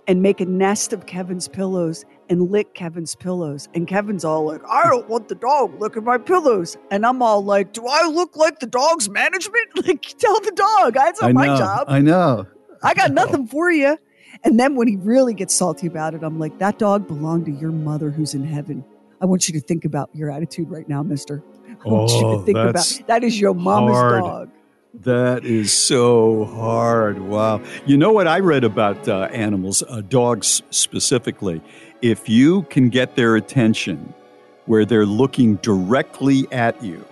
and 0.08 0.22
make 0.22 0.40
a 0.40 0.46
nest 0.46 0.92
of 0.92 1.06
Kevin's 1.06 1.48
pillows 1.48 2.04
and 2.28 2.50
lick 2.50 2.74
Kevin's 2.74 3.14
pillows. 3.14 3.68
And 3.74 3.86
Kevin's 3.86 4.24
all 4.24 4.44
like, 4.46 4.62
I 4.68 4.88
don't 4.88 5.08
want 5.08 5.28
the 5.28 5.34
dog 5.34 5.80
licking 5.80 6.04
my 6.04 6.18
pillows. 6.18 6.76
And 6.90 7.04
I'm 7.06 7.22
all 7.22 7.44
like, 7.44 7.72
Do 7.72 7.86
I 7.86 8.06
look 8.08 8.36
like 8.36 8.58
the 8.60 8.66
dog's 8.66 9.08
management? 9.08 9.68
Like, 9.86 10.02
tell 10.18 10.40
the 10.40 10.52
dog. 10.52 10.94
That's 10.94 11.20
not 11.20 11.30
I 11.30 11.32
my 11.32 11.46
know. 11.46 11.56
job. 11.58 11.84
I 11.88 12.00
know. 12.00 12.46
I 12.82 12.94
got 12.94 13.12
nothing 13.20 13.46
for 13.46 13.70
you. 13.70 13.98
And 14.44 14.58
then 14.60 14.74
when 14.76 14.88
he 14.88 14.96
really 14.96 15.32
gets 15.34 15.54
salty 15.54 15.86
about 15.86 16.14
it, 16.14 16.22
I'm 16.22 16.38
like, 16.38 16.58
that 16.58 16.78
dog 16.78 17.06
belonged 17.06 17.46
to 17.46 17.52
your 17.52 17.72
mother 17.72 18.10
who's 18.10 18.34
in 18.34 18.44
heaven. 18.44 18.84
I 19.20 19.26
want 19.26 19.48
you 19.48 19.54
to 19.58 19.66
think 19.66 19.84
about 19.84 20.10
your 20.12 20.30
attitude 20.30 20.70
right 20.70 20.86
now, 20.88 21.02
mister. 21.02 21.42
I 21.68 21.88
want 21.88 22.10
you 22.10 22.26
Oh, 22.26 22.38
to 22.40 22.44
think 22.44 22.58
about 22.58 23.02
that 23.06 23.24
is 23.24 23.40
your 23.40 23.54
mama's 23.54 23.96
hard. 23.96 24.22
dog. 24.22 24.50
That 25.00 25.44
is 25.44 25.72
so 25.74 26.44
hard. 26.46 27.18
Wow. 27.18 27.62
You 27.84 27.96
know 27.98 28.12
what 28.12 28.26
I 28.26 28.40
read 28.40 28.64
about 28.64 29.06
uh, 29.08 29.28
animals, 29.32 29.82
uh, 29.88 30.00
dogs 30.00 30.62
specifically? 30.70 31.60
If 32.02 32.28
you 32.28 32.62
can 32.64 32.90
get 32.90 33.16
their 33.16 33.36
attention 33.36 34.12
where 34.66 34.84
they're 34.84 35.06
looking 35.06 35.56
directly 35.56 36.46
at 36.52 36.82
you 36.82 37.02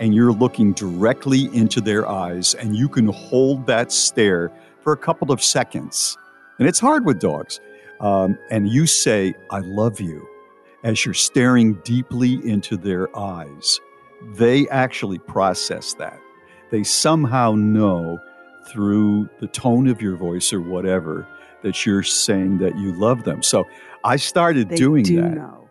and 0.00 0.14
you're 0.14 0.32
looking 0.32 0.72
directly 0.72 1.44
into 1.54 1.80
their 1.80 2.08
eyes 2.08 2.54
and 2.54 2.74
you 2.74 2.88
can 2.88 3.06
hold 3.06 3.66
that 3.66 3.92
stare 3.92 4.50
for 4.80 4.92
a 4.92 4.96
couple 4.96 5.30
of 5.30 5.40
seconds, 5.40 6.18
and 6.58 6.66
it's 6.66 6.80
hard 6.80 7.04
with 7.04 7.20
dogs, 7.20 7.60
um, 8.00 8.36
and 8.50 8.68
you 8.68 8.84
say, 8.86 9.34
I 9.50 9.60
love 9.60 10.00
you, 10.00 10.28
as 10.82 11.04
you're 11.04 11.14
staring 11.14 11.74
deeply 11.84 12.34
into 12.44 12.76
their 12.76 13.16
eyes, 13.16 13.78
they 14.34 14.68
actually 14.70 15.20
process 15.20 15.94
that. 15.94 16.18
They 16.70 16.82
somehow 16.82 17.52
know 17.52 18.18
through 18.66 19.28
the 19.38 19.46
tone 19.46 19.86
of 19.86 20.02
your 20.02 20.16
voice 20.16 20.52
or 20.52 20.60
whatever 20.60 21.28
that 21.62 21.86
you're 21.86 22.02
saying 22.02 22.58
that 22.58 22.76
you 22.76 22.92
love 22.92 23.22
them. 23.22 23.40
So 23.42 23.68
I 24.04 24.16
started 24.16 24.68
They 24.68 24.76
doing 24.76 25.04
do 25.04 25.20
that. 25.22 25.34
know. 25.34 25.68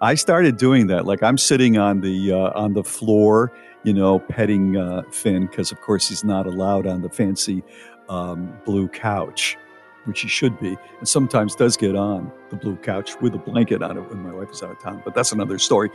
I 0.00 0.14
started 0.14 0.56
doing 0.56 0.86
that. 0.88 1.06
Like 1.06 1.22
I'm 1.22 1.38
sitting 1.38 1.76
on 1.78 2.00
the 2.00 2.32
uh, 2.32 2.52
on 2.60 2.74
the 2.74 2.84
floor, 2.84 3.52
you 3.84 3.92
know, 3.92 4.20
petting 4.20 4.76
uh, 4.76 5.02
Finn 5.10 5.46
because 5.46 5.72
of 5.72 5.80
course 5.80 6.08
he's 6.08 6.24
not 6.24 6.46
allowed 6.46 6.86
on 6.86 7.02
the 7.02 7.08
fancy 7.10 7.62
um, 8.08 8.52
blue 8.64 8.88
couch, 8.88 9.56
which 10.04 10.20
he 10.20 10.28
should 10.28 10.58
be, 10.60 10.76
and 10.98 11.08
sometimes 11.08 11.54
does 11.56 11.76
get 11.76 11.96
on 11.96 12.30
the 12.50 12.56
blue 12.56 12.76
couch 12.76 13.20
with 13.20 13.34
a 13.34 13.38
blanket 13.38 13.82
on 13.82 13.96
it 13.98 14.08
when 14.08 14.22
my 14.22 14.32
wife 14.32 14.50
is 14.52 14.62
out 14.62 14.70
of 14.70 14.80
town. 14.80 15.02
But 15.04 15.14
that's 15.14 15.32
another 15.32 15.58
story. 15.58 15.90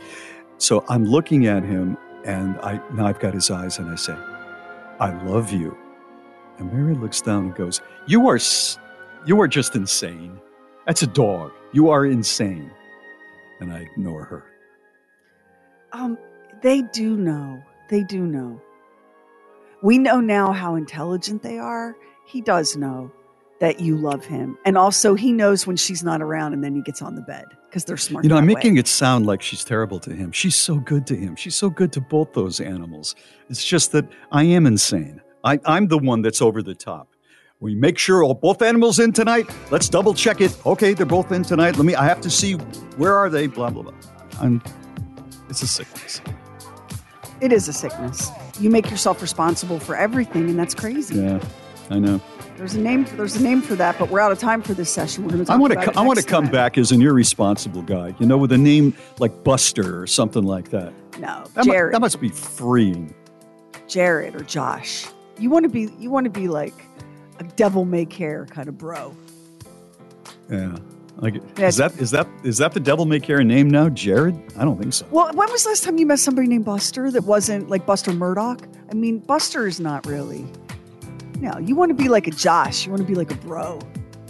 So 0.58 0.84
I'm 0.88 1.04
looking 1.06 1.46
at 1.46 1.62
him, 1.64 1.96
and 2.24 2.56
I 2.60 2.80
now 2.92 3.06
I've 3.06 3.18
got 3.20 3.32
his 3.34 3.50
eyes, 3.50 3.78
and 3.78 3.90
I 3.90 3.96
say, 3.96 4.16
"I 5.00 5.12
love 5.24 5.50
you," 5.50 5.76
And 6.58 6.72
Mary 6.72 6.94
looks 6.94 7.20
down 7.22 7.46
and 7.46 7.54
goes, 7.54 7.80
"You 8.06 8.28
are, 8.28 8.38
you 9.26 9.40
are 9.40 9.48
just 9.48 9.74
insane. 9.74 10.40
That's 10.86 11.02
a 11.02 11.06
dog. 11.06 11.52
You 11.72 11.90
are 11.90 12.06
insane." 12.06 12.70
And 13.60 13.72
I 13.72 13.80
ignore 13.80 14.24
her. 14.24 14.44
Um, 15.92 16.18
they 16.62 16.82
do 16.82 17.16
know. 17.16 17.62
They 17.88 18.02
do 18.02 18.26
know. 18.26 18.60
We 19.82 19.98
know 19.98 20.20
now 20.20 20.52
how 20.52 20.74
intelligent 20.74 21.42
they 21.42 21.58
are. 21.58 21.94
He 22.26 22.40
does 22.40 22.76
know 22.76 23.12
that 23.60 23.80
you 23.80 23.96
love 23.96 24.24
him, 24.24 24.58
and 24.64 24.76
also 24.76 25.14
he 25.14 25.32
knows 25.32 25.66
when 25.66 25.76
she's 25.76 26.02
not 26.02 26.20
around, 26.20 26.52
and 26.52 26.64
then 26.64 26.74
he 26.74 26.82
gets 26.82 27.00
on 27.00 27.14
the 27.14 27.22
bed 27.22 27.44
because 27.68 27.84
they're 27.84 27.96
smart. 27.96 28.24
You 28.24 28.30
know, 28.30 28.36
I'm 28.36 28.46
way. 28.46 28.54
making 28.54 28.76
it 28.78 28.88
sound 28.88 29.26
like 29.26 29.42
she's 29.42 29.64
terrible 29.64 30.00
to 30.00 30.12
him. 30.12 30.32
She's 30.32 30.56
so 30.56 30.76
good 30.76 31.06
to 31.08 31.16
him. 31.16 31.36
She's 31.36 31.54
so 31.54 31.70
good 31.70 31.92
to 31.92 32.00
both 32.00 32.32
those 32.32 32.60
animals. 32.60 33.14
It's 33.48 33.64
just 33.64 33.92
that 33.92 34.06
I 34.32 34.44
am 34.44 34.66
insane. 34.66 35.20
I, 35.44 35.60
I'm 35.64 35.88
the 35.88 35.98
one 35.98 36.22
that's 36.22 36.42
over 36.42 36.62
the 36.62 36.74
top. 36.74 37.13
We 37.60 37.74
make 37.74 37.98
sure 37.98 38.22
all 38.22 38.34
both 38.34 38.62
animals 38.62 38.98
in 38.98 39.12
tonight. 39.12 39.48
Let's 39.70 39.88
double 39.88 40.12
check 40.12 40.40
it. 40.40 40.54
Okay, 40.66 40.92
they're 40.92 41.06
both 41.06 41.32
in 41.32 41.42
tonight. 41.42 41.76
Let 41.76 41.86
me. 41.86 41.94
I 41.94 42.04
have 42.06 42.20
to 42.22 42.30
see 42.30 42.54
where 42.96 43.14
are 43.16 43.30
they. 43.30 43.46
Blah 43.46 43.70
blah 43.70 43.82
blah. 43.84 43.92
I'm. 44.40 44.62
It's 45.48 45.62
a 45.62 45.66
sickness. 45.66 46.20
It 47.40 47.52
is 47.52 47.68
a 47.68 47.72
sickness. 47.72 48.30
You 48.60 48.70
make 48.70 48.90
yourself 48.90 49.22
responsible 49.22 49.78
for 49.78 49.96
everything, 49.96 50.48
and 50.50 50.58
that's 50.58 50.74
crazy. 50.74 51.16
Yeah, 51.16 51.40
I 51.90 51.98
know. 51.98 52.20
There's 52.56 52.74
a 52.74 52.80
name. 52.80 53.04
For, 53.04 53.16
there's 53.16 53.36
a 53.36 53.42
name 53.42 53.62
for 53.62 53.74
that, 53.76 53.98
but 53.98 54.10
we're 54.10 54.20
out 54.20 54.32
of 54.32 54.38
time 54.38 54.60
for 54.62 54.74
this 54.74 54.90
session. 54.92 55.24
We're 55.24 55.30
going 55.32 55.44
to 55.44 55.52
I 55.52 55.56
want 55.56 55.72
to. 55.72 55.98
I 55.98 56.02
want 56.02 56.18
to 56.18 56.24
come 56.24 56.44
time. 56.44 56.52
back 56.52 56.76
as 56.76 56.92
an 56.92 57.02
irresponsible 57.02 57.82
guy. 57.82 58.14
You 58.18 58.26
know, 58.26 58.36
with 58.36 58.52
a 58.52 58.58
name 58.58 58.94
like 59.20 59.42
Buster 59.44 60.00
or 60.00 60.06
something 60.06 60.42
like 60.44 60.70
that. 60.70 60.92
No, 61.18 61.44
That, 61.54 61.66
mu- 61.66 61.72
Jared. 61.72 61.94
that 61.94 62.00
must 62.00 62.20
be 62.20 62.28
freeing. 62.28 63.14
Jared 63.88 64.34
or 64.34 64.42
Josh. 64.42 65.06
You 65.38 65.50
want 65.50 65.62
to 65.64 65.68
be. 65.68 65.88
You 65.98 66.10
want 66.10 66.24
to 66.24 66.30
be 66.30 66.48
like 66.48 66.74
a 67.38 67.44
devil 67.44 67.84
may 67.84 68.04
care 68.04 68.46
kind 68.46 68.68
of 68.68 68.78
bro. 68.78 69.14
Yeah. 70.50 70.76
Like, 71.16 71.36
is 71.58 71.76
that 71.76 71.96
is 72.00 72.10
that 72.10 72.26
is 72.42 72.58
that 72.58 72.72
the 72.72 72.80
devil 72.80 73.04
may 73.06 73.20
care 73.20 73.42
name 73.44 73.70
now, 73.70 73.88
Jared? 73.88 74.34
I 74.58 74.64
don't 74.64 74.76
think 74.78 74.92
so. 74.92 75.06
Well, 75.10 75.32
when 75.32 75.50
was 75.50 75.62
the 75.62 75.68
last 75.70 75.84
time 75.84 75.96
you 75.96 76.06
met 76.06 76.18
somebody 76.18 76.48
named 76.48 76.64
Buster 76.64 77.10
that 77.12 77.22
wasn't 77.24 77.70
like 77.70 77.86
Buster 77.86 78.10
Murdaugh? 78.10 78.60
I 78.90 78.94
mean, 78.94 79.20
Buster 79.20 79.66
is 79.66 79.78
not 79.78 80.06
really. 80.06 80.44
No, 81.38 81.56
you 81.58 81.76
want 81.76 81.90
to 81.90 81.94
be 81.94 82.08
like 82.08 82.26
a 82.26 82.30
Josh. 82.32 82.84
You 82.84 82.90
want 82.90 83.02
to 83.02 83.06
be 83.08 83.14
like 83.14 83.30
a 83.30 83.36
bro. 83.36 83.78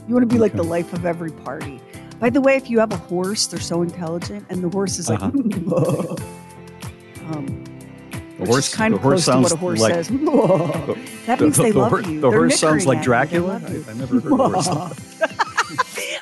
You 0.06 0.14
want 0.14 0.28
to 0.28 0.34
be 0.34 0.38
like 0.38 0.52
the 0.52 0.62
life 0.62 0.92
of 0.92 1.06
every 1.06 1.30
party. 1.32 1.80
By 2.20 2.30
the 2.30 2.40
way, 2.40 2.56
if 2.56 2.68
you 2.68 2.78
have 2.80 2.92
a 2.92 2.96
horse, 2.96 3.46
they're 3.46 3.60
so 3.60 3.82
intelligent, 3.82 4.46
and 4.50 4.62
the 4.62 4.68
horse 4.68 4.98
is 4.98 5.08
like, 5.08 5.22
Uh-huh. 5.22 6.16
um, 7.32 7.64
The 8.38 8.46
horse, 8.46 8.68
is 8.68 8.74
kind 8.74 8.92
the 8.94 8.96
of 8.98 9.02
horse 9.02 9.24
close 9.24 9.24
to 9.26 9.32
sounds 9.32 9.42
what 9.44 9.52
a 9.52 9.56
horse 9.56 9.80
like, 9.80 9.94
says. 9.94 10.08
The- 10.08 10.98
that 11.26 11.38
the- 11.38 11.44
means 11.44 11.56
they 11.56 11.70
the 11.70 11.78
love 11.78 11.90
hor- 11.90 12.00
you. 12.02 12.20
The 12.20 12.30
They're 12.30 12.38
horse 12.40 12.60
sounds 12.60 12.86
nickering 12.86 12.88
like 12.88 12.98
at 12.98 13.00
you. 13.00 13.04
Dracula. 13.04 13.62
I, 13.64 13.90
I 13.90 13.94
never 13.94 14.20
heard 14.20 14.32
a 14.32 14.36
horse. 14.36 14.68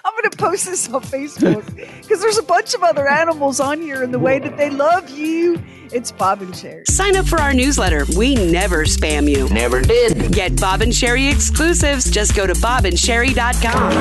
I'm 0.04 0.12
going 0.14 0.30
to 0.30 0.36
post 0.36 0.66
this 0.66 0.88
on 0.90 1.00
Facebook 1.02 1.64
because 2.02 2.20
there's 2.20 2.38
a 2.38 2.42
bunch 2.42 2.74
of 2.74 2.82
other 2.82 3.08
animals 3.08 3.60
on 3.60 3.80
here 3.80 4.02
and 4.02 4.12
the 4.12 4.18
way 4.18 4.38
that 4.40 4.56
they 4.56 4.68
love 4.70 5.08
you. 5.10 5.62
It's 5.92 6.10
Bob 6.10 6.40
and 6.42 6.52
Sheri. 6.54 6.86
Sign 6.88 7.16
up 7.16 7.26
for 7.26 7.38
our 7.40 7.52
newsletter. 7.52 8.06
We 8.16 8.34
never 8.34 8.84
spam 8.84 9.28
you. 9.28 9.48
Never 9.50 9.80
did. 9.82 10.32
Get 10.32 10.58
Bob 10.60 10.80
and 10.80 10.90
Sheri 10.90 11.30
exclusives. 11.32 12.10
Just 12.10 12.34
go 12.34 12.46
to 12.46 12.54
bobandsheri.com. 12.54 13.92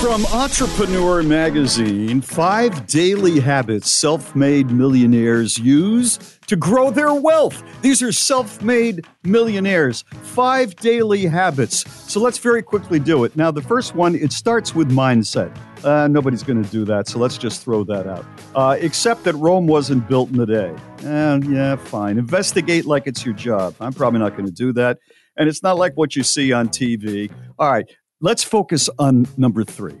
From 0.00 0.24
Entrepreneur 0.26 1.22
Magazine, 1.22 2.20
five 2.20 2.86
daily 2.86 3.40
habits 3.40 3.90
self 3.90 4.34
made 4.34 4.70
millionaires 4.70 5.58
use 5.58 6.33
to 6.46 6.56
grow 6.56 6.90
their 6.90 7.14
wealth. 7.14 7.62
These 7.82 8.02
are 8.02 8.12
self 8.12 8.62
made 8.62 9.06
millionaires. 9.22 10.04
Five 10.22 10.76
daily 10.76 11.26
habits. 11.26 11.84
So 12.10 12.20
let's 12.20 12.38
very 12.38 12.62
quickly 12.62 12.98
do 12.98 13.24
it. 13.24 13.36
Now, 13.36 13.50
the 13.50 13.62
first 13.62 13.94
one, 13.94 14.14
it 14.14 14.32
starts 14.32 14.74
with 14.74 14.90
mindset. 14.90 15.56
Uh, 15.84 16.08
nobody's 16.08 16.42
going 16.42 16.62
to 16.62 16.70
do 16.70 16.84
that, 16.86 17.08
so 17.08 17.18
let's 17.18 17.36
just 17.36 17.62
throw 17.62 17.84
that 17.84 18.06
out. 18.06 18.24
Uh, 18.54 18.76
except 18.80 19.24
that 19.24 19.34
Rome 19.34 19.66
wasn't 19.66 20.08
built 20.08 20.30
in 20.30 20.40
a 20.40 20.46
day. 20.46 20.74
Yeah, 21.02 21.76
fine. 21.76 22.16
Investigate 22.18 22.86
like 22.86 23.06
it's 23.06 23.24
your 23.24 23.34
job. 23.34 23.74
I'm 23.80 23.92
probably 23.92 24.20
not 24.20 24.32
going 24.32 24.46
to 24.46 24.52
do 24.52 24.72
that. 24.74 24.98
And 25.36 25.48
it's 25.48 25.62
not 25.62 25.76
like 25.76 25.94
what 25.96 26.16
you 26.16 26.22
see 26.22 26.52
on 26.52 26.68
TV. 26.68 27.30
All 27.58 27.70
right, 27.70 27.86
let's 28.20 28.42
focus 28.42 28.88
on 28.98 29.26
number 29.36 29.64
three. 29.64 30.00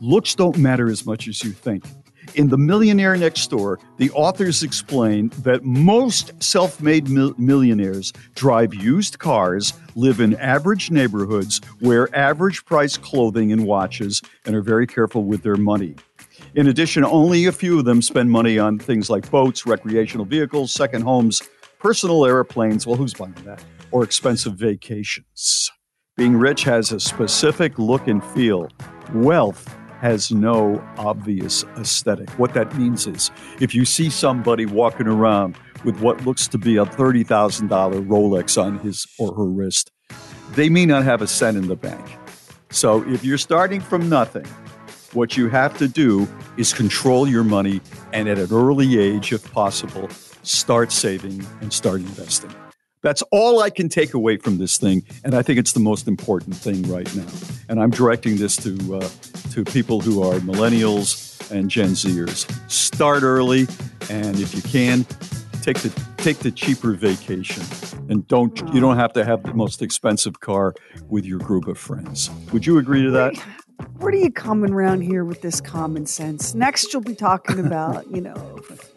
Looks 0.00 0.34
don't 0.34 0.56
matter 0.58 0.88
as 0.88 1.04
much 1.04 1.28
as 1.28 1.42
you 1.42 1.50
think. 1.50 1.84
In 2.36 2.50
The 2.50 2.58
Millionaire 2.58 3.16
Next 3.16 3.48
Door, 3.48 3.78
the 3.96 4.10
authors 4.10 4.62
explain 4.62 5.30
that 5.38 5.64
most 5.64 6.32
self 6.42 6.82
made 6.82 7.08
mil- 7.08 7.34
millionaires 7.38 8.12
drive 8.34 8.74
used 8.74 9.18
cars, 9.18 9.72
live 9.94 10.20
in 10.20 10.36
average 10.36 10.90
neighborhoods, 10.90 11.62
wear 11.80 12.14
average 12.14 12.66
price 12.66 12.98
clothing 12.98 13.52
and 13.52 13.64
watches, 13.64 14.20
and 14.44 14.54
are 14.54 14.60
very 14.60 14.86
careful 14.86 15.24
with 15.24 15.42
their 15.44 15.56
money. 15.56 15.94
In 16.54 16.68
addition, 16.68 17.06
only 17.06 17.46
a 17.46 17.52
few 17.52 17.78
of 17.78 17.86
them 17.86 18.02
spend 18.02 18.30
money 18.30 18.58
on 18.58 18.78
things 18.78 19.08
like 19.08 19.30
boats, 19.30 19.64
recreational 19.64 20.26
vehicles, 20.26 20.72
second 20.72 21.04
homes, 21.04 21.40
personal 21.78 22.26
airplanes. 22.26 22.86
Well, 22.86 22.96
who's 22.96 23.14
buying 23.14 23.32
that? 23.46 23.64
Or 23.92 24.04
expensive 24.04 24.56
vacations. 24.56 25.70
Being 26.18 26.36
rich 26.36 26.64
has 26.64 26.92
a 26.92 27.00
specific 27.00 27.78
look 27.78 28.08
and 28.08 28.22
feel. 28.22 28.68
Wealth 29.14 29.74
has 30.00 30.30
no 30.30 30.82
obvious 30.98 31.64
aesthetic. 31.76 32.28
What 32.38 32.54
that 32.54 32.76
means 32.76 33.06
is 33.06 33.30
if 33.60 33.74
you 33.74 33.84
see 33.84 34.10
somebody 34.10 34.66
walking 34.66 35.06
around 35.06 35.56
with 35.84 36.00
what 36.00 36.24
looks 36.24 36.48
to 36.48 36.58
be 36.58 36.76
a 36.76 36.84
$30,000 36.84 37.68
Rolex 38.06 38.62
on 38.62 38.78
his 38.80 39.06
or 39.18 39.34
her 39.34 39.44
wrist, 39.44 39.90
they 40.52 40.68
may 40.68 40.86
not 40.86 41.04
have 41.04 41.22
a 41.22 41.26
cent 41.26 41.56
in 41.56 41.68
the 41.68 41.76
bank. 41.76 42.04
So 42.70 43.08
if 43.08 43.24
you're 43.24 43.38
starting 43.38 43.80
from 43.80 44.08
nothing, 44.08 44.46
what 45.12 45.36
you 45.36 45.48
have 45.48 45.76
to 45.78 45.88
do 45.88 46.28
is 46.56 46.72
control 46.72 47.26
your 47.28 47.44
money 47.44 47.80
and 48.12 48.28
at 48.28 48.38
an 48.38 48.48
early 48.50 48.98
age, 48.98 49.32
if 49.32 49.50
possible, 49.52 50.08
start 50.42 50.92
saving 50.92 51.46
and 51.60 51.72
start 51.72 52.00
investing. 52.00 52.54
That's 53.06 53.22
all 53.30 53.62
I 53.62 53.70
can 53.70 53.88
take 53.88 54.14
away 54.14 54.36
from 54.36 54.58
this 54.58 54.78
thing, 54.78 55.04
and 55.22 55.36
I 55.36 55.42
think 55.42 55.60
it's 55.60 55.74
the 55.74 55.78
most 55.78 56.08
important 56.08 56.56
thing 56.56 56.82
right 56.90 57.08
now. 57.14 57.28
And 57.68 57.80
I'm 57.80 57.90
directing 57.90 58.34
this 58.36 58.56
to 58.64 58.96
uh, 58.96 59.08
to 59.52 59.64
people 59.64 60.00
who 60.00 60.24
are 60.24 60.40
millennials 60.40 61.48
and 61.52 61.70
Gen 61.70 61.90
Zers. 61.90 62.50
Start 62.68 63.22
early, 63.22 63.68
and 64.10 64.40
if 64.40 64.56
you 64.56 64.62
can, 64.62 65.04
take 65.62 65.78
the 65.78 65.92
take 66.16 66.38
the 66.38 66.50
cheaper 66.50 66.94
vacation, 66.94 67.62
and 68.10 68.26
don't 68.26 68.58
you 68.74 68.80
don't 68.80 68.96
have 68.96 69.12
to 69.12 69.24
have 69.24 69.44
the 69.44 69.54
most 69.54 69.82
expensive 69.82 70.40
car 70.40 70.74
with 71.08 71.24
your 71.24 71.38
group 71.38 71.68
of 71.68 71.78
friends. 71.78 72.28
Would 72.52 72.66
you 72.66 72.76
agree 72.78 73.04
to 73.04 73.12
that? 73.12 73.40
What 73.98 74.14
are 74.14 74.18
you 74.18 74.32
coming 74.32 74.72
around 74.72 75.02
here 75.02 75.24
with 75.24 75.42
this 75.42 75.60
common 75.60 76.06
sense? 76.06 76.54
Next, 76.54 76.92
you'll 76.92 77.02
be 77.02 77.14
talking 77.14 77.58
about, 77.64 78.10
you 78.10 78.20
know, 78.20 78.34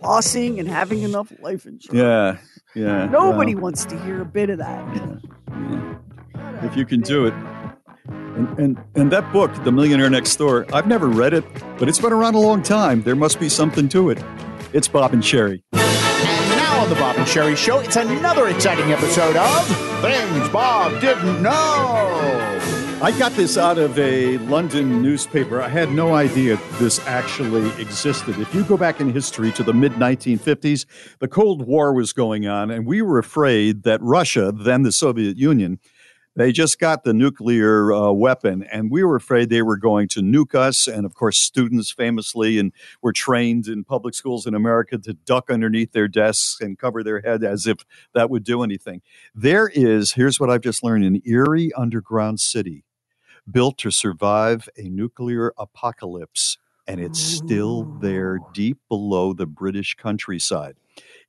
flossing 0.02 0.60
and 0.60 0.68
having 0.68 1.03
enough 1.03 1.31
life 1.41 1.65
insurance. 1.65 1.94
Yeah, 1.94 2.38
yeah. 2.76 3.06
Nobody 3.06 3.56
well, 3.56 3.64
wants 3.64 3.86
to 3.86 4.00
hear 4.04 4.22
a 4.22 4.26
bit 4.26 4.50
of 4.50 4.58
that. 4.60 5.22
if 6.64 6.76
you 6.76 6.86
can 6.86 7.02
do 7.02 7.26
it. 7.26 7.34
And, 8.08 8.60
and 8.60 8.84
and 8.96 9.12
that 9.12 9.32
book, 9.34 9.52
The 9.64 9.72
Millionaire 9.72 10.10
Next 10.10 10.36
Door, 10.38 10.68
I've 10.74 10.88
never 10.88 11.08
read 11.08 11.34
it, 11.34 11.44
but 11.78 11.90
it's 11.90 12.00
been 12.00 12.14
around 12.14 12.36
a 12.36 12.40
long 12.40 12.64
time. 12.64 13.02
There 13.04 13.16
must 13.16 13.40
be 13.40 13.50
something 13.50 13.90
to 13.90 14.10
it. 14.10 14.24
It's 14.72 14.88
Bob 14.88 15.14
and 15.14 15.22
Sheri. 15.24 15.62
And 15.74 16.50
now 16.52 16.82
on 16.82 16.90
the 16.90 16.96
Bob 16.96 17.18
and 17.18 17.26
Sheri 17.26 17.58
Show, 17.58 17.80
it's 17.80 17.96
another 17.96 18.48
exciting 18.48 18.91
episode 18.91 19.36
of 19.36 19.66
Things 20.02 20.48
Bob 20.50 21.02
Didn't 21.02 21.41
Know. 21.41 22.59
I 23.01 23.17
got 23.17 23.31
this 23.31 23.57
out 23.57 23.77
of 23.77 23.97
a 23.97 24.38
London 24.39 25.01
newspaper. 25.01 25.61
I 25.61 25.69
had 25.69 25.89
no 25.89 26.15
idea 26.15 26.59
this 26.80 26.99
actually 27.07 27.69
existed. 27.81 28.38
If 28.38 28.53
you 28.53 28.65
go 28.65 28.76
back 28.76 28.99
in 28.99 29.13
history 29.13 29.53
to 29.53 29.63
the 29.63 29.71
mid 29.71 29.93
1950s, 29.93 30.85
the 31.19 31.30
Cold 31.30 31.65
War 31.65 31.93
was 31.93 32.11
going 32.11 32.45
on, 32.45 32.69
and 32.69 32.85
we 32.85 33.01
were 33.01 33.17
afraid 33.17 33.84
that 33.84 34.01
Russia, 34.01 34.51
then 34.51 34.84
the 34.84 34.91
Soviet 34.91 35.38
Union, 35.38 35.80
they 36.35 36.51
just 36.51 36.77
got 36.77 37.05
the 37.05 37.13
nuclear 37.13 37.93
uh, 37.93 38.11
weapon, 38.11 38.63
and 38.69 38.91
we 38.91 39.05
were 39.05 39.15
afraid 39.15 39.49
they 39.49 39.61
were 39.61 39.77
going 39.77 40.09
to 40.09 40.19
nuke 40.19 40.53
us. 40.53 40.85
And 40.85 41.05
of 41.05 41.13
course, 41.13 41.39
students 41.39 41.93
famously 41.93 42.59
and 42.59 42.73
were 43.01 43.13
trained 43.13 43.67
in 43.67 43.85
public 43.85 44.13
schools 44.13 44.45
in 44.45 44.53
America 44.53 44.97
to 44.97 45.13
duck 45.13 45.49
underneath 45.49 45.93
their 45.93 46.09
desks 46.09 46.57
and 46.59 46.77
cover 46.77 47.01
their 47.01 47.21
head 47.21 47.45
as 47.45 47.65
if 47.65 47.77
that 48.13 48.30
would 48.30 48.43
do 48.43 48.61
anything. 48.61 49.01
There 49.34 49.71
is, 49.73 50.13
here's 50.13 50.38
what 50.38 50.49
I've 50.49 50.61
just 50.61 50.84
learned 50.84 51.05
an 51.05 51.21
eerie 51.26 51.71
underground 51.77 52.41
city 52.41 52.84
built 53.51 53.77
to 53.80 53.91
survive 53.91 54.69
a 54.77 54.84
nuclear 54.84 55.53
apocalypse, 55.57 56.57
and 56.88 56.99
it's 56.99 57.19
still 57.19 57.88
there 57.99 58.39
deep 58.53 58.77
below 58.89 59.34
the 59.34 59.45
British 59.45 59.95
countryside. 59.95 60.76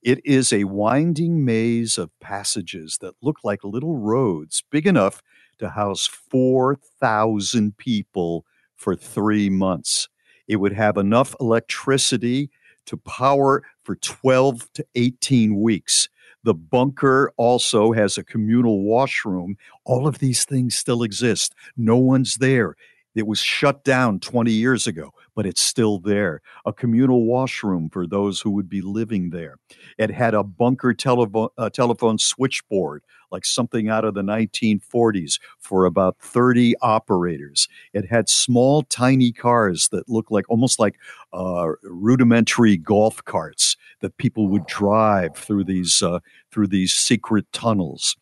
It 0.02 0.20
is 0.24 0.52
a 0.52 0.64
winding 0.64 1.44
maze 1.44 1.98
of 1.98 2.10
passages 2.20 2.98
that 3.00 3.14
look 3.22 3.38
like 3.44 3.62
little 3.64 3.98
roads, 3.98 4.62
big 4.70 4.86
enough 4.86 5.22
to 5.58 5.70
house 5.70 6.06
4,000 6.06 7.76
people 7.76 8.44
for 8.76 8.96
three 8.96 9.50
months. 9.50 10.08
It 10.48 10.56
would 10.56 10.72
have 10.72 10.96
enough 10.96 11.34
electricity 11.38 12.50
to 12.86 12.96
power 12.96 13.62
for 13.84 13.96
12 13.96 14.72
to 14.72 14.86
18 14.94 15.60
weeks. 15.60 16.08
The 16.42 16.54
bunker 16.54 17.32
also 17.36 17.92
has 17.92 18.16
a 18.16 18.24
communal 18.24 18.82
washroom. 18.82 19.56
All 19.84 20.06
of 20.06 20.18
these 20.18 20.44
things 20.44 20.74
still 20.74 21.02
exist. 21.02 21.54
No 21.76 21.96
one's 21.96 22.36
there. 22.36 22.76
It 23.14 23.26
was 23.26 23.40
shut 23.40 23.84
down 23.84 24.20
20 24.20 24.52
years 24.52 24.86
ago, 24.86 25.12
but 25.34 25.46
it's 25.46 25.60
still 25.60 25.98
there. 25.98 26.40
A 26.64 26.72
communal 26.72 27.24
washroom 27.24 27.88
for 27.90 28.06
those 28.06 28.40
who 28.40 28.50
would 28.50 28.68
be 28.68 28.80
living 28.80 29.30
there. 29.30 29.56
It 29.98 30.10
had 30.10 30.34
a 30.34 30.42
bunker 30.42 30.94
telephone, 30.94 31.48
uh, 31.58 31.70
telephone 31.70 32.18
switchboard, 32.18 33.02
like 33.30 33.44
something 33.44 33.88
out 33.88 34.04
of 34.04 34.14
the 34.14 34.22
1940s, 34.22 35.40
for 35.58 35.84
about 35.84 36.18
30 36.20 36.74
operators. 36.82 37.68
It 37.92 38.06
had 38.06 38.28
small, 38.28 38.82
tiny 38.82 39.32
cars 39.32 39.88
that 39.92 40.08
looked 40.08 40.32
like 40.32 40.48
almost 40.48 40.78
like 40.78 40.98
uh, 41.32 41.68
rudimentary 41.82 42.76
golf 42.76 43.24
carts 43.24 43.76
that 44.00 44.16
people 44.16 44.48
would 44.48 44.66
drive 44.66 45.36
through 45.36 45.64
these 45.64 46.02
uh, 46.02 46.20
through 46.50 46.66
these 46.66 46.92
secret 46.92 47.46
tunnels. 47.52 48.16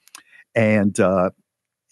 And 0.55 0.98
uh, 0.98 1.30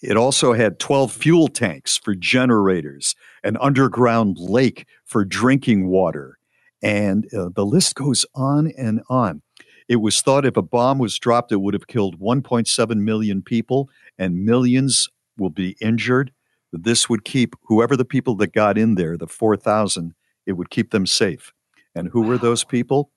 it 0.01 0.15
also 0.17 0.53
had 0.53 0.79
12 0.79 1.11
fuel 1.11 1.47
tanks 1.47 1.97
for 1.97 2.15
generators, 2.15 3.15
an 3.43 3.57
underground 3.57 4.37
lake 4.39 4.85
for 5.05 5.25
drinking 5.25 5.87
water, 5.87 6.37
and 6.81 7.25
uh, 7.33 7.49
the 7.55 7.65
list 7.65 7.95
goes 7.95 8.25
on 8.35 8.71
and 8.77 9.01
on. 9.09 9.41
It 9.87 9.97
was 9.97 10.21
thought 10.21 10.45
if 10.45 10.57
a 10.57 10.61
bomb 10.61 10.99
was 10.99 11.17
dropped, 11.17 11.51
it 11.51 11.61
would 11.61 11.73
have 11.73 11.87
killed 11.87 12.19
1.7 12.19 12.97
million 12.97 13.41
people 13.41 13.89
and 14.17 14.43
millions 14.45 15.07
will 15.37 15.49
be 15.49 15.77
injured. 15.79 16.31
This 16.73 17.07
would 17.09 17.23
keep 17.23 17.55
whoever 17.63 17.95
the 17.95 18.03
people 18.05 18.35
that 18.35 18.51
got 18.53 18.77
in 18.77 18.95
there, 18.95 19.15
the 19.17 19.27
4,000, 19.27 20.13
it 20.45 20.53
would 20.53 20.69
keep 20.69 20.91
them 20.91 21.05
safe. 21.07 21.53
And 21.95 22.09
who 22.09 22.21
were 22.23 22.37
those 22.37 22.65
people? 22.65 23.11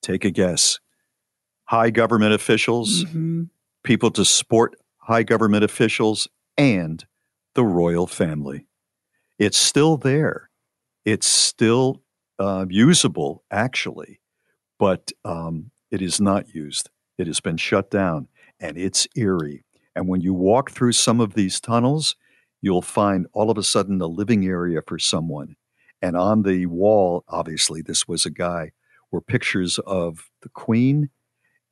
Take 0.00 0.24
a 0.24 0.30
guess. 0.30 0.78
High 1.64 1.90
government 1.90 2.32
officials, 2.32 3.04
Mm-hmm. 3.04 3.44
people 3.82 4.10
to 4.12 4.24
support 4.24 4.76
high 5.08 5.22
government 5.22 5.64
officials, 5.64 6.28
and 6.58 7.06
the 7.54 7.64
royal 7.64 8.06
family. 8.06 8.66
It's 9.38 9.56
still 9.56 9.96
there. 9.96 10.50
It's 11.06 11.26
still 11.26 12.02
uh, 12.38 12.66
usable, 12.68 13.42
actually, 13.50 14.20
but 14.78 15.10
um, 15.24 15.70
it 15.90 16.02
is 16.02 16.20
not 16.20 16.54
used. 16.54 16.90
It 17.16 17.26
has 17.26 17.40
been 17.40 17.56
shut 17.56 17.90
down, 17.90 18.28
and 18.60 18.76
it's 18.76 19.08
eerie. 19.16 19.64
And 19.96 20.08
when 20.08 20.20
you 20.20 20.34
walk 20.34 20.72
through 20.72 20.92
some 20.92 21.20
of 21.20 21.32
these 21.32 21.58
tunnels, 21.58 22.14
you'll 22.60 22.82
find 22.82 23.26
all 23.32 23.50
of 23.50 23.56
a 23.56 23.62
sudden 23.62 24.02
a 24.02 24.06
living 24.06 24.44
area 24.44 24.82
for 24.86 24.98
someone. 24.98 25.56
And 26.02 26.18
on 26.18 26.42
the 26.42 26.66
wall, 26.66 27.24
obviously, 27.28 27.80
this 27.80 28.06
was 28.06 28.26
a 28.26 28.30
guy, 28.30 28.72
were 29.10 29.22
pictures 29.22 29.78
of 29.78 30.28
the 30.42 30.50
Queen 30.50 31.08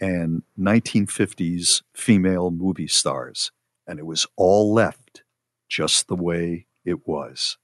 and 0.01 0.43
1950s 0.59 1.83
female 1.95 2.51
movie 2.51 2.89
stars. 2.89 3.53
And 3.87 3.99
it 3.99 4.07
was 4.07 4.27
all 4.37 4.73
left 4.73 5.23
just 5.69 6.09
the 6.09 6.17
way 6.17 6.67
it 6.85 7.07
was. 7.07 7.59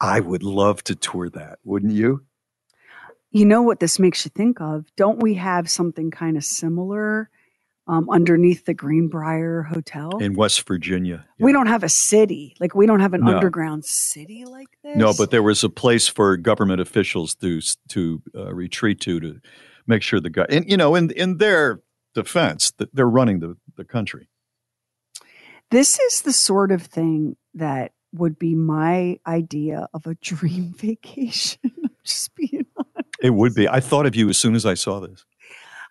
I 0.00 0.20
would 0.20 0.42
love 0.42 0.82
to 0.84 0.94
tour 0.94 1.28
that, 1.30 1.58
wouldn't 1.64 1.92
you? 1.92 2.24
You 3.30 3.44
know 3.44 3.62
what 3.62 3.80
this 3.80 3.98
makes 3.98 4.24
you 4.24 4.30
think 4.34 4.60
of? 4.60 4.86
Don't 4.96 5.20
we 5.22 5.34
have 5.34 5.70
something 5.70 6.10
kind 6.10 6.36
of 6.36 6.44
similar 6.44 7.28
um, 7.86 8.08
underneath 8.10 8.64
the 8.64 8.74
Greenbrier 8.74 9.62
Hotel? 9.62 10.16
In 10.18 10.34
West 10.34 10.66
Virginia. 10.66 11.26
We 11.38 11.52
don't 11.52 11.66
have 11.66 11.82
a 11.82 11.88
city. 11.88 12.54
Like, 12.60 12.74
we 12.74 12.86
don't 12.86 13.00
have 13.00 13.14
an 13.14 13.22
No. 13.24 13.34
underground 13.34 13.84
city 13.84 14.44
like 14.46 14.68
this. 14.82 14.96
No, 14.96 15.12
but 15.16 15.30
there 15.30 15.42
was 15.42 15.62
a 15.64 15.68
place 15.68 16.08
for 16.08 16.36
government 16.36 16.80
officials 16.80 17.34
to 17.36 17.60
to 17.88 18.22
uh, 18.34 18.54
retreat 18.54 19.00
to 19.00 19.20
to 19.20 19.40
make 19.88 20.02
sure 20.02 20.20
the 20.20 20.30
guy, 20.30 20.46
and 20.48 20.70
you 20.70 20.76
know, 20.76 20.94
in 20.94 21.10
in 21.10 21.38
their 21.38 21.80
defense, 22.14 22.70
that 22.72 22.94
they're 22.94 23.08
running 23.08 23.40
the 23.40 23.56
the 23.76 23.84
country. 23.84 24.28
This 25.70 25.98
is 25.98 26.22
the 26.22 26.32
sort 26.32 26.72
of 26.72 26.82
thing 26.82 27.36
that 27.54 27.92
would 28.14 28.38
be 28.38 28.54
my 28.54 29.18
idea 29.26 29.88
of 29.92 30.06
a 30.06 30.14
dream 30.22 30.72
vacation. 30.72 31.72
Just 32.04 32.34
being 32.34 32.66
It 33.20 33.30
would 33.30 33.54
be. 33.54 33.68
I 33.68 33.80
thought 33.80 34.06
of 34.06 34.14
you 34.14 34.28
as 34.28 34.38
soon 34.38 34.54
as 34.54 34.64
I 34.64 34.74
saw 34.74 35.00
this. 35.00 35.24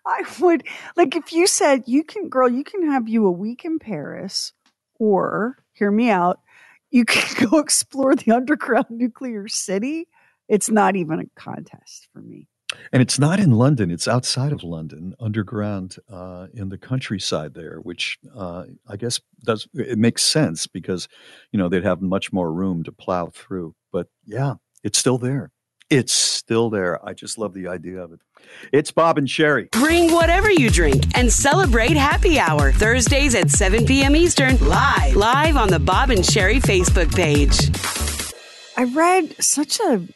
I 0.06 0.22
would 0.40 0.66
like 0.96 1.14
if 1.14 1.32
you 1.32 1.46
said 1.46 1.84
you 1.86 2.02
can, 2.02 2.28
girl, 2.28 2.48
you 2.48 2.64
can 2.64 2.90
have 2.90 3.08
you 3.08 3.26
a 3.26 3.30
week 3.30 3.64
in 3.64 3.78
Paris, 3.78 4.52
or 4.98 5.58
hear 5.74 5.90
me 5.90 6.10
out, 6.10 6.40
you 6.90 7.04
can 7.04 7.46
go 7.50 7.58
explore 7.58 8.16
the 8.16 8.32
underground 8.32 8.86
nuclear 8.90 9.48
city. 9.48 10.08
It's 10.48 10.70
not 10.70 10.96
even 10.96 11.20
a 11.20 11.40
contest 11.40 12.08
for 12.12 12.20
me. 12.20 12.48
And 12.92 13.02
it's 13.02 13.18
not 13.18 13.40
in 13.40 13.52
London; 13.52 13.90
it's 13.90 14.08
outside 14.08 14.52
of 14.52 14.62
London, 14.62 15.14
underground 15.20 15.96
uh, 16.10 16.46
in 16.54 16.68
the 16.68 16.78
countryside 16.78 17.54
there, 17.54 17.78
which 17.82 18.18
uh, 18.34 18.64
I 18.88 18.96
guess 18.96 19.20
does 19.44 19.68
it 19.74 19.98
makes 19.98 20.22
sense 20.22 20.66
because 20.66 21.08
you 21.52 21.58
know 21.58 21.68
they'd 21.68 21.84
have 21.84 22.00
much 22.00 22.32
more 22.32 22.52
room 22.52 22.82
to 22.84 22.92
plow 22.92 23.26
through. 23.26 23.74
But 23.92 24.08
yeah, 24.24 24.54
it's 24.82 24.98
still 24.98 25.18
there. 25.18 25.50
It's 25.90 26.12
still 26.12 26.68
there. 26.68 27.04
I 27.06 27.14
just 27.14 27.38
love 27.38 27.54
the 27.54 27.68
idea 27.68 28.02
of 28.02 28.12
it. 28.12 28.20
It's 28.72 28.90
Bob 28.90 29.16
and 29.16 29.26
Sheri. 29.26 29.70
Bring 29.70 30.12
whatever 30.12 30.50
you 30.50 30.68
drink 30.68 31.04
and 31.16 31.32
celebrate 31.32 31.96
happy 31.96 32.38
hour 32.38 32.72
Thursdays 32.72 33.34
at 33.34 33.50
7 33.50 33.86
p.m. 33.86 34.14
Eastern, 34.14 34.58
live, 34.68 35.16
live 35.16 35.56
on 35.56 35.68
the 35.68 35.78
Bob 35.78 36.10
and 36.10 36.20
Sheri 36.20 36.60
Facebook 36.60 37.14
page. 37.14 37.70
I 38.76 38.84
read 38.84 39.34
such 39.42 39.80
a 39.80 40.06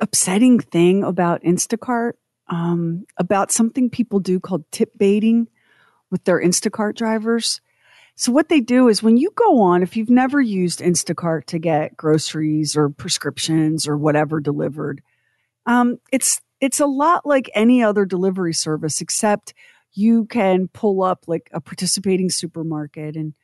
upsetting 0.00 0.60
thing 0.60 1.02
about 1.02 1.42
Instacart, 1.42 2.12
um, 2.48 3.04
about 3.16 3.52
something 3.52 3.90
people 3.90 4.20
do 4.20 4.40
called 4.40 4.64
tip 4.70 4.92
baiting 4.96 5.48
with 6.10 6.24
their 6.24 6.40
Instacart 6.40 6.94
drivers. 6.94 7.60
So 8.16 8.32
what 8.32 8.48
they 8.48 8.60
do 8.60 8.88
is 8.88 9.02
when 9.02 9.16
you 9.16 9.30
go 9.34 9.60
on, 9.60 9.82
if 9.82 9.96
you've 9.96 10.10
never 10.10 10.40
used 10.40 10.80
Instacart 10.80 11.44
to 11.46 11.58
get 11.58 11.96
groceries 11.96 12.76
or 12.76 12.90
prescriptions 12.90 13.86
or 13.86 13.96
whatever 13.96 14.40
delivered, 14.40 15.02
um, 15.66 15.98
it's 16.10 16.40
it's 16.60 16.80
a 16.80 16.86
lot 16.86 17.24
like 17.24 17.48
any 17.54 17.82
other 17.82 18.04
delivery 18.04 18.52
service, 18.54 19.00
except 19.00 19.54
you 19.92 20.26
can 20.26 20.66
pull 20.66 21.04
up 21.04 21.24
like 21.28 21.48
a 21.52 21.60
participating 21.60 22.30
supermarket 22.30 23.14
and 23.14 23.34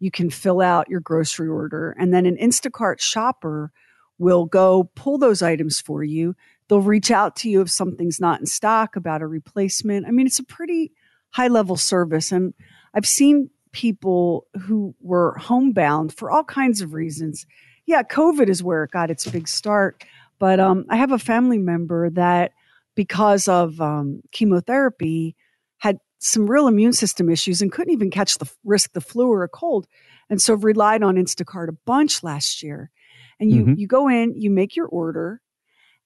you 0.00 0.10
can 0.10 0.30
fill 0.30 0.60
out 0.60 0.88
your 0.88 1.00
grocery 1.00 1.48
order, 1.48 1.94
and 1.98 2.12
then 2.12 2.26
an 2.26 2.36
Instacart 2.36 3.00
shopper 3.00 3.70
will 4.18 4.46
go 4.46 4.90
pull 4.94 5.18
those 5.18 5.42
items 5.42 5.80
for 5.80 6.04
you. 6.04 6.34
They'll 6.68 6.80
reach 6.80 7.10
out 7.10 7.36
to 7.36 7.50
you 7.50 7.60
if 7.60 7.70
something's 7.70 8.20
not 8.20 8.40
in 8.40 8.46
stock 8.46 8.96
about 8.96 9.22
a 9.22 9.26
replacement. 9.26 10.06
I 10.06 10.10
mean, 10.10 10.26
it's 10.26 10.38
a 10.38 10.44
pretty 10.44 10.92
high 11.30 11.48
level 11.48 11.76
service. 11.76 12.32
And 12.32 12.54
I've 12.94 13.06
seen 13.06 13.50
people 13.72 14.46
who 14.62 14.94
were 15.00 15.36
homebound 15.38 16.14
for 16.14 16.30
all 16.30 16.44
kinds 16.44 16.80
of 16.80 16.94
reasons. 16.94 17.44
Yeah, 17.86 18.02
COVID 18.02 18.48
is 18.48 18.62
where 18.62 18.84
it 18.84 18.92
got 18.92 19.10
its 19.10 19.26
big 19.26 19.48
start. 19.48 20.04
But 20.38 20.60
um, 20.60 20.84
I 20.88 20.96
have 20.96 21.12
a 21.12 21.18
family 21.18 21.58
member 21.58 22.10
that, 22.10 22.52
because 22.94 23.48
of 23.48 23.80
um, 23.80 24.20
chemotherapy, 24.30 25.36
had 25.78 25.98
some 26.18 26.46
real 26.46 26.68
immune 26.68 26.92
system 26.92 27.28
issues 27.28 27.60
and 27.60 27.72
couldn't 27.72 27.92
even 27.92 28.10
catch 28.10 28.38
the 28.38 28.50
risk 28.64 28.92
the 28.92 29.00
flu 29.00 29.28
or 29.28 29.42
a 29.42 29.48
cold, 29.48 29.86
and 30.30 30.40
so 30.40 30.54
relied 30.54 31.02
on 31.02 31.16
Instacart 31.16 31.68
a 31.68 31.78
bunch 31.84 32.22
last 32.22 32.62
year. 32.62 32.90
And 33.40 33.50
you 33.50 33.66
Mhm. 33.66 33.78
you 33.78 33.86
go 33.86 34.08
in, 34.08 34.34
you 34.34 34.50
make 34.50 34.76
your 34.76 34.86
order, 34.86 35.40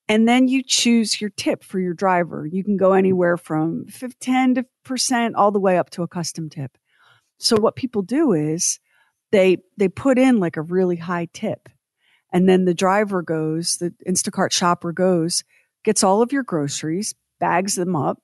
and 0.09 0.27
then 0.27 0.49
you 0.49 0.63
choose 0.63 1.21
your 1.21 1.31
tip 1.31 1.63
for 1.63 1.79
your 1.79 1.95
driver. 1.95 2.47
You 2.47 2.65
can 2.65 2.77
go 2.77 2.93
anywhere 2.93 3.37
from 3.37 3.87
10 4.21 4.55
to 4.55 4.67
percent 4.85 5.35
all 5.35 5.51
the 5.51 5.61
way 5.61 5.79
up 5.79 5.91
to 5.91 6.03
a 6.03 6.09
custom 6.09 6.49
tip. 6.49 6.79
So 7.39 7.57
what 7.57 7.77
people 7.77 8.03
do 8.03 8.33
is 8.33 8.81
they 9.31 9.59
they 9.77 9.89
put 9.89 10.19
in 10.19 10.41
like 10.41 10.57
a 10.57 10.63
really 10.63 10.97
high 10.97 11.29
tip. 11.33 11.69
And 12.33 12.49
then 12.49 12.65
the 12.65 12.75
driver 12.75 13.23
goes, 13.23 13.77
the 13.79 13.95
Instacart 14.07 14.53
shopper 14.53 14.93
goes, 14.93 15.45
gets 15.85 16.03
all 16.05 16.21
of 16.21 16.33
your 16.33 16.43
groceries, 16.43 17.15
bags 17.41 17.75
them 17.75 17.97
up, 17.97 18.23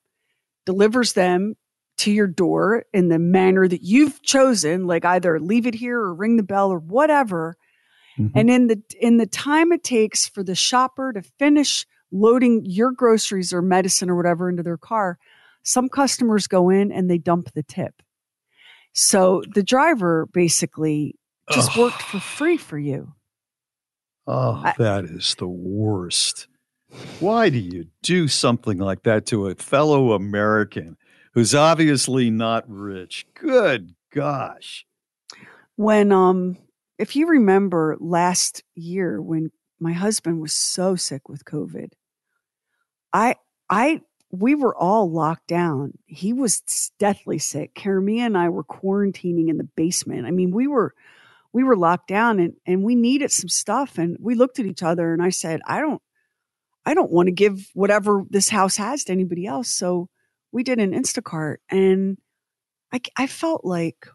delivers 0.67 1.15
them 1.15 1.55
to 1.97 2.11
your 2.11 2.27
door 2.27 2.85
in 2.93 3.09
the 3.09 3.19
manner 3.19 3.69
that 3.69 3.83
you've 3.83 4.21
chosen, 4.23 4.87
like 4.87 5.05
either 5.05 5.39
leave 5.41 5.67
it 5.67 5.75
here 5.75 5.99
or 6.01 6.13
ring 6.15 6.37
the 6.37 6.43
bell 6.43 6.71
or 6.71 6.79
whatever. 6.81 7.57
And 8.17 8.51
in 8.51 8.69
the 8.69 8.83
in 9.01 9.17
the 9.17 9.27
time 9.27 9.73
it 9.73 9.83
takes 9.83 10.27
for 10.27 10.43
the 10.43 10.55
shopper 10.55 11.13
to 11.13 11.23
finish 11.23 11.87
loading 12.13 12.63
your 12.65 12.93
groceries 12.93 13.53
or 13.53 13.61
medicine 13.61 14.09
or 14.09 14.17
whatever 14.17 14.49
into 14.49 14.63
their 14.63 14.77
car, 14.77 15.19
some 15.65 15.89
customers 15.89 16.47
go 16.47 16.71
in 16.71 16.93
and 16.93 17.11
they 17.11 17.19
dump 17.19 17.53
the 17.55 17.63
tip. 17.63 18.03
So 18.93 19.43
the 19.55 19.65
driver 19.65 20.27
basically 20.27 21.17
just 21.51 21.77
worked 21.77 22.01
for 22.03 22.21
free 22.21 22.57
for 22.57 22.79
you. 22.79 23.15
Oh, 24.27 24.63
that 24.79 25.05
is 25.05 25.35
the 25.35 25.49
worst. 25.49 26.47
Why 27.19 27.51
do 27.51 27.59
you 27.59 27.87
do 28.03 28.29
something 28.29 28.79
like 28.79 29.03
that 29.03 29.27
to 29.27 29.49
a 29.49 29.57
fellow 29.57 30.13
American 30.13 30.97
who's 31.33 31.55
obviously 31.55 32.31
not 32.31 32.65
rich? 32.69 33.27
Good 33.35 33.95
gosh. 34.13 34.87
when 35.77 36.13
um 36.13 36.57
if 36.99 37.17
you 37.17 37.27
remember 37.27 37.97
last 38.01 38.63
year 38.75 39.21
when 39.21 39.51
my 39.81 39.93
husband 39.93 40.41
was 40.41 40.53
so 40.53 40.97
sick 40.97 41.29
with 41.29 41.45
covid 41.45 41.91
i 43.13 43.35
i 43.71 44.01
we 44.35 44.55
were 44.55 44.77
all 44.77 45.11
locked 45.11 45.47
down. 45.47 45.93
He 46.07 46.33
was 46.33 46.61
deathly 46.99 47.39
sick. 47.39 47.75
Karamia 47.75 48.21
and 48.21 48.37
I 48.37 48.49
were 48.49 48.65
quarantining 48.65 49.49
in 49.49 49.59
the 49.59 49.69
basement. 49.77 50.27
I 50.27 50.33
mean, 50.33 50.51
we 50.51 50.67
were 50.67 50.95
we 51.53 51.63
were 51.63 51.77
locked 51.77 52.09
down 52.09 52.41
and 52.41 52.55
and 52.67 52.83
we 52.83 52.97
needed 52.97 53.31
some 53.31 53.49
stuff 53.49 53.97
and 53.97 54.17
we 54.21 54.35
looked 54.35 54.59
at 54.59 54.67
each 54.67 54.83
other 54.83 55.13
and 55.13 55.23
I 55.23 55.31
said, 55.31 55.61
"I 55.67 55.81
don't 55.81 56.03
I 56.85 56.95
don't 56.95 57.13
want 57.13 57.29
to 57.29 57.33
give 57.33 57.71
whatever 57.75 58.25
this 58.29 58.49
house 58.49 58.77
has 58.77 59.05
to 59.05 59.13
anybody 59.13 59.47
else." 59.47 59.69
So 59.69 60.09
we 60.51 60.65
did 60.65 60.81
an 60.81 60.93
Instacart 60.93 61.57
and 61.71 62.19
I 62.93 63.01
I 63.17 63.27
felt 63.29 63.65
like 63.65 64.09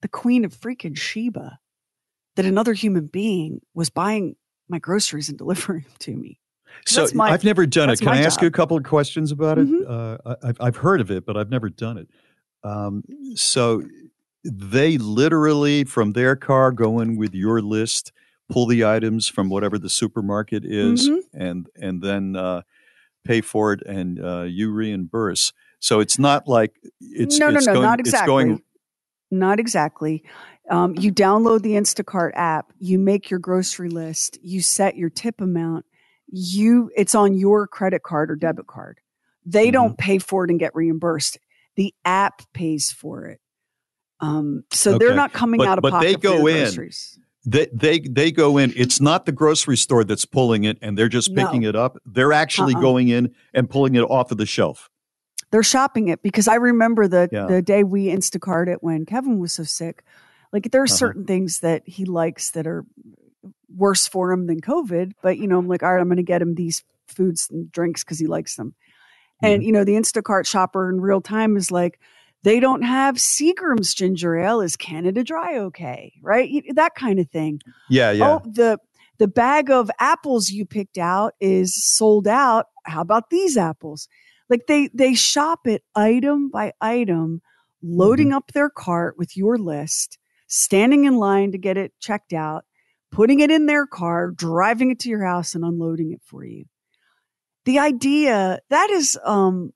the 0.00 0.08
queen 0.08 0.44
of 0.46 0.54
freaking 0.54 0.96
Sheba 0.96 1.58
that 2.36 2.44
another 2.44 2.72
human 2.72 3.06
being 3.06 3.60
was 3.74 3.90
buying 3.90 4.36
my 4.68 4.78
groceries 4.78 5.28
and 5.28 5.36
delivering 5.42 5.82
them 5.82 5.92
to 6.00 6.16
me. 6.16 6.38
So 6.86 7.06
my- 7.14 7.30
I've 7.30 7.44
never 7.44 7.66
done 7.66 7.90
it. 7.90 7.98
Can 7.98 8.08
I 8.08 8.22
ask 8.22 8.40
you 8.40 8.48
a 8.48 8.50
couple 8.52 8.76
of 8.76 8.84
questions 8.84 9.32
about 9.32 9.58
it? 9.58 9.66
Mhm. 9.68 9.88
Uh, 10.26 10.34
I've, 10.42 10.56
I've 10.60 10.76
heard 10.76 11.00
of 11.00 11.10
it, 11.10 11.24
but 11.26 11.36
I've 11.36 11.50
never 11.50 11.68
done 11.68 11.98
it. 11.98 12.08
Um, 12.62 13.02
so 13.34 13.82
they 14.44 14.98
literally, 14.98 15.84
from 15.84 16.12
their 16.12 16.36
car, 16.36 16.72
go 16.72 17.00
in 17.00 17.16
with 17.16 17.34
your 17.34 17.60
list, 17.62 18.12
pull 18.48 18.66
the 18.66 18.84
items 18.84 19.26
from 19.28 19.48
whatever 19.48 19.78
the 19.78 19.88
supermarket 19.88 20.64
is, 20.64 21.08
Mhm. 21.08 21.18
and 21.32 21.68
and 21.76 22.02
then 22.02 22.36
uh, 22.36 22.62
pay 23.24 23.40
for 23.40 23.72
it, 23.72 23.82
and 23.86 24.22
uh, 24.22 24.42
you 24.42 24.70
reimburse. 24.72 25.52
So 25.80 26.00
it's 26.00 26.18
not 26.18 26.46
like 26.46 26.76
it's 27.00 27.38
no, 27.38 27.50
no, 27.50 27.56
it's 27.58 27.66
no, 27.66 27.72
going, 27.74 27.84
not 27.86 28.00
It's 28.00 28.08
exactly. 28.10 28.26
going 28.26 28.62
Not 29.30 29.58
exactly. 29.60 30.24
Um, 30.68 30.94
you 30.98 31.12
download 31.12 31.62
the 31.62 31.72
Instacart 31.74 32.32
app, 32.34 32.72
you 32.78 32.98
make 32.98 33.30
your 33.30 33.38
grocery 33.38 33.88
list, 33.88 34.38
you 34.42 34.60
set 34.60 34.96
your 34.96 35.10
tip 35.10 35.40
amount. 35.40 35.84
You, 36.28 36.90
it's 36.96 37.14
on 37.14 37.34
your 37.34 37.68
credit 37.68 38.02
card 38.02 38.30
or 38.32 38.36
debit 38.36 38.66
card. 38.66 38.98
They 39.44 39.66
Mm-hmm. 39.66 39.72
don't 39.72 39.98
pay 39.98 40.18
for 40.18 40.44
it 40.44 40.50
and 40.50 40.58
get 40.58 40.74
reimbursed. 40.74 41.38
The 41.76 41.94
app 42.04 42.42
pays 42.52 42.90
for 42.90 43.26
it. 43.26 43.40
Um, 44.18 44.64
so 44.72 44.98
they're 44.98 45.14
not 45.14 45.32
coming 45.32 45.58
But- 45.58 45.68
out 45.68 45.78
of 45.78 45.82
but 45.82 45.92
pocket 45.92 46.06
they 46.06 46.12
for 46.14 46.20
go 46.20 46.36
your 46.38 46.48
in. 46.48 46.56
groceries. 46.64 47.18
They, 47.48 47.68
they 47.72 48.00
they 48.00 48.32
go 48.32 48.58
in. 48.58 48.72
It's 48.74 49.00
not 49.00 49.24
the 49.24 49.30
grocery 49.30 49.76
store 49.76 50.02
that's 50.02 50.24
pulling 50.24 50.64
it 50.64 50.78
and 50.82 50.98
they're 50.98 51.08
just 51.08 51.32
picking 51.32 51.60
No. 51.60 51.68
it 51.68 51.76
up. 51.76 51.96
They're 52.04 52.32
actually 52.32 52.74
Uh-uh. 52.74 52.80
going 52.80 53.06
in 53.08 53.32
and 53.54 53.70
pulling 53.70 53.94
it 53.94 54.00
off 54.00 54.32
of 54.32 54.38
the 54.38 54.46
shelf. 54.46 54.90
they're 55.52 55.62
shopping 55.62 56.08
it 56.08 56.22
because 56.22 56.48
I 56.48 56.56
remember 56.56 57.06
the 57.06 57.28
Yeah. 57.30 57.46
the 57.46 57.62
day 57.62 57.84
we 57.84 58.06
Instacart 58.06 58.66
it 58.66 58.82
when 58.82 59.06
Kevin 59.06 59.38
was 59.38 59.52
so 59.52 59.62
sick. 59.62 60.02
Like 60.52 60.70
there 60.70 60.82
are 60.82 60.84
Uh-huh. 60.84 60.94
certain 60.96 61.24
things 61.24 61.60
that 61.60 61.82
he 61.86 62.04
likes 62.04 62.52
that 62.52 62.66
are 62.66 62.84
worse 63.74 64.06
for 64.06 64.32
him 64.32 64.46
than 64.46 64.60
COVID, 64.60 65.12
but 65.22 65.38
you 65.38 65.46
know, 65.46 65.58
I'm 65.58 65.68
like, 65.68 65.82
all 65.82 65.92
right, 65.92 66.00
I'm 66.00 66.08
going 66.08 66.16
to 66.16 66.22
get 66.22 66.42
him 66.42 66.54
these 66.54 66.82
foods 67.06 67.48
and 67.50 67.70
drinks 67.70 68.02
because 68.04 68.18
he 68.18 68.26
likes 68.26 68.56
them. 68.56 68.74
And 69.42 69.60
Mm-hmm. 69.60 69.66
you 69.66 69.72
know, 69.72 69.84
the 69.84 69.92
Instacart 69.96 70.46
shopper 70.46 70.88
in 70.88 71.00
real 71.00 71.20
time 71.20 71.56
is 71.56 71.70
like, 71.70 72.00
they 72.42 72.60
don't 72.60 72.82
have 72.82 73.16
Seagram's 73.16 73.92
ginger 73.92 74.36
ale. 74.38 74.60
Is 74.60 74.76
Canada 74.76 75.24
Dry 75.24 75.58
okay? 75.58 76.12
Right? 76.22 76.64
That 76.74 76.94
kind 76.94 77.18
of 77.18 77.28
thing. 77.30 77.60
Yeah, 77.90 78.12
yeah. 78.12 78.28
Oh, 78.36 78.42
the 78.50 78.78
the 79.18 79.26
bag 79.28 79.70
of 79.70 79.90
apples 79.98 80.50
you 80.50 80.64
picked 80.64 80.98
out 80.98 81.34
is 81.40 81.74
sold 81.74 82.28
out. 82.28 82.66
How 82.84 83.00
about 83.00 83.30
these 83.30 83.56
apples? 83.56 84.08
Like 84.48 84.66
they 84.68 84.88
they 84.94 85.14
shop 85.14 85.66
it 85.66 85.82
item 85.96 86.48
by 86.50 86.72
item, 86.80 87.42
loading 87.82 88.32
up 88.32 88.52
their 88.52 88.70
cart 88.70 89.18
with 89.18 89.36
your 89.36 89.58
list, 89.58 90.18
standing 90.46 91.04
in 91.04 91.16
line 91.16 91.52
to 91.52 91.58
get 91.58 91.76
it 91.76 91.92
checked 92.00 92.32
out, 92.32 92.64
putting 93.10 93.40
it 93.40 93.50
in 93.50 93.66
their 93.66 93.86
car, 93.86 94.30
driving 94.30 94.90
it 94.90 95.00
to 95.00 95.08
your 95.08 95.24
house 95.24 95.54
and 95.54 95.64
unloading 95.64 96.12
it 96.12 96.20
for 96.24 96.44
you. 96.44 96.64
The 97.64 97.78
idea 97.78 98.60
that 98.70 98.90
is 98.90 99.18
um 99.24 99.72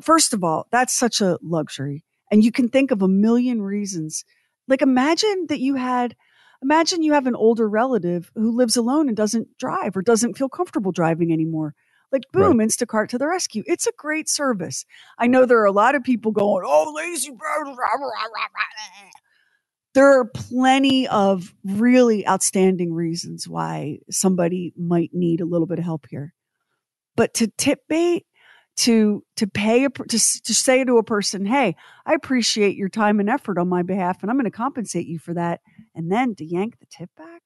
first 0.00 0.32
of 0.34 0.44
all, 0.44 0.66
that's 0.70 0.94
such 0.94 1.20
a 1.20 1.38
luxury. 1.42 2.04
And 2.30 2.44
you 2.44 2.52
can 2.52 2.68
think 2.68 2.90
of 2.90 3.02
a 3.02 3.08
million 3.08 3.62
reasons. 3.62 4.24
Like 4.68 4.82
imagine 4.82 5.46
that 5.48 5.60
you 5.60 5.76
had 5.76 6.16
imagine 6.62 7.02
you 7.02 7.12
have 7.12 7.26
an 7.26 7.36
older 7.36 7.68
relative 7.68 8.30
who 8.34 8.56
lives 8.56 8.76
alone 8.76 9.08
and 9.08 9.16
doesn't 9.16 9.56
drive 9.58 9.96
or 9.96 10.02
doesn't 10.02 10.36
feel 10.36 10.48
comfortable 10.48 10.92
driving 10.92 11.32
anymore. 11.32 11.74
Like 12.12 12.22
boom, 12.32 12.58
Instacart 12.58 13.08
to 13.08 13.18
the 13.18 13.26
rescue. 13.26 13.64
It's 13.66 13.86
a 13.86 13.92
great 13.98 14.28
service. 14.28 14.84
I 15.18 15.26
know 15.26 15.44
there 15.44 15.60
are 15.60 15.66
a 15.66 15.72
lot 15.72 15.94
of 15.96 16.04
people 16.04 16.30
going, 16.32 16.64
"Oh, 16.66 16.92
lazy 16.94 17.30
bird." 17.30 17.76
There 19.96 20.20
are 20.20 20.26
plenty 20.26 21.08
of 21.08 21.54
really 21.64 22.28
outstanding 22.28 22.92
reasons 22.92 23.48
why 23.48 24.00
somebody 24.10 24.74
might 24.76 25.10
need 25.14 25.40
a 25.40 25.46
little 25.46 25.66
bit 25.66 25.78
of 25.78 25.86
help 25.86 26.06
here. 26.10 26.34
But 27.16 27.32
to 27.34 27.46
tip 27.56 27.80
bait, 27.88 28.26
to 28.76 29.24
to 29.36 29.46
pay 29.46 29.86
a 29.86 29.88
to 29.88 30.18
to 30.18 30.54
say 30.54 30.84
to 30.84 30.98
a 30.98 31.02
person, 31.02 31.46
"Hey, 31.46 31.76
I 32.04 32.12
appreciate 32.12 32.76
your 32.76 32.90
time 32.90 33.20
and 33.20 33.30
effort 33.30 33.56
on 33.56 33.68
my 33.68 33.82
behalf, 33.82 34.22
and 34.22 34.30
I'm 34.30 34.36
going 34.36 34.44
to 34.44 34.50
compensate 34.50 35.06
you 35.06 35.18
for 35.18 35.32
that," 35.32 35.62
and 35.94 36.12
then 36.12 36.34
to 36.34 36.44
yank 36.44 36.78
the 36.78 36.86
tip 36.90 37.08
back. 37.16 37.40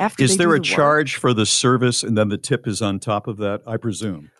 After 0.00 0.24
Is 0.24 0.36
there 0.36 0.48
a 0.48 0.54
the 0.54 0.58
work. 0.58 0.64
charge 0.64 1.14
for 1.14 1.32
the 1.32 1.46
service 1.46 2.02
and 2.02 2.18
then 2.18 2.28
the 2.28 2.38
tip 2.38 2.66
is 2.66 2.82
on 2.82 2.98
top 2.98 3.28
of 3.28 3.36
that? 3.38 3.62
I 3.66 3.76
presume. 3.76 4.32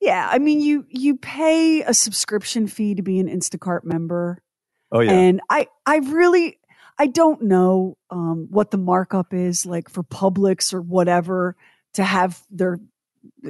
Yeah, 0.00 0.28
I 0.32 0.38
mean 0.38 0.60
you 0.60 0.86
you 0.88 1.18
pay 1.18 1.82
a 1.82 1.92
subscription 1.92 2.66
fee 2.66 2.94
to 2.94 3.02
be 3.02 3.18
an 3.18 3.28
Instacart 3.28 3.84
member. 3.84 4.42
Oh 4.90 5.00
yeah. 5.00 5.12
And 5.12 5.42
I 5.50 5.68
I 5.86 5.98
really 5.98 6.56
I 7.00 7.06
don't 7.06 7.40
know 7.44 7.96
um, 8.10 8.48
what 8.50 8.70
the 8.70 8.76
markup 8.76 9.32
is 9.32 9.64
like 9.64 9.88
for 9.88 10.02
Publix 10.02 10.74
or 10.74 10.82
whatever 10.82 11.56
to 11.94 12.04
have 12.04 12.42
their 12.50 12.78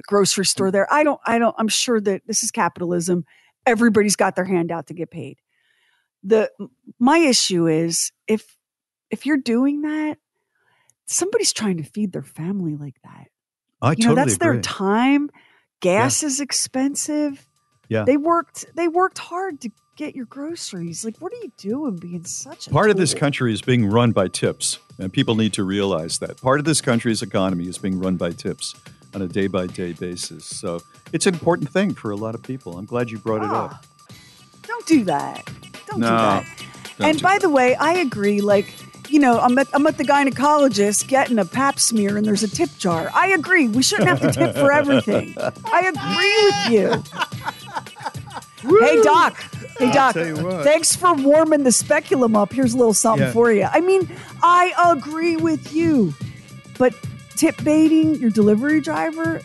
grocery 0.03 0.47
store 0.47 0.71
there. 0.71 0.87
I 0.93 1.03
don't 1.03 1.21
I 1.27 1.41
don't 1.41 1.57
I'm 1.59 1.67
sure 1.67 2.01
that 2.01 2.23
this 2.29 2.45
is 2.45 2.53
capitalism. 2.53 3.25
Everybody's 3.67 4.15
got 4.15 4.37
their 4.37 4.45
hand 4.45 4.71
out 4.71 4.87
to 4.87 4.95
get 4.95 5.11
paid. 5.11 5.39
The 6.23 6.49
my 7.01 7.19
issue 7.19 7.67
is 7.67 8.13
if 8.29 8.57
if 9.11 9.27
you're 9.27 9.37
doing 9.37 9.83
that, 9.83 10.19
somebody's 11.07 11.53
trying 11.53 11.79
to 11.79 11.83
feed 11.83 12.13
their 12.13 12.23
family 12.23 12.77
like 12.77 13.03
that. 13.03 13.27
I 13.83 13.97
you 13.99 14.05
know, 14.05 14.11
totally 14.11 14.27
that's 14.27 14.39
their 14.39 14.61
time. 14.61 15.29
Gas 15.81 16.23
is 16.23 16.39
expensive. 16.39 17.45
Yeah. 17.89 18.05
They 18.05 18.17
worked 18.17 18.67
they 18.77 18.87
worked 18.87 19.19
hard 19.19 19.61
to 19.63 19.71
get 20.01 20.17
your 20.17 20.25
groceries. 20.25 21.05
Like 21.05 21.19
what 21.19 21.31
are 21.31 21.37
you 21.37 21.53
doing 21.59 21.97
being 21.97 22.25
such 22.25 22.67
a 22.67 22.71
Part 22.71 22.89
of 22.89 22.97
this 22.97 23.13
country 23.13 23.53
is 23.53 23.61
being 23.61 23.85
run 23.85 24.13
by 24.13 24.29
tips, 24.29 24.79
and 24.99 25.13
people 25.13 25.35
need 25.35 25.53
to 25.53 25.63
realize 25.63 26.19
that. 26.21 26.41
Part 26.41 26.59
of 26.59 26.65
this 26.65 26.81
country's 26.81 27.21
economy 27.21 27.69
is 27.69 27.77
being 27.77 28.01
run 28.01 28.17
by 28.17 28.31
tips 28.31 28.75
on 29.15 29.21
a 29.21 29.29
day 29.29 29.47
by 29.47 29.67
day 29.67 29.93
basis. 29.93 30.47
So 30.47 30.81
it's 31.13 31.27
an 31.27 31.35
important 31.35 31.71
thing 31.71 31.93
for 31.93 32.13
a 32.13 32.17
lot 32.17 32.35
of 32.35 32.43
people. 32.43 32.79
I'm 32.79 32.87
glad 32.87 33.11
you 33.11 33.19
brought 33.19 33.43
it 33.43 33.51
up. 33.51 33.73
Ah, 33.75 33.81
don't 34.63 34.87
do 34.87 35.05
that. 35.05 35.45
Don't 35.87 36.01
do 36.01 36.07
that. 36.07 36.47
don't 36.97 37.07
and 37.07 37.19
do 37.19 37.23
by 37.23 37.39
the 37.39 37.51
way, 37.51 37.75
I 37.75 37.93
agree. 37.93 38.41
Like, 38.41 38.73
you 39.11 39.19
know, 39.19 39.39
I'm 39.39 39.59
at, 39.59 39.69
I'm 39.75 39.87
at 39.87 39.99
the 39.99 40.05
gynecologist 40.05 41.09
getting 41.09 41.39
a 41.39 41.45
pap 41.45 41.79
smear 41.79 42.17
and 42.17 42.27
there's 42.27 42.43
a 42.43 42.49
tip 42.49 42.71
jar. 42.79 43.11
I 43.15 43.33
agree. 43.33 43.69
We 43.69 43.83
shouldn't 43.83 44.09
have 44.09 44.21
to 44.21 44.33
tip 44.33 44.55
for 44.55 44.73
everything. 44.73 45.35
I 45.67 45.93
agree 45.93 46.45
with 46.47 47.05
you. 47.13 47.19
Hey, 48.63 49.01
Doc. 49.03 49.43
Hey, 49.81 49.89
I'll 49.89 49.93
Doc. 49.95 50.15
tell 50.15 50.27
you 50.27 50.37
what. 50.45 50.65
Thanks 50.65 50.95
for 50.97 51.15
warming 51.15 51.65
the 51.65 51.73
speculum 51.73 52.37
up. 52.37 52.53
Here's 52.53 52.75
a 52.75 52.77
little 52.77 52.95
something 52.95 53.27
Yeah. 53.27 53.33
for 53.33 53.51
you. 53.53 53.67
I 53.71 53.81
mean, 53.81 54.09
I 54.43 54.73
agree 54.97 55.37
with 55.37 55.73
you. 55.73 56.15
But 56.79 56.95
tip 57.37 57.63
baiting 57.65 58.15
your 58.17 58.31
delivery 58.31 58.81
driver, 58.81 59.43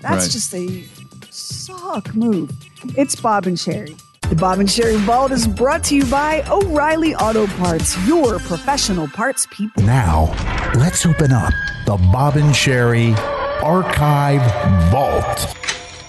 that's 0.00 0.24
Right. 0.24 0.30
just 0.30 0.54
a 0.54 0.84
suck 1.30 2.14
move. 2.14 2.50
It's 2.96 3.14
Bob 3.16 3.46
and 3.46 3.56
Sheri. 3.56 3.96
The 4.28 4.34
Bob 4.36 4.58
and 4.58 4.68
Sheri 4.68 4.96
Vault 4.98 5.30
is 5.30 5.46
brought 5.46 5.84
to 5.84 5.94
you 5.94 6.04
by 6.06 6.42
O'Reilly 6.50 7.14
Auto 7.14 7.46
Parts, 7.46 7.96
your 8.06 8.40
professional 8.40 9.06
parts 9.08 9.46
people. 9.52 9.84
Now, 9.84 10.34
let's 10.74 11.06
open 11.06 11.32
up 11.32 11.52
the 11.86 11.96
Bob 12.12 12.34
and 12.36 12.52
Sheri 12.52 13.16
Archive 13.62 14.42
Vault. 14.90 15.54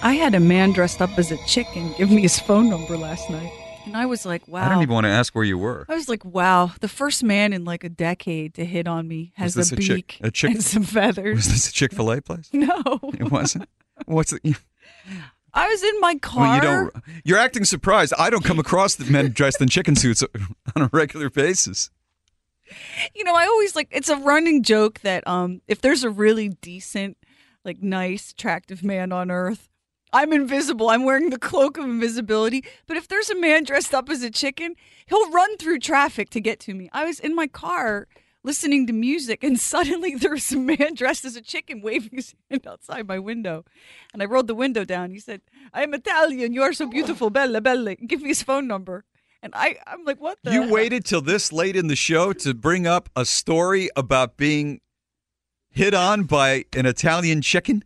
I 0.02 0.14
had 0.14 0.34
a 0.34 0.40
man 0.40 0.72
dressed 0.72 1.00
up 1.02 1.10
as 1.18 1.30
a 1.32 1.36
chicken 1.46 1.92
give 1.98 2.10
me 2.10 2.22
his 2.22 2.38
phone 2.40 2.68
number 2.68 2.96
last 2.96 3.30
night. 3.30 3.50
And 3.88 3.96
I 3.96 4.06
was 4.06 4.24
like, 4.26 4.46
wow. 4.46 4.64
I 4.66 4.68
don't 4.68 4.82
even 4.82 4.94
want 4.94 5.04
to 5.04 5.10
ask 5.10 5.34
where 5.34 5.44
you 5.44 5.58
were. 5.58 5.84
I 5.88 5.94
was 5.94 6.08
like, 6.08 6.24
wow, 6.24 6.72
the 6.80 6.88
first 6.88 7.22
man 7.24 7.52
in 7.52 7.64
like 7.64 7.84
a 7.84 7.88
decade 7.88 8.54
to 8.54 8.64
hit 8.64 8.86
on 8.86 9.08
me 9.08 9.32
has 9.36 9.56
a 9.56 9.60
a 9.74 9.76
chick- 9.78 10.06
beak 10.08 10.20
a 10.22 10.30
chick- 10.30 10.50
and 10.52 10.62
some 10.62 10.82
feathers. 10.84 11.34
Was 11.36 11.48
this 11.48 11.68
a 11.68 11.72
Chick 11.72 11.92
Fil 11.94 12.10
A 12.12 12.20
place? 12.28 12.50
No, 12.52 12.82
It 13.18 13.30
wasn't. 13.30 13.68
What's 14.06 14.30
the, 14.32 14.54
I 15.54 15.68
was 15.68 15.82
in 15.82 16.00
my 16.00 16.14
car. 16.16 16.42
well, 16.42 16.54
you 16.56 16.60
don't. 16.60 16.94
You're 17.24 17.38
acting 17.38 17.64
surprised. 17.64 18.12
I 18.18 18.30
don't 18.30 18.44
come 18.44 18.58
across 18.58 18.94
the 18.94 19.10
men 19.10 19.32
dressed 19.32 19.60
in 19.60 19.68
chicken 19.68 19.96
suits 19.96 20.22
on 20.76 20.82
a 20.82 20.90
regular 20.92 21.30
basis. 21.30 21.90
you 23.14 23.24
know, 23.24 23.34
I 23.34 23.44
always 23.46 23.74
like 23.74 23.88
it's 23.90 24.08
a 24.10 24.16
running 24.16 24.62
joke 24.62 25.00
that 25.00 25.26
um 25.26 25.62
if 25.66 25.80
there's 25.80 26.04
a 26.04 26.10
really 26.10 26.50
decent, 26.50 27.16
like 27.64 27.82
nice, 27.82 28.30
attractive 28.32 28.84
man 28.84 29.10
on 29.10 29.30
earth, 29.30 29.68
I'm 30.12 30.32
invisible. 30.32 30.90
I'm 30.90 31.04
wearing 31.04 31.30
the 31.30 31.38
cloak 31.38 31.76
of 31.76 31.84
invisibility. 31.84 32.64
But 32.86 32.96
if 32.96 33.08
there's 33.08 33.30
a 33.30 33.38
man 33.38 33.64
dressed 33.64 33.94
up 33.94 34.08
as 34.08 34.22
a 34.22 34.30
chicken, 34.30 34.74
he'll 35.06 35.30
run 35.30 35.56
through 35.58 35.80
traffic 35.80 36.30
to 36.30 36.40
get 36.40 36.60
to 36.60 36.74
me. 36.74 36.88
I 36.92 37.04
was 37.04 37.20
in 37.20 37.34
my 37.34 37.46
car 37.46 38.08
listening 38.42 38.86
to 38.86 38.92
music, 38.92 39.44
and 39.44 39.58
suddenly 39.74 40.14
there 40.14 40.32
was 40.32 40.50
a 40.52 40.58
man 40.58 40.94
dressed 40.94 41.24
as 41.24 41.36
a 41.36 41.42
chicken 41.42 41.80
waving 41.82 42.10
his 42.12 42.34
hand 42.50 42.66
outside 42.66 43.06
my 43.06 43.18
window. 43.18 43.64
And 44.12 44.22
I 44.22 44.26
rolled 44.26 44.46
the 44.46 44.54
window 44.54 44.84
down. 44.84 45.10
He 45.10 45.20
said, 45.20 45.42
I'm 45.72 45.94
Italian. 45.94 46.52
You 46.52 46.62
are 46.62 46.72
so 46.72 46.86
beautiful. 46.86 47.30
Bella, 47.30 47.60
Bella. 47.60 47.94
Give 47.96 48.22
me 48.22 48.28
his 48.28 48.42
phone 48.42 48.66
number. 48.66 49.04
And 49.40 49.52
I, 49.54 49.76
I'm 49.86 50.04
like, 50.04 50.20
what 50.20 50.38
the? 50.42 50.52
You 50.52 50.62
hell? 50.62 50.72
waited 50.72 51.04
till 51.04 51.20
this 51.20 51.52
late 51.52 51.76
in 51.76 51.86
the 51.86 51.94
show 51.94 52.32
to 52.32 52.54
bring 52.54 52.86
up 52.86 53.08
a 53.14 53.24
story 53.24 53.88
about 53.94 54.36
being 54.36 54.80
hit 55.70 55.94
on 55.94 56.24
by 56.24 56.64
an 56.72 56.86
Italian 56.86 57.40
chicken? 57.40 57.84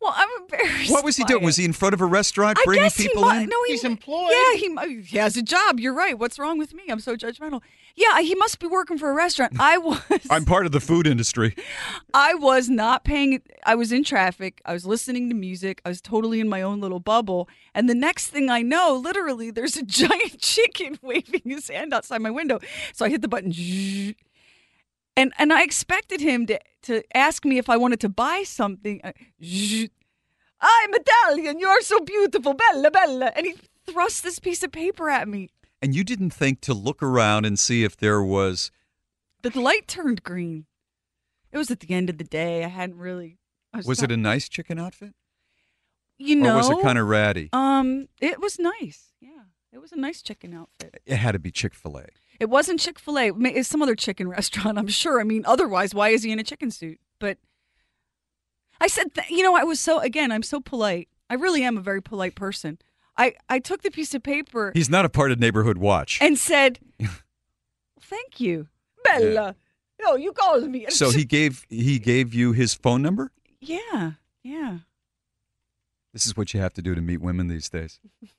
Well, 0.00 0.12
I'm 0.14 0.28
embarrassed. 0.42 0.90
What 0.90 1.04
was 1.04 1.16
he 1.16 1.24
by 1.24 1.28
doing? 1.28 1.42
it. 1.42 1.46
Was 1.46 1.56
he 1.56 1.64
in 1.64 1.72
front 1.72 1.94
of 1.94 2.00
a 2.00 2.06
restaurant 2.06 2.58
I 2.60 2.64
bringing 2.64 2.84
guess 2.84 2.96
he 2.96 3.08
people 3.08 3.22
mu- 3.24 3.30
in? 3.30 3.48
No, 3.48 3.56
he, 3.64 3.72
He's 3.72 3.84
employed. 3.84 4.30
Yeah, 4.30 4.54
he 4.86 5.00
he 5.02 5.16
has 5.18 5.36
a 5.36 5.42
job. 5.42 5.80
You're 5.80 5.94
right. 5.94 6.18
What's 6.18 6.38
wrong 6.38 6.58
with 6.58 6.74
me? 6.74 6.82
I'm 6.88 7.00
so 7.00 7.16
judgmental. 7.16 7.62
Yeah, 7.96 8.20
he 8.20 8.34
must 8.34 8.58
be 8.58 8.66
working 8.66 8.98
for 8.98 9.10
a 9.10 9.14
restaurant. 9.14 9.54
I 9.58 9.78
was. 9.78 10.00
I'm 10.28 10.44
part 10.44 10.66
of 10.66 10.72
the 10.72 10.80
food 10.80 11.06
industry. 11.06 11.56
I 12.14 12.34
was 12.34 12.68
not 12.68 13.04
paying. 13.04 13.40
I 13.64 13.74
was 13.74 13.90
in 13.90 14.04
traffic. 14.04 14.60
I 14.66 14.74
was 14.74 14.84
listening 14.84 15.30
to 15.30 15.34
music. 15.34 15.80
I 15.84 15.88
was 15.88 16.00
totally 16.02 16.40
in 16.40 16.48
my 16.48 16.60
own 16.62 16.80
little 16.80 17.00
bubble. 17.00 17.48
And 17.74 17.88
the 17.88 17.94
next 17.94 18.28
thing 18.28 18.50
I 18.50 18.60
know, 18.62 18.94
literally, 19.02 19.50
there's 19.50 19.76
a 19.76 19.82
giant 19.86 20.38
chicken 20.40 20.98
waving 21.02 21.42
his 21.44 21.68
hand 21.68 21.94
outside 21.94 22.20
my 22.20 22.30
window. 22.30 22.58
So 22.92 23.06
I 23.06 23.08
hit 23.08 23.22
the 23.22 23.28
button. 23.28 23.50
zzzz, 23.50 24.14
And 25.16 25.32
and 25.38 25.52
I 25.52 25.62
expected 25.62 26.20
him 26.20 26.46
to 26.46 26.58
to 26.82 27.02
ask 27.16 27.44
me 27.44 27.58
if 27.58 27.68
I 27.68 27.76
wanted 27.76 28.00
to 28.00 28.08
buy 28.08 28.42
something. 28.44 29.00
Uh. 29.02 29.12
I'm 30.60 30.90
Italian. 30.94 31.58
You're 31.58 31.82
so 31.82 32.00
beautiful, 32.00 32.54
Bella, 32.54 32.90
Bella. 32.90 33.32
And 33.36 33.46
he 33.46 33.56
thrust 33.86 34.22
this 34.22 34.38
piece 34.38 34.62
of 34.62 34.72
paper 34.72 35.10
at 35.10 35.28
me. 35.28 35.50
And 35.82 35.94
you 35.94 36.02
didn't 36.02 36.30
think 36.30 36.60
to 36.62 36.74
look 36.74 37.02
around 37.02 37.44
and 37.44 37.58
see 37.58 37.84
if 37.84 37.96
there 37.96 38.22
was. 38.22 38.70
The 39.42 39.58
light 39.60 39.86
turned 39.86 40.22
green. 40.22 40.64
It 41.52 41.58
was 41.58 41.70
at 41.70 41.80
the 41.80 41.94
end 41.94 42.10
of 42.10 42.18
the 42.18 42.24
day. 42.24 42.64
I 42.64 42.68
hadn't 42.68 42.96
really. 42.96 43.38
I 43.72 43.78
was, 43.78 43.86
Was 43.86 44.00
not- 44.00 44.10
it 44.10 44.14
a 44.14 44.16
nice 44.16 44.48
chicken 44.48 44.78
outfit? 44.78 45.14
You 46.18 46.36
know, 46.36 46.54
or 46.54 46.56
was 46.56 46.70
it 46.70 46.80
kind 46.80 46.96
of 46.98 47.06
ratty? 47.08 47.50
Um, 47.52 48.08
it 48.22 48.40
was 48.40 48.58
nice. 48.58 49.12
Yeah, 49.20 49.42
it 49.70 49.78
was 49.78 49.92
a 49.92 49.96
nice 49.96 50.22
chicken 50.22 50.54
outfit. 50.54 51.02
It 51.04 51.16
had 51.16 51.32
to 51.32 51.38
be 51.38 51.50
Chick 51.50 51.74
fil 51.74 51.98
A. 51.98 52.06
It 52.40 52.50
wasn't 52.50 52.80
Chick 52.80 52.98
Fil 52.98 53.18
A. 53.18 53.32
It's 53.32 53.68
some 53.68 53.82
other 53.82 53.94
chicken 53.94 54.28
restaurant, 54.38 54.78
I'm 54.78 54.88
sure. 54.88 55.20
I 55.20 55.24
mean, 55.24 55.44
otherwise, 55.46 55.94
why 55.94 56.10
is 56.10 56.22
he 56.22 56.32
in 56.32 56.38
a 56.38 56.44
chicken 56.44 56.70
suit? 56.70 56.98
But 57.18 57.38
I 58.80 58.86
said, 58.88 59.14
th- 59.14 59.30
you 59.30 59.42
know, 59.42 59.54
I 59.56 59.64
was 59.64 59.80
so 59.80 60.00
again, 60.00 60.30
I'm 60.32 60.42
so 60.42 60.60
polite. 60.60 61.08
I 61.30 61.34
really 61.34 61.62
am 61.62 61.76
a 61.76 61.80
very 61.80 62.02
polite 62.02 62.34
person. 62.34 62.78
I 63.16 63.34
I 63.48 63.58
took 63.58 63.82
the 63.82 63.90
piece 63.90 64.14
of 64.14 64.22
paper 64.22 64.72
He's 64.74 64.90
not 64.90 65.04
a 65.04 65.08
part 65.08 65.32
of 65.32 65.40
Neighborhood 65.40 65.78
Watch. 65.78 66.18
and 66.20 66.38
said, 66.38 66.78
"Thank 68.00 68.40
you, 68.40 68.68
Bella." 69.04 69.56
No, 70.02 70.14
you 70.14 70.32
called 70.32 70.68
me. 70.68 70.86
So 70.90 71.10
he 71.10 71.24
gave 71.24 71.64
he 71.70 71.98
gave 71.98 72.34
you 72.34 72.52
his 72.52 72.74
phone 72.74 73.00
number? 73.02 73.32
yeah, 73.60 74.12
yeah. 74.42 74.78
This 76.12 76.26
is 76.26 76.36
what 76.36 76.54
you 76.54 76.60
have 76.60 76.72
to 76.74 76.82
do 76.82 76.94
to 76.94 77.00
meet 77.00 77.20
women 77.20 77.48
these 77.48 77.68
days. 77.68 77.98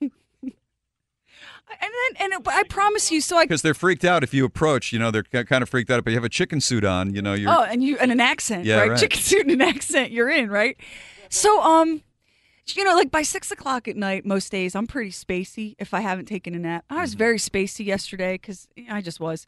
And 1.70 1.90
then, 2.16 2.22
and 2.32 2.40
it, 2.40 2.48
I 2.48 2.62
promise 2.64 3.10
you, 3.10 3.20
so 3.20 3.36
I 3.38 3.44
Because 3.44 3.62
they're 3.62 3.74
freaked 3.74 4.04
out 4.04 4.22
if 4.22 4.32
you 4.34 4.44
approach. 4.44 4.92
You 4.92 4.98
know, 4.98 5.10
they're 5.10 5.22
kind 5.22 5.62
of 5.62 5.68
freaked 5.68 5.90
out. 5.90 6.02
But 6.04 6.10
you 6.10 6.16
have 6.16 6.24
a 6.24 6.28
chicken 6.28 6.60
suit 6.60 6.84
on. 6.84 7.14
You 7.14 7.22
know, 7.22 7.34
you're. 7.34 7.50
Oh, 7.50 7.62
and 7.62 7.82
you 7.82 7.96
and 7.98 8.10
an 8.12 8.20
accent, 8.20 8.64
Yeah, 8.64 8.78
right? 8.80 8.90
right. 8.90 8.98
Chicken 9.00 9.20
suit 9.20 9.42
and 9.42 9.50
an 9.50 9.62
accent, 9.62 10.10
you're 10.12 10.28
in, 10.30 10.50
right? 10.50 10.76
So, 11.28 11.60
um, 11.62 12.02
you 12.74 12.84
know, 12.84 12.94
like 12.94 13.10
by 13.10 13.22
six 13.22 13.50
o'clock 13.50 13.88
at 13.88 13.96
night, 13.96 14.24
most 14.26 14.50
days 14.52 14.74
I'm 14.74 14.86
pretty 14.86 15.10
spacey 15.10 15.74
if 15.78 15.92
I 15.94 16.00
haven't 16.00 16.26
taken 16.26 16.54
a 16.54 16.58
nap. 16.58 16.84
I 16.90 17.00
was 17.02 17.10
Mm-hmm. 17.12 17.18
very 17.18 17.38
spacey 17.38 17.84
yesterday 17.86 18.34
because 18.34 18.68
I 18.90 19.00
just 19.00 19.20
was. 19.20 19.46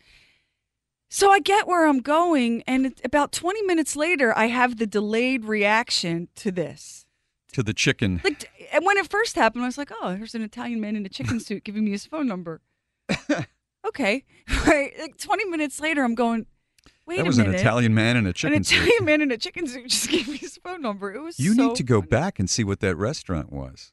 So 1.13 1.31
I 1.33 1.41
get 1.41 1.67
where 1.67 1.87
I'm 1.89 1.99
going, 2.01 2.63
and 2.69 2.95
about 3.05 3.33
20 3.33 3.63
minutes 3.63 3.97
later, 3.97 4.33
I 4.39 4.47
have 4.47 4.79
the 4.79 4.87
delayed 4.87 5.45
reaction 5.45 6.29
to 6.37 6.53
this. 6.53 7.05
To 7.53 7.63
the 7.63 7.75
chicken. 7.75 8.21
Like, 8.25 8.51
and 8.73 8.85
when 8.85 8.97
it 8.97 9.09
first 9.09 9.37
happened, 9.37 9.65
I 9.65 9.69
was 9.69 9.79
like, 9.79 9.91
"Oh, 10.01 10.15
there's 10.17 10.35
an 10.35 10.43
Italian 10.43 10.81
man 10.81 10.97
in 10.97 11.05
a 11.07 11.09
chicken 11.09 11.41
suit 11.47 11.65
giving 11.65 11.85
me 11.85 11.91
his 11.91 12.07
phone 12.07 12.27
number." 12.27 12.61
okay, 13.87 14.25
right. 14.67 14.93
Like 14.99 15.19
20 15.19 15.45
minutes 15.47 15.81
later, 15.81 16.03
I'm 16.03 16.15
going. 16.15 16.47
Wait 17.07 17.17
that 17.17 17.27
was 17.27 17.39
an. 17.39 17.53
Italian 17.53 17.93
man 17.95 18.17
in 18.17 18.27
a 18.27 18.33
chicken 18.33 18.59
An 18.59 18.65
suit. 18.65 18.77
Italian 18.79 19.05
man 19.05 19.21
in 19.21 19.31
a 19.33 19.37
chicken 19.37 19.67
suit 19.67 19.89
just 19.89 20.09
gave 20.09 20.29
me 20.29 20.37
his 20.37 20.57
phone 20.59 20.81
number. 20.81 21.13
It 21.13 21.21
was 21.21 21.41
You 21.41 21.55
so 21.55 21.69
need 21.69 21.77
to 21.77 21.83
go 21.83 22.01
back 22.01 22.39
and 22.39 22.49
see 22.49 22.63
what 22.63 22.81
that 22.81 22.95
restaurant 22.97 23.53
was. 23.53 23.93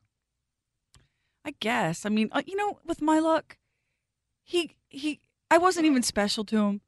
I 1.43 1.55
guess. 1.59 2.05
I 2.05 2.09
mean, 2.09 2.29
uh, 2.31 2.43
you 2.45 2.55
know, 2.55 2.79
with 2.85 3.01
my 3.01 3.19
luck, 3.19 3.57
he 4.43 4.75
he. 4.89 5.19
I 5.49 5.57
wasn't 5.57 5.85
even 5.85 6.03
special 6.03 6.43
to 6.45 6.57
him. 6.57 6.81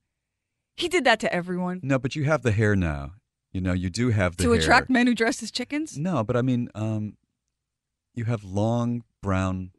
He 0.76 0.88
did 0.88 1.04
that 1.06 1.20
to 1.22 1.34
everyone 1.34 1.80
No, 1.84 1.98
but 2.00 2.16
you 2.16 2.26
have 2.26 2.42
the 2.42 2.52
hair 2.52 2.76
now. 2.76 3.14
You 3.52 3.62
know, 3.62 3.74
you 3.74 3.90
do 3.90 4.10
have 4.12 4.38
the 4.38 4.44
to 4.44 4.52
hair. 4.52 4.60
attract 4.60 4.90
men 4.90 5.08
who 5.08 5.16
dress 5.16 5.42
as 5.42 5.50
chickens. 5.52 5.98
No, 5.98 6.24
but 6.24 6.36
I 6.38 6.42
mean, 6.44 6.70
um, 6.76 7.18
you 8.14 8.26
have 8.26 8.44
long 8.44 9.04
brown 9.24 9.72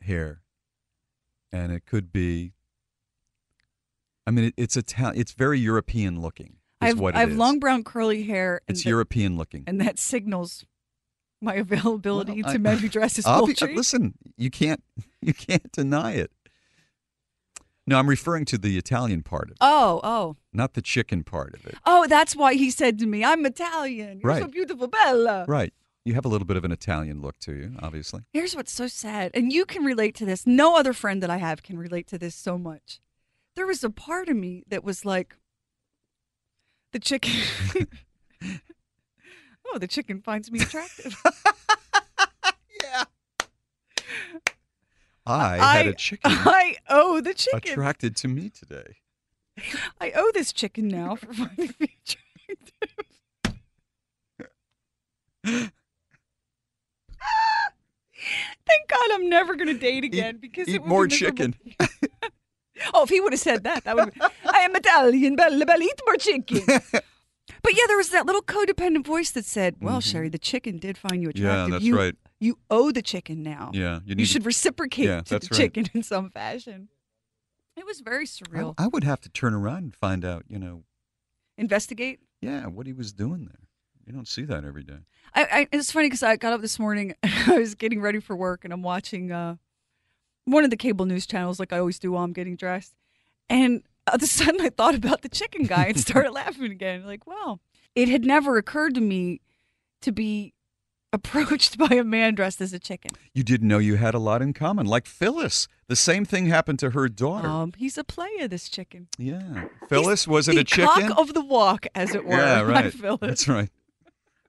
hair, 0.00 0.40
and 1.52 1.70
it 1.72 1.86
could 1.86 2.12
be. 2.12 2.52
I 4.26 4.30
mean, 4.30 4.46
it, 4.46 4.54
it's 4.56 4.76
Italian. 4.76 5.20
It's 5.20 5.32
very 5.32 5.58
European 5.60 6.20
looking. 6.20 6.56
I've, 6.80 6.98
what 6.98 7.14
it 7.14 7.18
I 7.18 7.20
have 7.20 7.30
is. 7.30 7.36
long 7.36 7.58
brown 7.60 7.84
curly 7.84 8.24
hair. 8.24 8.60
and 8.66 8.74
It's 8.76 8.82
that- 8.84 8.90
European 8.90 9.36
looking. 9.36 9.64
and 9.68 9.80
that 9.80 9.98
signals 10.00 10.64
my 11.40 11.54
availability 11.66 12.42
Well, 12.42 12.52
to 12.52 12.58
I- 12.58 12.58
men 12.58 12.78
who 12.78 12.88
dress 12.88 13.18
as 13.18 13.24
poultry. 13.24 13.76
Listen, 13.76 14.14
you 14.36 14.50
can't 14.50 14.82
you 15.20 15.32
can't 15.34 15.70
deny 15.70 16.12
it. 16.12 16.32
No, 17.86 17.98
I'm 17.98 18.08
referring 18.08 18.44
to 18.46 18.58
the 18.58 18.78
Italian 18.78 19.22
part 19.22 19.44
of 19.48 19.52
it, 19.52 19.56
Oh, 19.60 20.00
oh, 20.04 20.36
not 20.52 20.74
the 20.74 20.82
chicken 20.82 21.24
part 21.24 21.54
of 21.54 21.66
it. 21.66 21.74
oh! 21.84 22.06
That's 22.06 22.36
why 22.36 22.54
he 22.54 22.70
said 22.70 22.98
to 23.00 23.06
me, 23.06 23.24
"I'm 23.24 23.44
Italian. 23.44 24.20
You're 24.22 24.34
so 24.36 24.42
Right. 24.42 24.50
beautiful, 24.52 24.86
Bella." 24.86 25.44
Right. 25.48 25.72
You 26.04 26.14
have 26.14 26.24
a 26.24 26.28
little 26.28 26.46
bit 26.46 26.56
of 26.56 26.64
an 26.64 26.72
Italian 26.72 27.20
look 27.20 27.38
to 27.40 27.52
you, 27.54 27.76
obviously. 27.80 28.22
Here's 28.32 28.54
what's 28.56 28.72
so 28.72 28.86
sad, 28.88 29.30
and 29.34 29.52
you 29.52 29.64
can 29.64 29.84
relate 29.84 30.14
to 30.16 30.24
this. 30.26 30.46
No 30.46 30.76
other 30.76 30.92
friend 30.92 31.22
that 31.22 31.30
I 31.30 31.36
have 31.38 31.62
can 31.62 31.78
relate 31.78 32.06
to 32.08 32.18
this 32.18 32.34
so 32.34 32.56
much. 32.58 33.00
There 33.56 33.66
was 33.66 33.84
a 33.84 33.90
part 33.90 34.28
of 34.28 34.36
me 34.36 34.64
that 34.68 34.82
was 34.84 35.04
like, 35.04 35.36
the 36.92 36.98
chicken. 36.98 37.32
oh, 39.66 39.78
the 39.78 39.86
chicken 39.88 40.20
finds 40.20 40.50
me 40.50 40.60
attractive. 40.60 41.16
I, 45.26 45.76
had 45.76 45.86
a 45.86 45.94
chicken 45.94 46.30
I 46.32 46.76
owe 46.88 47.20
the 47.20 47.34
chicken. 47.34 47.72
attracted 47.72 48.16
to 48.16 48.28
me 48.28 48.50
today. 48.50 48.96
I 50.00 50.12
owe 50.14 50.30
this 50.34 50.52
chicken 50.52 50.88
now 50.88 51.16
for 51.16 51.26
finding 51.34 51.74
me. 51.80 51.96
Thank 55.44 55.72
God 58.88 59.10
I'm 59.12 59.28
never 59.28 59.54
going 59.54 59.68
to 59.68 59.78
date 59.78 60.04
again 60.04 60.38
because 60.40 60.68
Eat 60.68 60.76
it 60.76 60.86
more 60.86 61.06
chicken. 61.06 61.54
Oh, 62.94 63.04
if 63.04 63.10
he 63.10 63.20
would 63.20 63.32
have 63.32 63.40
said 63.40 63.64
that, 63.64 63.84
that 63.84 63.96
would. 63.96 64.12
I 64.20 64.60
am 64.60 64.74
Italian, 64.74 65.36
bella 65.36 65.64
bella, 65.66 65.82
eat 65.82 66.00
more 66.06 66.16
chicken. 66.16 66.62
But 67.62 67.76
yeah, 67.76 67.84
there 67.86 67.96
was 67.96 68.10
that 68.10 68.26
little 68.26 68.42
codependent 68.42 69.06
voice 69.06 69.30
that 69.32 69.44
said, 69.44 69.76
"Well, 69.80 70.00
Sheri, 70.00 70.32
the 70.32 70.38
chicken 70.38 70.78
did 70.78 70.96
find 70.98 71.22
you 71.22 71.28
Mm-hmm. 71.28 71.44
Yeah, 71.44 71.66
that's 71.70 71.84
you, 71.84 71.96
right. 71.96 72.14
You 72.42 72.58
owe 72.70 72.90
the 72.90 73.02
chicken 73.02 73.42
now. 73.42 73.70
Yeah, 73.72 73.96
you 73.96 74.00
you, 74.06 74.14
need 74.16 74.24
to- 74.24 74.28
should 74.30 74.44
reciprocate 74.46 75.06
Yeah, 75.06 75.20
to 75.20 75.30
that's 75.34 75.48
the 75.48 75.54
right. 75.54 75.62
chicken 75.62 75.86
in 75.94 76.02
some 76.02 76.28
fashion." 76.30 76.88
It 77.76 77.86
was 77.86 78.00
very 78.00 78.24
I, 78.24 78.26
surreal. 78.26 78.74
I 78.76 78.86
would 78.88 79.04
have 79.04 79.20
to 79.22 79.28
turn 79.28 79.54
around 79.54 79.78
and 79.84 79.94
find 79.94 80.24
out, 80.24 80.44
you 80.48 80.58
know, 80.58 80.84
Investigate. 81.56 82.20
yeah, 82.40 82.66
what 82.66 82.86
he 82.86 82.92
was 82.92 83.12
doing 83.12 83.44
there. 83.46 83.68
You 84.06 84.12
don't 84.12 84.26
see 84.28 84.42
that 84.44 84.64
every 84.64 84.82
day. 84.82 84.98
I, 85.34 85.42
I 85.44 85.68
it's 85.72 85.92
funny 85.92 86.06
because 86.08 86.22
I 86.22 86.36
got 86.36 86.52
up 86.52 86.60
this 86.60 86.78
morning. 86.78 87.14
I 87.22 87.58
was 87.58 87.74
getting 87.74 88.00
ready 88.00 88.18
for 88.20 88.34
work, 88.34 88.64
and 88.64 88.72
I'm 88.72 88.82
watching 88.82 89.30
uh, 89.30 89.56
one 90.44 90.64
of 90.64 90.70
the 90.70 90.76
cable 90.76 91.06
news 91.06 91.26
channels, 91.26 91.60
like 91.60 91.72
I 91.72 91.78
always 91.78 91.98
do 91.98 92.12
while 92.12 92.24
I'm 92.24 92.32
getting 92.32 92.56
dressed. 92.56 92.94
And 93.48 93.82
all 94.08 94.16
of 94.16 94.22
a 94.22 94.26
sudden, 94.26 94.60
I 94.60 94.70
thought 94.70 94.94
about 94.96 95.22
the 95.22 95.28
chicken 95.28 95.64
guy 95.64 95.84
and 95.86 95.98
started 96.00 96.32
laughing 96.32 96.72
again. 96.72 97.06
Like, 97.06 97.26
wow, 97.26 97.60
it 97.94 98.08
had 98.08 98.24
never 98.24 98.56
occurred 98.56 98.94
to 98.96 99.00
me 99.00 99.40
to 100.00 100.10
be 100.10 100.52
approached 101.12 101.78
by 101.88 101.94
a 101.94 102.04
man 102.04 102.34
dressed 102.34 102.60
as 102.60 102.72
a 102.72 102.78
chicken. 102.78 103.10
You 103.34 103.42
didn't 103.42 103.68
know 103.68 103.78
you 103.78 103.96
had 103.96 104.14
a 104.14 104.18
lot 104.18 104.42
in 104.42 104.52
common, 104.52 104.86
like 104.86 105.06
Phyllis. 105.06 105.68
The 105.88 105.96
same 105.96 106.24
thing 106.24 106.46
happened 106.46 106.78
to 106.80 106.90
her 106.90 107.08
daughter. 107.08 107.48
Um, 107.48 107.72
he's 107.76 107.98
a 107.98 108.04
player, 108.04 108.48
this 108.48 108.68
chicken. 108.68 109.08
yeah, 109.18 109.64
Phyllis, 109.88 110.26
was 110.26 110.48
it 110.48 110.56
a 110.56 110.64
chicken? 110.64 111.08
cock 111.08 111.18
of 111.18 111.34
the 111.34 111.44
walk, 111.44 111.86
as 111.94 112.14
it 112.14 112.24
were. 112.24 112.32
yeah, 112.36 112.60
right. 112.62 112.92
Phyllis. 112.92 113.20
That's 113.20 113.48
right. 113.48 113.70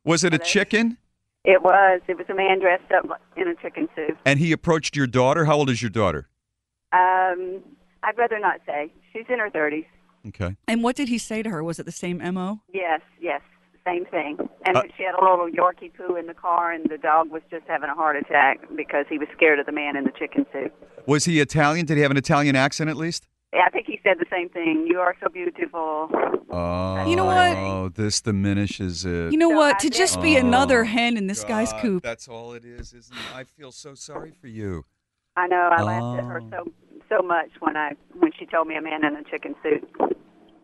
Was 0.05 0.23
it 0.23 0.33
a 0.33 0.37
chicken? 0.39 0.97
It 1.45 1.61
was. 1.61 2.01
It 2.07 2.17
was 2.17 2.27
a 2.29 2.33
man 2.33 2.59
dressed 2.59 2.91
up 2.91 3.05
in 3.35 3.47
a 3.47 3.55
chicken 3.55 3.89
suit. 3.95 4.17
And 4.25 4.39
he 4.39 4.51
approached 4.53 4.95
your 4.95 5.07
daughter. 5.07 5.45
How 5.45 5.55
old 5.55 5.69
is 5.69 5.81
your 5.81 5.89
daughter? 5.89 6.29
Um, 6.93 7.59
I'd 8.03 8.17
rather 8.17 8.39
not 8.39 8.61
say. 8.65 8.91
She's 9.11 9.25
in 9.29 9.39
her 9.39 9.49
thirties. 9.49 9.85
Okay. 10.25 10.55
And 10.67 10.83
what 10.83 10.95
did 10.95 11.09
he 11.09 11.17
say 11.17 11.43
to 11.43 11.49
her? 11.49 11.61
Was 11.63 11.79
it 11.79 11.85
the 11.85 11.91
same 11.91 12.19
mo? 12.33 12.61
Yes, 12.73 13.01
yes, 13.19 13.41
same 13.85 14.05
thing. 14.05 14.37
And 14.65 14.77
Uh, 14.77 14.83
she 14.97 15.03
had 15.03 15.15
a 15.15 15.21
little 15.21 15.49
Yorkie 15.49 15.91
poo 15.95 16.15
in 16.15 16.27
the 16.27 16.33
car, 16.33 16.71
and 16.71 16.89
the 16.89 16.97
dog 16.97 17.29
was 17.31 17.41
just 17.51 17.65
having 17.67 17.89
a 17.89 17.95
heart 17.95 18.15
attack 18.15 18.59
because 18.75 19.05
he 19.09 19.17
was 19.17 19.27
scared 19.35 19.59
of 19.59 19.65
the 19.65 19.71
man 19.71 19.95
in 19.95 20.03
the 20.05 20.11
chicken 20.11 20.45
suit. 20.53 20.73
Was 21.05 21.25
he 21.25 21.39
Italian? 21.39 21.85
Did 21.85 21.97
he 21.97 22.01
have 22.03 22.11
an 22.11 22.17
Italian 22.17 22.55
accent 22.55 22.89
at 22.89 22.95
least? 22.97 23.27
Yeah, 23.53 23.65
I 23.67 23.69
think 23.69 23.85
he 23.85 23.99
said 24.03 24.17
the 24.19 24.25
same 24.31 24.49
thing. 24.49 24.87
You 24.89 24.99
are 24.99 25.15
so 25.21 25.29
beautiful. 25.29 26.09
Oh, 26.49 27.05
You 27.07 27.15
know 27.15 27.25
what? 27.25 27.55
Oh, 27.57 27.89
this 27.89 28.19
diminishes 28.21 29.05
it. 29.05 29.31
You 29.31 29.37
know 29.37 29.49
what? 29.49 29.77
To 29.79 29.89
just 29.89 30.21
be 30.21 30.37
Oh, 30.37 30.39
another 30.39 30.85
hen 30.85 31.17
in 31.17 31.27
this 31.27 31.43
guy's 31.43 31.71
coop. 31.73 32.01
That's 32.01 32.27
all 32.27 32.53
it 32.53 32.65
is, 32.65 32.93
isn't 32.93 33.15
it? 33.15 33.35
I 33.35 33.43
feel 33.43 33.71
so 33.71 33.93
sorry 33.93 34.31
for 34.31 34.47
you. 34.47 34.85
I 35.35 35.47
know. 35.47 35.69
I 35.71 35.81
laughed 35.83 36.19
at 36.19 36.25
her 36.25 36.41
Oh. 36.41 36.49
so 36.49 36.71
so 37.09 37.21
much 37.21 37.49
when 37.59 37.75
I 37.77 37.91
when 38.19 38.31
she 38.39 38.45
told 38.47 38.67
me 38.67 38.75
a 38.75 38.81
man 38.81 39.03
in 39.05 39.15
a 39.15 39.23
chicken 39.23 39.55
suit 39.61 39.87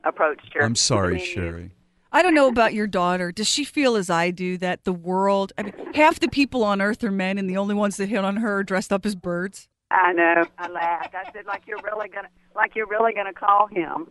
approached 0.04 0.52
her. 0.54 0.64
I'm 0.64 0.76
sorry, 0.76 1.16
I 1.16 1.18
mean, 1.18 1.26
Sheri. 1.36 1.72
I 2.12 2.22
don't 2.24 2.34
know 2.34 2.48
about 2.48 2.74
your 2.74 2.88
daughter. 2.88 3.32
Does 3.32 3.48
she 3.48 3.64
feel 3.64 3.96
as 3.96 4.10
I 4.10 4.32
do 4.32 4.58
that 4.58 4.84
the 4.84 4.94
world, 4.94 5.54
I 5.58 5.64
mean, 5.64 5.74
half 5.94 6.20
the 6.20 6.28
people 6.28 6.64
on 6.64 6.82
earth 6.82 7.04
are 7.04 7.12
men 7.12 7.38
and 7.38 7.50
the 7.50 7.58
only 7.58 7.76
ones 7.76 7.98
that 7.98 8.10
hit 8.10 8.24
on 8.24 8.38
her 8.38 8.58
are 8.60 8.64
dressed 8.64 8.92
up 8.92 9.06
as 9.06 9.16
birds? 9.16 9.68
I 9.92 10.14
know. 10.14 10.46
I 10.58 10.68
laughed. 10.70 11.16
I 11.16 11.32
said, 11.32 11.46
like 11.46 11.64
you're 11.68 11.80
really 11.84 12.10
gonna 12.10 12.30
like 12.56 12.76
you're 12.76 12.88
really 12.88 13.14
gonna 13.14 13.34
call 13.34 13.68
him 13.68 14.08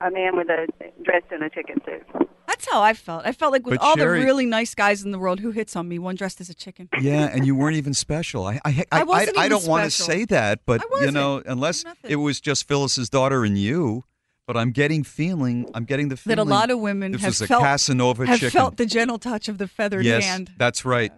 a 0.00 0.10
man 0.10 0.36
with 0.36 0.48
a 0.48 0.66
dressed 1.02 1.30
in 1.32 1.42
a 1.42 1.50
chicken 1.50 1.80
suit. 1.84 2.02
That's 2.46 2.68
how 2.68 2.82
I 2.82 2.94
felt. 2.94 3.24
I 3.24 3.32
felt 3.32 3.52
like 3.52 3.64
with 3.64 3.78
But 3.78 3.84
all 3.84 3.94
Sheri- 3.94 4.20
the 4.20 4.24
really 4.24 4.44
nice 4.44 4.74
guys 4.74 5.04
in 5.04 5.12
the 5.12 5.18
world 5.18 5.38
who 5.38 5.52
hits 5.52 5.76
on 5.76 5.88
me, 5.88 5.98
one 6.00 6.16
dressed 6.16 6.40
as 6.40 6.50
a 6.50 6.54
chicken. 6.54 6.88
Yeah, 7.00 7.30
and 7.32 7.46
you 7.46 7.54
weren't 7.54 7.76
even 7.76 7.94
special. 7.94 8.44
I 8.44 8.60
I 8.64 8.84
I 8.90 9.00
I, 9.00 9.02
wasn't 9.04 9.38
I, 9.38 9.46
even 9.46 9.58
don't 9.58 9.68
want 9.68 9.84
to 9.84 9.90
say 9.90 10.24
that, 10.26 10.60
but 10.66 10.82
you 11.00 11.10
know, 11.12 11.42
unless 11.46 11.84
it 12.02 12.16
was 12.16 12.40
just 12.40 12.66
Phyllis's 12.66 13.08
daughter 13.08 13.44
and 13.44 13.56
you. 13.56 14.04
But 14.50 14.56
I'm 14.56 14.72
getting 14.72 15.04
feeling. 15.04 15.70
I'm 15.74 15.84
getting 15.84 16.08
the 16.08 16.16
feeling 16.16 16.34
That 16.34 16.42
a 16.42 16.44
lot 16.44 16.72
of 16.72 16.80
women 16.80 17.12
this 17.12 17.20
have 17.20 17.30
was 17.30 17.42
a 17.42 17.46
felt 17.46 17.62
Casanova 17.62 18.26
have 18.26 18.40
chicken. 18.40 18.50
felt 18.50 18.78
the 18.78 18.84
gentle 18.84 19.16
touch 19.16 19.48
of 19.48 19.58
the 19.58 19.68
feathered 19.68 20.04
hand. 20.04 20.22
yes, 20.22 20.24
hand. 20.24 20.50
that's 20.58 20.84
right. 20.84 21.12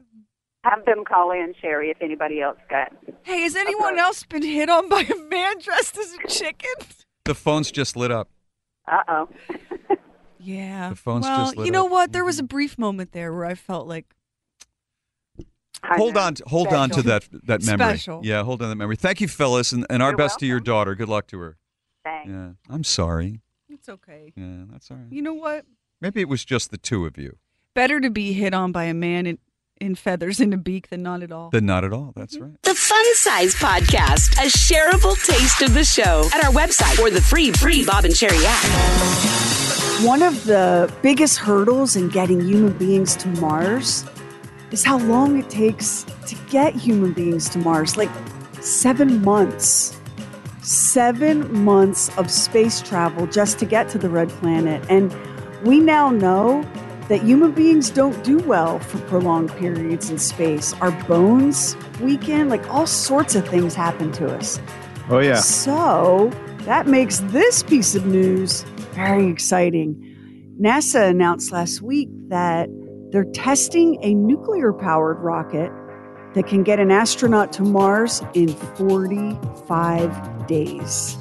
Have 0.65 0.85
them 0.85 1.03
call 1.07 1.31
in 1.31 1.55
Sheri 1.55 1.91
if 1.91 1.97
anybody 2.03 2.43
else 2.43 2.59
got. 2.69 2.93
Hey, 3.23 3.41
has 3.41 3.57
anyone 3.57 3.99
else 3.99 4.23
been 4.25 4.43
hit 4.43 4.69
on 4.69 4.87
by 4.91 5.01
a 5.01 5.17
man 5.31 5.59
dressed 5.61 5.97
as 5.97 6.13
a 6.13 6.29
chicken? 6.29 6.75
The 7.25 7.35
phone's 7.35 7.71
just 7.71 7.97
lit 7.97 8.11
up. 8.11 8.29
Uh 8.87 9.03
oh. 9.09 9.29
Yeah. 10.39 10.91
The 10.91 10.97
phone's 10.97 11.25
well, 11.25 11.39
just 11.39 11.57
lit 11.57 11.63
up. 11.63 11.65
you 11.65 11.73
know 11.73 11.79
up. 11.79 11.87
Mm-hmm. 11.87 11.93
what? 11.93 12.13
There 12.13 12.25
was 12.27 12.39
a 12.39 12.43
brief 12.43 12.77
moment 12.77 13.13
there 13.13 13.33
where 13.33 13.47
I 13.47 13.55
felt 13.55 13.89
like 13.89 14.15
hold 15.83 16.19
on, 16.19 16.35
hold 16.49 16.69
on 16.69 16.91
to 16.91 17.03
that 17.05 17.25
that 17.45 17.65
memory. 17.65 17.97
Special. 17.97 18.21
Yeah, 18.23 18.43
hold 18.43 18.61
on 18.61 18.67
to 18.67 18.69
that 18.69 18.77
memory. 18.77 18.97
Thank 18.97 19.23
you, 19.23 19.29
Phyllis, 19.29 19.73
and, 19.73 19.87
and 19.89 20.03
our 20.03 20.11
You're 20.11 20.19
best 20.19 20.39
to 20.41 20.47
your 20.47 20.61
daughter. 20.61 20.95
Good 20.95 21.09
luck 21.09 21.29
to 21.29 21.39
her. 21.39 21.57
Thanks. 22.05 22.31
Yeah, 22.31 22.51
I'm 22.69 22.85
sorry. 22.85 23.41
it's 23.69 23.89
okay. 23.89 24.33
Yeah, 24.37 24.65
that's 24.71 24.91
all 24.91 24.97
right. 24.97 25.13
You 25.13 25.23
know 25.23 25.35
what? 25.35 25.65
Maybe 26.01 26.21
it 26.21 26.29
was 26.29 26.45
just 26.45 26.71
the 26.71 26.79
two 26.79 27.07
of 27.07 27.17
you. 27.17 27.37
Better 27.75 28.01
to 28.01 28.11
be 28.11 28.33
hit 28.33 28.55
on 28.55 28.73
by 28.73 28.85
a 28.85 28.95
man 28.95 29.27
in, 29.27 29.39
in 29.81 29.95
feathers 29.95 30.41
in 30.41 30.53
a 30.53 30.57
beak 30.57 30.91
than 30.91 31.03
not 31.03 31.23
at 31.23 31.33
all. 31.33 31.51
Then 31.51 31.67
not 31.67 31.85
at 31.85 31.93
all. 31.93 32.13
That's 32.15 32.35
mm-hmm. 32.35 32.45
right. 32.45 32.63
The 32.63 32.75
Fun 32.75 33.15
Size 33.15 33.55
Podcast, 33.55 34.33
a 34.33 34.49
shareable 34.51 35.15
taste 35.25 35.63
of 35.63 35.75
the 35.75 35.85
show 35.85 36.29
at 36.35 36.45
our 36.45 36.53
website 36.53 36.99
or 36.99 37.11
the 37.11 37.21
free 37.21 37.53
free 37.53 37.85
Bob 37.85 38.05
and 38.05 38.13
Sheri 38.13 38.43
app. 38.45 40.05
One 40.05 40.23
of 40.23 40.45
the 40.45 40.93
biggest 41.03 41.39
hurdles 41.39 41.95
in 41.95 42.09
getting 42.09 42.41
human 42.41 42.73
beings 42.77 43.15
to 43.17 43.29
Mars 43.29 44.05
is 44.73 44.85
how 44.85 44.99
long 44.99 45.39
it 45.39 45.49
takes 45.49 46.05
to 46.27 46.35
get 46.51 46.75
human 46.75 47.13
beings 47.13 47.49
to 47.51 47.59
Mars. 47.59 47.97
Like 47.97 48.11
seven 48.61 49.23
months. 49.23 49.97
Seven 50.63 51.65
months 51.65 52.17
of 52.17 52.31
space 52.31 52.81
travel 52.81 53.27
just 53.27 53.59
to 53.59 53.67
get 53.67 53.89
to 53.91 53.99
the 53.99 54.09
red 54.09 54.29
planet. 54.29 54.85
And 54.89 55.15
we 55.63 55.81
now 55.81 56.11
know 56.11 56.63
that 57.09 57.23
human 57.23 57.53
beings 57.53 57.91
don't 57.91 58.23
do 58.23 58.39
well 58.39 58.79
for 58.79 58.99
prolonged 59.01 59.51
periods 59.57 60.09
in 60.09 60.19
space. 60.19 60.73
Our 60.75 60.93
bones 61.07 61.77
weaken, 62.01 62.49
like 62.49 62.69
all 62.71 62.87
sorts 62.87 63.35
of 63.35 63.47
things 63.49 63.75
happen 63.75 64.13
to 64.13 64.35
us. 64.35 64.61
Oh, 65.09 65.19
yeah. 65.19 65.35
So 65.35 66.31
that 66.61 66.87
makes 66.87 67.19
this 67.21 67.63
piece 67.63 67.95
of 67.95 68.07
news 68.07 68.63
very 68.95 69.27
exciting. 69.27 69.99
NASA 70.61 71.11
announced 71.11 71.51
last 71.51 71.83
week 71.83 72.09
that 72.29 72.69
they're 73.11 73.25
testing 73.25 73.99
a 74.03 74.15
nuclear 74.15 74.73
powered 74.73 75.19
rocket 75.19 75.73
that 76.35 76.47
can 76.47 76.63
get 76.63 76.79
an 76.79 76.91
astronaut 76.91 77.53
to 77.55 77.63
Mars 77.63 78.23
in 78.35 78.49
45 78.49 80.47
days. 80.47 81.17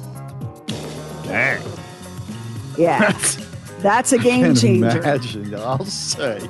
Dang. 1.24 1.62
Yeah. 2.76 3.18
That's 3.80 4.12
a 4.12 4.18
game 4.18 4.54
changer. 4.54 5.00
Imagine, 5.00 5.54
I'll 5.56 5.84
say. 5.84 6.40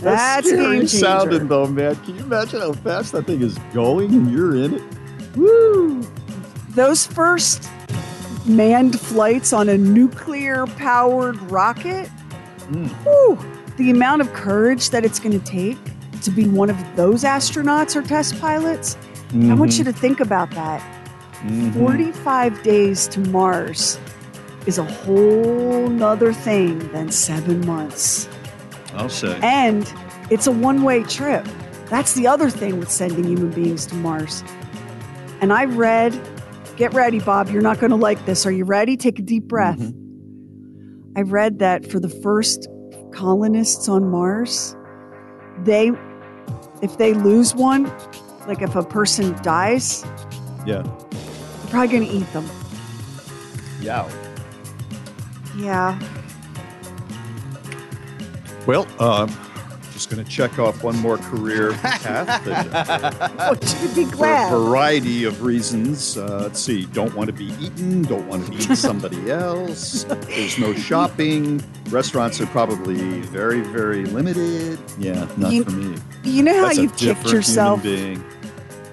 That's 0.00 0.48
scary 0.48 0.62
game 0.62 0.80
changer. 0.80 0.88
sounding, 0.88 1.48
though, 1.48 1.66
man. 1.66 1.96
Can 1.96 2.16
you 2.16 2.22
imagine 2.22 2.60
how 2.60 2.72
fast 2.72 3.12
that 3.12 3.26
thing 3.26 3.42
is 3.42 3.58
going 3.74 4.12
and 4.14 4.30
you're 4.32 4.56
in 4.56 4.74
it? 4.74 4.82
Woo! 5.36 6.02
Those 6.70 7.06
first 7.06 7.68
manned 8.46 8.98
flights 8.98 9.52
on 9.52 9.68
a 9.68 9.76
nuclear 9.76 10.66
powered 10.66 11.36
rocket, 11.50 12.08
hmm. 12.08 12.86
whew, 12.86 13.38
the 13.76 13.90
amount 13.90 14.22
of 14.22 14.32
courage 14.32 14.90
that 14.90 15.04
it's 15.04 15.18
going 15.18 15.38
to 15.38 15.44
take 15.44 15.78
to 16.22 16.30
be 16.30 16.46
one 16.48 16.70
of 16.70 16.76
those 16.96 17.24
astronauts 17.24 17.96
or 17.96 18.02
test 18.02 18.40
pilots, 18.40 18.96
I 19.32 19.54
want 19.54 19.72
Mhm. 19.72 19.78
you 19.78 19.84
to 19.84 19.92
think 19.92 20.20
about 20.20 20.50
that. 20.52 20.82
Mhm. 21.44 21.74
45 21.74 22.62
days 22.62 23.06
to 23.08 23.20
Mars 23.30 23.98
is 24.66 24.78
a 24.78 24.84
whole 24.84 25.88
nother 25.88 26.32
thing 26.32 26.78
than 26.92 27.10
seven 27.10 27.64
months. 27.66 28.28
I'll 28.96 29.08
say. 29.08 29.38
And 29.42 29.90
it's 30.30 30.46
a 30.46 30.52
one 30.52 30.82
way 30.82 31.02
trip. 31.04 31.46
That's 31.90 32.14
the 32.14 32.26
other 32.26 32.50
thing 32.50 32.78
with 32.78 32.90
sending 32.90 33.24
human 33.24 33.50
beings 33.50 33.86
to 33.86 33.94
Mars. 33.94 34.42
And 35.40 35.52
I 35.52 35.64
read, 35.66 36.18
get 36.76 36.92
ready, 36.92 37.20
Bob, 37.20 37.48
you're 37.50 37.62
not 37.62 37.78
going 37.80 37.90
to 37.90 37.96
like 37.96 38.24
this. 38.26 38.44
Are 38.44 38.50
you 38.52 38.64
ready? 38.64 38.96
Take 38.96 39.18
a 39.18 39.22
deep 39.22 39.44
breath. 39.44 39.80
I 41.16 41.22
read 41.22 41.60
that 41.60 41.90
for 41.90 41.98
the 42.00 42.08
first 42.08 42.68
colonists 43.12 43.88
on 43.88 44.10
Mars, 44.10 44.76
they, 45.64 45.92
if 46.82 46.96
they 46.98 47.14
lose 47.14 47.54
one, 47.54 47.84
like 48.46 48.62
if 48.62 48.74
a 48.76 48.82
person 48.82 49.32
dies, 49.42 50.04
Yeah. 50.66 50.82
they're 50.82 51.70
probably 51.70 51.88
going 51.88 52.04
to 52.08 52.12
eat 52.12 52.32
them. 52.32 52.46
Yeah. 53.80 54.08
Yeah. 55.56 55.98
Well, 58.66 58.86
um, 59.00 59.28
just 59.98 60.10
going 60.10 60.24
to 60.24 60.30
check 60.30 60.60
off 60.60 60.84
one 60.84 60.96
more 60.98 61.18
career 61.18 61.72
path. 61.72 62.44
that- 62.44 63.60
to 63.60 63.94
be 63.96 64.04
for 64.04 64.26
a 64.32 64.48
variety 64.48 65.24
of 65.24 65.42
reasons. 65.42 66.16
Uh, 66.16 66.42
let's 66.44 66.60
see. 66.60 66.86
Don't 66.86 67.12
want 67.16 67.26
to 67.26 67.32
be 67.32 67.46
eaten. 67.60 68.02
Don't 68.02 68.26
want 68.28 68.46
to 68.46 68.52
eat 68.54 68.76
somebody 68.76 69.28
else. 69.28 70.04
There's 70.04 70.56
no 70.56 70.72
shopping. 70.72 71.60
Restaurants 71.90 72.40
are 72.40 72.46
probably 72.46 73.20
very, 73.22 73.60
very 73.60 74.04
limited. 74.04 74.78
Yeah, 74.98 75.26
not 75.36 75.52
You- 75.52 75.64
for 75.64 75.72
me. 75.72 75.98
You 76.22 76.44
know 76.44 76.54
how 76.54 76.66
That's 76.66 76.78
a 76.78 76.82
you've 76.82 76.96
kicked 76.96 77.32
yourself? 77.32 77.84
You 77.84 78.22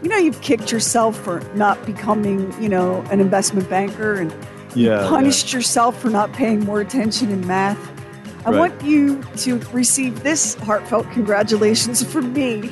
know 0.01 0.17
you've 0.17 0.41
kicked 0.41 0.71
yourself 0.71 1.15
for 1.19 1.39
not 1.53 1.83
becoming, 1.85 2.51
you 2.61 2.69
know, 2.69 3.01
an 3.11 3.19
investment 3.19 3.69
banker 3.69 4.15
and 4.15 4.33
Yeah, 4.73 5.07
punished 5.07 5.53
yourself 5.53 5.99
for 6.01 6.09
not 6.09 6.33
paying 6.33 6.61
more 6.61 6.81
attention 6.81 7.29
in 7.29 7.45
math. 7.45 7.91
I 8.45 8.51
Right. 8.51 8.59
want 8.59 8.83
you 8.83 9.23
to 9.37 9.57
receive 9.73 10.21
this 10.23 10.53
heartfelt 10.55 11.09
congratulations 11.11 12.03
from 12.11 12.31
me 12.33 12.71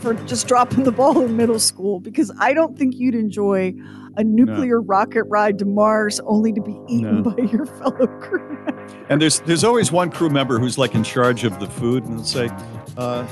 for 0.00 0.14
just 0.26 0.46
dropping 0.46 0.84
the 0.84 0.92
ball 0.92 1.22
in 1.22 1.36
middle 1.36 1.58
school 1.58 1.98
because 2.00 2.30
I 2.38 2.52
don't 2.52 2.76
think 2.78 2.96
you'd 2.96 3.14
enjoy 3.14 3.74
a 4.18 4.24
nuclear 4.24 4.80
rocket 4.80 5.24
ride 5.24 5.58
to 5.58 5.64
Mars 5.64 6.20
only 6.20 6.52
to 6.52 6.60
be 6.60 6.78
eaten 6.88 7.22
No. 7.22 7.30
by 7.30 7.42
your 7.44 7.66
fellow 7.66 8.06
crew. 8.20 8.58
And 9.08 9.20
there's 9.22 9.40
there's 9.40 9.62
always 9.64 9.90
one 9.92 10.10
crew 10.10 10.28
member 10.30 10.58
who's 10.58 10.78
like 10.78 10.94
in 10.94 11.02
charge 11.04 11.44
of 11.44 11.58
the 11.60 11.66
food, 11.68 12.04
and 12.06 12.24
say, 12.26 12.50
uh, 12.96 13.24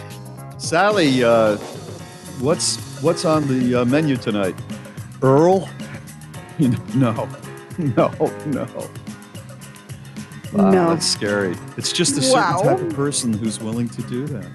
"Sally, 0.57 1.25
uh, 1.25 1.57
what's 2.41 2.77
what's 3.03 3.25
on 3.25 3.47
the 3.49 3.81
uh, 3.81 3.85
menu 3.85 4.17
tonight?" 4.17 4.55
Earl, 5.23 5.69
no, 6.59 7.29
no, 7.77 8.09
no. 8.47 8.67
Wow, 10.55 10.71
No. 10.71 10.89
that's 10.91 11.07
scary. 11.07 11.55
It's 11.77 11.93
just 11.93 12.17
a 12.17 12.23
certain 12.23 12.41
Wow. 12.41 12.63
type 12.63 12.81
of 12.81 12.95
person 12.95 13.33
who's 13.33 13.61
willing 13.61 13.89
to 13.91 14.03
do 14.03 14.27
that. 14.29 14.47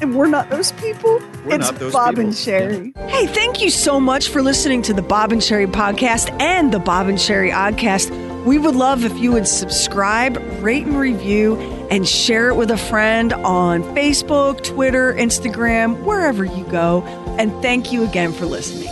And 0.00 0.16
we're 0.16 0.26
not 0.26 0.50
those 0.50 0.72
people. 0.72 1.20
We're 1.46 1.54
it's 1.56 1.70
not 1.70 1.78
those 1.78 1.92
Bob 1.92 2.10
people. 2.16 2.24
and 2.24 2.32
Sheri. 2.32 2.96
Hey, 3.08 3.26
thank 3.26 3.60
you 3.62 3.70
so 3.70 4.00
much 4.00 4.28
for 4.30 4.42
listening 4.42 4.82
to 4.82 4.92
the 4.94 5.02
Bob 5.02 5.30
and 5.32 5.40
Sheri 5.40 5.66
podcast 5.70 6.30
and 6.40 6.72
the 6.72 6.80
Bob 6.80 7.06
and 7.08 7.18
Sheri 7.18 7.52
oddcast. 7.52 8.10
We 8.44 8.58
would 8.58 8.74
love 8.74 9.04
if 9.04 9.16
you 9.18 9.30
would 9.32 9.46
subscribe, 9.46 10.42
rate 10.60 10.86
and 10.86 10.98
review, 10.98 11.56
and 11.92 12.08
share 12.08 12.48
it 12.48 12.56
with 12.56 12.72
a 12.72 12.76
friend 12.76 13.32
on 13.32 13.84
Facebook, 13.94 14.64
Twitter, 14.64 15.14
Instagram, 15.14 16.02
wherever 16.02 16.44
you 16.44 16.64
go. 16.64 17.02
And 17.38 17.52
thank 17.62 17.92
you 17.92 18.02
again 18.02 18.32
for 18.32 18.46
listening. 18.46 18.88